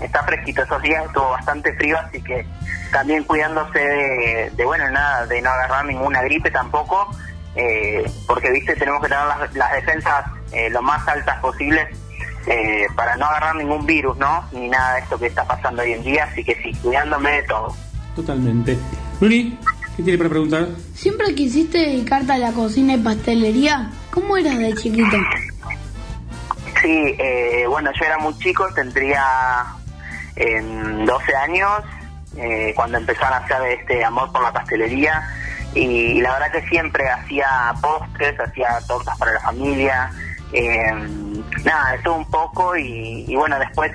está 0.00 0.22
fresquito. 0.24 0.62
Esos 0.62 0.82
días 0.82 1.04
estuvo 1.06 1.30
bastante 1.30 1.74
frío, 1.74 1.98
así 1.98 2.22
que 2.22 2.46
también 2.92 3.24
cuidándose 3.24 3.78
de, 3.78 4.52
de, 4.54 4.64
bueno, 4.64 4.90
nada, 4.90 5.26
de 5.26 5.40
no 5.42 5.50
agarrar 5.50 5.84
ninguna 5.84 6.22
gripe 6.22 6.50
tampoco, 6.50 7.08
eh, 7.54 8.10
porque, 8.26 8.50
viste, 8.50 8.74
tenemos 8.76 9.02
que 9.02 9.08
tener 9.08 9.24
las, 9.26 9.54
las 9.54 9.72
defensas 9.72 10.24
eh, 10.52 10.70
lo 10.70 10.80
más 10.82 11.06
altas 11.06 11.38
posibles 11.40 11.88
eh, 12.46 12.86
para 12.96 13.16
no 13.16 13.26
agarrar 13.26 13.56
ningún 13.56 13.84
virus, 13.84 14.16
¿no? 14.16 14.44
Ni 14.52 14.68
nada 14.68 14.94
de 14.94 15.00
esto 15.00 15.18
que 15.18 15.26
está 15.26 15.44
pasando 15.44 15.82
hoy 15.82 15.92
en 15.92 16.02
día, 16.02 16.24
así 16.24 16.42
que 16.42 16.54
sí, 16.62 16.72
cuidándome 16.82 17.30
de 17.30 17.42
todo. 17.42 17.74
Totalmente. 18.16 18.78
Luli, 19.20 19.58
¿qué 19.98 20.04
tiene 20.04 20.16
para 20.16 20.30
preguntar? 20.30 20.68
¿Siempre 20.94 21.34
quisiste 21.34 21.78
dedicarte 21.78 22.30
a 22.30 22.38
la 22.38 22.52
cocina 22.52 22.94
y 22.94 22.98
pastelería? 22.98 23.90
¿Cómo 24.12 24.36
eras 24.36 24.56
de 24.56 24.72
chiquito? 24.74 25.16
Sí, 26.80 27.16
eh, 27.18 27.64
bueno, 27.68 27.90
yo 27.98 28.04
era 28.06 28.16
muy 28.18 28.32
chico, 28.38 28.64
tendría 28.76 29.64
eh, 30.36 30.62
12 31.04 31.34
años, 31.34 31.82
eh, 32.36 32.72
cuando 32.76 32.98
empezaron 32.98 33.34
a 33.34 33.36
hacer 33.38 33.60
este 33.72 34.04
amor 34.04 34.30
por 34.30 34.44
la 34.44 34.52
pastelería 34.52 35.28
y, 35.74 36.20
la 36.20 36.32
verdad 36.34 36.52
que 36.52 36.68
siempre 36.68 37.08
hacía 37.08 37.74
postres, 37.82 38.38
hacía 38.38 38.78
tortas 38.86 39.18
para 39.18 39.32
la 39.32 39.40
familia, 39.40 40.12
eh, 40.52 40.92
nada, 41.64 41.96
eso 41.96 42.14
un 42.14 42.30
poco 42.30 42.76
y, 42.76 43.24
y 43.26 43.34
bueno, 43.34 43.58
después 43.58 43.90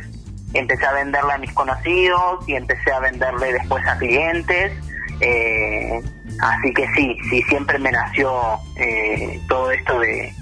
empecé 0.54 0.86
a 0.86 0.92
venderle 0.92 1.32
a 1.32 1.38
mis 1.38 1.54
conocidos 1.54 2.44
y 2.46 2.56
empecé 2.56 2.92
a 2.92 3.00
venderle 3.00 3.54
después 3.54 3.88
a 3.88 3.98
clientes. 3.98 4.74
Eh, 5.24 6.02
así 6.40 6.74
que 6.74 6.86
sí, 6.96 7.18
sí, 7.30 7.42
siempre 7.44 7.80
me 7.80 7.92
nació 7.92 8.32
eh, 8.76 9.40
todo 9.48 9.72
esto 9.72 10.00
de, 10.00 10.34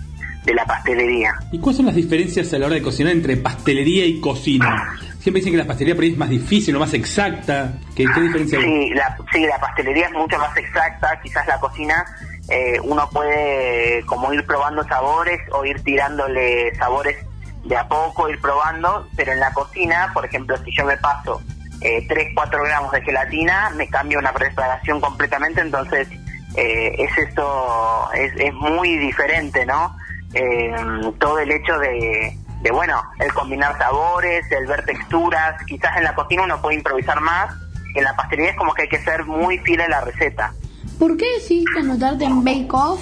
de 0.45 0.53
la 0.53 0.65
pastelería. 0.65 1.31
¿Y 1.51 1.59
cuáles 1.59 1.77
son 1.77 1.85
las 1.85 1.95
diferencias 1.95 2.51
a 2.53 2.57
la 2.57 2.65
hora 2.65 2.75
de 2.75 2.81
cocinar 2.81 3.13
entre 3.13 3.37
pastelería 3.37 4.05
y 4.05 4.19
cocina? 4.19 4.97
Siempre 5.19 5.41
dicen 5.41 5.53
que 5.53 5.57
la 5.57 5.67
pastelería 5.67 5.95
por 5.95 6.03
ahí 6.03 6.11
es 6.11 6.17
más 6.17 6.29
difícil 6.29 6.75
o 6.75 6.79
más 6.79 6.93
exacta. 6.93 7.73
¿Qué, 7.95 8.05
qué 8.13 8.21
diferencia 8.21 8.57
hay? 8.57 8.65
Sí 8.65 8.93
la, 8.95 9.17
sí, 9.31 9.45
la 9.45 9.59
pastelería 9.59 10.07
es 10.07 10.13
mucho 10.13 10.37
más 10.37 10.55
exacta, 10.57 11.19
quizás 11.21 11.45
la 11.47 11.59
cocina 11.59 12.05
eh, 12.49 12.79
uno 12.83 13.07
puede 13.09 14.03
como 14.05 14.33
ir 14.33 14.45
probando 14.45 14.83
sabores 14.85 15.39
o 15.51 15.63
ir 15.63 15.81
tirándole 15.83 16.73
sabores 16.75 17.17
de 17.63 17.77
a 17.77 17.87
poco, 17.87 18.27
ir 18.29 18.41
probando, 18.41 19.07
pero 19.15 19.31
en 19.31 19.39
la 19.39 19.53
cocina, 19.53 20.09
por 20.13 20.25
ejemplo, 20.25 20.57
si 20.65 20.75
yo 20.75 20.85
me 20.85 20.97
paso 20.97 21.41
eh, 21.81 22.05
3, 22.07 22.29
4 22.35 22.63
gramos 22.63 22.91
de 22.91 23.01
gelatina, 23.01 23.71
me 23.75 23.87
cambia 23.87 24.19
una 24.19 24.33
preparación 24.33 25.01
completamente, 25.01 25.61
entonces 25.61 26.07
eh, 26.55 26.95
es 26.97 27.17
esto, 27.17 28.09
es, 28.13 28.33
es 28.37 28.53
muy 28.53 28.97
diferente, 28.97 29.65
¿no? 29.65 29.95
Eh, 30.33 30.73
todo 31.19 31.39
el 31.39 31.51
hecho 31.51 31.77
de, 31.79 32.37
de, 32.61 32.71
bueno, 32.71 33.01
el 33.19 33.33
combinar 33.33 33.77
sabores, 33.77 34.49
el 34.51 34.67
ver 34.67 34.85
texturas, 34.85 35.61
quizás 35.65 35.97
en 35.97 36.03
la 36.03 36.15
cocina 36.15 36.43
uno 36.43 36.61
puede 36.61 36.77
improvisar 36.77 37.19
más, 37.19 37.53
en 37.95 38.03
la 38.03 38.15
pastelería 38.15 38.51
es 38.51 38.57
como 38.57 38.73
que 38.73 38.83
hay 38.83 38.89
que 38.89 38.99
ser 38.99 39.25
muy 39.25 39.57
fiel 39.59 39.81
a 39.81 39.89
la 39.89 40.01
receta. 40.01 40.53
¿Por 40.99 41.17
qué 41.17 41.25
decidiste 41.33 41.79
anotarte 41.79 42.25
en 42.25 42.43
Bake 42.43 42.69
Off? 42.71 43.01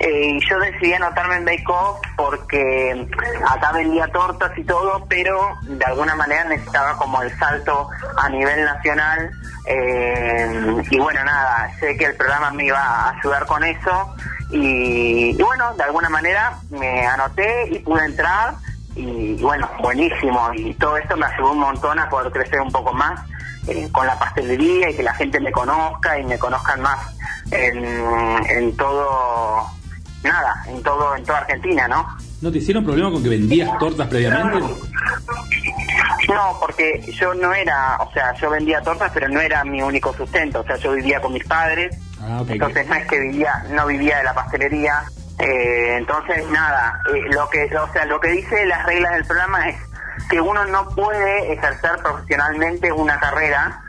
Eh, 0.00 0.30
y 0.30 0.48
yo 0.48 0.58
decidí 0.58 0.94
anotarme 0.94 1.36
en 1.36 1.44
Bake 1.44 1.64
Off 1.68 2.00
porque 2.16 3.06
acá 3.46 3.72
vendía 3.72 4.06
tortas 4.08 4.56
y 4.56 4.64
todo, 4.64 5.04
pero 5.08 5.58
de 5.62 5.84
alguna 5.84 6.14
manera 6.14 6.44
necesitaba 6.44 6.96
como 6.96 7.20
el 7.22 7.36
salto 7.38 7.88
a 8.16 8.28
nivel 8.28 8.64
nacional. 8.64 9.30
Eh, 9.66 10.82
y 10.90 10.98
bueno, 10.98 11.22
nada, 11.24 11.70
sé 11.78 11.96
que 11.96 12.06
el 12.06 12.16
programa 12.16 12.50
me 12.50 12.64
iba 12.64 12.80
a 12.80 13.10
ayudar 13.10 13.46
con 13.46 13.62
eso. 13.62 14.14
Y, 14.52 15.40
bueno, 15.40 15.74
de 15.74 15.84
alguna 15.84 16.08
manera 16.08 16.54
me 16.70 17.06
anoté 17.06 17.68
y 17.70 17.78
pude 17.80 18.04
entrar. 18.04 18.54
Y, 18.96 19.34
y 19.38 19.42
bueno, 19.42 19.68
buenísimo. 19.80 20.50
Y 20.54 20.74
todo 20.74 20.96
esto 20.96 21.16
me 21.16 21.26
ayudó 21.26 21.52
un 21.52 21.60
montón 21.60 21.98
a 21.98 22.08
poder 22.08 22.32
crecer 22.32 22.60
un 22.60 22.72
poco 22.72 22.92
más 22.92 23.20
eh, 23.68 23.88
con 23.92 24.06
la 24.06 24.18
pastelería 24.18 24.90
y 24.90 24.96
que 24.96 25.02
la 25.02 25.14
gente 25.14 25.40
me 25.40 25.52
conozca 25.52 26.18
y 26.18 26.24
me 26.24 26.38
conozcan 26.38 26.80
más 26.80 26.98
en, 27.50 27.84
en 28.48 28.76
todo, 28.76 29.66
nada, 30.22 30.64
en 30.66 30.82
todo, 30.82 31.16
en 31.16 31.24
toda 31.24 31.38
Argentina, 31.38 31.88
¿no? 31.88 32.06
¿No 32.40 32.50
te 32.50 32.58
hicieron 32.58 32.84
problema 32.84 33.10
con 33.10 33.22
que 33.22 33.28
vendías 33.28 33.78
tortas 33.78 34.08
previamente? 34.08 34.58
No, 36.28 36.56
porque 36.60 37.00
yo 37.12 37.34
no 37.34 37.52
era, 37.52 37.98
o 38.00 38.12
sea, 38.12 38.32
yo 38.34 38.50
vendía 38.50 38.80
tortas, 38.82 39.10
pero 39.12 39.28
no 39.28 39.40
era 39.40 39.64
mi 39.64 39.82
único 39.82 40.14
sustento, 40.14 40.60
o 40.60 40.64
sea, 40.64 40.76
yo 40.76 40.92
vivía 40.92 41.20
con 41.20 41.32
mis 41.32 41.44
padres, 41.44 41.96
Ah, 42.22 42.44
entonces 42.46 42.86
no 42.86 42.94
es 42.94 43.06
que 43.06 43.18
vivía, 43.18 43.64
no 43.70 43.86
vivía 43.86 44.18
de 44.18 44.24
la 44.24 44.34
pastelería, 44.34 45.04
eh, 45.38 45.96
entonces 45.96 46.46
nada, 46.50 47.00
eh, 47.14 47.22
lo 47.32 47.48
que, 47.48 47.64
o 47.76 47.92
sea, 47.92 48.04
lo 48.04 48.20
que 48.20 48.28
dice 48.28 48.66
las 48.66 48.84
reglas 48.84 49.12
del 49.14 49.24
programa 49.24 49.68
es 49.70 49.76
que 50.30 50.40
uno 50.40 50.64
no 50.66 50.88
puede 50.90 51.52
ejercer 51.52 51.90
profesionalmente 52.02 52.90
una 52.92 53.18
carrera. 53.18 53.82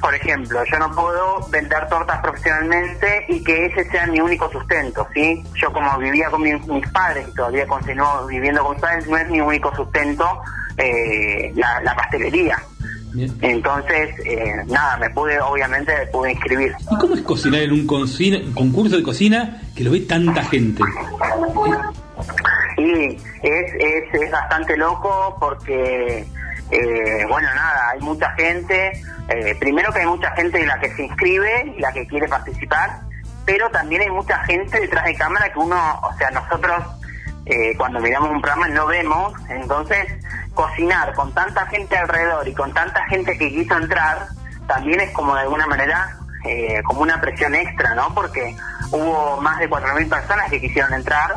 Por 0.00 0.14
ejemplo, 0.14 0.62
yo 0.70 0.78
no 0.78 0.94
puedo 0.94 1.46
vender 1.50 1.88
tortas 1.88 2.20
profesionalmente 2.20 3.24
y 3.28 3.42
que 3.44 3.66
ese 3.66 3.88
sea 3.90 4.06
mi 4.06 4.20
único 4.20 4.50
sustento, 4.50 5.06
¿sí? 5.14 5.42
Yo 5.54 5.72
como 5.72 5.96
vivía 5.98 6.28
con 6.30 6.42
mi- 6.42 6.52
mis 6.54 6.86
padres 6.90 7.26
y 7.28 7.34
todavía 7.34 7.66
continúo 7.66 8.26
viviendo 8.26 8.62
con 8.62 8.72
mis 8.72 8.82
padres, 8.82 9.06
no 9.06 9.16
es 9.16 9.28
mi 9.30 9.40
único 9.40 9.74
sustento 9.74 10.26
eh, 10.76 11.52
la, 11.54 11.80
la 11.82 11.94
pastelería. 11.96 12.58
Entonces, 13.40 14.10
eh, 14.26 14.56
nada, 14.66 14.96
me 14.98 15.08
pude, 15.10 15.40
obviamente, 15.40 15.96
me 15.96 16.06
pude 16.06 16.32
inscribir. 16.32 16.74
¿Y 16.90 16.98
cómo 16.98 17.14
es 17.14 17.22
cocinar 17.22 17.60
en 17.62 17.72
un 17.72 17.86
cocina- 17.86 18.40
concurso 18.54 18.96
de 18.96 19.02
cocina 19.04 19.62
que 19.76 19.84
lo 19.84 19.92
ve 19.92 20.00
tanta 20.00 20.42
gente? 20.44 20.82
Y 22.76 23.16
es, 23.44 23.72
es, 23.74 24.14
es 24.14 24.30
bastante 24.30 24.76
loco 24.76 25.36
porque, 25.38 26.26
eh, 26.70 27.26
bueno, 27.28 27.48
nada, 27.54 27.90
hay 27.90 28.00
mucha 28.00 28.30
gente. 28.32 28.92
eh, 29.28 29.54
primero 29.60 29.92
que 29.92 30.00
hay 30.00 30.06
mucha 30.06 30.30
gente 30.32 30.58
de 30.58 30.66
la 30.66 30.78
que 30.80 30.94
se 30.94 31.04
inscribe 31.04 31.74
y 31.76 31.80
la 31.80 31.92
que 31.92 32.06
quiere 32.06 32.26
participar, 32.28 33.00
pero 33.44 33.68
también 33.70 34.02
hay 34.02 34.10
mucha 34.10 34.38
gente 34.44 34.80
detrás 34.80 35.04
de 35.04 35.14
cámara 35.14 35.52
que 35.52 35.58
uno, 35.58 36.00
o 36.02 36.12
sea, 36.16 36.30
nosotros 36.30 36.82
eh, 37.46 37.76
cuando 37.76 38.00
miramos 38.00 38.30
un 38.30 38.40
programa 38.40 38.68
no 38.68 38.86
vemos. 38.86 39.34
Entonces, 39.50 40.06
cocinar 40.54 41.12
con 41.14 41.32
tanta 41.34 41.66
gente 41.66 41.96
alrededor 41.96 42.48
y 42.48 42.54
con 42.54 42.72
tanta 42.72 43.04
gente 43.06 43.36
que 43.36 43.50
quiso 43.50 43.76
entrar, 43.76 44.28
también 44.66 45.00
es 45.00 45.10
como 45.10 45.34
de 45.34 45.42
alguna 45.42 45.66
manera 45.66 46.16
eh, 46.44 46.82
como 46.84 47.02
una 47.02 47.20
presión 47.20 47.54
extra, 47.54 47.94
¿no? 47.94 48.14
Porque 48.14 48.56
hubo 48.90 49.40
más 49.42 49.58
de 49.58 49.68
4.000 49.68 50.08
personas 50.08 50.50
que 50.50 50.60
quisieron 50.60 50.94
entrar 50.94 51.34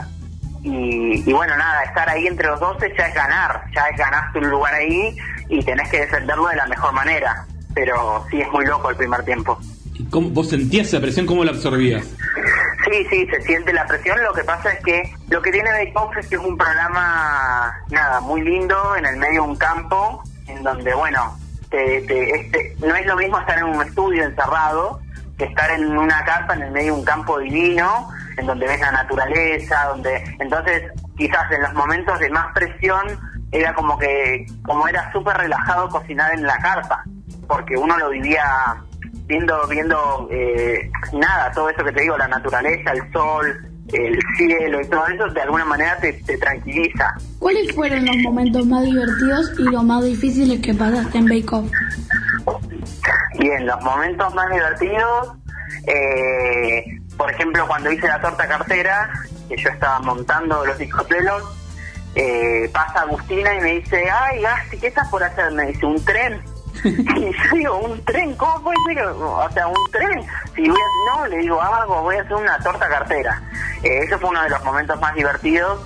y, 0.67 1.29
y 1.29 1.33
bueno, 1.33 1.55
nada, 1.57 1.83
estar 1.83 2.09
ahí 2.09 2.27
entre 2.27 2.47
los 2.47 2.59
12 2.59 2.93
ya 2.97 3.07
es 3.07 3.15
ganar, 3.15 3.63
ya 3.75 3.83
es 3.87 3.97
ganaste 3.97 4.39
un 4.39 4.49
lugar 4.49 4.73
ahí 4.73 5.15
y 5.49 5.63
tenés 5.63 5.89
que 5.89 5.99
defenderlo 6.01 6.47
de 6.47 6.55
la 6.57 6.67
mejor 6.67 6.93
manera. 6.93 7.45
Pero 7.73 8.25
sí 8.31 8.41
es 8.41 8.49
muy 8.51 8.65
loco 8.65 8.89
el 8.89 8.95
primer 8.95 9.23
tiempo. 9.23 9.57
¿Y 9.93 10.03
cómo, 10.09 10.29
¿Vos 10.29 10.49
sentías 10.49 10.87
esa 10.87 10.99
presión? 10.99 11.25
¿Cómo 11.25 11.43
la 11.43 11.51
absorbías? 11.51 12.05
Sí, 12.89 13.05
sí, 13.09 13.27
se 13.27 13.41
siente 13.41 13.71
la 13.73 13.85
presión. 13.85 14.17
Lo 14.23 14.33
que 14.33 14.43
pasa 14.43 14.71
es 14.71 14.83
que 14.83 15.13
lo 15.29 15.41
que 15.41 15.51
tiene 15.51 15.69
Bake 15.71 15.91
Off 15.95 16.15
es 16.17 16.27
que 16.27 16.35
es 16.35 16.41
un 16.41 16.57
programa, 16.57 17.73
nada, 17.89 18.19
muy 18.21 18.41
lindo, 18.41 18.95
en 18.95 19.05
el 19.05 19.17
medio 19.17 19.43
de 19.43 19.49
un 19.49 19.55
campo, 19.57 20.23
en 20.47 20.63
donde, 20.63 20.93
bueno, 20.95 21.37
te, 21.69 22.01
te- 22.01 22.29
este, 22.41 22.75
no 22.79 22.95
es 22.95 23.05
lo 23.05 23.15
mismo 23.15 23.37
estar 23.39 23.57
en 23.59 23.65
un 23.65 23.81
estudio 23.85 24.23
encerrado 24.23 24.99
que 25.37 25.45
estar 25.45 25.69
en 25.71 25.95
una 25.97 26.23
carpa 26.25 26.55
en 26.55 26.63
el 26.63 26.71
medio 26.71 26.93
de 26.93 26.99
un 26.99 27.05
campo 27.05 27.37
divino, 27.37 28.09
en 28.37 28.45
donde 28.45 28.67
ves 28.67 28.79
la 28.79 28.91
naturaleza, 28.91 29.85
donde... 29.89 30.23
Entonces, 30.39 30.83
quizás 31.17 31.51
en 31.51 31.61
los 31.61 31.73
momentos 31.73 32.19
de 32.19 32.29
más 32.29 32.53
presión, 32.53 33.19
era 33.51 33.73
como 33.73 33.97
que, 33.97 34.45
como 34.63 34.87
era 34.87 35.11
súper 35.11 35.37
relajado 35.37 35.89
cocinar 35.89 36.33
en 36.33 36.43
la 36.43 36.57
carpa, 36.57 37.03
porque 37.47 37.75
uno 37.75 37.97
lo 37.97 38.09
vivía 38.09 38.43
viendo 39.25 39.67
viendo 39.67 40.27
eh, 40.31 40.89
nada, 41.13 41.51
todo 41.51 41.69
eso 41.69 41.83
que 41.83 41.91
te 41.91 42.01
digo, 42.01 42.17
la 42.17 42.27
naturaleza, 42.27 42.91
el 42.91 43.11
sol, 43.11 43.67
el 43.93 44.19
cielo 44.37 44.81
y 44.81 44.87
todo 44.87 45.05
eso, 45.07 45.27
de 45.29 45.41
alguna 45.41 45.65
manera 45.65 45.97
te, 45.97 46.13
te 46.13 46.37
tranquiliza. 46.37 47.13
¿Cuáles 47.39 47.73
fueron 47.73 48.05
los 48.05 48.17
momentos 48.17 48.65
más 48.65 48.83
divertidos 48.83 49.51
y 49.59 49.63
los 49.63 49.83
más 49.83 50.03
difíciles 50.03 50.61
que 50.61 50.73
pasaste 50.73 51.17
en 51.17 51.25
Bake 51.25 51.53
Off? 51.53 51.69
Bien, 53.39 53.65
los 53.65 53.81
momentos 53.81 54.33
más 54.33 54.49
divertidos, 54.49 55.33
eh, 55.87 56.96
por 57.17 57.31
ejemplo, 57.31 57.67
cuando 57.67 57.91
hice 57.91 58.07
la 58.07 58.21
torta 58.21 58.47
cartera, 58.47 59.09
que 59.49 59.57
yo 59.57 59.69
estaba 59.69 59.99
montando 59.99 60.65
los 60.65 60.77
discotelos, 60.77 61.43
eh, 62.15 62.69
pasa 62.73 63.01
Agustina 63.01 63.53
y 63.55 63.61
me 63.61 63.71
dice, 63.73 64.09
ay, 64.09 64.41
Gasti, 64.41 64.77
¿qué 64.77 64.87
estás 64.87 65.07
por 65.09 65.23
hacer? 65.23 65.51
Me 65.51 65.67
dice, 65.67 65.85
un 65.85 66.03
tren. 66.05 66.41
y 66.83 67.31
yo 67.31 67.55
digo, 67.55 67.77
¿un 67.77 68.03
tren? 68.05 68.35
¿Cómo 68.35 68.63
puede 68.63 68.77
ser? 68.85 69.05
O 69.05 69.49
sea, 69.51 69.67
un 69.67 69.91
tren. 69.91 70.23
Si 70.55 70.67
voy 70.67 70.79
a, 70.79 71.17
no, 71.17 71.27
le 71.27 71.37
digo, 71.37 71.61
hago, 71.61 72.03
voy 72.03 72.15
a 72.15 72.21
hacer 72.21 72.35
una 72.35 72.59
torta 72.59 72.87
cartera. 72.87 73.41
Eh, 73.83 73.99
ese 74.03 74.17
fue 74.17 74.29
uno 74.29 74.41
de 74.43 74.49
los 74.49 74.63
momentos 74.63 74.99
más 74.99 75.13
divertidos. 75.15 75.81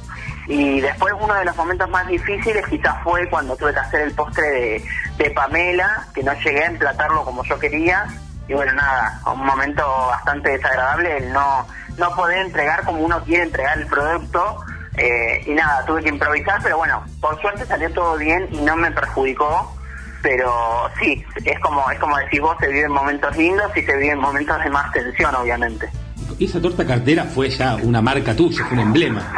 Y 0.48 0.82
después 0.82 1.14
uno 1.20 1.34
de 1.36 1.46
los 1.46 1.56
momentos 1.56 1.90
más 1.90 2.08
difíciles 2.08 2.66
quizás 2.68 3.02
fue 3.04 3.30
cuando 3.30 3.56
tuve 3.56 3.74
que 3.74 3.80
hacer 3.80 4.02
el 4.02 4.14
postre 4.14 4.50
de, 4.50 4.86
de 5.18 5.32
Pamela, 5.32 6.08
que 6.14 6.24
no 6.24 6.34
llegué 6.34 6.64
a 6.64 6.68
emplatarlo 6.68 7.24
como 7.24 7.44
yo 7.44 7.58
quería. 7.60 8.08
Y 8.52 8.54
bueno, 8.54 8.74
nada, 8.74 9.22
un 9.34 9.46
momento 9.46 9.82
bastante 10.10 10.50
desagradable 10.50 11.20
el 11.20 11.32
no, 11.32 11.66
no 11.98 12.14
poder 12.18 12.46
entregar 12.46 12.84
como 12.84 13.00
uno 13.00 13.24
quiere 13.24 13.44
entregar 13.44 13.80
el 13.80 13.88
producto. 13.88 14.58
Eh, 14.98 15.42
y 15.48 15.52
nada, 15.52 15.86
tuve 15.86 16.04
que 16.04 16.10
improvisar, 16.10 16.60
pero 16.62 16.76
bueno, 16.76 17.02
por 17.22 17.40
suerte 17.40 17.66
salió 17.66 17.90
todo 17.94 18.18
bien 18.18 18.50
y 18.52 18.58
no 18.58 18.76
me 18.76 18.92
perjudicó. 18.92 19.74
Pero 20.22 20.52
sí, 21.00 21.24
es 21.46 21.60
como, 21.62 21.90
es 21.92 21.98
como 22.00 22.18
decís 22.18 22.42
vos, 22.42 22.58
se 22.60 22.68
viven 22.68 22.92
momentos 22.92 23.38
lindos 23.38 23.72
y 23.74 23.84
se 23.84 23.96
viven 23.96 24.20
momentos 24.20 24.62
de 24.62 24.70
más 24.70 24.92
tensión, 24.92 25.34
obviamente. 25.34 25.90
Esa 26.38 26.62
torta 26.62 26.86
cartera 26.86 27.24
fue 27.24 27.50
ya 27.50 27.76
una 27.76 28.02
marca 28.02 28.36
tuya, 28.36 28.66
fue 28.66 28.74
un 28.74 28.84
emblema. 28.84 29.32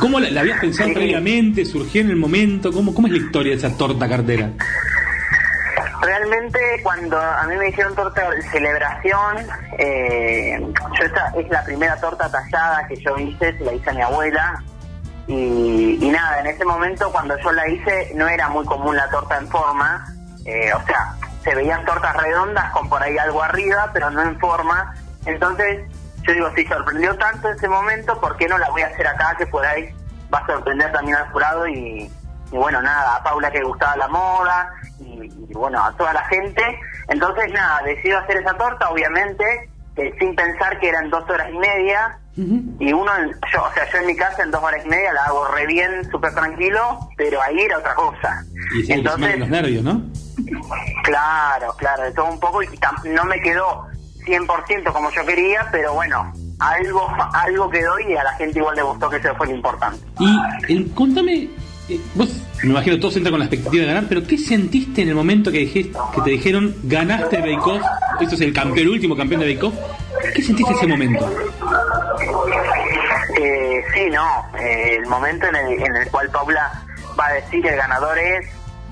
¿Cómo 0.00 0.18
la, 0.18 0.28
la 0.28 0.40
habías 0.40 0.58
pensado 0.58 0.92
previamente? 0.92 1.64
¿Surgió 1.64 2.00
en 2.00 2.10
el 2.10 2.16
momento? 2.16 2.72
¿Cómo, 2.72 2.92
¿Cómo 2.92 3.06
es 3.06 3.12
la 3.12 3.18
historia 3.20 3.52
de 3.52 3.58
esa 3.58 3.76
torta 3.76 4.08
cartera? 4.08 4.50
Realmente 6.02 6.58
cuando 6.82 7.20
a 7.20 7.44
mí 7.44 7.56
me 7.56 7.68
hicieron 7.68 7.94
torta 7.94 8.30
de 8.30 8.42
celebración, 8.50 9.46
eh, 9.78 10.58
yo 10.98 11.04
esta 11.04 11.32
es 11.36 11.48
la 11.50 11.64
primera 11.64 11.96
torta 11.96 12.30
tallada 12.30 12.86
que 12.88 12.96
yo 12.96 13.16
hice, 13.18 13.56
se 13.56 13.64
la 13.64 13.72
hice 13.72 13.90
a 13.90 13.92
mi 13.92 14.02
abuela. 14.02 14.62
Y, 15.26 15.98
y 16.00 16.10
nada, 16.10 16.40
en 16.40 16.46
ese 16.46 16.64
momento 16.64 17.10
cuando 17.12 17.38
yo 17.38 17.52
la 17.52 17.68
hice 17.68 18.12
no 18.14 18.26
era 18.26 18.48
muy 18.48 18.64
común 18.64 18.96
la 18.96 19.08
torta 19.10 19.38
en 19.38 19.48
forma, 19.48 20.04
eh, 20.44 20.72
o 20.72 20.84
sea, 20.86 21.14
se 21.44 21.54
veían 21.54 21.84
tortas 21.84 22.16
redondas 22.16 22.72
con 22.72 22.88
por 22.88 23.02
ahí 23.02 23.16
algo 23.18 23.42
arriba, 23.42 23.90
pero 23.92 24.10
no 24.10 24.22
en 24.22 24.38
forma. 24.40 24.94
Entonces 25.26 25.86
yo 26.22 26.32
digo, 26.32 26.50
si 26.54 26.64
sorprendió 26.66 27.16
tanto 27.16 27.48
ese 27.48 27.68
momento, 27.68 28.20
¿por 28.20 28.36
qué 28.36 28.48
no 28.48 28.58
la 28.58 28.68
voy 28.70 28.82
a 28.82 28.88
hacer 28.88 29.06
acá 29.06 29.34
que 29.38 29.46
por 29.46 29.64
ahí 29.64 29.94
va 30.32 30.38
a 30.38 30.46
sorprender 30.46 30.90
también 30.92 31.16
al 31.16 31.30
jurado 31.30 31.66
y, 31.68 32.10
y 32.52 32.56
bueno, 32.56 32.80
nada, 32.82 33.16
a 33.16 33.22
Paula 33.22 33.50
que 33.50 33.58
le 33.58 33.64
gustaba 33.64 33.96
la 33.96 34.08
moda 34.08 34.70
y, 35.00 35.24
y 35.48 35.52
bueno, 35.54 35.82
a 35.84 35.92
toda 35.96 36.12
la 36.12 36.24
gente. 36.24 36.62
Entonces 37.08 37.52
nada, 37.52 37.82
decido 37.84 38.18
hacer 38.18 38.38
esa 38.38 38.54
torta, 38.54 38.90
obviamente, 38.90 39.44
eh, 39.96 40.14
sin 40.18 40.34
pensar 40.34 40.78
que 40.80 40.88
eran 40.88 41.10
dos 41.10 41.28
horas 41.30 41.48
y 41.52 41.58
media. 41.58 42.16
Y 42.36 42.92
uno, 42.94 43.14
en- 43.16 43.32
yo, 43.52 43.62
o 43.64 43.72
sea, 43.74 43.90
yo 43.92 43.98
en 43.98 44.06
mi 44.06 44.16
casa 44.16 44.42
en 44.42 44.50
dos 44.50 44.62
horas 44.62 44.80
y 44.84 44.88
media 44.88 45.12
la 45.12 45.24
hago 45.26 45.46
re 45.48 45.66
bien, 45.66 46.10
súper 46.10 46.32
tranquilo, 46.34 46.98
pero 47.16 47.42
ahí 47.42 47.58
era 47.60 47.78
otra 47.78 47.94
cosa. 47.94 48.44
Y 48.74 48.82
sí, 48.84 48.92
Entonces, 48.92 49.38
los 49.38 49.48
nervios, 49.48 49.84
¿no? 49.84 50.00
Claro, 51.04 51.74
claro, 51.76 52.04
de 52.04 52.12
todo 52.12 52.26
un 52.26 52.40
poco 52.40 52.62
y 52.62 52.66
tam- 52.78 53.02
no 53.04 53.24
me 53.24 53.40
quedó 53.40 53.86
100% 54.24 54.92
como 54.92 55.10
yo 55.10 55.24
quería, 55.26 55.66
pero 55.70 55.92
bueno, 55.94 56.32
algo 56.60 57.08
algo 57.34 57.68
quedó 57.70 57.98
y 58.00 58.16
a 58.16 58.24
la 58.24 58.32
gente 58.34 58.58
igual 58.58 58.76
le 58.76 58.82
gustó 58.82 59.10
que 59.10 59.16
eso 59.16 59.34
fue 59.36 59.48
lo 59.48 59.54
importante. 59.56 59.98
Y 60.18 60.38
el- 60.72 60.90
contame, 60.94 61.34
eh, 61.34 61.50
vos 62.14 62.28
me 62.62 62.70
imagino 62.70 62.98
todos 62.98 63.16
entran 63.16 63.32
con 63.32 63.40
la 63.40 63.46
expectativa 63.46 63.82
de 63.82 63.88
ganar, 63.88 64.04
pero 64.08 64.26
¿qué 64.26 64.36
sentiste 64.36 65.02
en 65.02 65.08
el 65.08 65.14
momento 65.14 65.50
que, 65.50 65.58
dijiste, 65.58 65.98
que 66.14 66.20
te 66.20 66.30
dijeron 66.30 66.74
ganaste 66.82 67.38
Bake 67.38 67.58
Off? 67.64 67.82
Esto 68.20 68.34
es 68.34 68.40
el 68.42 68.52
campeón, 68.52 68.86
el 68.86 68.88
último 68.88 69.16
campeón 69.16 69.40
de 69.40 69.54
Bake. 69.54 69.72
¿Qué 70.34 70.42
sentiste 70.42 70.72
ese 70.74 70.86
momento? 70.86 71.26
Eh, 73.40 73.84
sí, 73.94 74.10
no, 74.10 74.26
eh, 74.58 74.96
el 74.98 75.06
momento 75.06 75.46
en 75.46 75.56
el, 75.56 75.82
en 75.82 75.96
el 75.96 76.10
cual 76.10 76.28
Paula 76.30 76.70
va 77.18 77.26
a 77.28 77.32
decir 77.34 77.66
el 77.66 77.76
ganador 77.76 78.18
es, 78.18 78.46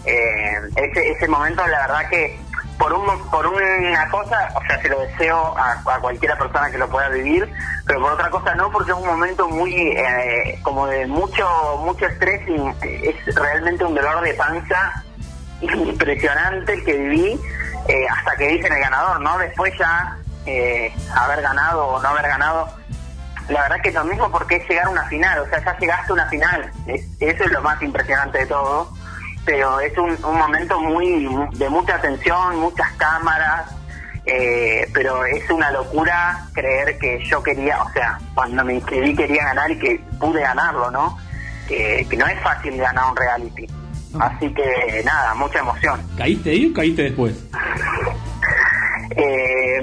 eh, 0.06 0.54
ese, 0.76 1.10
ese 1.10 1.28
momento 1.28 1.66
la 1.66 1.80
verdad 1.86 2.08
que 2.08 2.38
por, 2.78 2.92
un, 2.92 3.30
por 3.30 3.46
una 3.46 4.08
cosa, 4.10 4.48
o 4.54 4.60
sea, 4.66 4.80
se 4.80 4.88
lo 4.88 5.00
deseo 5.00 5.56
a, 5.58 5.72
a 5.72 5.98
cualquiera 6.00 6.36
persona 6.38 6.70
que 6.70 6.78
lo 6.78 6.88
pueda 6.88 7.08
vivir, 7.08 7.50
pero 7.86 8.00
por 8.00 8.12
otra 8.12 8.30
cosa 8.30 8.54
no, 8.54 8.70
porque 8.70 8.92
es 8.92 8.96
un 8.96 9.06
momento 9.06 9.48
muy, 9.48 9.74
eh, 9.74 10.58
como 10.62 10.86
de 10.86 11.06
mucho, 11.06 11.46
mucho 11.84 12.06
estrés 12.06 12.40
y 12.48 13.06
es 13.08 13.34
realmente 13.34 13.84
un 13.84 13.94
dolor 13.94 14.20
de 14.22 14.34
panza 14.34 15.02
impresionante 15.60 16.74
el 16.74 16.84
que 16.84 16.92
viví 16.96 17.40
eh, 17.88 18.06
hasta 18.08 18.36
que 18.36 18.48
dicen 18.48 18.72
el 18.72 18.80
ganador, 18.80 19.20
¿no? 19.20 19.38
Después 19.38 19.72
ya 19.78 20.16
eh, 20.46 20.92
haber 21.14 21.42
ganado 21.42 21.86
o 21.86 22.00
no 22.02 22.08
haber 22.08 22.28
ganado, 22.28 22.68
la 23.48 23.62
verdad 23.62 23.76
que 23.82 23.88
es 23.88 23.94
lo 23.94 24.04
mismo 24.04 24.30
porque 24.30 24.56
es 24.56 24.68
llegar 24.68 24.86
a 24.86 24.90
una 24.90 25.04
final, 25.04 25.40
o 25.40 25.46
sea, 25.48 25.64
ya 25.64 25.76
llegaste 25.78 26.10
a 26.12 26.14
una 26.14 26.26
final, 26.28 26.70
Es- 26.86 27.06
eso 27.20 27.44
es 27.44 27.50
lo 27.50 27.62
más 27.62 27.80
impresionante 27.82 28.38
de 28.38 28.46
todo, 28.46 28.92
pero 29.44 29.80
es 29.80 29.96
un, 29.96 30.10
un 30.24 30.38
momento 30.38 30.80
muy 30.80 31.28
de 31.52 31.68
mucha 31.68 32.00
tensión, 32.00 32.60
muchas 32.60 32.90
cámaras, 32.92 33.74
eh, 34.26 34.86
pero 34.92 35.24
es 35.24 35.48
una 35.50 35.70
locura 35.70 36.46
creer 36.52 36.98
que 36.98 37.24
yo 37.24 37.42
quería, 37.42 37.82
o 37.82 37.90
sea, 37.92 38.18
cuando 38.34 38.64
me 38.64 38.74
inscribí 38.74 39.14
quería 39.14 39.44
ganar 39.44 39.70
y 39.70 39.78
que 39.78 40.00
pude 40.20 40.40
ganarlo, 40.42 40.90
¿no? 40.90 41.16
Que, 41.66 42.06
que 42.08 42.16
no 42.16 42.26
es 42.26 42.38
fácil 42.40 42.76
ganar 42.76 43.10
un 43.10 43.16
reality. 43.16 43.66
Así 44.20 44.52
que 44.52 45.02
nada, 45.04 45.34
mucha 45.34 45.60
emoción. 45.60 46.00
¿Caíste 46.16 46.50
ahí 46.50 46.70
o 46.70 46.74
caíste 46.74 47.02
después? 47.02 47.34
Eh, 49.20 49.80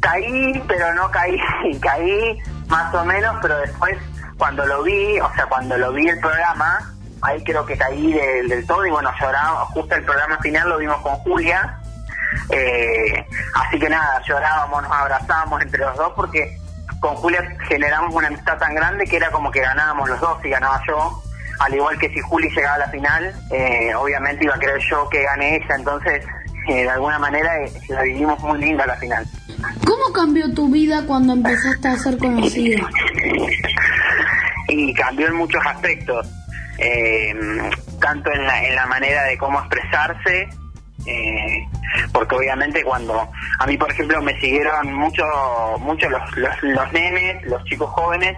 caí, 0.00 0.62
pero 0.66 0.92
no 0.94 1.10
caí, 1.10 1.38
caí 1.80 2.38
más 2.68 2.92
o 2.92 3.04
menos, 3.04 3.36
pero 3.40 3.56
después 3.58 3.96
cuando 4.36 4.66
lo 4.66 4.82
vi, 4.82 5.18
o 5.20 5.32
sea, 5.34 5.46
cuando 5.46 5.78
lo 5.78 5.92
vi 5.92 6.08
el 6.08 6.18
programa, 6.18 6.95
ahí 7.26 7.42
creo 7.44 7.66
que 7.66 7.76
caí 7.76 8.12
del, 8.12 8.48
del 8.48 8.66
todo 8.66 8.86
y 8.86 8.90
bueno, 8.90 9.10
lloraba, 9.20 9.64
justo 9.66 9.94
el 9.94 10.04
programa 10.04 10.38
final 10.38 10.68
lo 10.68 10.78
vimos 10.78 11.00
con 11.00 11.14
Julia, 11.16 11.80
eh, 12.50 13.26
así 13.54 13.78
que 13.78 13.88
nada, 13.88 14.22
llorábamos, 14.26 14.82
nos 14.82 14.92
abrazábamos 14.92 15.62
entre 15.62 15.80
los 15.80 15.96
dos 15.96 16.12
porque 16.14 16.58
con 17.00 17.14
Julia 17.16 17.56
generamos 17.68 18.14
una 18.14 18.28
amistad 18.28 18.58
tan 18.58 18.74
grande 18.74 19.04
que 19.04 19.16
era 19.16 19.30
como 19.30 19.50
que 19.50 19.60
ganábamos 19.60 20.08
los 20.08 20.20
dos 20.20 20.44
y 20.44 20.50
ganaba 20.50 20.80
yo, 20.86 21.22
al 21.58 21.74
igual 21.74 21.98
que 21.98 22.08
si 22.10 22.20
Juli 22.20 22.48
llegaba 22.50 22.76
a 22.76 22.78
la 22.78 22.88
final, 22.88 23.34
eh, 23.50 23.94
obviamente 23.94 24.44
iba 24.44 24.54
a 24.54 24.58
querer 24.58 24.80
yo 24.88 25.08
que 25.08 25.22
gane 25.22 25.56
ella, 25.56 25.74
entonces 25.76 26.24
eh, 26.68 26.82
de 26.82 26.90
alguna 26.90 27.18
manera 27.18 27.52
la 27.88 28.02
vivimos 28.02 28.38
muy 28.40 28.58
linda 28.60 28.86
la 28.86 28.96
final. 28.96 29.26
¿Cómo 29.84 30.12
cambió 30.12 30.52
tu 30.52 30.70
vida 30.70 31.04
cuando 31.06 31.32
empezaste 31.32 31.88
a 31.88 31.96
ser 31.96 32.18
conocida? 32.18 32.86
y 34.68 34.92
cambió 34.94 35.28
en 35.28 35.36
muchos 35.36 35.64
aspectos, 35.64 36.26
eh, 36.78 37.34
tanto 38.00 38.30
en 38.32 38.46
la, 38.46 38.64
en 38.64 38.74
la 38.74 38.86
manera 38.86 39.24
de 39.24 39.38
cómo 39.38 39.58
expresarse, 39.60 40.48
eh, 41.06 41.68
porque 42.12 42.34
obviamente 42.34 42.82
cuando 42.82 43.28
a 43.58 43.66
mí 43.66 43.76
por 43.76 43.90
ejemplo 43.90 44.20
me 44.22 44.38
siguieron 44.40 44.92
mucho 44.92 45.24
mucho 45.78 46.08
los, 46.10 46.36
los, 46.36 46.62
los 46.62 46.92
nenes, 46.92 47.44
los 47.46 47.62
chicos 47.64 47.90
jóvenes, 47.90 48.36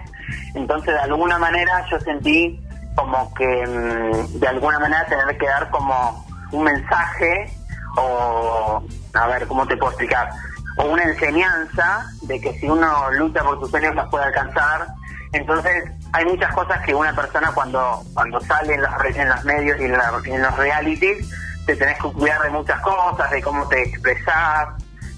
entonces 0.55 0.93
de 0.93 0.99
alguna 0.99 1.39
manera 1.39 1.85
yo 1.89 1.99
sentí 1.99 2.59
como 2.95 3.33
que 3.33 3.65
mm, 3.65 4.39
de 4.39 4.47
alguna 4.47 4.79
manera 4.79 5.05
tener 5.05 5.37
que 5.37 5.47
dar 5.47 5.69
como 5.69 6.25
un 6.51 6.63
mensaje 6.63 7.51
o 7.97 8.83
a 9.13 9.27
ver 9.27 9.47
cómo 9.47 9.65
te 9.67 9.75
puedo 9.77 9.91
explicar 9.91 10.29
o 10.77 10.85
una 10.85 11.03
enseñanza 11.03 12.05
de 12.23 12.39
que 12.39 12.53
si 12.59 12.69
uno 12.69 13.11
lucha 13.11 13.43
por 13.43 13.59
sus 13.59 13.69
sueños 13.69 13.95
las 13.95 14.07
puede 14.09 14.25
alcanzar. 14.25 14.87
Entonces 15.33 15.91
hay 16.13 16.25
muchas 16.25 16.53
cosas 16.53 16.81
que 16.85 16.93
una 16.93 17.13
persona 17.15 17.51
cuando 17.53 18.03
cuando 18.13 18.39
sale 18.41 18.73
en 18.75 18.81
los, 18.81 18.91
en 19.15 19.29
los 19.29 19.43
medios 19.45 19.79
y 19.79 19.85
en, 19.85 19.91
la- 19.93 20.21
en 20.25 20.41
los 20.41 20.57
realities 20.57 21.29
te 21.65 21.75
tenés 21.75 21.97
que 21.99 22.11
cuidar 22.11 22.41
de 22.41 22.49
muchas 22.49 22.79
cosas, 22.81 23.29
de 23.29 23.41
cómo 23.41 23.67
te 23.67 23.81
expresás, 23.83 24.69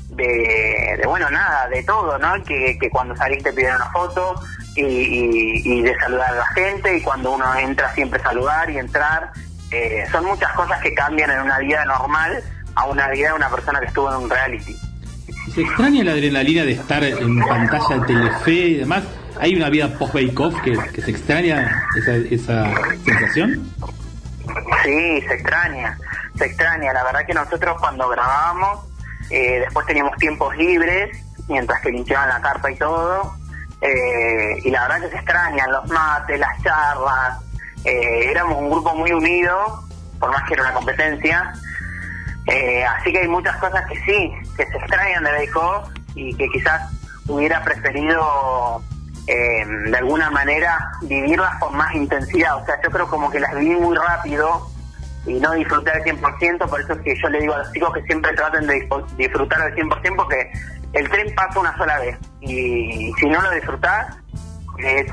de, 0.09 0.97
de, 0.99 1.03
bueno, 1.07 1.29
nada, 1.29 1.67
de 1.69 1.81
todo, 1.83 2.17
¿no? 2.19 2.33
Que, 2.43 2.77
que 2.79 2.89
cuando 2.89 3.15
salís 3.15 3.41
te 3.43 3.53
piden 3.53 3.75
una 3.75 3.89
foto 3.91 4.41
y, 4.75 4.81
y- 4.83 5.61
y 5.63 5.81
de 5.81 5.97
saludar 5.99 6.29
a 6.31 6.35
la 6.35 6.45
gente 6.47 6.97
y 6.97 7.01
cuando 7.01 7.31
uno 7.31 7.55
entra 7.55 7.93
siempre 7.93 8.21
saludar 8.21 8.69
y 8.69 8.77
entrar. 8.77 9.31
Eh, 9.71 10.05
son 10.11 10.25
muchas 10.25 10.51
cosas 10.51 10.81
que 10.81 10.93
cambian 10.93 11.29
en 11.31 11.39
una 11.43 11.57
vida 11.59 11.85
normal 11.85 12.43
a 12.75 12.85
una 12.87 13.07
vida 13.07 13.29
de 13.29 13.33
una 13.35 13.49
persona 13.49 13.79
que 13.79 13.85
estuvo 13.85 14.09
en 14.11 14.17
un 14.17 14.29
reality. 14.29 14.75
¿Se 15.53 15.61
extraña 15.61 16.03
la 16.03 16.11
adrenalina 16.11 16.63
de 16.63 16.71
estar 16.71 17.03
en 17.03 17.39
pantalla 17.39 17.99
de 17.99 18.05
Telefe 18.05 18.51
y 18.51 18.73
demás? 18.77 19.03
¿Hay 19.39 19.55
una 19.55 19.69
vida 19.69 19.89
post-Bake 19.97 20.39
Off 20.39 20.55
que, 20.61 20.77
que 20.93 21.01
se 21.01 21.11
extraña 21.11 21.87
esa, 21.97 22.15
esa 22.15 22.73
sensación? 23.03 23.69
Sí, 24.83 25.21
se 25.27 25.33
extraña, 25.33 25.97
se 26.37 26.45
extraña. 26.45 26.93
La 26.93 27.03
verdad 27.03 27.25
que 27.25 27.33
nosotros 27.33 27.75
cuando 27.79 28.07
grabábamos, 28.09 28.85
eh, 29.29 29.59
después 29.59 29.85
teníamos 29.87 30.15
tiempos 30.17 30.55
libres, 30.55 31.17
mientras 31.47 31.81
que 31.81 31.91
limpiaban 31.91 32.29
la 32.29 32.41
carpa 32.41 32.71
y 32.71 32.75
todo, 32.75 33.35
eh, 33.81 34.61
y 34.63 34.69
la 34.69 34.83
verdad 34.83 35.01
que 35.01 35.09
se 35.09 35.15
extrañan 35.17 35.71
los 35.71 35.87
mates, 35.89 36.39
las 36.39 36.61
charlas. 36.63 37.39
eh, 37.83 38.29
éramos 38.29 38.57
un 38.57 38.69
grupo 38.69 38.95
muy 38.95 39.11
unido, 39.11 39.83
por 40.19 40.31
más 40.31 40.47
que 40.47 40.53
era 40.53 40.63
una 40.63 40.73
competencia. 40.73 41.51
Eh, 42.47 42.83
así 42.83 43.11
que 43.11 43.19
hay 43.19 43.27
muchas 43.27 43.55
cosas 43.57 43.83
que 43.87 43.95
sí, 44.03 44.33
que 44.55 44.65
se 44.65 44.77
extrañan 44.77 45.23
de 45.23 45.49
Off 45.55 45.89
y 46.15 46.33
que 46.35 46.49
quizás 46.49 46.91
hubiera 47.27 47.63
preferido 47.63 48.81
eh, 49.27 49.65
de 49.65 49.97
alguna 49.97 50.29
manera 50.29 50.91
vivirlas 51.03 51.55
con 51.59 51.75
más 51.75 51.93
intensidad. 51.95 52.61
O 52.61 52.65
sea, 52.65 52.79
yo 52.83 52.89
creo 52.89 53.07
como 53.07 53.29
que 53.29 53.39
las 53.39 53.55
viví 53.55 53.75
muy 53.75 53.95
rápido 53.95 54.67
y 55.25 55.33
no 55.35 55.51
disfruté 55.51 55.91
al 55.91 56.03
100%, 56.03 56.67
por 56.67 56.81
eso 56.81 56.93
es 56.93 56.99
que 57.01 57.15
yo 57.21 57.29
le 57.29 57.41
digo 57.41 57.53
a 57.53 57.59
los 57.59 57.71
chicos 57.71 57.93
que 57.93 58.01
siempre 58.03 58.33
traten 58.33 58.65
de 58.65 58.89
disfrutar 59.17 59.61
al 59.61 59.75
100% 59.75 60.15
porque 60.15 60.51
el 60.93 61.09
tren 61.09 61.33
pasa 61.35 61.59
una 61.59 61.77
sola 61.77 61.99
vez 61.99 62.17
y 62.41 63.13
si 63.19 63.27
no 63.27 63.41
lo 63.41 63.51
disfrutás 63.51 64.17
es, 64.79 65.11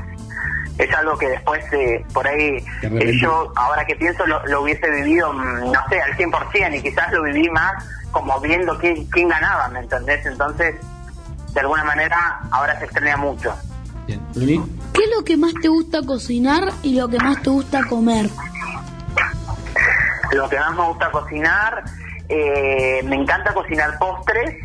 es 0.77 0.93
algo 0.93 1.17
que 1.17 1.29
después 1.29 1.63
eh, 1.73 2.05
por 2.13 2.27
ahí 2.27 2.63
eh, 2.81 3.17
yo 3.19 3.51
ahora 3.55 3.85
que 3.85 3.95
pienso 3.95 4.25
lo, 4.25 4.45
lo 4.47 4.61
hubiese 4.63 4.89
vivido, 4.89 5.33
mm, 5.33 5.71
no 5.71 5.79
sé, 5.89 6.01
al 6.01 6.15
100% 6.17 6.77
y 6.77 6.81
quizás 6.81 7.11
lo 7.11 7.23
viví 7.23 7.49
más 7.49 7.83
como 8.11 8.39
viendo 8.39 8.77
quién, 8.79 9.05
quién 9.07 9.27
ganaba, 9.27 9.67
¿me 9.69 9.79
entendés? 9.79 10.25
Entonces, 10.25 10.75
de 11.53 11.59
alguna 11.59 11.83
manera, 11.83 12.41
ahora 12.51 12.77
se 12.79 12.85
extraña 12.85 13.17
mucho. 13.17 13.53
¿Qué 14.07 15.03
es 15.03 15.09
lo 15.15 15.23
que 15.23 15.37
más 15.37 15.53
te 15.61 15.67
gusta 15.67 16.01
cocinar 16.01 16.71
y 16.81 16.95
lo 16.95 17.07
que 17.07 17.19
más 17.19 17.41
te 17.41 17.49
gusta 17.49 17.83
comer? 17.85 18.29
Lo 20.31 20.49
que 20.49 20.59
más 20.59 20.75
me 20.75 20.87
gusta 20.87 21.11
cocinar, 21.11 21.83
eh, 22.27 23.01
me 23.03 23.15
encanta 23.15 23.53
cocinar 23.53 23.97
postres, 23.99 24.63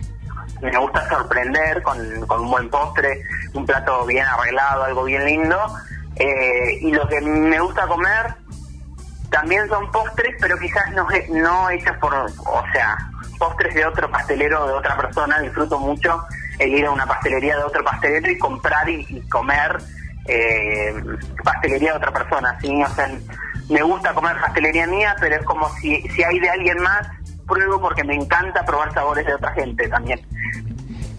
me 0.64 0.78
gusta 0.78 1.08
sorprender 1.08 1.82
con, 1.82 2.26
con 2.26 2.40
un 2.40 2.50
buen 2.50 2.70
postre, 2.70 3.22
un 3.52 3.66
plato 3.66 4.04
bien 4.06 4.24
arreglado, 4.26 4.84
algo 4.84 5.04
bien 5.04 5.24
lindo. 5.24 5.58
Eh, 6.16 6.78
y 6.80 6.92
lo 6.92 7.06
que 7.08 7.20
me 7.20 7.58
gusta 7.60 7.86
comer 7.86 8.34
también 9.30 9.68
son 9.68 9.90
postres, 9.90 10.36
pero 10.40 10.56
quizás 10.58 10.90
no, 10.92 11.06
no 11.30 11.70
hechos 11.70 11.96
por, 11.98 12.14
o 12.14 12.64
sea, 12.72 12.96
postres 13.38 13.74
de 13.74 13.84
otro 13.84 14.10
pastelero 14.10 14.64
o 14.64 14.66
de 14.68 14.72
otra 14.74 14.96
persona. 14.96 15.40
Disfruto 15.40 15.78
mucho 15.78 16.24
el 16.58 16.74
ir 16.74 16.86
a 16.86 16.90
una 16.90 17.06
pastelería 17.06 17.56
de 17.56 17.64
otro 17.64 17.84
pastelero 17.84 18.30
y 18.30 18.38
comprar 18.38 18.88
y, 18.88 19.06
y 19.08 19.20
comer 19.28 19.78
eh, 20.26 20.94
pastelería 21.42 21.92
de 21.92 21.98
otra 21.98 22.12
persona. 22.12 22.58
¿sí? 22.60 22.82
O 22.82 22.88
sea, 22.90 23.10
me 23.68 23.82
gusta 23.82 24.14
comer 24.14 24.40
pastelería 24.40 24.86
mía, 24.86 25.16
pero 25.20 25.36
es 25.36 25.44
como 25.44 25.68
si, 25.76 26.00
si 26.10 26.22
hay 26.22 26.38
de 26.38 26.50
alguien 26.50 26.80
más, 26.82 27.06
pruebo 27.46 27.80
porque 27.80 28.04
me 28.04 28.14
encanta 28.14 28.64
probar 28.64 28.92
sabores 28.92 29.26
de 29.26 29.34
otra 29.34 29.52
gente 29.52 29.88
también. 29.88 30.20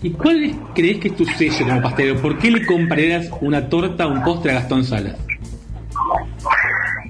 ¿Y 0.02 0.12
cuál 0.14 0.44
es- 0.44 0.56
crees 0.76 1.00
que 1.00 1.08
es 1.08 1.16
tu 1.16 1.26
sello 1.26 1.66
como 1.68 1.82
pastelero? 1.82 2.22
¿Por 2.22 2.38
qué 2.38 2.52
le 2.52 2.66
comprarías 2.66 3.30
una 3.42 3.68
torta 3.70 4.06
o 4.06 4.12
un 4.12 4.24
postre 4.24 4.52
a 4.52 4.56
Gastón 4.56 4.84
Salas? 4.84 5.16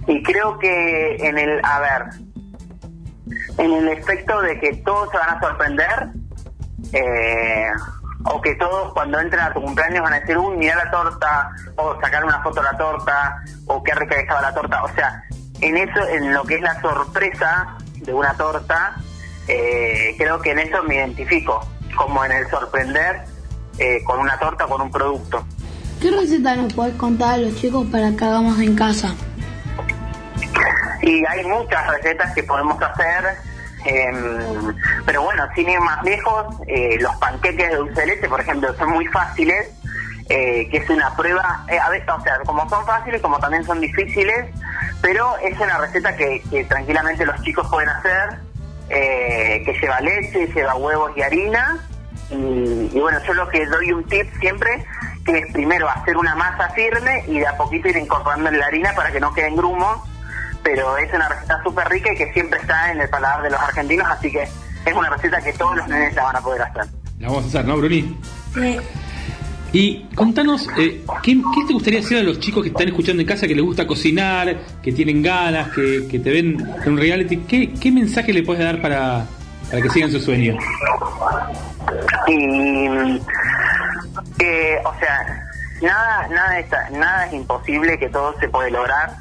Y 0.07 0.21
creo 0.23 0.57
que 0.59 1.15
en 1.17 1.37
el, 1.37 1.59
a 1.63 1.79
ver, 1.79 2.03
en 3.57 3.71
el 3.73 3.87
efecto 3.89 4.39
de 4.41 4.59
que 4.59 4.75
todos 4.77 5.09
se 5.11 5.17
van 5.17 5.29
a 5.29 5.39
sorprender, 5.39 6.07
eh, 6.93 7.67
o 8.25 8.39
que 8.41 8.55
todos 8.55 8.93
cuando 8.93 9.19
entren 9.19 9.41
a 9.43 9.53
tu 9.53 9.61
cumpleaños 9.61 10.03
van 10.03 10.13
a 10.13 10.19
decir, 10.19 10.37
uy, 10.37 10.55
mira 10.57 10.75
la 10.75 10.89
torta, 10.91 11.49
o 11.75 11.99
sacar 12.01 12.23
una 12.23 12.41
foto 12.41 12.61
de 12.61 12.71
la 12.71 12.77
torta, 12.77 13.35
o 13.67 13.83
qué 13.83 13.93
rica 13.95 14.15
estaba 14.19 14.41
la 14.41 14.53
torta. 14.53 14.83
O 14.83 14.89
sea, 14.95 15.23
en 15.61 15.77
eso, 15.77 16.07
en 16.09 16.33
lo 16.33 16.43
que 16.43 16.55
es 16.55 16.61
la 16.61 16.79
sorpresa 16.81 17.77
de 18.05 18.13
una 18.13 18.33
torta, 18.35 18.95
eh, 19.47 20.15
creo 20.17 20.39
que 20.41 20.51
en 20.51 20.59
eso 20.59 20.83
me 20.83 20.95
identifico, 20.95 21.67
como 21.95 22.23
en 22.25 22.31
el 22.31 22.49
sorprender 22.49 23.23
eh, 23.77 24.03
con 24.03 24.19
una 24.19 24.37
torta 24.39 24.65
o 24.65 24.69
con 24.69 24.81
un 24.81 24.91
producto. 24.91 25.45
¿Qué 26.01 26.11
receta 26.11 26.55
nos 26.55 26.73
podés 26.73 26.95
contar 26.95 27.35
a 27.35 27.37
los 27.37 27.55
chicos 27.55 27.87
para 27.91 28.11
que 28.15 28.25
hagamos 28.25 28.59
en 28.59 28.75
casa? 28.75 29.15
Y 31.01 31.25
hay 31.25 31.45
muchas 31.45 31.87
recetas 31.87 32.33
que 32.33 32.43
podemos 32.43 32.81
hacer, 32.81 33.37
em, 33.85 34.75
pero 35.05 35.23
bueno, 35.23 35.43
sin 35.55 35.69
ir 35.69 35.79
más 35.79 36.03
lejos, 36.03 36.45
eh, 36.67 36.97
los 36.99 37.15
panqueques 37.17 37.69
de 37.69 37.75
dulce 37.75 38.01
de 38.01 38.07
leche, 38.07 38.27
por 38.27 38.41
ejemplo, 38.41 38.73
son 38.75 38.91
muy 38.91 39.05
fáciles, 39.07 39.69
eh, 40.29 40.67
que 40.69 40.77
es 40.77 40.89
una 40.89 41.15
prueba, 41.15 41.65
eh, 41.69 41.77
a 41.77 41.89
veces, 41.89 42.09
o 42.09 42.21
sea, 42.21 42.39
como 42.45 42.67
son 42.69 42.85
fáciles, 42.85 43.21
como 43.21 43.39
también 43.39 43.63
son 43.63 43.79
difíciles, 43.79 44.47
pero 45.01 45.37
es 45.37 45.59
una 45.59 45.77
receta 45.77 46.15
que, 46.15 46.41
que 46.49 46.63
tranquilamente 46.65 47.25
los 47.25 47.39
chicos 47.43 47.67
pueden 47.69 47.89
hacer, 47.89 48.39
eh, 48.89 49.61
que 49.65 49.73
lleva 49.79 49.99
leche, 50.01 50.47
lleva 50.47 50.75
huevos 50.75 51.11
y 51.15 51.21
harina, 51.21 51.77
y, 52.31 52.89
y 52.91 52.99
bueno, 52.99 53.19
yo 53.25 53.33
lo 53.35 53.47
que 53.49 53.65
doy 53.67 53.91
un 53.91 54.03
tip 54.05 54.27
siempre, 54.39 54.83
que 55.25 55.39
es 55.39 55.53
primero 55.53 55.87
hacer 55.89 56.17
una 56.17 56.35
masa 56.35 56.69
firme 56.69 57.23
y 57.27 57.39
de 57.39 57.47
a 57.47 57.57
poquito 57.57 57.87
ir 57.87 57.97
incorporando 57.97 58.49
la 58.51 58.65
harina 58.65 58.93
para 58.95 59.11
que 59.11 59.19
no 59.19 59.33
queden 59.33 59.55
grumos, 59.55 60.01
pero 60.63 60.97
es 60.97 61.13
una 61.13 61.29
receta 61.29 61.61
súper 61.63 61.87
rica 61.89 62.11
y 62.13 62.17
que 62.17 62.33
siempre 62.33 62.59
está 62.59 62.91
en 62.91 62.99
el 62.99 63.09
paladar 63.09 63.43
de 63.43 63.51
los 63.51 63.59
argentinos, 63.61 64.07
así 64.09 64.31
que 64.31 64.41
es 64.41 64.93
una 64.93 65.09
receta 65.09 65.39
que 65.41 65.53
todos 65.53 65.75
los 65.75 65.87
nenes 65.87 66.15
la 66.15 66.23
van 66.23 66.35
a 66.35 66.41
poder 66.41 66.63
hacer. 66.63 66.85
La 67.19 67.27
vamos 67.27 67.45
a 67.45 67.47
hacer, 67.47 67.65
¿no, 67.65 67.77
Bruni? 67.77 68.19
Y 69.75 70.05
contanos, 70.15 70.69
eh, 70.77 71.03
¿qué, 71.21 71.35
te 71.67 71.73
gustaría 71.73 71.99
hacer 71.99 72.19
a 72.19 72.23
los 72.23 72.39
chicos 72.39 72.63
que 72.63 72.69
están 72.69 72.87
escuchando 72.87 73.21
en 73.21 73.27
casa, 73.27 73.45
que 73.45 73.53
les 73.53 73.65
gusta 73.65 73.85
cocinar, 73.85 74.55
que 74.81 74.93
tienen 74.93 75.21
ganas, 75.21 75.67
que, 75.73 76.07
que 76.09 76.17
te 76.17 76.31
ven 76.31 76.65
en 76.85 76.93
un 76.93 76.97
reality? 76.97 77.39
¿Qué, 77.39 77.73
qué 77.73 77.91
mensaje 77.91 78.31
le 78.31 78.41
puedes 78.41 78.63
dar 78.63 78.81
para, 78.81 79.25
para 79.69 79.81
que 79.81 79.89
sigan 79.89 80.09
su 80.11 80.21
sueño? 80.21 80.57
Y, 82.25 83.19
eh, 84.39 84.79
o 84.85 84.93
sea, 84.97 85.45
nada, 85.81 86.29
nada, 86.29 86.57
es, 86.57 86.69
nada 86.93 87.25
es 87.25 87.33
imposible, 87.33 87.99
que 87.99 88.07
todo 88.07 88.33
se 88.39 88.47
puede 88.47 88.71
lograr, 88.71 89.17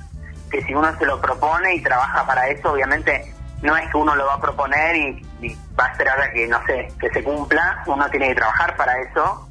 que 0.52 0.62
si 0.62 0.72
uno 0.72 0.96
se 0.96 1.04
lo 1.04 1.20
propone 1.20 1.74
y 1.74 1.82
trabaja 1.82 2.24
para 2.28 2.48
eso, 2.48 2.74
obviamente 2.74 3.34
no 3.62 3.76
es 3.76 3.90
que 3.90 3.96
uno 3.96 4.14
lo 4.14 4.24
va 4.26 4.34
a 4.34 4.40
proponer 4.40 4.94
y, 4.94 5.26
y 5.42 5.56
va 5.76 5.86
a 5.86 5.88
esperar 5.90 6.20
a 6.20 6.32
que, 6.32 6.46
no 6.46 6.64
sé, 6.64 6.92
que 7.00 7.10
se 7.10 7.24
cumpla, 7.24 7.82
uno 7.88 8.08
tiene 8.08 8.28
que 8.28 8.36
trabajar 8.36 8.76
para 8.76 9.00
eso, 9.00 9.48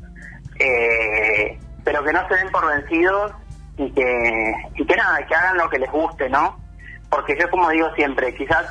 eh, 0.64 1.60
pero 1.84 2.04
que 2.04 2.14
no 2.14 2.28
se 2.28 2.36
den 2.36 2.50
por 2.52 2.68
vencidos 2.68 3.32
y 3.78 3.92
que, 3.92 4.54
y 4.76 4.86
que 4.86 4.96
nada, 4.96 5.26
que 5.26 5.36
hagan 5.36 5.58
lo 5.58 5.70
que 5.70 5.80
les 5.80 5.92
guste, 5.92 6.30
¿no? 6.30 6.64
porque 7.14 7.38
yo 7.40 7.50
como 7.50 7.70
digo 7.70 7.88
siempre, 7.96 8.34
quizás 8.34 8.66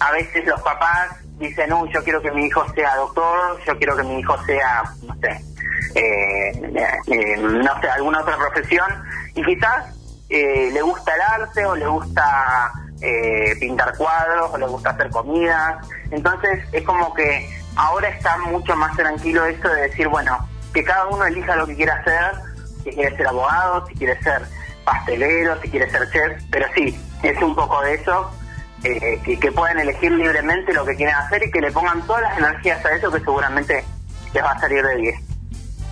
a 0.00 0.10
veces 0.10 0.44
los 0.44 0.60
papás 0.62 1.08
dicen, 1.38 1.70
yo 1.92 2.02
quiero 2.02 2.20
que 2.20 2.32
mi 2.32 2.46
hijo 2.46 2.66
sea 2.74 2.96
doctor, 2.96 3.60
yo 3.64 3.78
quiero 3.78 3.96
que 3.96 4.02
mi 4.02 4.18
hijo 4.18 4.36
sea, 4.44 4.82
no 5.06 5.14
sé, 5.20 5.40
eh, 5.94 6.50
eh, 7.06 7.36
no 7.38 7.80
sé, 7.80 7.88
alguna 7.88 8.20
otra 8.20 8.36
profesión, 8.36 8.86
y 9.34 9.44
quizás 9.44 9.94
eh, 10.28 10.70
le 10.72 10.82
gusta 10.82 11.14
el 11.14 11.20
arte 11.20 11.64
o 11.64 11.76
le 11.76 11.86
gusta 11.86 12.72
eh, 13.00 13.54
pintar 13.60 13.96
cuadros 13.96 14.50
o 14.52 14.58
le 14.58 14.66
gusta 14.66 14.90
hacer 14.90 15.08
comida. 15.10 15.80
Entonces 16.10 16.64
es 16.72 16.82
como 16.82 17.14
que 17.14 17.48
ahora 17.76 18.08
está 18.08 18.36
mucho 18.38 18.74
más 18.74 18.96
tranquilo 18.96 19.44
esto 19.44 19.68
de 19.68 19.82
decir, 19.82 20.08
bueno, 20.08 20.36
que 20.76 20.84
cada 20.84 21.06
uno 21.06 21.24
elija 21.24 21.56
lo 21.56 21.66
que 21.66 21.74
quiera 21.74 21.94
hacer, 21.94 22.32
si 22.84 22.90
quiere 22.90 23.16
ser 23.16 23.26
abogado, 23.26 23.86
si 23.86 23.94
quiere 23.94 24.22
ser 24.22 24.42
pastelero, 24.84 25.58
si 25.62 25.70
quiere 25.70 25.90
ser 25.90 26.06
chef, 26.10 26.42
pero 26.50 26.66
sí, 26.74 27.00
es 27.22 27.42
un 27.42 27.54
poco 27.54 27.80
de 27.80 27.94
eso, 27.94 28.30
eh, 28.84 29.18
que, 29.24 29.40
que 29.40 29.52
pueden 29.52 29.78
elegir 29.78 30.12
libremente 30.12 30.74
lo 30.74 30.84
que 30.84 30.94
quieren 30.94 31.14
hacer 31.14 31.42
y 31.44 31.50
que 31.50 31.62
le 31.62 31.72
pongan 31.72 32.02
todas 32.02 32.24
las 32.24 32.36
energías 32.36 32.84
a 32.84 32.94
eso 32.94 33.10
que 33.10 33.20
seguramente 33.20 33.82
les 34.34 34.44
va 34.44 34.50
a 34.50 34.60
salir 34.60 34.84
de 34.84 34.96
10. 34.96 35.20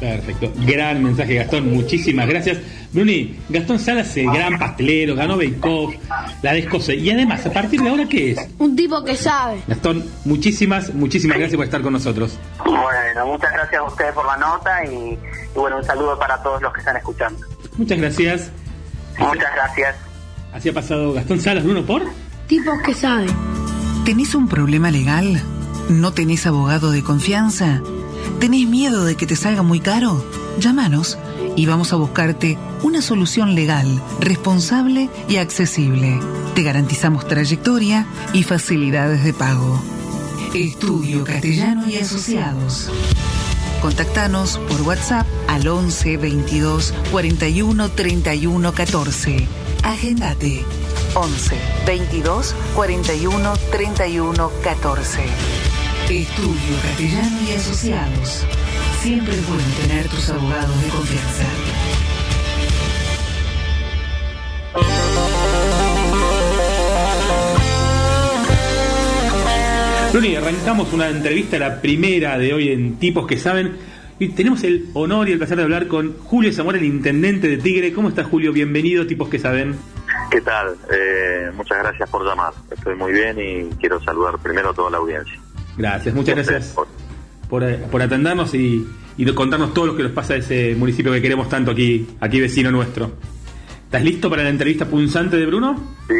Perfecto. 0.00 0.52
Gran 0.66 1.02
mensaje, 1.02 1.34
Gastón. 1.34 1.72
Muchísimas 1.72 2.28
gracias. 2.28 2.58
Bruni, 2.92 3.36
Gastón 3.48 3.78
Salas 3.78 4.16
es 4.16 4.26
gran 4.26 4.58
pastelero, 4.58 5.14
ganó 5.14 5.36
Bake 5.36 5.58
Off, 5.62 5.94
la 6.42 6.52
descose. 6.52 6.94
Y 6.94 7.10
además, 7.10 7.44
¿a 7.46 7.52
partir 7.52 7.80
de 7.80 7.88
ahora 7.88 8.06
qué 8.08 8.32
es? 8.32 8.38
Un 8.58 8.76
tipo 8.76 9.02
que 9.04 9.16
sabe. 9.16 9.62
Gastón, 9.66 10.04
muchísimas, 10.24 10.92
muchísimas 10.94 11.38
gracias 11.38 11.56
por 11.56 11.64
estar 11.64 11.82
con 11.82 11.92
nosotros. 11.92 12.38
Bueno, 12.64 13.26
muchas 13.26 13.52
gracias 13.52 13.80
a 13.80 13.84
ustedes 13.84 14.12
por 14.12 14.26
la 14.26 14.36
nota 14.36 14.84
y, 14.84 14.94
y 14.94 15.18
bueno, 15.54 15.78
un 15.78 15.84
saludo 15.84 16.18
para 16.18 16.42
todos 16.42 16.60
los 16.62 16.72
que 16.72 16.80
están 16.80 16.96
escuchando. 16.96 17.40
Muchas 17.76 17.98
gracias. 17.98 18.50
Muchas 19.18 19.54
gracias. 19.54 19.96
Así 20.52 20.68
ha 20.68 20.72
pasado 20.72 21.12
Gastón 21.12 21.40
Salas, 21.40 21.64
Bruno, 21.64 21.84
por. 21.84 22.02
Tipos 22.46 22.80
que 22.82 22.94
saben. 22.94 23.30
¿Tenés 24.04 24.34
un 24.34 24.48
problema 24.48 24.90
legal? 24.90 25.40
¿No 25.88 26.12
tenés 26.12 26.46
abogado 26.46 26.90
de 26.92 27.02
confianza? 27.02 27.80
¿Tenés 28.40 28.68
miedo 28.68 29.04
de 29.04 29.16
que 29.16 29.26
te 29.26 29.36
salga 29.36 29.62
muy 29.62 29.80
caro? 29.80 30.24
Llámanos 30.58 31.18
y 31.56 31.66
vamos 31.66 31.92
a 31.92 31.96
buscarte 31.96 32.58
una 32.82 33.00
solución 33.00 33.54
legal, 33.54 34.02
responsable 34.20 35.08
y 35.28 35.36
accesible. 35.36 36.20
Te 36.54 36.62
garantizamos 36.62 37.26
trayectoria 37.26 38.06
y 38.32 38.42
facilidades 38.42 39.24
de 39.24 39.32
pago. 39.32 39.80
Estudio 40.54 41.24
Castellano 41.24 41.88
y 41.88 41.96
Asociados. 41.96 42.90
Contactanos 43.82 44.58
por 44.68 44.82
WhatsApp 44.82 45.26
al 45.48 45.66
11 45.66 46.16
22 46.16 46.94
41 47.10 47.90
31 47.90 48.72
14. 48.72 49.48
Agendate 49.82 50.64
11 51.14 51.56
22 51.86 52.54
41 52.74 53.52
31 53.70 54.50
14. 54.62 55.73
Estudio 56.18 56.76
Castellano 56.80 57.38
y 57.48 57.52
Asociados. 57.54 58.46
Siempre 59.00 59.34
es 59.34 59.48
bueno 59.48 59.64
tener 59.82 60.08
tus 60.08 60.30
abogados 60.30 60.80
de 60.80 60.88
confianza. 60.90 61.44
Bruni, 70.12 70.36
arrancamos 70.36 70.92
una 70.92 71.08
entrevista, 71.08 71.58
la 71.58 71.80
primera 71.80 72.38
de 72.38 72.54
hoy 72.54 72.68
en 72.68 72.96
Tipos 73.00 73.26
que 73.26 73.36
Saben. 73.36 73.76
Y 74.20 74.28
tenemos 74.28 74.62
el 74.62 74.90
honor 74.94 75.28
y 75.28 75.32
el 75.32 75.38
placer 75.38 75.56
de 75.56 75.64
hablar 75.64 75.88
con 75.88 76.16
Julio 76.18 76.52
Zamora, 76.52 76.78
el 76.78 76.84
intendente 76.84 77.48
de 77.48 77.56
Tigre. 77.56 77.92
¿Cómo 77.92 78.10
estás, 78.10 78.28
Julio? 78.28 78.52
Bienvenido, 78.52 79.04
Tipos 79.08 79.28
que 79.28 79.40
Saben. 79.40 79.74
¿Qué 80.30 80.40
tal? 80.40 80.76
Eh, 80.92 81.50
muchas 81.56 81.78
gracias 81.78 82.08
por 82.08 82.24
llamar. 82.24 82.52
Estoy 82.70 82.94
muy 82.94 83.12
bien 83.12 83.36
y 83.40 83.74
quiero 83.80 84.00
saludar 84.00 84.38
primero 84.38 84.70
a 84.70 84.74
toda 84.74 84.90
la 84.90 84.98
audiencia. 84.98 85.43
Gracias, 85.76 86.14
muchas 86.14 86.34
gracias 86.36 86.74
por, 87.48 87.64
eh, 87.64 87.84
por 87.90 88.02
atendernos 88.02 88.54
y, 88.54 88.86
y 89.16 89.32
contarnos 89.32 89.74
todo 89.74 89.86
lo 89.86 89.96
que 89.96 90.02
nos 90.02 90.12
pasa 90.12 90.34
a 90.34 90.36
ese 90.36 90.74
municipio 90.76 91.12
que 91.12 91.22
queremos 91.22 91.48
tanto 91.48 91.70
aquí, 91.70 92.06
aquí 92.20 92.40
vecino 92.40 92.70
nuestro. 92.70 93.12
¿Estás 93.84 94.02
listo 94.02 94.30
para 94.30 94.42
la 94.42 94.48
entrevista 94.48 94.86
punzante 94.86 95.36
de 95.36 95.46
Bruno? 95.46 95.96
Sí, 96.08 96.14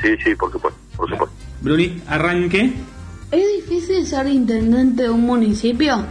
sí, 0.00 0.16
sí, 0.24 0.34
por 0.34 0.52
supuesto, 0.52 0.80
por 0.96 1.10
supuesto. 1.10 1.36
Bruni, 1.60 2.02
arranque. 2.08 2.72
¿Es 3.30 3.46
difícil 3.56 4.06
ser 4.06 4.26
intendente 4.28 5.04
de 5.04 5.10
un 5.10 5.22
municipio? 5.22 6.04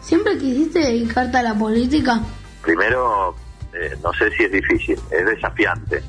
¿Siempre 0.00 0.38
quisiste 0.38 0.78
dedicarte 0.78 1.38
a 1.38 1.42
la 1.42 1.54
política? 1.54 2.20
Primero, 2.62 3.34
eh, 3.74 3.96
no 4.02 4.12
sé 4.12 4.30
si 4.36 4.44
es 4.44 4.52
difícil, 4.52 4.98
es 5.10 5.26
desafiante 5.26 6.02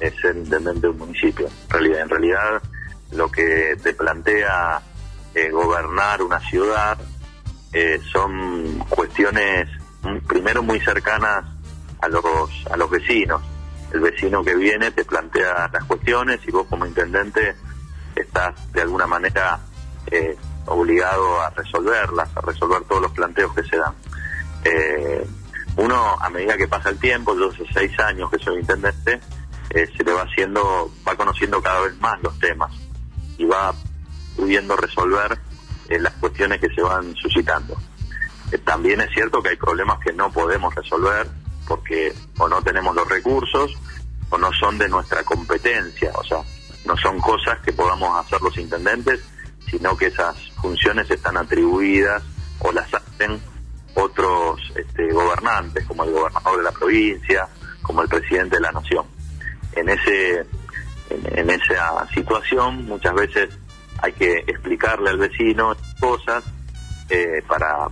es 0.00 0.14
ser 0.20 0.36
intendente 0.36 0.80
de 0.80 0.88
un 0.88 0.98
municipio. 0.98 1.46
En 1.46 1.70
realidad, 1.70 2.02
en 2.02 2.08
realidad 2.08 2.62
lo 3.12 3.30
que 3.30 3.76
te 3.82 3.92
plantea 3.94 4.80
eh, 5.38 5.50
gobernar 5.50 6.22
una 6.22 6.40
ciudad 6.40 6.98
eh, 7.72 8.00
son 8.12 8.78
cuestiones 8.88 9.68
primero 10.26 10.62
muy 10.62 10.80
cercanas 10.80 11.44
a 12.00 12.08
los 12.08 12.22
a 12.70 12.76
los 12.76 12.90
vecinos. 12.90 13.42
El 13.92 14.00
vecino 14.00 14.42
que 14.42 14.54
viene 14.54 14.90
te 14.90 15.04
plantea 15.04 15.70
las 15.72 15.84
cuestiones 15.84 16.40
y 16.46 16.50
vos 16.50 16.66
como 16.68 16.86
intendente 16.86 17.54
estás 18.14 18.54
de 18.72 18.82
alguna 18.82 19.06
manera 19.06 19.60
eh, 20.10 20.36
obligado 20.66 21.40
a 21.40 21.50
resolverlas, 21.50 22.28
a 22.36 22.40
resolver 22.40 22.82
todos 22.82 23.02
los 23.02 23.12
planteos 23.12 23.54
que 23.54 23.62
se 23.64 23.76
dan. 23.76 23.94
Eh, 24.64 25.26
uno, 25.76 26.16
a 26.20 26.28
medida 26.30 26.56
que 26.56 26.66
pasa 26.66 26.90
el 26.90 26.98
tiempo, 26.98 27.38
yo 27.38 27.50
hace 27.50 27.64
seis 27.72 27.98
años 28.00 28.30
que 28.30 28.38
soy 28.38 28.58
intendente, 28.58 29.20
se 29.70 30.04
le 30.04 30.12
va 30.12 30.22
haciendo, 30.22 30.90
va 31.06 31.14
conociendo 31.14 31.62
cada 31.62 31.80
vez 31.80 31.96
más 32.00 32.20
los 32.22 32.36
temas 32.40 32.72
y 33.36 33.44
va 33.44 33.72
pudiendo 34.38 34.76
resolver 34.76 35.36
eh, 35.88 35.98
las 35.98 36.12
cuestiones 36.14 36.60
que 36.60 36.72
se 36.72 36.80
van 36.80 37.12
suscitando. 37.16 37.76
Eh, 38.52 38.58
también 38.58 39.00
es 39.00 39.10
cierto 39.10 39.42
que 39.42 39.50
hay 39.50 39.56
problemas 39.56 39.98
que 39.98 40.12
no 40.12 40.30
podemos 40.30 40.72
resolver 40.76 41.26
porque 41.66 42.14
o 42.38 42.48
no 42.48 42.62
tenemos 42.62 42.94
los 42.94 43.08
recursos 43.08 43.76
o 44.30 44.38
no 44.38 44.52
son 44.52 44.78
de 44.78 44.88
nuestra 44.88 45.24
competencia, 45.24 46.12
o 46.14 46.22
sea, 46.22 46.38
no 46.86 46.96
son 46.96 47.18
cosas 47.18 47.58
que 47.60 47.72
podamos 47.72 48.24
hacer 48.24 48.40
los 48.40 48.56
intendentes, 48.56 49.20
sino 49.68 49.96
que 49.96 50.06
esas 50.06 50.36
funciones 50.62 51.10
están 51.10 51.36
atribuidas 51.36 52.22
o 52.60 52.70
las 52.70 52.92
hacen 52.94 53.40
otros 53.94 54.60
este, 54.76 55.12
gobernantes, 55.12 55.84
como 55.86 56.04
el 56.04 56.12
gobernador 56.12 56.58
de 56.58 56.62
la 56.62 56.72
provincia, 56.72 57.48
como 57.82 58.02
el 58.02 58.08
presidente 58.08 58.56
de 58.56 58.62
la 58.62 58.72
nación. 58.72 59.04
En 59.72 59.88
ese 59.88 60.46
en, 61.10 61.38
en 61.38 61.50
esa 61.50 62.06
situación 62.14 62.84
muchas 62.86 63.14
veces 63.14 63.58
hay 63.98 64.12
que 64.12 64.38
explicarle 64.46 65.10
al 65.10 65.18
vecino 65.18 65.76
cosas 66.00 66.44
eh, 67.08 67.42
para, 67.46 67.88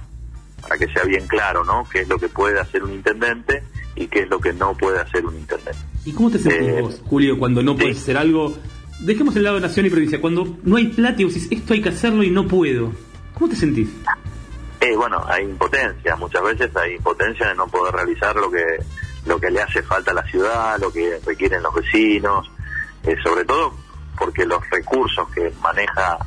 para 0.63 0.79
que 0.79 0.87
sea 0.89 1.05
bien 1.05 1.27
claro, 1.27 1.65
¿no? 1.65 1.87
Qué 1.91 2.01
es 2.01 2.09
lo 2.09 2.19
que 2.19 2.29
puede 2.29 2.61
hacer 2.61 2.83
un 2.83 2.93
intendente 2.93 3.63
y 3.95 4.07
qué 4.09 4.21
es 4.21 4.29
lo 4.29 4.39
que 4.39 4.53
no 4.53 4.75
puede 4.75 5.01
hacer 5.01 5.25
un 5.25 5.37
intendente. 5.37 5.79
¿Y 6.05 6.13
cómo 6.13 6.31
te 6.31 6.39
sentís 6.39 6.69
Eh, 6.69 6.83
vos, 6.83 7.03
Julio, 7.07 7.39
cuando 7.39 7.63
no 7.63 7.77
puedes 7.77 7.99
hacer 7.99 8.17
algo? 8.17 8.55
Dejemos 9.01 9.37
el 9.37 9.43
lado 9.43 9.57
de 9.57 9.63
nación 9.63 9.87
y 9.87 9.91
provincia. 9.91 10.21
Cuando 10.21 10.57
no 10.63 10.77
hay 10.77 10.89
plata 10.89 11.21
y 11.21 11.25
vos 11.25 11.35
decís, 11.35 11.49
esto 11.51 11.75
hay 11.75 11.83
que 11.83 11.89
hacerlo 11.91 12.23
y 12.23 12.31
no 12.31 12.47
puedo. 12.47 12.93
¿Cómo 13.35 13.49
te 13.51 13.57
sentís? 13.57 13.89
Eh, 14.81 14.97
bueno, 14.97 15.23
hay 15.27 15.45
impotencia, 15.45 16.17
muchas 16.17 16.43
veces 16.43 16.75
hay 16.77 16.95
impotencia 16.95 17.49
de 17.49 17.55
no 17.55 17.67
poder 17.67 17.95
realizar 17.95 18.37
lo 18.37 18.51
que 18.51 18.63
lo 19.27 19.41
que 19.41 19.51
le 19.51 19.61
hace 19.61 19.83
falta 19.83 20.13
a 20.13 20.15
la 20.15 20.23
ciudad, 20.25 20.79
lo 20.81 20.93
que 20.93 21.19
requieren 21.27 21.63
los 21.63 21.75
vecinos, 21.75 22.49
eh, 23.03 23.17
sobre 23.25 23.45
todo 23.45 23.75
porque 24.19 24.45
los 24.45 24.69
recursos 24.71 25.29
que 25.31 25.53
maneja 25.63 26.19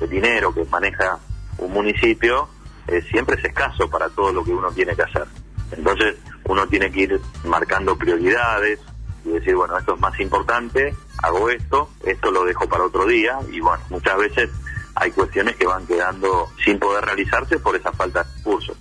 el 0.00 0.10
dinero 0.10 0.52
que 0.52 0.64
maneja 0.64 1.18
un 1.58 1.72
municipio 1.72 2.48
eh, 2.86 3.02
siempre 3.10 3.36
es 3.36 3.44
escaso 3.44 3.88
para 3.88 4.08
todo 4.10 4.32
lo 4.32 4.44
que 4.44 4.52
uno 4.52 4.70
tiene 4.70 4.94
que 4.94 5.02
hacer. 5.02 5.26
Entonces 5.72 6.16
uno 6.44 6.66
tiene 6.68 6.90
que 6.90 7.00
ir 7.00 7.20
marcando 7.44 7.96
prioridades 7.96 8.78
y 9.24 9.30
decir, 9.30 9.56
bueno, 9.56 9.76
esto 9.76 9.94
es 9.94 10.00
más 10.00 10.18
importante, 10.20 10.94
hago 11.22 11.50
esto, 11.50 11.90
esto 12.04 12.30
lo 12.30 12.44
dejo 12.44 12.68
para 12.68 12.84
otro 12.84 13.06
día 13.06 13.38
y 13.50 13.58
bueno, 13.60 13.82
muchas 13.90 14.16
veces 14.18 14.50
hay 14.94 15.10
cuestiones 15.10 15.56
que 15.56 15.66
van 15.66 15.86
quedando 15.86 16.48
sin 16.64 16.78
poder 16.78 17.04
realizarse 17.04 17.58
por 17.58 17.74
esa 17.74 17.92
falta 17.92 18.22
de 18.22 18.30
recursos. 18.36 18.76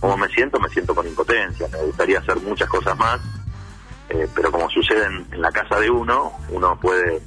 ¿Cómo 0.00 0.16
me 0.16 0.28
siento? 0.28 0.58
Me 0.58 0.68
siento 0.68 0.94
con 0.94 1.06
impotencia, 1.06 1.68
me 1.68 1.78
gustaría 1.78 2.18
hacer 2.18 2.36
muchas 2.40 2.68
cosas 2.68 2.98
más, 2.98 3.20
eh, 4.08 4.28
pero 4.34 4.50
como 4.50 4.68
sucede 4.68 5.06
en, 5.06 5.26
en 5.30 5.40
la 5.40 5.52
casa 5.52 5.78
de 5.78 5.88
uno, 5.88 6.32
uno 6.50 6.78
puede 6.80 7.22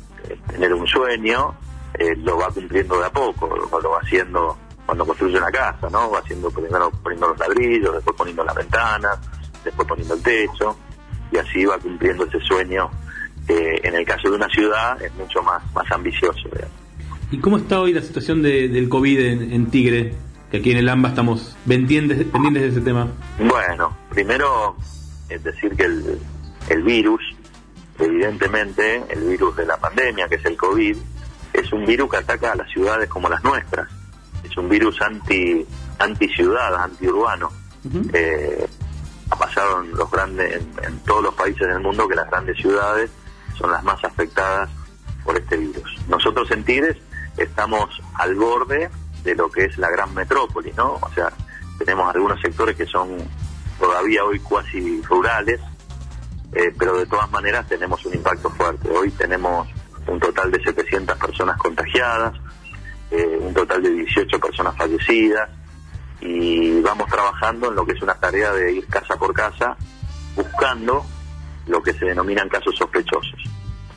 tener 0.52 0.74
un 0.74 0.86
sueño, 0.88 1.54
eh, 1.98 2.16
lo 2.18 2.38
va 2.38 2.49
cumpliendo 2.49 2.99
de 2.99 3.06
a 3.06 3.10
poco, 3.12 3.48
lo, 3.48 3.80
lo 3.82 3.90
va 3.91 3.99
haciendo 4.02 4.58
cuando 4.86 5.06
construye 5.06 5.38
una 5.38 5.52
casa, 5.52 5.90
¿no? 5.90 6.10
Va 6.12 6.20
haciendo 6.20 6.49
primero 6.52 6.90
poniendo 7.04 7.28
los 7.30 7.38
ladrillos, 7.40 7.94
después 7.95 8.16
poniendo 8.18 8.44
las 8.44 8.56
ventanas, 8.56 9.20
después 9.64 9.88
poniendo 9.88 10.14
el 10.14 10.22
techo, 10.24 10.78
y 11.32 11.38
así 11.38 11.66
va 11.66 11.78
cumpliendo 11.78 12.26
ese 12.26 12.40
sueño 12.41 12.90
que 13.48 13.80
en 13.84 13.95
el 13.95 14.06
caso 14.06 14.30
de 14.30 14.36
una 14.36 14.48
ciudad 14.49 15.02
es 15.02 15.14
mucho 15.16 15.41
más, 15.44 15.62
más 15.74 15.90
ambicioso. 15.91 16.49
¿Y 17.32 17.40
cómo 17.40 17.58
está 17.58 17.80
hoy 17.82 17.94
la 17.94 18.02
situación 18.02 18.41
de- 18.41 18.68
del 18.70 18.88
COVID 18.90 19.20
en, 19.20 19.52
en 19.54 19.66
Tigre? 19.70 20.16
Que 20.52 20.58
aquí 20.58 20.72
en 20.72 20.78
el 20.78 20.88
AMBA 20.88 21.10
estamos 21.10 21.58
pendientes, 21.68 22.24
pendientes 22.28 22.64
de 22.64 22.70
ese 22.70 22.80
tema. 22.82 23.08
Bueno, 23.38 23.98
primero 24.10 24.78
es 25.28 25.44
decir 25.44 25.76
que 25.76 25.84
el, 25.84 26.20
el 26.70 26.84
virus 26.84 27.22
evidentemente 28.18 29.03
el 29.10 29.22
virus 29.30 29.56
de 29.56 29.65
la 29.65 29.77
pandemia, 29.77 30.27
que 30.27 30.35
es 30.35 30.45
el 30.45 30.57
COVID, 30.57 30.98
es 31.53 31.72
un 31.72 31.85
virus 31.85 32.10
que 32.10 32.18
ataca 32.18 32.52
a 32.52 32.56
las 32.56 32.69
ciudades 32.72 33.07
como 33.10 33.30
las 33.30 33.44
nuestras. 33.44 33.88
Es 34.44 34.57
un 34.57 34.68
virus 34.68 34.99
anti 35.02 35.65
anti 35.99 36.27
ciudad, 36.30 36.76
anti 36.76 37.07
urbano. 37.07 37.52
Eh, 38.14 38.68
ha 39.30 39.35
pasado 39.35 39.84
en 39.84 39.91
los 39.95 40.10
grandes 40.10 40.56
en, 40.56 40.84
en 40.84 40.99
todos 40.99 41.23
los 41.23 41.34
países 41.35 41.68
del 41.68 41.80
mundo 41.80 42.07
que 42.07 42.15
las 42.15 42.30
grandes 42.30 42.57
ciudades 42.57 43.10
son 43.57 43.72
las 43.72 43.84
más 43.84 44.03
afectadas 44.03 44.69
por 45.23 45.38
este 45.38 45.57
virus. 45.57 45.98
Nosotros 46.07 46.49
en 46.52 46.64
Tigres 46.64 46.98
estamos 47.38 48.02
al 48.15 48.35
borde 48.35 48.89
de 49.23 49.35
lo 49.35 49.49
que 49.49 49.65
es 49.65 49.77
la 49.77 49.89
gran 49.89 50.14
metrópoli, 50.14 50.73
¿no? 50.76 50.94
O 50.94 51.10
sea, 51.14 51.31
tenemos 51.77 52.14
algunos 52.14 52.41
sectores 52.41 52.76
que 52.76 52.85
son 52.85 53.18
todavía 53.80 54.23
hoy 54.23 54.39
cuasi 54.39 55.02
rurales, 55.03 55.60
eh, 56.57 56.73
pero 56.77 56.97
de 56.97 57.05
todas 57.05 57.29
maneras 57.29 57.67
tenemos 57.67 58.03
un 58.05 58.15
impacto 58.15 58.49
fuerte. 58.49 58.89
Hoy 58.89 59.11
tenemos 59.11 59.67
un 60.07 60.19
total 60.19 60.51
de 60.51 60.63
700 60.63 61.15
personas 61.15 61.55
contagiadas, 61.57 62.34
eh, 63.11 63.38
un 63.39 63.53
total 63.53 63.84
de 63.84 63.91
18 63.91 64.39
personas 64.39 64.75
fallecidas 64.75 65.51
y 66.19 66.81
vamos 66.81 67.07
trabajando 67.09 67.69
en 67.69 67.75
lo 67.75 67.85
que 67.85 67.91
es 67.91 68.01
una 68.01 68.15
tarea 68.15 68.51
de 68.53 68.73
ir 68.73 68.88
casa 68.88 69.15
por 69.17 69.35
casa 69.35 69.77
buscando 70.35 71.05
lo 71.67 71.84
que 71.84 71.93
se 71.93 72.05
denominan 72.05 72.49
casos 72.49 72.75
sospechosos. 72.75 73.39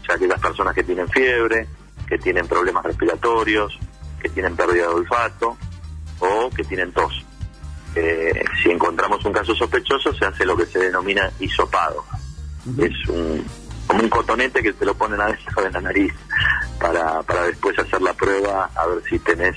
O 0.02 0.04
sea, 0.04 0.18
que 0.18 0.26
las 0.26 0.40
personas 0.40 0.74
que 0.74 0.84
tienen 0.84 1.08
fiebre, 1.08 1.66
que 2.06 2.18
tienen 2.18 2.46
problemas 2.46 2.84
respiratorios, 2.84 3.78
que 4.20 4.28
tienen 4.28 4.54
pérdida 4.54 4.88
de 4.88 4.94
olfato 4.94 5.56
o 6.18 6.50
que 6.50 6.64
tienen 6.64 6.92
tos. 6.92 7.24
Eh, 7.94 8.44
si 8.62 8.70
encontramos 8.70 9.24
un 9.24 9.32
caso 9.32 9.54
sospechoso, 9.54 10.12
se 10.12 10.26
hace 10.26 10.44
lo 10.44 10.58
que 10.58 10.66
se 10.66 10.78
denomina 10.78 11.30
hisopado. 11.40 12.04
Es 12.78 13.08
un, 13.08 13.44
como 13.86 14.02
un 14.02 14.08
cotonete 14.08 14.62
que 14.62 14.72
te 14.72 14.84
lo 14.84 14.94
ponen 14.94 15.20
adentro 15.20 15.62
de 15.62 15.70
la 15.70 15.80
nariz 15.80 16.12
para, 16.80 17.22
para 17.22 17.44
después 17.44 17.78
hacer 17.78 18.00
la 18.02 18.12
prueba 18.14 18.70
a 18.74 18.86
ver 18.86 19.02
si 19.08 19.18
tenés 19.18 19.56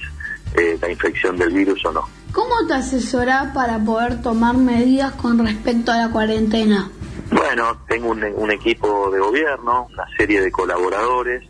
eh, 0.55 0.77
la 0.81 0.89
infección 0.89 1.37
del 1.37 1.51
virus 1.53 1.83
o 1.85 1.91
no. 1.91 2.07
¿Cómo 2.31 2.65
te 2.67 2.73
asesorás 2.73 3.53
para 3.53 3.77
poder 3.79 4.21
tomar 4.21 4.55
medidas 4.55 5.13
con 5.13 5.45
respecto 5.45 5.91
a 5.91 5.97
la 5.97 6.09
cuarentena? 6.09 6.89
Bueno, 7.31 7.77
tengo 7.87 8.09
un, 8.09 8.23
un 8.23 8.51
equipo 8.51 9.11
de 9.11 9.19
gobierno, 9.19 9.87
una 9.93 10.07
serie 10.17 10.41
de 10.41 10.51
colaboradores 10.51 11.43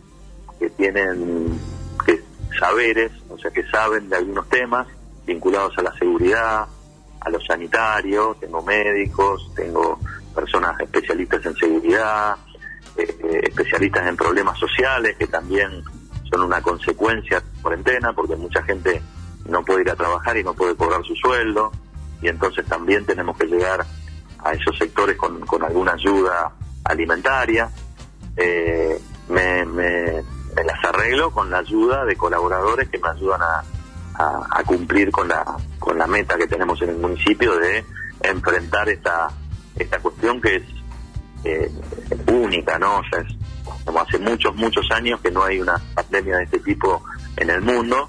que 0.58 0.70
tienen 0.70 1.58
que, 2.04 2.22
saberes, 2.58 3.12
o 3.28 3.38
sea, 3.38 3.50
que 3.50 3.64
saben 3.68 4.08
de 4.08 4.16
algunos 4.16 4.48
temas 4.48 4.86
vinculados 5.26 5.76
a 5.78 5.82
la 5.82 5.94
seguridad, 5.94 6.66
a 7.20 7.30
lo 7.30 7.40
sanitario, 7.40 8.36
tengo 8.38 8.62
médicos, 8.62 9.50
tengo 9.54 9.98
personas 10.34 10.78
especialistas 10.80 11.44
en 11.46 11.56
seguridad, 11.56 12.36
eh, 12.96 13.16
eh, 13.24 13.40
especialistas 13.44 14.06
en 14.06 14.16
problemas 14.16 14.58
sociales 14.58 15.16
que 15.16 15.26
también 15.26 15.82
son 16.30 16.42
una 16.42 16.60
consecuencia 16.60 17.40
de 17.40 17.46
la 17.46 17.62
cuarentena 17.62 18.12
porque 18.12 18.36
mucha 18.36 18.62
gente 18.62 19.02
no 19.46 19.64
puede 19.64 19.82
ir 19.82 19.90
a 19.90 19.96
trabajar 19.96 20.36
y 20.36 20.44
no 20.44 20.54
puede 20.54 20.74
cobrar 20.74 21.02
su 21.04 21.14
sueldo 21.16 21.72
y 22.22 22.28
entonces 22.28 22.64
también 22.66 23.04
tenemos 23.04 23.36
que 23.36 23.46
llegar 23.46 23.84
a 24.42 24.52
esos 24.52 24.76
sectores 24.78 25.16
con, 25.16 25.40
con 25.40 25.62
alguna 25.62 25.92
ayuda 25.92 26.52
alimentaria. 26.84 27.70
Eh, 28.36 29.00
me, 29.28 29.64
me, 29.64 30.22
las 30.64 30.84
arreglo 30.84 31.30
con 31.30 31.50
la 31.50 31.58
ayuda 31.58 32.04
de 32.04 32.16
colaboradores 32.16 32.88
que 32.88 32.98
me 32.98 33.08
ayudan 33.08 33.40
a, 33.42 33.64
a 34.50 34.62
cumplir 34.64 35.10
con 35.10 35.28
la, 35.28 35.44
con 35.78 35.98
la 35.98 36.06
meta 36.06 36.36
que 36.36 36.46
tenemos 36.46 36.80
en 36.82 36.90
el 36.90 36.98
municipio 36.98 37.56
de 37.56 37.84
enfrentar 38.22 38.88
esta, 38.88 39.28
esta 39.76 39.98
cuestión 39.98 40.40
que 40.40 40.56
es 40.56 40.62
eh, 41.44 41.70
única, 42.32 42.78
¿no? 42.78 42.98
O 42.98 43.02
sea, 43.10 43.20
es 43.20 43.34
como 43.84 44.00
hace 44.00 44.18
muchos, 44.18 44.54
muchos 44.56 44.90
años 44.90 45.20
que 45.20 45.30
no 45.30 45.42
hay 45.44 45.60
una 45.60 45.80
pandemia 45.94 46.38
de 46.38 46.44
este 46.44 46.58
tipo 46.60 47.02
en 47.36 47.50
el 47.50 47.60
mundo 47.60 48.08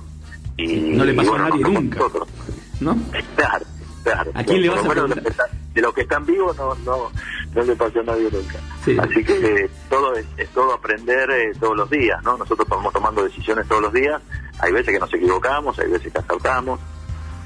y 0.57 0.67
No 0.77 1.03
le 1.05 1.13
pasó 1.13 1.27
y 1.27 1.29
bueno, 1.31 1.45
a 1.45 1.49
nadie 1.49 1.61
tocó 1.63 1.73
nunca. 1.73 1.97
nosotros. 1.99 2.27
¿No? 2.79 2.97
Claro, 3.35 3.65
claro. 4.03 4.31
¿A 4.33 4.43
quién 4.43 4.61
le 4.61 4.69
vas 4.69 4.85
a 4.85 4.89
preguntar? 4.89 5.09
de 5.09 5.21
los 5.21 5.23
que 5.23 5.29
están- 5.31 5.65
de 5.75 5.81
los 5.81 5.93
que 5.93 6.01
están 6.01 6.25
vivos 6.25 6.55
no, 6.55 6.73
no, 6.85 7.11
no 7.53 7.63
le 7.63 7.75
pasó 7.75 7.99
a 7.99 8.03
nadie 8.03 8.29
nunca. 8.31 8.55
Sí. 8.85 8.95
Así 8.97 9.23
que 9.25 9.63
eh, 9.65 9.69
todo 9.89 10.15
es, 10.15 10.25
es 10.37 10.47
todo 10.51 10.73
aprender 10.73 11.29
eh, 11.31 11.51
todos 11.59 11.75
los 11.75 11.89
días, 11.89 12.21
¿no? 12.23 12.37
Nosotros 12.37 12.65
estamos 12.65 12.93
tomando 12.93 13.23
decisiones 13.25 13.67
todos 13.67 13.81
los 13.81 13.91
días. 13.93 14.21
Hay 14.59 14.71
veces 14.71 14.93
que 14.93 14.99
nos 14.99 15.13
equivocamos, 15.13 15.77
hay 15.77 15.89
veces 15.89 16.13
que 16.13 16.19
acertamos, 16.19 16.79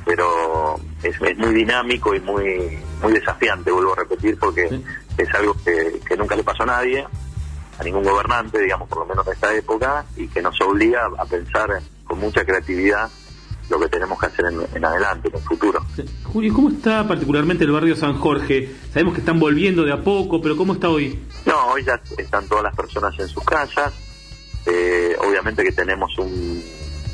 pero 0.09 0.75
es, 1.03 1.15
es 1.21 1.37
muy 1.37 1.53
dinámico 1.53 2.15
y 2.15 2.19
muy 2.19 2.79
muy 3.03 3.13
desafiante, 3.13 3.71
vuelvo 3.71 3.93
a 3.93 3.97
repetir, 3.97 4.37
porque 4.39 4.81
es 5.17 5.33
algo 5.35 5.55
que, 5.63 5.99
que 6.07 6.17
nunca 6.17 6.35
le 6.35 6.43
pasó 6.43 6.63
a 6.63 6.65
nadie, 6.65 7.05
a 7.79 7.83
ningún 7.83 8.03
gobernante, 8.03 8.59
digamos, 8.59 8.89
por 8.89 8.99
lo 8.99 9.05
menos 9.05 9.25
en 9.27 9.33
esta 9.33 9.53
época, 9.55 10.03
y 10.17 10.27
que 10.27 10.41
nos 10.41 10.59
obliga 10.61 11.07
a 11.17 11.25
pensar 11.25 11.79
con 12.05 12.19
mucha 12.19 12.43
creatividad 12.43 13.07
lo 13.69 13.79
que 13.79 13.87
tenemos 13.87 14.19
que 14.19 14.25
hacer 14.25 14.45
en, 14.51 14.59
en 14.75 14.83
adelante, 14.83 15.29
en 15.29 15.35
el 15.35 15.41
futuro. 15.43 15.85
Julio, 16.23 16.53
¿cómo 16.55 16.69
está 16.69 17.07
particularmente 17.07 17.63
el 17.65 17.71
barrio 17.71 17.95
San 17.95 18.17
Jorge? 18.17 18.75
Sabemos 18.91 19.13
que 19.13 19.19
están 19.19 19.39
volviendo 19.39 19.83
de 19.85 19.93
a 19.93 20.03
poco, 20.03 20.41
pero 20.41 20.57
¿cómo 20.57 20.73
está 20.73 20.89
hoy? 20.89 21.23
No, 21.45 21.67
hoy 21.67 21.83
ya 21.85 22.01
están 22.17 22.47
todas 22.47 22.63
las 22.63 22.75
personas 22.75 23.13
en 23.19 23.27
sus 23.29 23.43
casas. 23.45 23.93
Eh, 24.65 25.15
obviamente 25.25 25.63
que 25.63 25.71
tenemos 25.71 26.17
un- 26.17 26.61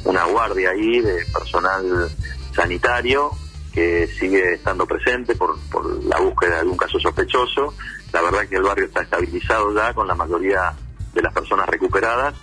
una 0.06 0.24
guardia 0.26 0.70
ahí 0.70 1.02
de 1.02 1.26
personal 1.34 2.10
sanitario 2.56 3.32
que 3.74 4.08
sigue 4.08 4.54
estando 4.54 4.86
presente 4.86 5.36
por, 5.36 5.60
por 5.70 6.04
la 6.06 6.20
búsqueda 6.20 6.56
de 6.56 6.60
algún 6.62 6.78
caso 6.78 6.98
sospechoso. 7.00 7.74
La 8.14 8.22
verdad 8.22 8.48
que 8.48 8.56
el 8.56 8.64
barrio 8.64 8.86
está 8.86 9.02
estabilizado 9.02 9.76
ya 9.76 9.94
con 9.94 10.08
la 10.08 10.16
mayoría 10.16 10.74
de 11.14 11.22
las 11.22 11.34
personas 11.34 11.68
recuperadas 11.68 12.34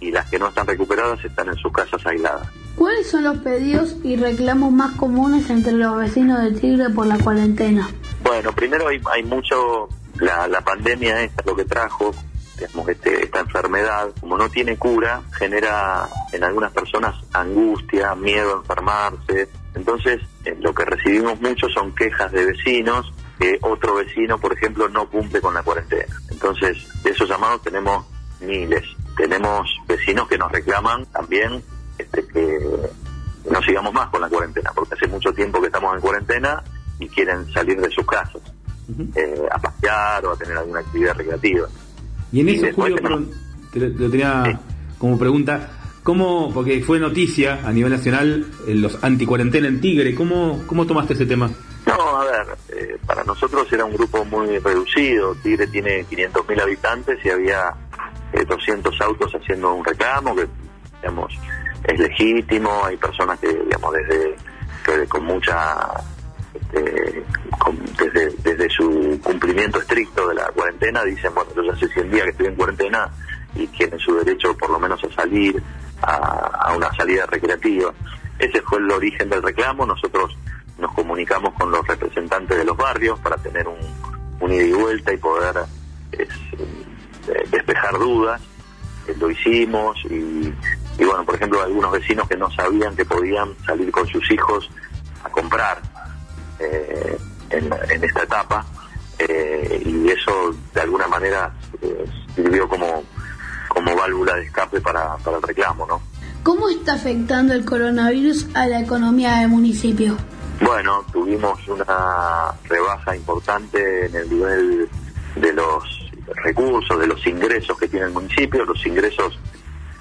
y 0.00 0.10
las 0.12 0.28
que 0.30 0.38
no 0.38 0.48
están 0.48 0.66
recuperadas 0.66 1.24
están 1.24 1.48
en 1.48 1.56
sus 1.56 1.72
casas 1.72 2.04
aisladas. 2.06 2.48
¿Cuáles 2.76 3.10
son 3.10 3.24
los 3.24 3.38
pedidos 3.38 3.96
y 4.04 4.16
reclamos 4.16 4.70
más 4.70 4.94
comunes 4.96 5.48
entre 5.50 5.72
los 5.72 5.96
vecinos 5.96 6.42
de 6.42 6.52
Tigre 6.52 6.90
por 6.90 7.06
la 7.06 7.18
cuarentena? 7.18 7.88
Bueno, 8.22 8.52
primero 8.52 8.88
hay, 8.88 9.00
hay 9.10 9.22
mucho, 9.22 9.88
la, 10.20 10.46
la 10.46 10.60
pandemia 10.60 11.22
esta 11.22 11.42
lo 11.46 11.56
que 11.56 11.64
trajo, 11.64 12.14
digamos, 12.58 12.88
este, 12.88 13.24
esta 13.24 13.40
enfermedad, 13.40 14.10
como 14.20 14.36
no 14.36 14.48
tiene 14.48 14.76
cura, 14.76 15.22
genera 15.38 16.08
en 16.32 16.44
algunas 16.44 16.72
personas 16.72 17.14
angustia, 17.32 18.14
miedo 18.14 18.54
a 18.54 18.58
enfermarse. 18.58 19.48
Entonces, 19.74 20.20
eh, 20.44 20.56
lo 20.60 20.74
que 20.74 20.84
recibimos 20.84 21.40
mucho 21.40 21.68
son 21.68 21.94
quejas 21.94 22.32
de 22.32 22.46
vecinos 22.46 23.12
que 23.38 23.58
otro 23.62 23.96
vecino, 23.96 24.38
por 24.38 24.52
ejemplo, 24.54 24.88
no 24.88 25.08
cumple 25.08 25.40
con 25.40 25.54
la 25.54 25.62
cuarentena. 25.62 26.16
Entonces, 26.30 26.78
de 27.02 27.10
esos 27.10 27.28
llamados 27.28 27.62
tenemos 27.62 28.06
miles. 28.40 28.84
Tenemos 29.16 29.68
vecinos 29.86 30.28
que 30.28 30.38
nos 30.38 30.50
reclaman 30.50 31.04
también 31.06 31.62
este, 31.98 32.26
que 32.26 32.58
no 33.50 33.62
sigamos 33.62 33.92
más 33.92 34.08
con 34.08 34.20
la 34.20 34.28
cuarentena, 34.28 34.72
porque 34.74 34.94
hace 34.94 35.06
mucho 35.06 35.32
tiempo 35.32 35.60
que 35.60 35.66
estamos 35.66 35.94
en 35.94 36.00
cuarentena 36.00 36.62
y 36.98 37.08
quieren 37.08 37.50
salir 37.52 37.80
de 37.80 37.90
sus 37.90 38.06
casas 38.06 38.42
eh, 39.14 39.42
a 39.50 39.58
pasear 39.58 40.24
o 40.26 40.32
a 40.32 40.36
tener 40.36 40.56
alguna 40.56 40.80
actividad 40.80 41.14
recreativa. 41.14 41.68
Y 42.32 42.40
en 42.40 42.48
Y 42.48 42.52
eso, 42.54 42.66
Julio, 42.74 42.96
tenemos- 42.96 43.22
te 43.72 43.80
lo, 43.80 43.92
te 43.92 44.02
lo 44.02 44.10
tenía 44.10 44.60
como 44.98 45.18
pregunta, 45.18 45.68
¿cómo, 46.02 46.50
porque 46.52 46.82
fue 46.82 46.98
noticia 46.98 47.60
a 47.64 47.72
nivel 47.72 47.92
nacional 47.92 48.46
los 48.66 49.02
anticuarentena 49.04 49.68
en 49.68 49.80
Tigre, 49.80 50.14
¿cómo, 50.14 50.62
cómo 50.66 50.86
tomaste 50.86 51.14
ese 51.14 51.26
tema? 51.26 51.50
No, 51.86 52.16
a 52.16 52.24
ver, 52.24 52.46
eh, 52.70 52.96
para 53.06 53.22
nosotros 53.24 53.72
era 53.72 53.84
un 53.84 53.92
grupo 53.92 54.24
muy 54.24 54.58
reducido. 54.58 55.34
Tigre 55.36 55.66
tiene 55.68 56.04
500.000 56.06 56.60
habitantes 56.60 57.18
y 57.24 57.28
había 57.30 57.72
eh, 58.32 58.44
200 58.44 59.00
autos 59.02 59.32
haciendo 59.32 59.72
un 59.74 59.84
reclamo 59.84 60.34
que, 60.34 60.48
digamos, 61.00 61.32
es 61.84 61.98
legítimo. 62.00 62.84
Hay 62.84 62.96
personas 62.96 63.38
que, 63.38 63.48
digamos, 63.48 63.92
desde 63.94 64.34
que 64.84 65.06
con 65.08 65.24
mucha, 65.26 65.76
este, 66.72 67.24
desde, 68.42 68.68
su 68.70 69.20
cumplimiento 69.22 69.80
estricto 69.80 70.28
de 70.28 70.34
la 70.34 70.46
cuarentena, 70.48 71.02
dicen, 71.04 71.34
bueno, 71.34 71.50
yo 71.54 71.62
ya 71.62 71.72
hace 71.72 71.88
100 71.88 72.10
días 72.10 72.24
que 72.24 72.30
estoy 72.30 72.46
en 72.46 72.54
cuarentena 72.56 73.08
y 73.54 73.66
tienen 73.68 73.98
su 73.98 74.14
derecho 74.16 74.56
por 74.56 74.70
lo 74.70 74.78
menos 74.78 75.02
a 75.04 75.10
salir 75.14 75.62
a, 76.02 76.74
una 76.76 76.92
salida 76.94 77.26
recreativa. 77.26 77.92
Ese 78.38 78.60
fue 78.62 78.78
el 78.78 78.90
origen 78.90 79.30
del 79.30 79.42
reclamo. 79.42 79.86
Nosotros 79.86 80.36
nos 80.78 80.92
comunicamos 80.92 81.54
con 81.54 81.70
los 81.70 81.86
representantes 81.86 82.58
de 82.58 82.64
los 82.64 82.76
barrios 82.76 83.18
para 83.20 83.36
tener 83.38 83.66
un, 83.66 84.52
ida 84.52 84.62
y 84.62 84.72
vuelta 84.72 85.12
y 85.12 85.16
poder 85.16 85.56
eh, 86.12 86.28
despejar 87.50 87.98
dudas. 87.98 88.40
Eh, 89.08 89.14
lo 89.18 89.30
hicimos 89.30 89.96
y, 90.10 90.52
y 90.98 91.04
bueno, 91.04 91.24
por 91.24 91.36
ejemplo, 91.36 91.62
algunos 91.62 91.92
vecinos 91.92 92.28
que 92.28 92.36
no 92.36 92.50
sabían 92.50 92.94
que 92.94 93.04
podían 93.04 93.54
salir 93.64 93.90
con 93.90 94.06
sus 94.06 94.30
hijos 94.30 94.68
a 95.24 95.30
comprar 95.30 95.80
eh, 96.58 97.18
en, 97.50 97.70
en 97.90 98.04
esta 98.04 98.22
etapa 98.22 98.64
eh, 99.18 99.82
y 99.84 100.08
eso 100.08 100.54
de 100.74 100.80
alguna 100.80 101.06
manera 101.08 101.52
eh, 101.80 102.04
sirvió 102.34 102.68
como, 102.68 103.02
como 103.68 103.96
válvula 103.96 104.34
de 104.34 104.44
escape 104.44 104.80
para, 104.80 105.16
para 105.18 105.38
el 105.38 105.42
reclamo, 105.42 105.86
¿no? 105.86 106.00
¿Cómo 106.42 106.68
está 106.68 106.94
afectando 106.94 107.54
el 107.54 107.64
coronavirus 107.64 108.48
a 108.54 108.66
la 108.66 108.80
economía 108.80 109.40
del 109.40 109.48
municipio? 109.48 110.16
Bueno, 110.60 111.04
tuvimos 111.12 111.66
una 111.68 112.52
rebaja 112.64 113.16
importante 113.16 114.06
en 114.06 114.14
el 114.14 114.30
nivel 114.30 114.88
de 115.34 115.52
los 115.52 115.84
recursos, 116.44 116.98
de 116.98 117.06
los 117.06 117.26
ingresos 117.26 117.76
que 117.78 117.88
tiene 117.88 118.06
el 118.06 118.12
municipio, 118.12 118.64
los 118.64 118.86
ingresos 118.86 119.38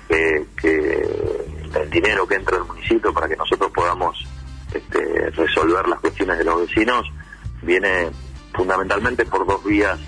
que, 0.07 0.45
que 0.61 1.07
el 1.81 1.89
dinero 1.89 2.27
que 2.27 2.35
entra 2.35 2.57
al 2.57 2.65
municipio 2.65 3.13
para 3.13 3.27
que 3.27 3.35
nosotros 3.35 3.71
podamos 3.73 4.25
este, 4.75 5.29
resolver 5.31 5.87
las 5.87 5.99
cuestiones 5.99 6.37
de 6.37 6.43
los 6.43 6.67
vecinos 6.67 7.05
viene 7.61 8.09
fundamentalmente 8.53 9.25
por 9.25 9.45
dos 9.45 9.63
vías 9.63 9.99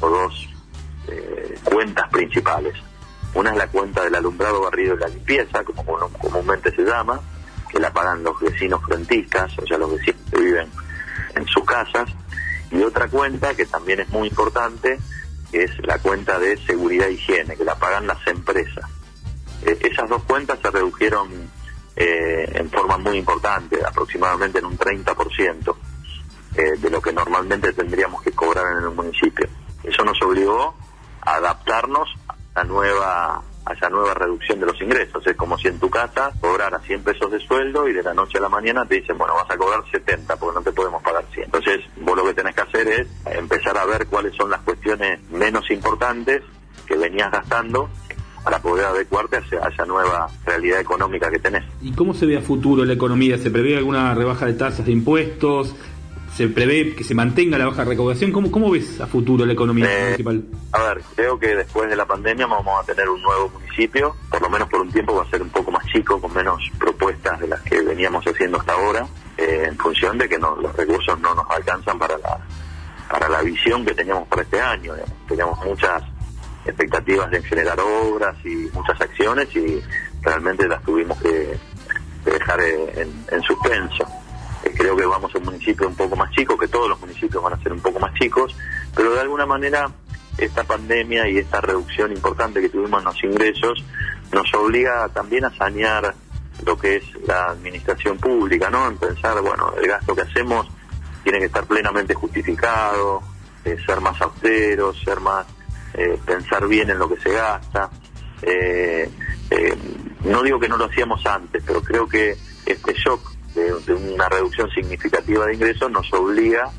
o 0.00 0.08
dos 0.08 0.48
eh, 1.08 1.58
cuentas 1.64 2.08
principales. 2.10 2.74
Una 3.34 3.50
es 3.50 3.56
la 3.56 3.68
cuenta 3.68 4.02
del 4.02 4.14
alumbrado 4.14 4.62
barrido 4.62 4.94
y 4.94 4.98
la 4.98 5.08
limpieza, 5.08 5.62
como 5.64 5.84
comúnmente 5.84 6.74
se 6.74 6.82
llama, 6.82 7.20
que 7.70 7.78
la 7.78 7.92
pagan 7.92 8.22
los 8.22 8.40
vecinos 8.40 8.82
frentistas, 8.84 9.58
o 9.58 9.66
sea, 9.66 9.78
los 9.78 9.92
vecinos 9.92 10.20
que 10.30 10.40
viven 10.40 10.70
en 11.34 11.46
sus 11.46 11.64
casas. 11.64 12.08
Y 12.70 12.82
otra 12.82 13.08
cuenta 13.08 13.54
que 13.54 13.66
también 13.66 14.00
es 14.00 14.08
muy 14.08 14.28
importante, 14.28 14.98
es 15.52 15.70
la 15.86 15.98
cuenta 15.98 16.38
de 16.38 16.56
seguridad 16.58 17.08
e 17.08 17.12
higiene, 17.12 17.56
que 17.56 17.64
la 17.64 17.74
pagan 17.76 18.06
las 18.06 18.26
empresas. 18.26 18.84
Eh, 19.62 19.78
esas 19.82 20.08
dos 20.08 20.22
cuentas 20.24 20.58
se 20.62 20.70
redujeron 20.70 21.28
eh, 21.96 22.52
en 22.54 22.70
forma 22.70 22.98
muy 22.98 23.16
importante, 23.16 23.78
aproximadamente 23.84 24.58
en 24.58 24.66
un 24.66 24.76
30% 24.76 25.74
eh, 26.56 26.74
de 26.78 26.90
lo 26.90 27.00
que 27.00 27.12
normalmente 27.12 27.72
tendríamos 27.72 28.22
que 28.22 28.32
cobrar 28.32 28.66
en 28.76 28.84
el 28.84 28.90
municipio. 28.90 29.48
Eso 29.82 30.04
nos 30.04 30.20
obligó 30.22 30.74
a 31.22 31.36
adaptarnos 31.36 32.08
a, 32.54 32.64
nueva, 32.64 33.42
a 33.64 33.72
esa 33.72 33.88
nueva 33.88 34.12
reducción 34.12 34.60
de 34.60 34.66
los 34.66 34.80
ingresos. 34.80 35.26
Es 35.26 35.36
como 35.36 35.56
si 35.56 35.68
en 35.68 35.78
tu 35.78 35.88
casa 35.88 36.32
cobraras 36.40 36.82
100 36.84 37.02
pesos 37.02 37.30
de 37.30 37.40
sueldo 37.40 37.88
y 37.88 37.94
de 37.94 38.02
la 38.02 38.12
noche 38.12 38.38
a 38.38 38.42
la 38.42 38.48
mañana 38.50 38.84
te 38.84 38.96
dicen, 38.96 39.16
bueno, 39.16 39.34
vas 39.34 39.50
a 39.50 39.56
cobrar 39.56 39.82
70 39.90 40.36
porque 40.36 40.58
no 40.58 40.62
te 40.62 40.72
podemos 40.72 41.02
pagar 41.02 41.24
100. 41.32 41.44
Entonces, 41.46 41.80
vos 41.96 42.16
lo 42.16 42.24
que 42.24 42.34
tenés 42.34 42.54
que 42.54 42.60
hacer 42.62 42.88
es 42.88 43.06
empezar 43.24 43.76
a 43.78 43.86
ver 43.86 44.06
cuáles 44.06 44.34
son 44.34 44.50
las 44.50 44.60
cuestiones 44.60 45.22
menos 45.30 45.70
importantes 45.70 46.42
que 46.86 46.96
venías 46.96 47.30
gastando 47.30 47.88
para 48.46 48.60
poder 48.60 48.84
adecuarte 48.86 49.38
a 49.38 49.68
esa 49.68 49.84
nueva 49.86 50.28
realidad 50.46 50.78
económica 50.78 51.28
que 51.32 51.40
tenés. 51.40 51.64
¿Y 51.82 51.90
cómo 51.90 52.14
se 52.14 52.26
ve 52.26 52.36
a 52.36 52.40
futuro 52.40 52.84
la 52.84 52.92
economía? 52.92 53.36
¿Se 53.38 53.50
prevé 53.50 53.76
alguna 53.76 54.14
rebaja 54.14 54.46
de 54.46 54.52
tasas 54.54 54.86
de 54.86 54.92
impuestos? 54.92 55.74
¿Se 56.32 56.46
prevé 56.46 56.94
que 56.94 57.02
se 57.02 57.12
mantenga 57.12 57.58
la 57.58 57.66
baja 57.66 57.82
recaudación? 57.82 58.30
¿Cómo, 58.30 58.52
cómo 58.52 58.70
ves 58.70 59.00
a 59.00 59.08
futuro 59.08 59.44
la 59.44 59.52
economía 59.52 59.86
Eh, 59.90 60.02
municipal? 60.04 60.44
A 60.70 60.82
ver, 60.84 61.02
creo 61.16 61.36
que 61.40 61.56
después 61.56 61.90
de 61.90 61.96
la 61.96 62.06
pandemia 62.06 62.46
vamos 62.46 62.80
a 62.80 62.84
tener 62.86 63.08
un 63.08 63.20
nuevo 63.20 63.48
municipio, 63.48 64.14
por 64.30 64.40
lo 64.40 64.48
menos 64.48 64.68
por 64.68 64.80
un 64.80 64.92
tiempo 64.92 65.16
va 65.16 65.24
a 65.24 65.30
ser 65.30 65.42
un 65.42 65.50
poco 65.50 65.72
más 65.72 65.84
chico, 65.86 66.20
con 66.20 66.32
menos 66.32 66.62
propuestas 66.78 67.40
de 67.40 67.48
las 67.48 67.60
que 67.62 67.80
veníamos 67.82 68.24
haciendo 68.24 68.60
hasta 68.60 68.74
ahora, 68.74 69.04
eh, 69.38 69.64
en 69.66 69.76
función 69.76 70.18
de 70.18 70.28
que 70.28 70.38
no- 70.38 70.54
los 70.54 70.72
recursos 70.76 71.18
no 71.18 71.34
nos 71.34 71.50
alcanzan 71.50 71.98
para 71.98 72.16
la, 72.18 72.38
para 73.10 73.28
la 73.28 73.42
visión 73.42 73.84
que 73.84 73.92
teníamos 73.92 74.28
para 74.28 74.42
este 74.42 74.60
año. 74.60 74.92
digamos. 74.94 75.26
Teníamos 75.26 75.64
muchas 75.64 76.02
expectativas 76.66 77.30
de 77.30 77.42
generar 77.42 77.78
obras 77.80 78.36
y 78.44 78.68
muchas 78.72 79.00
acciones 79.00 79.48
y 79.54 79.82
realmente 80.22 80.68
las 80.68 80.82
tuvimos 80.82 81.20
que, 81.22 81.56
dejar 82.24 82.60
en, 82.60 83.12
en 83.30 83.42
suspenso. 83.42 84.04
Eh, 84.64 84.72
creo 84.76 84.96
que 84.96 85.06
vamos 85.06 85.34
a 85.34 85.38
un 85.38 85.44
municipio 85.44 85.86
un 85.86 85.94
poco 85.94 86.16
más 86.16 86.30
chico, 86.32 86.58
que 86.58 86.68
todos 86.68 86.88
los 86.88 87.00
municipios 87.00 87.42
van 87.42 87.52
a 87.52 87.62
ser 87.62 87.72
un 87.72 87.80
poco 87.80 88.00
más 88.00 88.12
chicos, 88.14 88.54
pero 88.94 89.12
de 89.12 89.20
alguna 89.20 89.46
manera 89.46 89.90
esta 90.38 90.64
pandemia 90.64 91.28
y 91.28 91.38
esta 91.38 91.60
reducción 91.60 92.12
importante 92.12 92.60
que 92.60 92.68
tuvimos 92.68 93.00
en 93.00 93.04
los 93.06 93.24
ingresos 93.24 93.84
nos 94.32 94.52
obliga 94.54 95.08
también 95.08 95.44
a 95.44 95.56
sanear 95.56 96.14
lo 96.64 96.76
que 96.76 96.96
es 96.96 97.04
la 97.26 97.46
administración 97.46 98.18
pública, 98.18 98.70
¿no? 98.70 98.88
En 98.88 98.96
pensar, 98.96 99.40
bueno, 99.40 99.72
el 99.80 99.86
gasto 99.86 100.14
que 100.14 100.22
hacemos 100.22 100.66
tiene 101.22 101.38
que 101.38 101.46
estar 101.46 101.64
plenamente 101.64 102.14
justificado, 102.14 103.22
eh, 103.64 103.76
ser 103.84 104.00
más 104.00 104.20
austeros, 104.20 104.98
ser 105.04 105.20
más, 105.20 105.46
eh, 105.96 106.18
pensar 106.24 106.66
bien 106.68 106.90
en 106.90 106.98
lo 106.98 107.08
que 107.08 107.20
se 107.20 107.32
gasta. 107.32 107.90
Eh, 108.42 109.08
eh, 109.50 109.74
no 110.24 110.42
digo 110.42 110.60
que 110.60 110.68
no 110.68 110.76
lo 110.76 110.84
hacíamos 110.84 111.24
antes, 111.26 111.62
pero 111.66 111.82
creo 111.82 112.06
que 112.06 112.36
este 112.66 112.92
shock 112.94 113.32
de, 113.54 113.72
de 113.86 113.94
una 113.94 114.28
reducción 114.28 114.68
significativa 114.70 115.46
de 115.46 115.54
ingresos 115.54 115.90
nos 115.90 116.12
obliga 116.12 116.70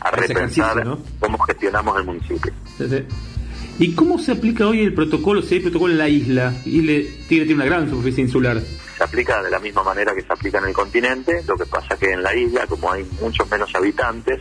a 0.00 0.10
repensar 0.10 0.98
cómo 1.20 1.38
gestionamos 1.38 1.98
el 1.98 2.04
municipio. 2.04 2.52
Sí, 2.78 2.88
sí. 2.88 3.04
¿Y 3.78 3.94
cómo 3.94 4.18
se 4.18 4.32
aplica 4.32 4.66
hoy 4.66 4.82
el 4.82 4.94
protocolo, 4.94 5.42
si 5.42 5.56
hay 5.56 5.60
protocolo 5.60 5.92
en 5.92 5.98
la 5.98 6.08
isla? 6.08 6.52
Isla 6.64 7.08
Tigre 7.28 7.46
tiene 7.46 7.54
una 7.54 7.64
gran 7.64 7.88
superficie 7.88 8.24
insular. 8.24 8.60
se 8.96 9.02
aplica 9.02 9.42
de 9.42 9.50
la 9.50 9.58
misma 9.58 9.82
manera 9.82 10.14
que 10.14 10.22
se 10.22 10.32
aplica 10.32 10.58
en 10.58 10.66
el 10.66 10.72
continente, 10.72 11.42
lo 11.46 11.56
que 11.56 11.66
pasa 11.66 11.96
que 11.96 12.12
en 12.12 12.22
la 12.22 12.34
isla, 12.34 12.66
como 12.66 12.92
hay 12.92 13.04
muchos 13.20 13.50
menos 13.50 13.74
habitantes, 13.74 14.40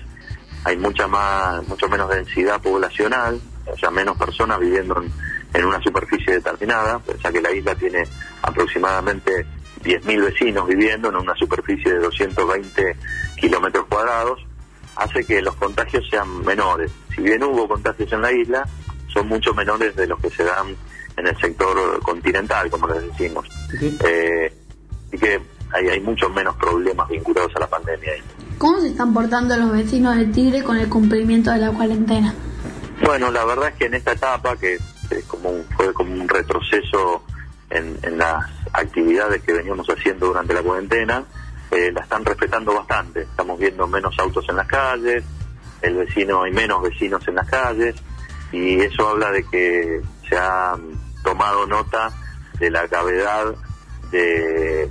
hay 0.63 0.77
mucha 0.77 1.07
más, 1.07 1.67
mucho 1.67 1.87
menos 1.87 2.09
densidad 2.09 2.61
poblacional, 2.61 3.39
o 3.65 3.77
sea, 3.77 3.91
menos 3.91 4.17
personas 4.17 4.59
viviendo 4.59 5.01
en, 5.01 5.11
en 5.53 5.65
una 5.65 5.81
superficie 5.81 6.33
determinada, 6.33 6.99
pensá 6.99 7.31
que 7.31 7.41
la 7.41 7.51
isla 7.51 7.75
tiene 7.75 8.03
aproximadamente 8.41 9.45
10.000 9.83 10.23
vecinos 10.23 10.67
viviendo 10.67 11.09
en 11.09 11.15
una 11.15 11.35
superficie 11.35 11.93
de 11.93 11.99
220 11.99 12.95
kilómetros 13.38 13.85
cuadrados, 13.88 14.39
hace 14.95 15.25
que 15.25 15.41
los 15.41 15.55
contagios 15.55 16.07
sean 16.09 16.43
menores. 16.45 16.91
Si 17.15 17.21
bien 17.21 17.43
hubo 17.43 17.67
contagios 17.67 18.11
en 18.13 18.21
la 18.21 18.31
isla, 18.31 18.67
son 19.07 19.27
mucho 19.27 19.53
menores 19.53 19.95
de 19.95 20.07
los 20.07 20.19
que 20.19 20.29
se 20.29 20.43
dan 20.43 20.75
en 21.17 21.27
el 21.27 21.38
sector 21.38 21.99
continental, 22.01 22.69
como 22.69 22.88
les 22.88 23.03
decimos. 23.07 23.47
Eh, 23.81 24.53
así 25.07 25.17
que 25.17 25.41
hay, 25.73 25.88
hay 25.89 25.99
muchos 25.99 26.31
menos 26.33 26.55
problemas 26.55 27.09
vinculados 27.09 27.55
a 27.55 27.59
la 27.59 27.67
pandemia. 27.67 28.11
¿Cómo 28.57 28.79
se 28.79 28.89
están 28.89 29.13
portando 29.13 29.57
los 29.57 29.71
vecinos 29.71 30.15
de 30.15 30.25
Tigre 30.27 30.63
con 30.63 30.77
el 30.77 30.88
cumplimiento 30.88 31.51
de 31.51 31.57
la 31.57 31.71
cuarentena? 31.71 32.33
Bueno, 33.03 33.31
la 33.31 33.45
verdad 33.45 33.69
es 33.69 33.75
que 33.75 33.85
en 33.85 33.95
esta 33.95 34.11
etapa, 34.13 34.55
que 34.57 34.75
es 35.09 35.25
como 35.25 35.49
un- 35.49 35.65
fue 35.75 35.93
como 35.93 36.13
un 36.13 36.27
retroceso 36.29 37.23
en, 37.69 37.97
en 38.03 38.17
las 38.17 38.45
actividades 38.73 39.41
que 39.43 39.53
veníamos 39.53 39.87
haciendo 39.89 40.27
durante 40.27 40.53
la 40.53 40.61
cuarentena, 40.61 41.23
eh, 41.71 41.91
la 41.93 42.01
están 42.01 42.23
respetando 42.25 42.73
bastante. 42.73 43.21
Estamos 43.21 43.59
viendo 43.59 43.87
menos 43.87 44.17
autos 44.19 44.45
en 44.49 44.55
las 44.57 44.67
calles, 44.67 45.23
el 45.81 45.95
vecino 45.95 46.43
hay 46.43 46.51
menos 46.51 46.81
vecinos 46.83 47.25
en 47.27 47.35
las 47.35 47.49
calles, 47.49 47.95
y 48.51 48.79
eso 48.81 49.07
habla 49.09 49.31
de 49.31 49.43
que 49.49 50.01
se 50.29 50.37
ha 50.37 50.75
tomado 51.23 51.65
nota 51.65 52.11
de 52.59 52.69
la 52.69 52.85
gravedad 52.87 53.55
de, 54.11 54.87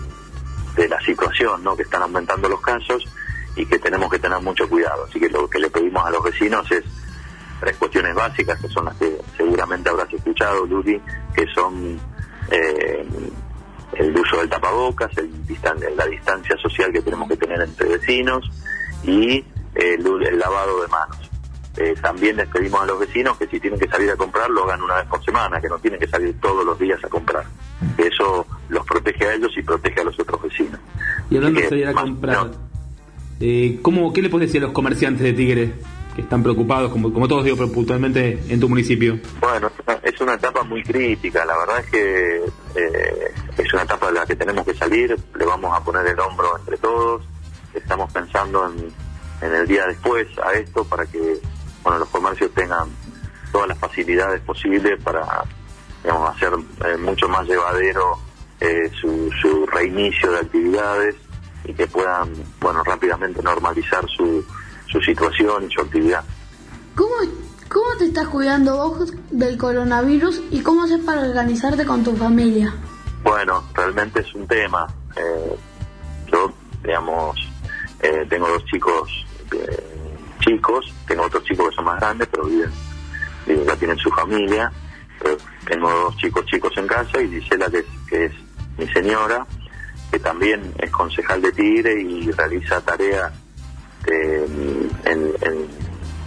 de 0.74 0.88
la 0.88 1.00
situación, 1.02 1.62
¿no? 1.62 1.76
que 1.76 1.82
están 1.82 2.02
aumentando 2.02 2.48
los 2.48 2.60
casos 2.60 3.04
y 3.56 3.66
que 3.66 3.78
tenemos 3.78 4.10
que 4.10 4.18
tener 4.18 4.40
mucho 4.40 4.68
cuidado. 4.68 5.04
Así 5.08 5.20
que 5.20 5.28
lo 5.28 5.48
que 5.48 5.58
le 5.58 5.70
pedimos 5.70 6.04
a 6.04 6.10
los 6.10 6.22
vecinos 6.24 6.70
es 6.72 6.82
tres 7.60 7.76
cuestiones 7.76 8.14
básicas 8.14 8.60
que 8.60 8.68
son 8.68 8.86
las 8.86 8.96
que 8.96 9.18
seguramente 9.36 9.88
habrás 9.90 10.12
escuchado, 10.12 10.64
Luli, 10.66 11.00
que 11.34 11.46
son 11.54 11.98
eh, 12.50 13.06
el 13.92 14.16
uso 14.18 14.38
del 14.38 14.48
tapabocas, 14.48 15.16
el 15.18 15.30
distan- 15.46 15.78
la 15.96 16.06
distancia 16.06 16.56
social 16.56 16.92
que 16.92 17.02
tenemos 17.02 17.28
que 17.28 17.36
tener 17.36 17.60
entre 17.60 17.88
vecinos 17.88 18.50
y 19.04 19.44
el, 19.74 20.06
el 20.26 20.38
lavado 20.38 20.82
de 20.82 20.88
manos. 20.88 21.18
Eh, 21.76 21.94
también 22.02 22.36
les 22.36 22.48
pedimos 22.48 22.80
a 22.82 22.86
los 22.86 22.98
vecinos 22.98 23.36
que 23.38 23.46
si 23.46 23.60
tienen 23.60 23.78
que 23.78 23.88
salir 23.88 24.10
a 24.10 24.16
comprar 24.16 24.50
lo 24.50 24.64
hagan 24.64 24.82
una 24.82 24.96
vez 24.96 25.06
por 25.06 25.24
semana, 25.24 25.60
que 25.60 25.68
no 25.68 25.78
tienen 25.78 26.00
que 26.00 26.08
salir 26.08 26.34
todos 26.40 26.64
los 26.64 26.78
días 26.78 26.98
a 27.04 27.08
comprar. 27.08 27.44
Eso 27.96 28.44
los 28.68 28.84
protege 28.84 29.24
a 29.26 29.34
ellos 29.34 29.52
y 29.56 29.62
protege 29.62 30.00
a 30.00 30.04
los 30.04 30.18
otros 30.18 30.42
vecinos. 30.42 30.80
Y 31.30 31.36
hablando 31.36 31.60
de 31.60 31.68
salir 31.68 31.86
a 31.88 31.92
comprar, 31.92 32.50
eh, 33.40 33.78
¿cómo, 33.82 34.12
¿qué 34.12 34.20
le 34.22 34.28
puedes 34.28 34.48
decir 34.48 34.62
a 34.62 34.66
los 34.66 34.74
comerciantes 34.74 35.22
de 35.22 35.32
Tigre 35.32 35.72
que 36.14 36.22
están 36.22 36.42
preocupados, 36.42 36.90
como, 36.90 37.12
como 37.12 37.28
todos 37.28 37.44
digo, 37.44 37.56
pero 37.56 37.70
puntualmente 37.72 38.42
en 38.48 38.60
tu 38.60 38.68
municipio? 38.68 39.18
Bueno, 39.40 39.70
es 40.02 40.20
una- 40.20 40.34
etapa 40.34 40.62
muy 40.62 40.82
crítica, 40.82 41.44
la 41.44 41.56
verdad 41.58 41.80
es 41.80 41.90
que 41.90 42.36
eh, 42.76 43.34
es 43.58 43.72
una 43.72 43.82
etapa 43.82 44.06
de 44.06 44.12
la 44.14 44.26
que 44.26 44.36
tenemos 44.36 44.64
que 44.64 44.74
salir, 44.74 45.16
le 45.34 45.44
vamos 45.44 45.76
a 45.76 45.82
poner 45.84 46.06
el 46.06 46.18
hombro 46.20 46.56
entre 46.58 46.76
todos, 46.78 47.22
estamos 47.74 48.12
pensando 48.12 48.70
en, 48.72 48.92
en 49.46 49.54
el 49.54 49.66
día 49.66 49.86
después 49.86 50.26
a 50.44 50.52
esto 50.54 50.84
para 50.84 51.04
que 51.06 51.38
bueno, 51.82 51.98
los 52.00 52.08
comercios 52.08 52.50
tengan 52.54 52.88
todas 53.52 53.68
las 53.68 53.78
facilidades 53.78 54.40
posibles 54.42 55.00
para 55.02 55.26
digamos, 56.02 56.34
hacer 56.36 56.52
eh, 56.86 56.96
mucho 56.98 57.28
más 57.28 57.46
llevadero 57.46 58.18
eh, 58.60 58.90
su, 59.00 59.30
su 59.40 59.66
reinicio 59.66 60.30
de 60.32 60.38
actividades 60.38 61.14
y 61.64 61.74
que 61.74 61.86
puedan 61.86 62.32
bueno 62.60 62.82
rápidamente 62.84 63.42
normalizar 63.42 64.06
su, 64.08 64.44
su 64.90 65.00
situación 65.00 65.66
y 65.68 65.72
su 65.72 65.80
actividad. 65.80 66.24
¿Cómo, 66.94 67.14
¿Cómo 67.68 67.86
te 67.98 68.06
estás 68.06 68.28
cuidando 68.28 68.76
vos 68.76 69.12
del 69.30 69.56
coronavirus 69.56 70.42
y 70.50 70.60
cómo 70.60 70.84
haces 70.84 71.00
para 71.04 71.22
organizarte 71.22 71.84
con 71.86 72.02
tu 72.02 72.16
familia? 72.16 72.74
Bueno, 73.22 73.64
realmente 73.74 74.20
es 74.20 74.34
un 74.34 74.46
tema. 74.46 74.86
Eh, 75.16 75.56
yo, 76.32 76.52
digamos, 76.82 77.36
eh, 78.00 78.26
tengo 78.28 78.48
dos 78.48 78.64
chicos 78.66 79.24
eh, 79.52 79.84
chicos, 80.40 80.92
tengo 81.06 81.24
otros 81.24 81.44
chicos 81.44 81.68
que 81.70 81.76
son 81.76 81.84
más 81.84 82.00
grandes, 82.00 82.28
pero 82.30 82.44
viven, 82.44 82.70
viven- 83.46 83.66
ya 83.66 83.76
tienen 83.76 83.98
su 83.98 84.10
familia. 84.10 84.72
Pero 85.22 85.36
tengo 85.68 85.90
dos 85.90 86.16
chicos 86.16 86.44
chicos 86.46 86.72
en 86.76 86.86
casa 86.86 87.20
y 87.20 87.28
Gisela, 87.28 87.68
que 87.70 87.78
es, 87.80 87.86
que 88.08 88.24
es 88.26 88.32
mi 88.78 88.88
señora, 88.88 89.46
que 90.10 90.18
también 90.18 90.72
es 90.78 90.90
concejal 90.90 91.42
de 91.42 91.52
Tigre 91.52 92.00
y 92.00 92.30
realiza 92.32 92.80
tareas 92.80 93.30
en, 94.12 94.90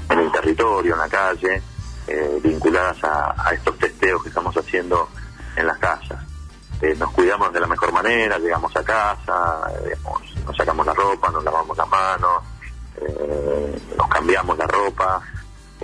el 0.10 0.32
territorio, 0.32 0.94
en 0.94 1.00
la 1.00 1.10
calle, 1.10 1.62
eh, 2.08 2.40
vinculadas 2.44 2.98
a, 3.04 3.52
estos 3.54 3.78
testeos 3.78 4.22
que 4.24 4.30
estamos 4.30 4.56
haciendo 4.56 5.10
en 5.56 5.68
las 5.68 5.78
casas. 5.78 6.20
Eh, 6.82 6.96
nos 6.98 7.12
cuidamos 7.12 7.54
de 7.54 7.60
la 7.60 7.68
mejor 7.68 7.94
manera, 7.94 8.38
llegamos 8.38 8.76
a 8.76 8.84
casa, 8.84 9.72
eh, 9.86 9.96
nos 10.46 10.56
sacamos 10.56 10.86
la 10.86 10.94
ropa, 10.94 11.32
nos 11.32 11.44
lavamos 11.44 11.78
las 11.78 11.88
manos, 11.88 12.44
nos 13.98 14.08
cambiamos 14.08 14.58
la 14.58 14.68
ropa 14.68 15.22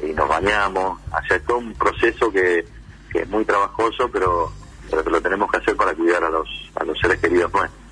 y 0.02 0.14
nos 0.14 0.28
bañamos. 0.28 1.00
O 1.08 1.28
sea, 1.28 1.38
es 1.38 1.46
todo 1.46 1.58
un 1.58 1.74
proceso 1.74 2.32
que, 2.32 2.66
que 3.12 3.22
es 3.22 3.30
muy 3.30 3.46
trabajoso, 3.46 4.10
pero, 4.12 4.52
pero 4.90 5.04
que 5.04 5.10
lo 5.10 5.22
tenemos 5.22 5.50
que 5.52 5.58
hacer 5.58 5.76
para 5.76 5.94
cuidar 5.94 6.24
a 6.24 6.30
los, 6.30 6.48
a 6.76 6.84
los 6.84 7.00
seres 7.00 7.20
queridos 7.20 7.52
nuestros. 7.54 7.89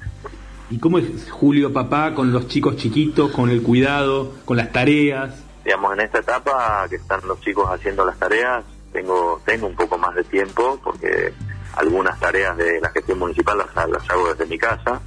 ¿Y 0.69 0.79
cómo 0.79 0.99
es 0.99 1.29
Julio 1.31 1.71
papá 1.71 2.13
con 2.13 2.33
los 2.33 2.47
chicos 2.47 2.75
chiquitos, 2.75 3.31
con 3.31 3.49
el 3.49 3.61
cuidado, 3.63 4.33
con 4.45 4.57
las 4.57 4.71
tareas? 4.71 5.47
digamos, 5.67 5.91
en 5.95 5.99
esta 5.99 6.19
etapa 6.19 6.87
que 6.89 6.95
están 6.95 7.19
los 7.27 7.41
chicos 7.41 7.69
haciendo 7.69 8.05
las 8.05 8.17
tareas, 8.17 8.63
tengo 8.93 9.41
tengo 9.43 9.67
un 9.67 9.75
poco 9.75 9.97
más 9.97 10.15
de 10.15 10.23
tiempo 10.23 10.79
porque 10.81 11.33
algunas 11.73 12.17
tareas 12.21 12.55
de 12.55 12.79
la 12.79 12.89
gestión 12.89 13.19
municipal 13.19 13.57
las, 13.57 13.89
las 13.89 14.09
hago 14.09 14.29
desde 14.29 14.45
mi 14.45 14.57
casa 14.57 15.01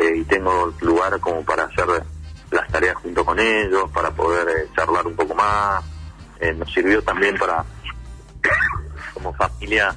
eh, 0.00 0.16
y 0.16 0.24
tengo 0.24 0.74
lugar 0.80 1.20
como 1.20 1.44
para 1.44 1.66
hacer 1.66 1.86
las 2.50 2.68
tareas 2.72 2.96
junto 2.96 3.24
con 3.24 3.38
ellos, 3.38 3.88
para 3.92 4.10
poder 4.10 4.48
eh, 4.48 4.68
charlar 4.74 5.06
un 5.06 5.14
poco 5.14 5.32
más. 5.36 5.84
Eh, 6.40 6.52
nos 6.52 6.72
sirvió 6.72 7.00
también 7.00 7.36
para, 7.38 7.64
como 9.14 9.32
familia, 9.34 9.94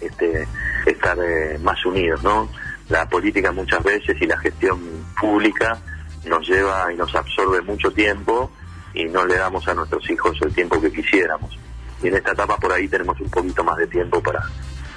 este, 0.00 0.46
estar 0.86 1.18
más 1.60 1.84
unidos, 1.84 2.22
¿no? 2.22 2.48
La 2.92 3.08
política 3.08 3.50
muchas 3.52 3.82
veces 3.82 4.14
y 4.20 4.26
la 4.26 4.36
gestión 4.36 4.78
pública 5.18 5.78
nos 6.26 6.46
lleva 6.46 6.92
y 6.92 6.96
nos 6.96 7.14
absorbe 7.14 7.62
mucho 7.62 7.90
tiempo 7.90 8.50
y 8.92 9.04
no 9.04 9.24
le 9.24 9.36
damos 9.36 9.66
a 9.66 9.72
nuestros 9.72 10.10
hijos 10.10 10.36
el 10.42 10.52
tiempo 10.52 10.78
que 10.78 10.92
quisiéramos. 10.92 11.58
Y 12.02 12.08
en 12.08 12.16
esta 12.16 12.32
etapa 12.32 12.58
por 12.58 12.70
ahí 12.70 12.86
tenemos 12.88 13.18
un 13.18 13.30
poquito 13.30 13.64
más 13.64 13.78
de 13.78 13.86
tiempo 13.86 14.22
para, 14.22 14.42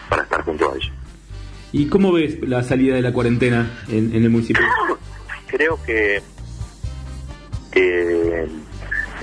para 0.10 0.24
estar 0.24 0.44
junto 0.44 0.70
a 0.70 0.76
ellos. 0.76 0.92
¿Y 1.72 1.88
cómo 1.88 2.12
ves 2.12 2.38
la 2.42 2.64
salida 2.64 2.96
de 2.96 3.02
la 3.02 3.14
cuarentena 3.14 3.72
en, 3.88 4.14
en 4.14 4.24
el 4.24 4.30
municipio? 4.30 4.66
Creo 5.48 5.82
que, 5.86 6.22
que 7.72 8.46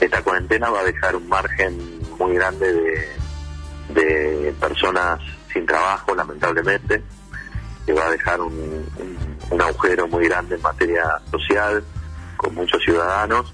esta 0.00 0.22
cuarentena 0.22 0.70
va 0.70 0.80
a 0.80 0.84
dejar 0.84 1.14
un 1.14 1.28
margen 1.28 1.76
muy 2.18 2.36
grande 2.36 2.72
de, 2.72 4.00
de 4.00 4.52
personas 4.58 5.20
sin 5.52 5.66
trabajo, 5.66 6.14
lamentablemente, 6.14 7.02
que 7.86 7.92
va 7.92 8.06
a 8.06 8.10
dejar 8.10 8.40
un, 8.40 8.52
un, 8.52 9.36
un 9.50 9.60
agujero 9.62 10.06
muy 10.08 10.28
grande 10.28 10.54
en 10.56 10.62
materia 10.62 11.20
social 11.30 11.82
con 12.36 12.54
muchos 12.54 12.82
ciudadanos 12.82 13.52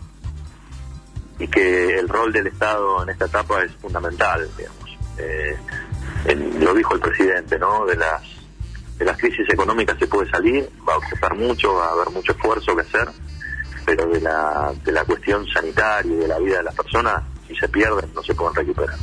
y 1.38 1.46
que 1.48 1.98
el 1.98 2.08
rol 2.08 2.32
del 2.32 2.46
Estado 2.48 3.02
en 3.02 3.10
esta 3.10 3.26
etapa 3.26 3.62
es 3.62 3.72
fundamental, 3.76 4.48
digamos. 4.56 4.98
Eh, 5.18 5.56
en- 6.26 6.64
lo 6.64 6.74
dijo 6.74 6.94
el 6.94 7.00
presidente, 7.00 7.58
¿no? 7.58 7.86
De 7.86 7.96
las 7.96 8.22
de 8.98 9.04
las 9.04 9.16
crisis 9.16 9.48
económicas 9.48 9.96
se 9.96 10.08
puede 10.08 10.28
salir, 10.28 10.68
va 10.86 10.94
a 10.94 11.08
costar 11.08 11.32
mucho, 11.36 11.72
va 11.74 11.86
a 11.86 11.92
haber 11.92 12.10
mucho 12.10 12.32
esfuerzo 12.32 12.74
que 12.74 12.82
hacer, 12.82 13.08
pero 13.86 14.08
de 14.08 14.20
la, 14.20 14.72
de 14.84 14.90
la 14.90 15.04
cuestión 15.04 15.46
sanitaria 15.46 16.12
y 16.12 16.16
de 16.16 16.26
la 16.26 16.38
vida 16.40 16.56
de 16.56 16.64
las 16.64 16.74
personas, 16.74 17.22
si 17.46 17.54
se 17.54 17.68
pierden, 17.68 18.12
no 18.12 18.24
se 18.24 18.34
pueden 18.34 18.56
recuperar. 18.56 18.96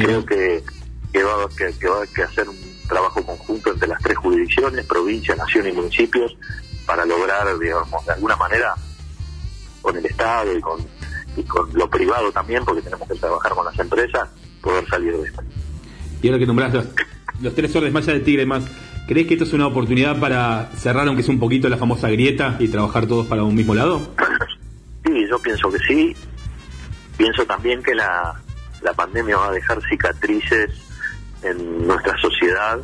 Creo 0.00 0.26
que, 0.26 0.64
que, 1.12 1.22
va, 1.22 1.48
que, 1.56 1.72
que 1.78 1.88
va 1.88 2.02
a 2.02 2.06
que 2.08 2.22
hacer 2.24 2.48
un 2.48 2.56
trabajo 2.90 3.24
conjunto 3.24 3.70
entre 3.72 3.88
las 3.88 4.02
tres 4.02 4.18
jurisdicciones, 4.18 4.84
provincia, 4.84 5.34
nación 5.36 5.68
y 5.68 5.72
municipios, 5.72 6.36
para 6.86 7.06
lograr, 7.06 7.58
digamos, 7.58 8.04
de 8.04 8.12
alguna 8.12 8.36
manera, 8.36 8.74
con 9.80 9.96
el 9.96 10.04
Estado 10.04 10.54
y 10.56 10.60
con, 10.60 10.80
y 11.36 11.42
con 11.44 11.72
lo 11.72 11.88
privado 11.88 12.30
también, 12.32 12.64
porque 12.64 12.82
tenemos 12.82 13.08
que 13.08 13.14
trabajar 13.14 13.52
con 13.52 13.64
las 13.64 13.78
empresas, 13.78 14.28
poder 14.60 14.86
salir 14.88 15.16
de 15.16 15.22
esto. 15.22 15.42
Y 16.20 16.28
ahora 16.28 16.38
que 16.38 16.46
nombrás 16.46 16.74
los, 16.74 16.86
los 17.40 17.54
tres 17.54 17.74
órdenes 17.74 17.94
más 17.94 18.08
allá 18.08 18.18
de 18.18 18.24
Tigre 18.24 18.44
más, 18.44 18.64
¿crees 19.06 19.26
que 19.26 19.34
esto 19.34 19.44
es 19.44 19.52
una 19.52 19.68
oportunidad 19.68 20.18
para 20.20 20.70
cerrar 20.76 21.06
aunque 21.06 21.22
sea 21.22 21.32
un 21.32 21.40
poquito 21.40 21.68
la 21.68 21.78
famosa 21.78 22.10
grieta 22.10 22.56
y 22.58 22.68
trabajar 22.68 23.06
todos 23.06 23.26
para 23.26 23.44
un 23.44 23.54
mismo 23.54 23.74
lado? 23.74 24.14
Sí, 25.02 25.26
yo 25.28 25.38
pienso 25.40 25.72
que 25.72 25.78
sí. 25.78 26.14
Pienso 27.16 27.44
también 27.46 27.82
que 27.82 27.94
la, 27.94 28.38
la 28.82 28.92
pandemia 28.92 29.38
va 29.38 29.48
a 29.48 29.52
dejar 29.52 29.80
cicatrices 29.88 30.89
en 31.42 31.86
nuestra 31.86 32.16
sociedad, 32.18 32.78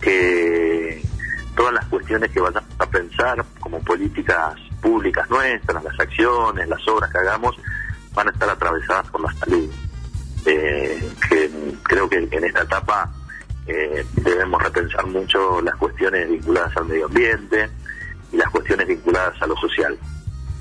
que 0.00 1.02
todas 1.56 1.74
las 1.74 1.84
cuestiones 1.86 2.30
que 2.30 2.40
vayamos 2.40 2.70
a 2.78 2.86
pensar 2.86 3.44
como 3.60 3.80
políticas 3.80 4.54
públicas 4.80 5.28
nuestras, 5.30 5.84
las 5.84 6.00
acciones, 6.00 6.68
las 6.68 6.86
obras 6.88 7.10
que 7.10 7.18
hagamos, 7.18 7.56
van 8.14 8.28
a 8.28 8.30
estar 8.32 8.50
atravesadas 8.50 9.08
por 9.10 9.20
la 9.20 9.32
salud. 9.34 9.70
Eh, 10.44 11.12
que 11.28 11.50
creo 11.84 12.08
que 12.08 12.16
en 12.16 12.44
esta 12.44 12.62
etapa 12.62 13.12
eh, 13.66 14.04
debemos 14.14 14.60
repensar 14.60 15.06
mucho 15.06 15.60
las 15.60 15.76
cuestiones 15.76 16.28
vinculadas 16.28 16.76
al 16.76 16.86
medio 16.86 17.06
ambiente 17.06 17.70
y 18.32 18.36
las 18.36 18.50
cuestiones 18.50 18.88
vinculadas 18.88 19.40
a 19.40 19.46
lo 19.46 19.56
social. 19.56 19.96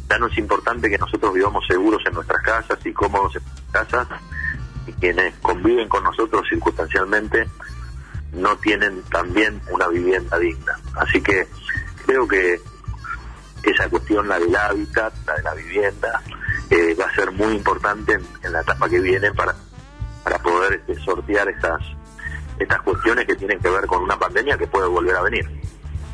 Ya 0.10 0.20
no 0.20 0.28
es 0.28 0.38
importante 0.38 0.90
que 0.90 0.98
nosotros 0.98 1.34
vivamos 1.34 1.66
seguros 1.66 2.02
en 2.06 2.14
nuestras 2.14 2.42
casas 2.44 2.78
y 2.86 2.94
cómodos 2.94 3.36
en 3.36 3.44
nuestras 3.44 3.88
casas, 3.88 4.08
y 4.88 4.92
quienes 4.94 5.34
conviven 5.42 5.88
con 5.88 6.04
nosotros 6.04 6.48
circunstancialmente 6.50 7.48
no 8.34 8.56
tienen 8.58 9.02
también 9.12 9.62
una 9.70 9.88
vivienda 9.88 10.40
digna. 10.40 10.74
Así 10.96 11.22
que 11.22 11.48
creo 12.06 12.28
que 12.28 12.60
esa 13.64 13.90
cuestión, 13.90 14.28
la 14.28 14.40
del 14.40 14.56
hábitat, 14.56 15.14
la 15.28 15.36
de 15.36 15.44
la 15.44 15.54
vivienda, 15.54 16.22
eh, 16.70 16.96
va 17.00 17.06
a 17.06 17.16
ser 17.16 17.32
muy 17.32 17.54
importante 17.54 18.18
en, 18.44 18.54
la 18.54 18.62
etapa 18.62 18.90
que 18.90 19.00
viene 19.00 19.32
para, 19.34 19.56
para 20.24 20.40
poder 20.40 20.82
este, 20.88 20.96
sortear 21.04 21.48
estas, 21.50 21.82
estas 22.58 22.82
cuestiones 22.82 23.26
que 23.26 23.36
tienen 23.36 23.60
que 23.60 23.70
ver 23.70 23.86
con 23.86 24.04
una 24.04 24.18
pandemia 24.18 24.58
que 24.58 24.68
puede 24.68 24.88
volver 24.88 25.16
a 25.16 25.22
venir. 25.22 25.48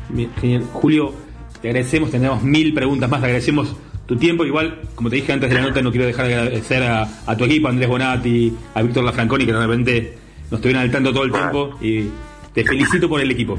Bien. 0.08 0.68
Julio, 0.72 1.14
te 1.60 1.68
agradecemos, 1.68 2.10
tenemos 2.10 2.42
mil 2.42 2.74
preguntas 2.74 3.08
más, 3.08 3.20
te 3.20 3.26
agradecemos 3.26 3.76
tu 4.08 4.16
tiempo. 4.16 4.44
Igual, 4.44 4.80
como 4.94 5.10
te 5.10 5.16
dije 5.16 5.32
antes 5.32 5.48
de 5.50 5.54
la 5.54 5.60
nota, 5.60 5.82
no 5.82 5.90
quiero 5.90 6.06
dejar 6.06 6.26
de 6.26 6.34
agradecer 6.34 6.82
a, 6.82 7.06
a 7.26 7.36
tu 7.36 7.44
equipo, 7.44 7.68
a 7.68 7.70
Andrés 7.70 7.88
Bonatti, 7.88 8.56
a 8.74 8.82
Víctor 8.82 9.04
Lafranconi, 9.04 9.46
que 9.46 9.52
de 9.52 9.66
repente 9.66 10.18
nos 10.50 10.58
estuvieron 10.58 10.82
al 10.82 10.90
tanto 10.90 11.12
todo 11.12 11.24
el 11.24 11.32
tiempo. 11.32 11.78
Y 11.80 12.08
te 12.54 12.64
felicito 12.64 13.08
por 13.08 13.20
el 13.20 13.30
equipo. 13.30 13.58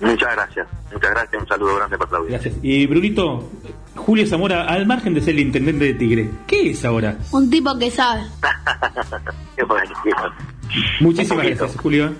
Muchas 0.00 0.32
gracias, 0.32 0.68
muchas 0.92 1.10
gracias, 1.10 1.42
un 1.42 1.48
saludo 1.48 1.76
grande 1.76 1.98
para 1.98 2.10
Claudia. 2.10 2.30
Gracias. 2.30 2.54
Y 2.62 2.86
Brunito, 2.86 3.50
Julio 3.96 4.26
Zamora, 4.28 4.66
al 4.66 4.86
margen 4.86 5.12
de 5.14 5.20
ser 5.20 5.30
el 5.30 5.40
intendente 5.40 5.86
de 5.86 5.94
Tigre, 5.94 6.30
¿qué 6.46 6.70
es 6.70 6.84
ahora? 6.84 7.18
Un 7.32 7.50
tipo 7.50 7.76
que 7.76 7.90
sabe. 7.90 8.22
Qué 9.56 9.64
bueno. 9.64 9.92
Muchísimas 11.00 11.46
gracias, 11.46 11.76
Julio. 11.76 12.14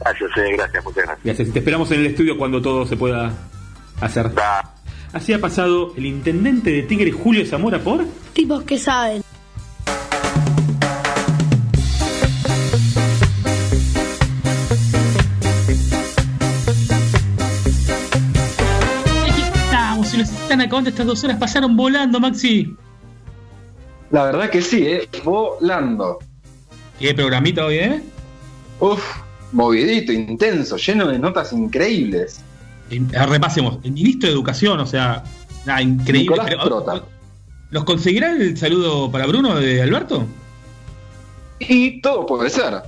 Gracias, 0.00 0.30
eh, 0.38 0.52
gracias, 0.56 0.84
muchas 0.84 1.04
gracias. 1.04 1.24
Gracias. 1.24 1.48
Y 1.48 1.50
te 1.52 1.58
esperamos 1.58 1.90
en 1.90 2.00
el 2.00 2.06
estudio 2.06 2.38
cuando 2.38 2.62
todo 2.62 2.86
se 2.86 2.96
pueda 2.96 3.34
hacer. 4.00 4.30
Así 5.12 5.32
ha 5.32 5.40
pasado 5.40 5.92
el 5.96 6.06
intendente 6.06 6.70
de 6.70 6.82
Tigre, 6.84 7.10
Julio 7.10 7.44
Zamora, 7.44 7.80
por. 7.80 8.06
Tipos 8.32 8.62
que 8.62 8.78
saben. 8.78 9.22
Aquí 19.28 19.42
estamos, 19.42 20.08
si 20.08 20.16
nos 20.18 20.30
están 20.30 20.60
acabando 20.60 20.90
estas 20.90 21.06
dos 21.06 21.24
horas, 21.24 21.38
pasaron 21.38 21.76
volando, 21.76 22.20
Maxi. 22.20 22.76
La 24.12 24.24
verdad 24.26 24.48
que 24.48 24.62
sí, 24.62 24.86
¿eh? 24.86 25.08
Volando. 25.24 26.18
¿Qué 27.00 27.14
programita 27.14 27.66
hoy, 27.66 27.76
eh? 27.76 28.02
Uf, 28.78 29.02
movidito, 29.50 30.12
intenso, 30.12 30.76
lleno 30.76 31.08
de 31.08 31.18
notas 31.18 31.52
increíbles. 31.52 32.44
Repasemos. 32.90 33.78
El 33.84 33.92
ministro 33.92 34.28
de 34.28 34.34
Educación, 34.34 34.80
o 34.80 34.86
sea, 34.86 35.22
nada, 35.66 35.82
increíble. 35.82 36.36
Pero-. 36.44 37.04
¿Los 37.70 37.84
conseguirá 37.84 38.32
el 38.32 38.56
saludo 38.56 39.10
para 39.10 39.26
Bruno 39.26 39.54
de 39.56 39.80
Alberto? 39.80 40.26
Y 41.60 42.00
todo 42.00 42.26
puede 42.26 42.50
ser. 42.50 42.82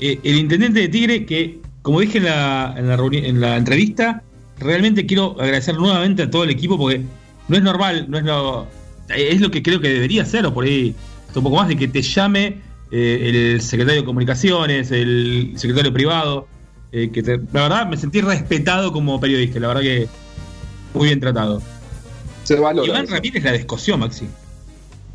Eh, 0.00 0.20
el 0.22 0.36
intendente 0.36 0.80
de 0.80 0.88
Tigre, 0.88 1.26
que 1.26 1.58
como 1.82 2.00
dije 2.00 2.18
en 2.18 2.24
la, 2.26 2.74
en, 2.76 2.88
la 2.88 2.96
reuni- 2.96 3.24
en 3.24 3.40
la 3.40 3.56
entrevista, 3.56 4.22
realmente 4.58 5.06
quiero 5.06 5.32
agradecer 5.40 5.76
nuevamente 5.76 6.24
a 6.24 6.30
todo 6.30 6.44
el 6.44 6.50
equipo 6.50 6.76
porque 6.78 7.02
no 7.48 7.56
es 7.56 7.62
normal, 7.62 8.06
no 8.08 8.18
es 8.18 8.24
lo, 8.24 8.66
es 9.08 9.40
lo 9.40 9.50
que 9.50 9.62
creo 9.62 9.80
que 9.80 9.88
debería 9.88 10.24
ser, 10.24 10.46
o 10.46 10.54
por 10.54 10.64
ahí 10.64 10.94
un 11.34 11.42
poco 11.42 11.56
más 11.56 11.68
de 11.68 11.76
que 11.76 11.88
te 11.88 12.02
llame 12.02 12.58
eh, 12.90 13.54
el 13.54 13.60
secretario 13.62 14.02
de 14.02 14.06
comunicaciones, 14.06 14.90
el 14.92 15.52
secretario 15.56 15.92
privado, 15.92 16.46
eh, 16.92 17.10
que 17.10 17.22
te- 17.22 17.38
la 17.52 17.62
verdad 17.62 17.86
me 17.86 17.96
sentí 17.96 18.20
respetado 18.20 18.92
como 18.92 19.20
periodista, 19.20 19.60
la 19.60 19.68
verdad 19.68 19.82
que 19.82 20.08
muy 20.94 21.08
bien 21.08 21.20
tratado. 21.20 21.62
Se 22.44 22.56
valora. 22.56 22.86
Iván 22.88 23.04
eso. 23.04 23.14
Ramírez 23.14 23.44
la 23.44 23.52
descosió, 23.52 23.98
Maxi. 23.98 24.26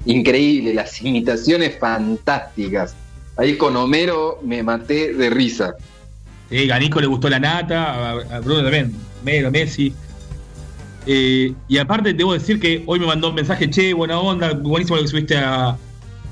Increíble, 0.06 0.74
las 0.74 1.02
imitaciones 1.02 1.78
fantásticas. 1.80 2.96
Ahí 3.38 3.58
con 3.58 3.76
Homero 3.76 4.40
me 4.44 4.62
maté 4.62 5.14
de 5.14 5.30
risa. 5.30 5.76
Sí, 6.50 6.70
a 6.70 6.78
Nico 6.78 7.00
le 7.02 7.08
gustó 7.08 7.30
la 7.30 7.40
nata, 7.40 8.12
a, 8.12 8.40
Bruno 8.42 8.62
también, 8.62 8.94
Mero, 9.24 9.50
Messi. 9.50 9.94
Eh, 11.08 11.54
y 11.68 11.78
aparte, 11.78 12.14
debo 12.14 12.34
decir 12.34 12.60
que 12.60 12.84
hoy 12.86 13.00
me 13.00 13.08
mandó 13.08 13.30
un 13.30 13.36
mensaje, 13.36 13.70
che, 13.70 13.94
buena 13.94 14.20
onda, 14.20 14.54
buenísimo 14.54 14.98
lo 14.98 15.02
que 15.02 15.08
subiste 15.08 15.38
a, 15.38 15.76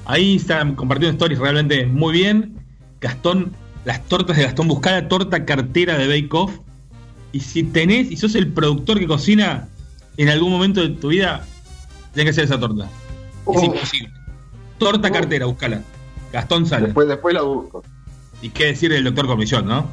a 0.06 0.20
Instagram, 0.20 0.76
compartiendo 0.76 1.14
stories, 1.14 1.40
realmente 1.40 1.86
muy 1.88 2.14
bien. 2.14 2.56
Gastón, 3.00 3.54
las 3.86 4.06
tortas 4.06 4.38
de 4.38 4.44
Gastón, 4.44 4.68
buscá 4.68 4.91
la 4.91 5.08
torta 5.08 5.45
cartera 5.45 5.98
de 5.98 6.08
Bake 6.08 6.34
Off. 6.34 6.60
Y 7.32 7.40
si 7.40 7.64
tenés, 7.64 8.12
y 8.12 8.18
sos 8.18 8.36
el 8.36 8.52
productor 8.52 8.99
que 8.99 9.08
cocina 9.08 9.70
en 10.18 10.30
algún 10.30 10.52
momento 10.52 10.82
de 10.82 10.90
tu 10.90 11.10
vida, 11.10 11.45
tenés 12.14 12.26
que 12.26 12.30
hacer 12.32 12.44
esa 12.45 12.60
torta. 12.60 12.90
Es 13.53 13.64
imposible. 13.64 14.12
Torta 14.78 15.12
cartera, 15.12 15.45
búscala. 15.45 15.82
Gastón 16.34 16.66
sale. 16.66 16.86
Después, 16.86 17.08
después 17.08 17.34
la 17.34 17.41
busco. 17.41 17.84
Y 18.41 18.49
qué 18.49 18.68
decir 18.68 18.91
del 18.91 19.03
doctor 19.03 19.28
Cormillot, 19.28 19.66
¿no? 19.66 19.88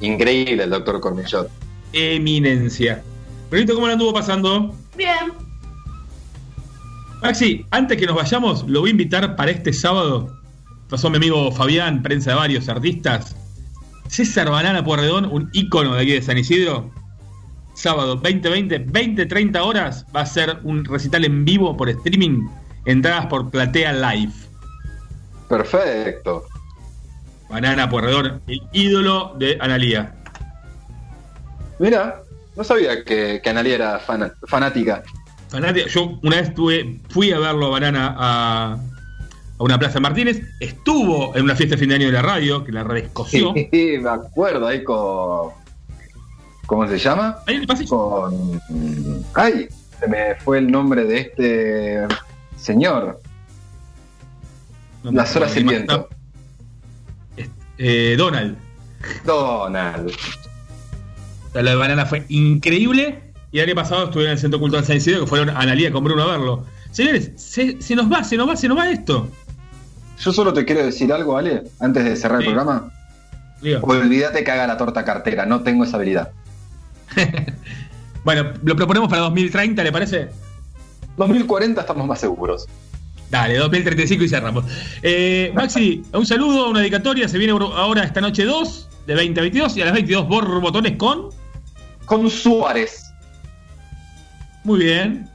Increíble 0.00 0.64
el 0.64 0.70
doctor 0.70 1.00
Cormillot. 1.00 1.50
Eminencia. 1.92 3.02
Benito, 3.50 3.74
¿cómo 3.74 3.86
la 3.86 3.94
anduvo 3.94 4.12
pasando? 4.12 4.74
Bien. 4.96 5.32
Maxi, 7.22 7.66
antes 7.70 7.98
que 7.98 8.06
nos 8.06 8.16
vayamos, 8.16 8.66
lo 8.68 8.80
voy 8.80 8.90
a 8.90 8.92
invitar 8.92 9.36
para 9.36 9.50
este 9.50 9.72
sábado. 9.72 10.39
Pasó 10.90 11.08
mi 11.08 11.18
amigo 11.18 11.52
Fabián, 11.52 12.02
prensa 12.02 12.30
de 12.30 12.36
varios 12.36 12.68
artistas. 12.68 13.36
César 14.08 14.50
Banana 14.50 14.84
Porredón, 14.84 15.24
un 15.26 15.48
ícono 15.52 15.94
de 15.94 16.02
aquí 16.02 16.12
de 16.12 16.22
San 16.22 16.36
Isidro. 16.36 16.90
Sábado 17.74 18.16
2020, 18.16 18.86
20-30 18.86 19.60
horas, 19.60 20.04
va 20.14 20.22
a 20.22 20.26
ser 20.26 20.58
un 20.64 20.84
recital 20.84 21.24
en 21.24 21.44
vivo 21.44 21.76
por 21.76 21.88
streaming. 21.88 22.48
Entradas 22.86 23.26
por 23.26 23.50
Platea 23.50 23.92
Live. 23.92 24.32
Perfecto. 25.48 26.44
Banana 27.48 27.88
Porredón, 27.88 28.42
el 28.48 28.60
ídolo 28.72 29.36
de 29.38 29.58
Analía. 29.60 30.12
Mira, 31.78 32.20
no 32.56 32.64
sabía 32.64 33.04
que, 33.04 33.40
que 33.42 33.50
Analia 33.50 33.74
era 33.76 34.00
fanática. 34.00 35.04
Fanática. 35.48 35.88
Yo 35.88 36.18
una 36.22 36.36
vez 36.36 36.52
tuve, 36.52 37.00
fui 37.10 37.30
a 37.30 37.38
verlo 37.38 37.66
a 37.66 37.70
Banana 37.70 38.16
a, 38.18 38.78
a 39.60 39.62
una 39.62 39.78
plaza 39.78 40.00
Martínez. 40.00 40.42
Estuvo 40.58 41.36
en 41.36 41.44
una 41.44 41.54
fiesta 41.54 41.76
de 41.76 41.80
fin 41.80 41.90
de 41.90 41.96
año 41.96 42.06
de 42.06 42.12
la 42.12 42.22
radio, 42.22 42.64
que 42.64 42.72
la 42.72 42.82
redescoció. 42.82 43.54
Sí, 43.70 43.98
me 44.00 44.10
acuerdo 44.10 44.66
ahí 44.66 44.82
con. 44.82 45.50
¿Cómo 46.66 46.88
se 46.88 46.98
llama? 46.98 47.38
Ahí 47.46 47.56
en 47.56 47.60
el 47.62 47.66
pasillo. 47.66 47.90
Con. 47.90 48.60
¡Ay! 49.34 49.68
Se 50.00 50.08
me 50.08 50.34
fue 50.36 50.58
el 50.58 50.70
nombre 50.70 51.04
de 51.04 51.18
este 51.18 52.06
señor. 52.56 53.20
Las 55.02 55.36
horas 55.36 55.54
del 55.54 55.64
viento. 55.64 56.08
Eh, 57.76 58.14
Donald. 58.16 58.56
Donald. 59.24 60.12
La 61.52 61.62
de 61.62 61.74
Banana 61.74 62.06
fue 62.06 62.24
increíble. 62.28 63.20
Y 63.52 63.58
el 63.58 63.66
año 63.66 63.74
pasado 63.74 64.04
estuve 64.04 64.24
en 64.24 64.30
el 64.30 64.38
Centro 64.38 64.60
Cultural 64.60 64.84
San 64.84 64.96
Isidro, 64.96 65.20
que 65.20 65.26
fueron 65.26 65.50
a 65.50 65.58
Analía 65.58 65.90
con 65.90 66.04
Bruno 66.04 66.22
a 66.22 66.26
verlo. 66.26 66.64
Señores, 66.92 67.32
se, 67.36 67.80
se 67.80 67.94
nos 67.94 68.10
va, 68.10 68.22
se 68.24 68.36
nos 68.36 68.48
va, 68.48 68.56
se 68.56 68.68
nos 68.68 68.78
va 68.78 68.90
esto. 68.90 69.28
Yo 70.20 70.32
solo 70.32 70.52
te 70.52 70.64
quiero 70.64 70.84
decir 70.84 71.12
algo, 71.12 71.36
Ale, 71.36 71.64
antes 71.80 72.04
de 72.04 72.16
cerrar 72.16 72.40
el 72.40 72.46
programa. 72.46 72.92
Olvídate 73.82 74.44
que 74.44 74.50
haga 74.50 74.66
la 74.66 74.76
torta 74.76 75.04
cartera, 75.04 75.46
no 75.46 75.62
tengo 75.62 75.84
esa 75.84 75.96
habilidad. 75.96 76.30
Bueno, 78.24 78.52
lo 78.62 78.76
proponemos 78.76 79.08
para 79.08 79.22
2030, 79.22 79.82
¿le 79.82 79.92
parece? 79.92 80.28
2040 81.16 81.80
estamos 81.80 82.06
más 82.06 82.20
seguros. 82.20 82.66
Dale, 83.30 83.56
2035 83.56 84.24
y 84.24 84.28
cerramos. 84.28 84.64
Eh, 85.02 85.52
Maxi, 85.54 86.02
un 86.12 86.26
saludo, 86.26 86.68
una 86.68 86.80
dedicatoria. 86.80 87.28
Se 87.28 87.38
viene 87.38 87.52
ahora 87.52 88.02
esta 88.02 88.20
noche 88.20 88.44
2 88.44 88.88
de 89.06 89.14
2022 89.14 89.76
y 89.76 89.82
a 89.82 89.84
las 89.86 89.94
22 89.94 90.28
borbotones 90.28 90.96
con. 90.96 91.30
Con 92.04 92.28
Suárez. 92.28 93.10
Muy 94.64 94.80
bien. 94.80 95.28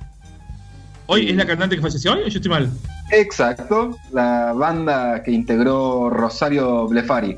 ¿Hoy 1.08 1.30
es 1.30 1.36
la 1.36 1.46
cantante 1.46 1.76
que 1.76 1.82
falleció 1.82 2.14
hoy 2.14 2.24
o 2.26 2.28
yo 2.28 2.38
estoy 2.38 2.52
mal? 2.52 2.70
Exacto, 3.12 3.98
la 4.12 4.52
banda 4.54 5.22
que 5.24 5.32
integró 5.32 6.10
Rosario 6.10 6.88
Blefari. 6.88 7.38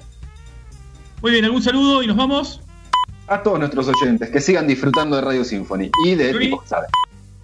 Muy 1.22 1.32
bien, 1.32 1.46
¿algún 1.46 1.62
saludo 1.62 2.02
y 2.04 2.08
nos 2.08 2.16
vamos? 2.16 2.62
A 3.28 3.44
todos 3.44 3.60
nuestros 3.60 3.88
oyentes, 3.90 4.30
que 4.30 4.40
sigan 4.40 4.68
disfrutando 4.68 5.16
de 5.18 5.22
Radio 5.22 5.44
Symphony 5.44 5.90
y 6.06 6.16
de. 6.16 6.34
Tipo 6.34 6.62
que 6.62 6.68
Sabe. 6.68 6.88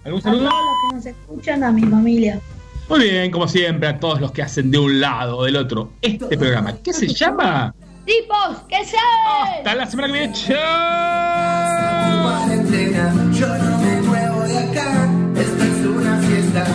¿Algún 0.04 0.20
A 0.20 0.22
todos 0.22 0.36
saludo? 0.38 0.50
los 0.50 0.90
que 0.90 0.96
nos 0.96 1.06
escuchan, 1.06 1.64
a 1.64 1.70
mi 1.72 1.82
familia. 1.82 2.40
Muy 2.88 3.00
bien, 3.00 3.30
como 3.30 3.48
siempre, 3.48 3.88
a 3.88 3.98
todos 3.98 4.20
los 4.20 4.32
que 4.32 4.42
hacen 4.42 4.70
de 4.70 4.78
un 4.78 5.00
lado 5.00 5.38
o 5.38 5.44
del 5.44 5.56
otro 5.56 5.90
este 6.02 6.36
programa. 6.36 6.74
¿Qué 6.82 6.92
se 6.92 7.08
llama? 7.08 7.74
¡Tipos! 8.04 8.58
¿Qué 8.68 8.84
saben? 8.84 9.58
Hasta 9.58 9.74
la 9.74 9.86
semana 9.86 10.08
que 10.12 10.18
viene. 10.18 10.34
¡Chao! 10.34 12.22
cuarentena, 12.22 13.14
yo 13.32 13.46
no 13.58 13.78
me 13.78 14.02
muevo 14.02 14.40
de 14.42 14.58
acá. 14.58 15.08
Esta 15.36 15.64
es 15.64 15.86
una 15.86 16.18
fiesta, 16.18 16.66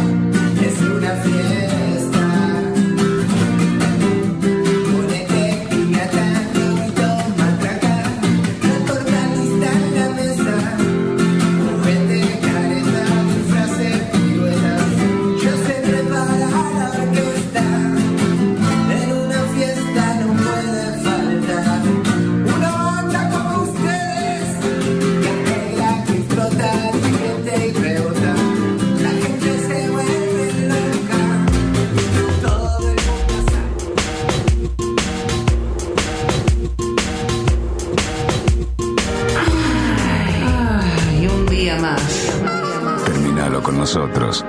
nosotros. 43.89 44.45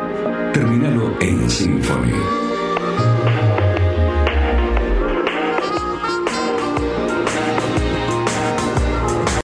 Terminalo 0.52 1.16
en 1.22 1.48
Symphony. 1.48 2.49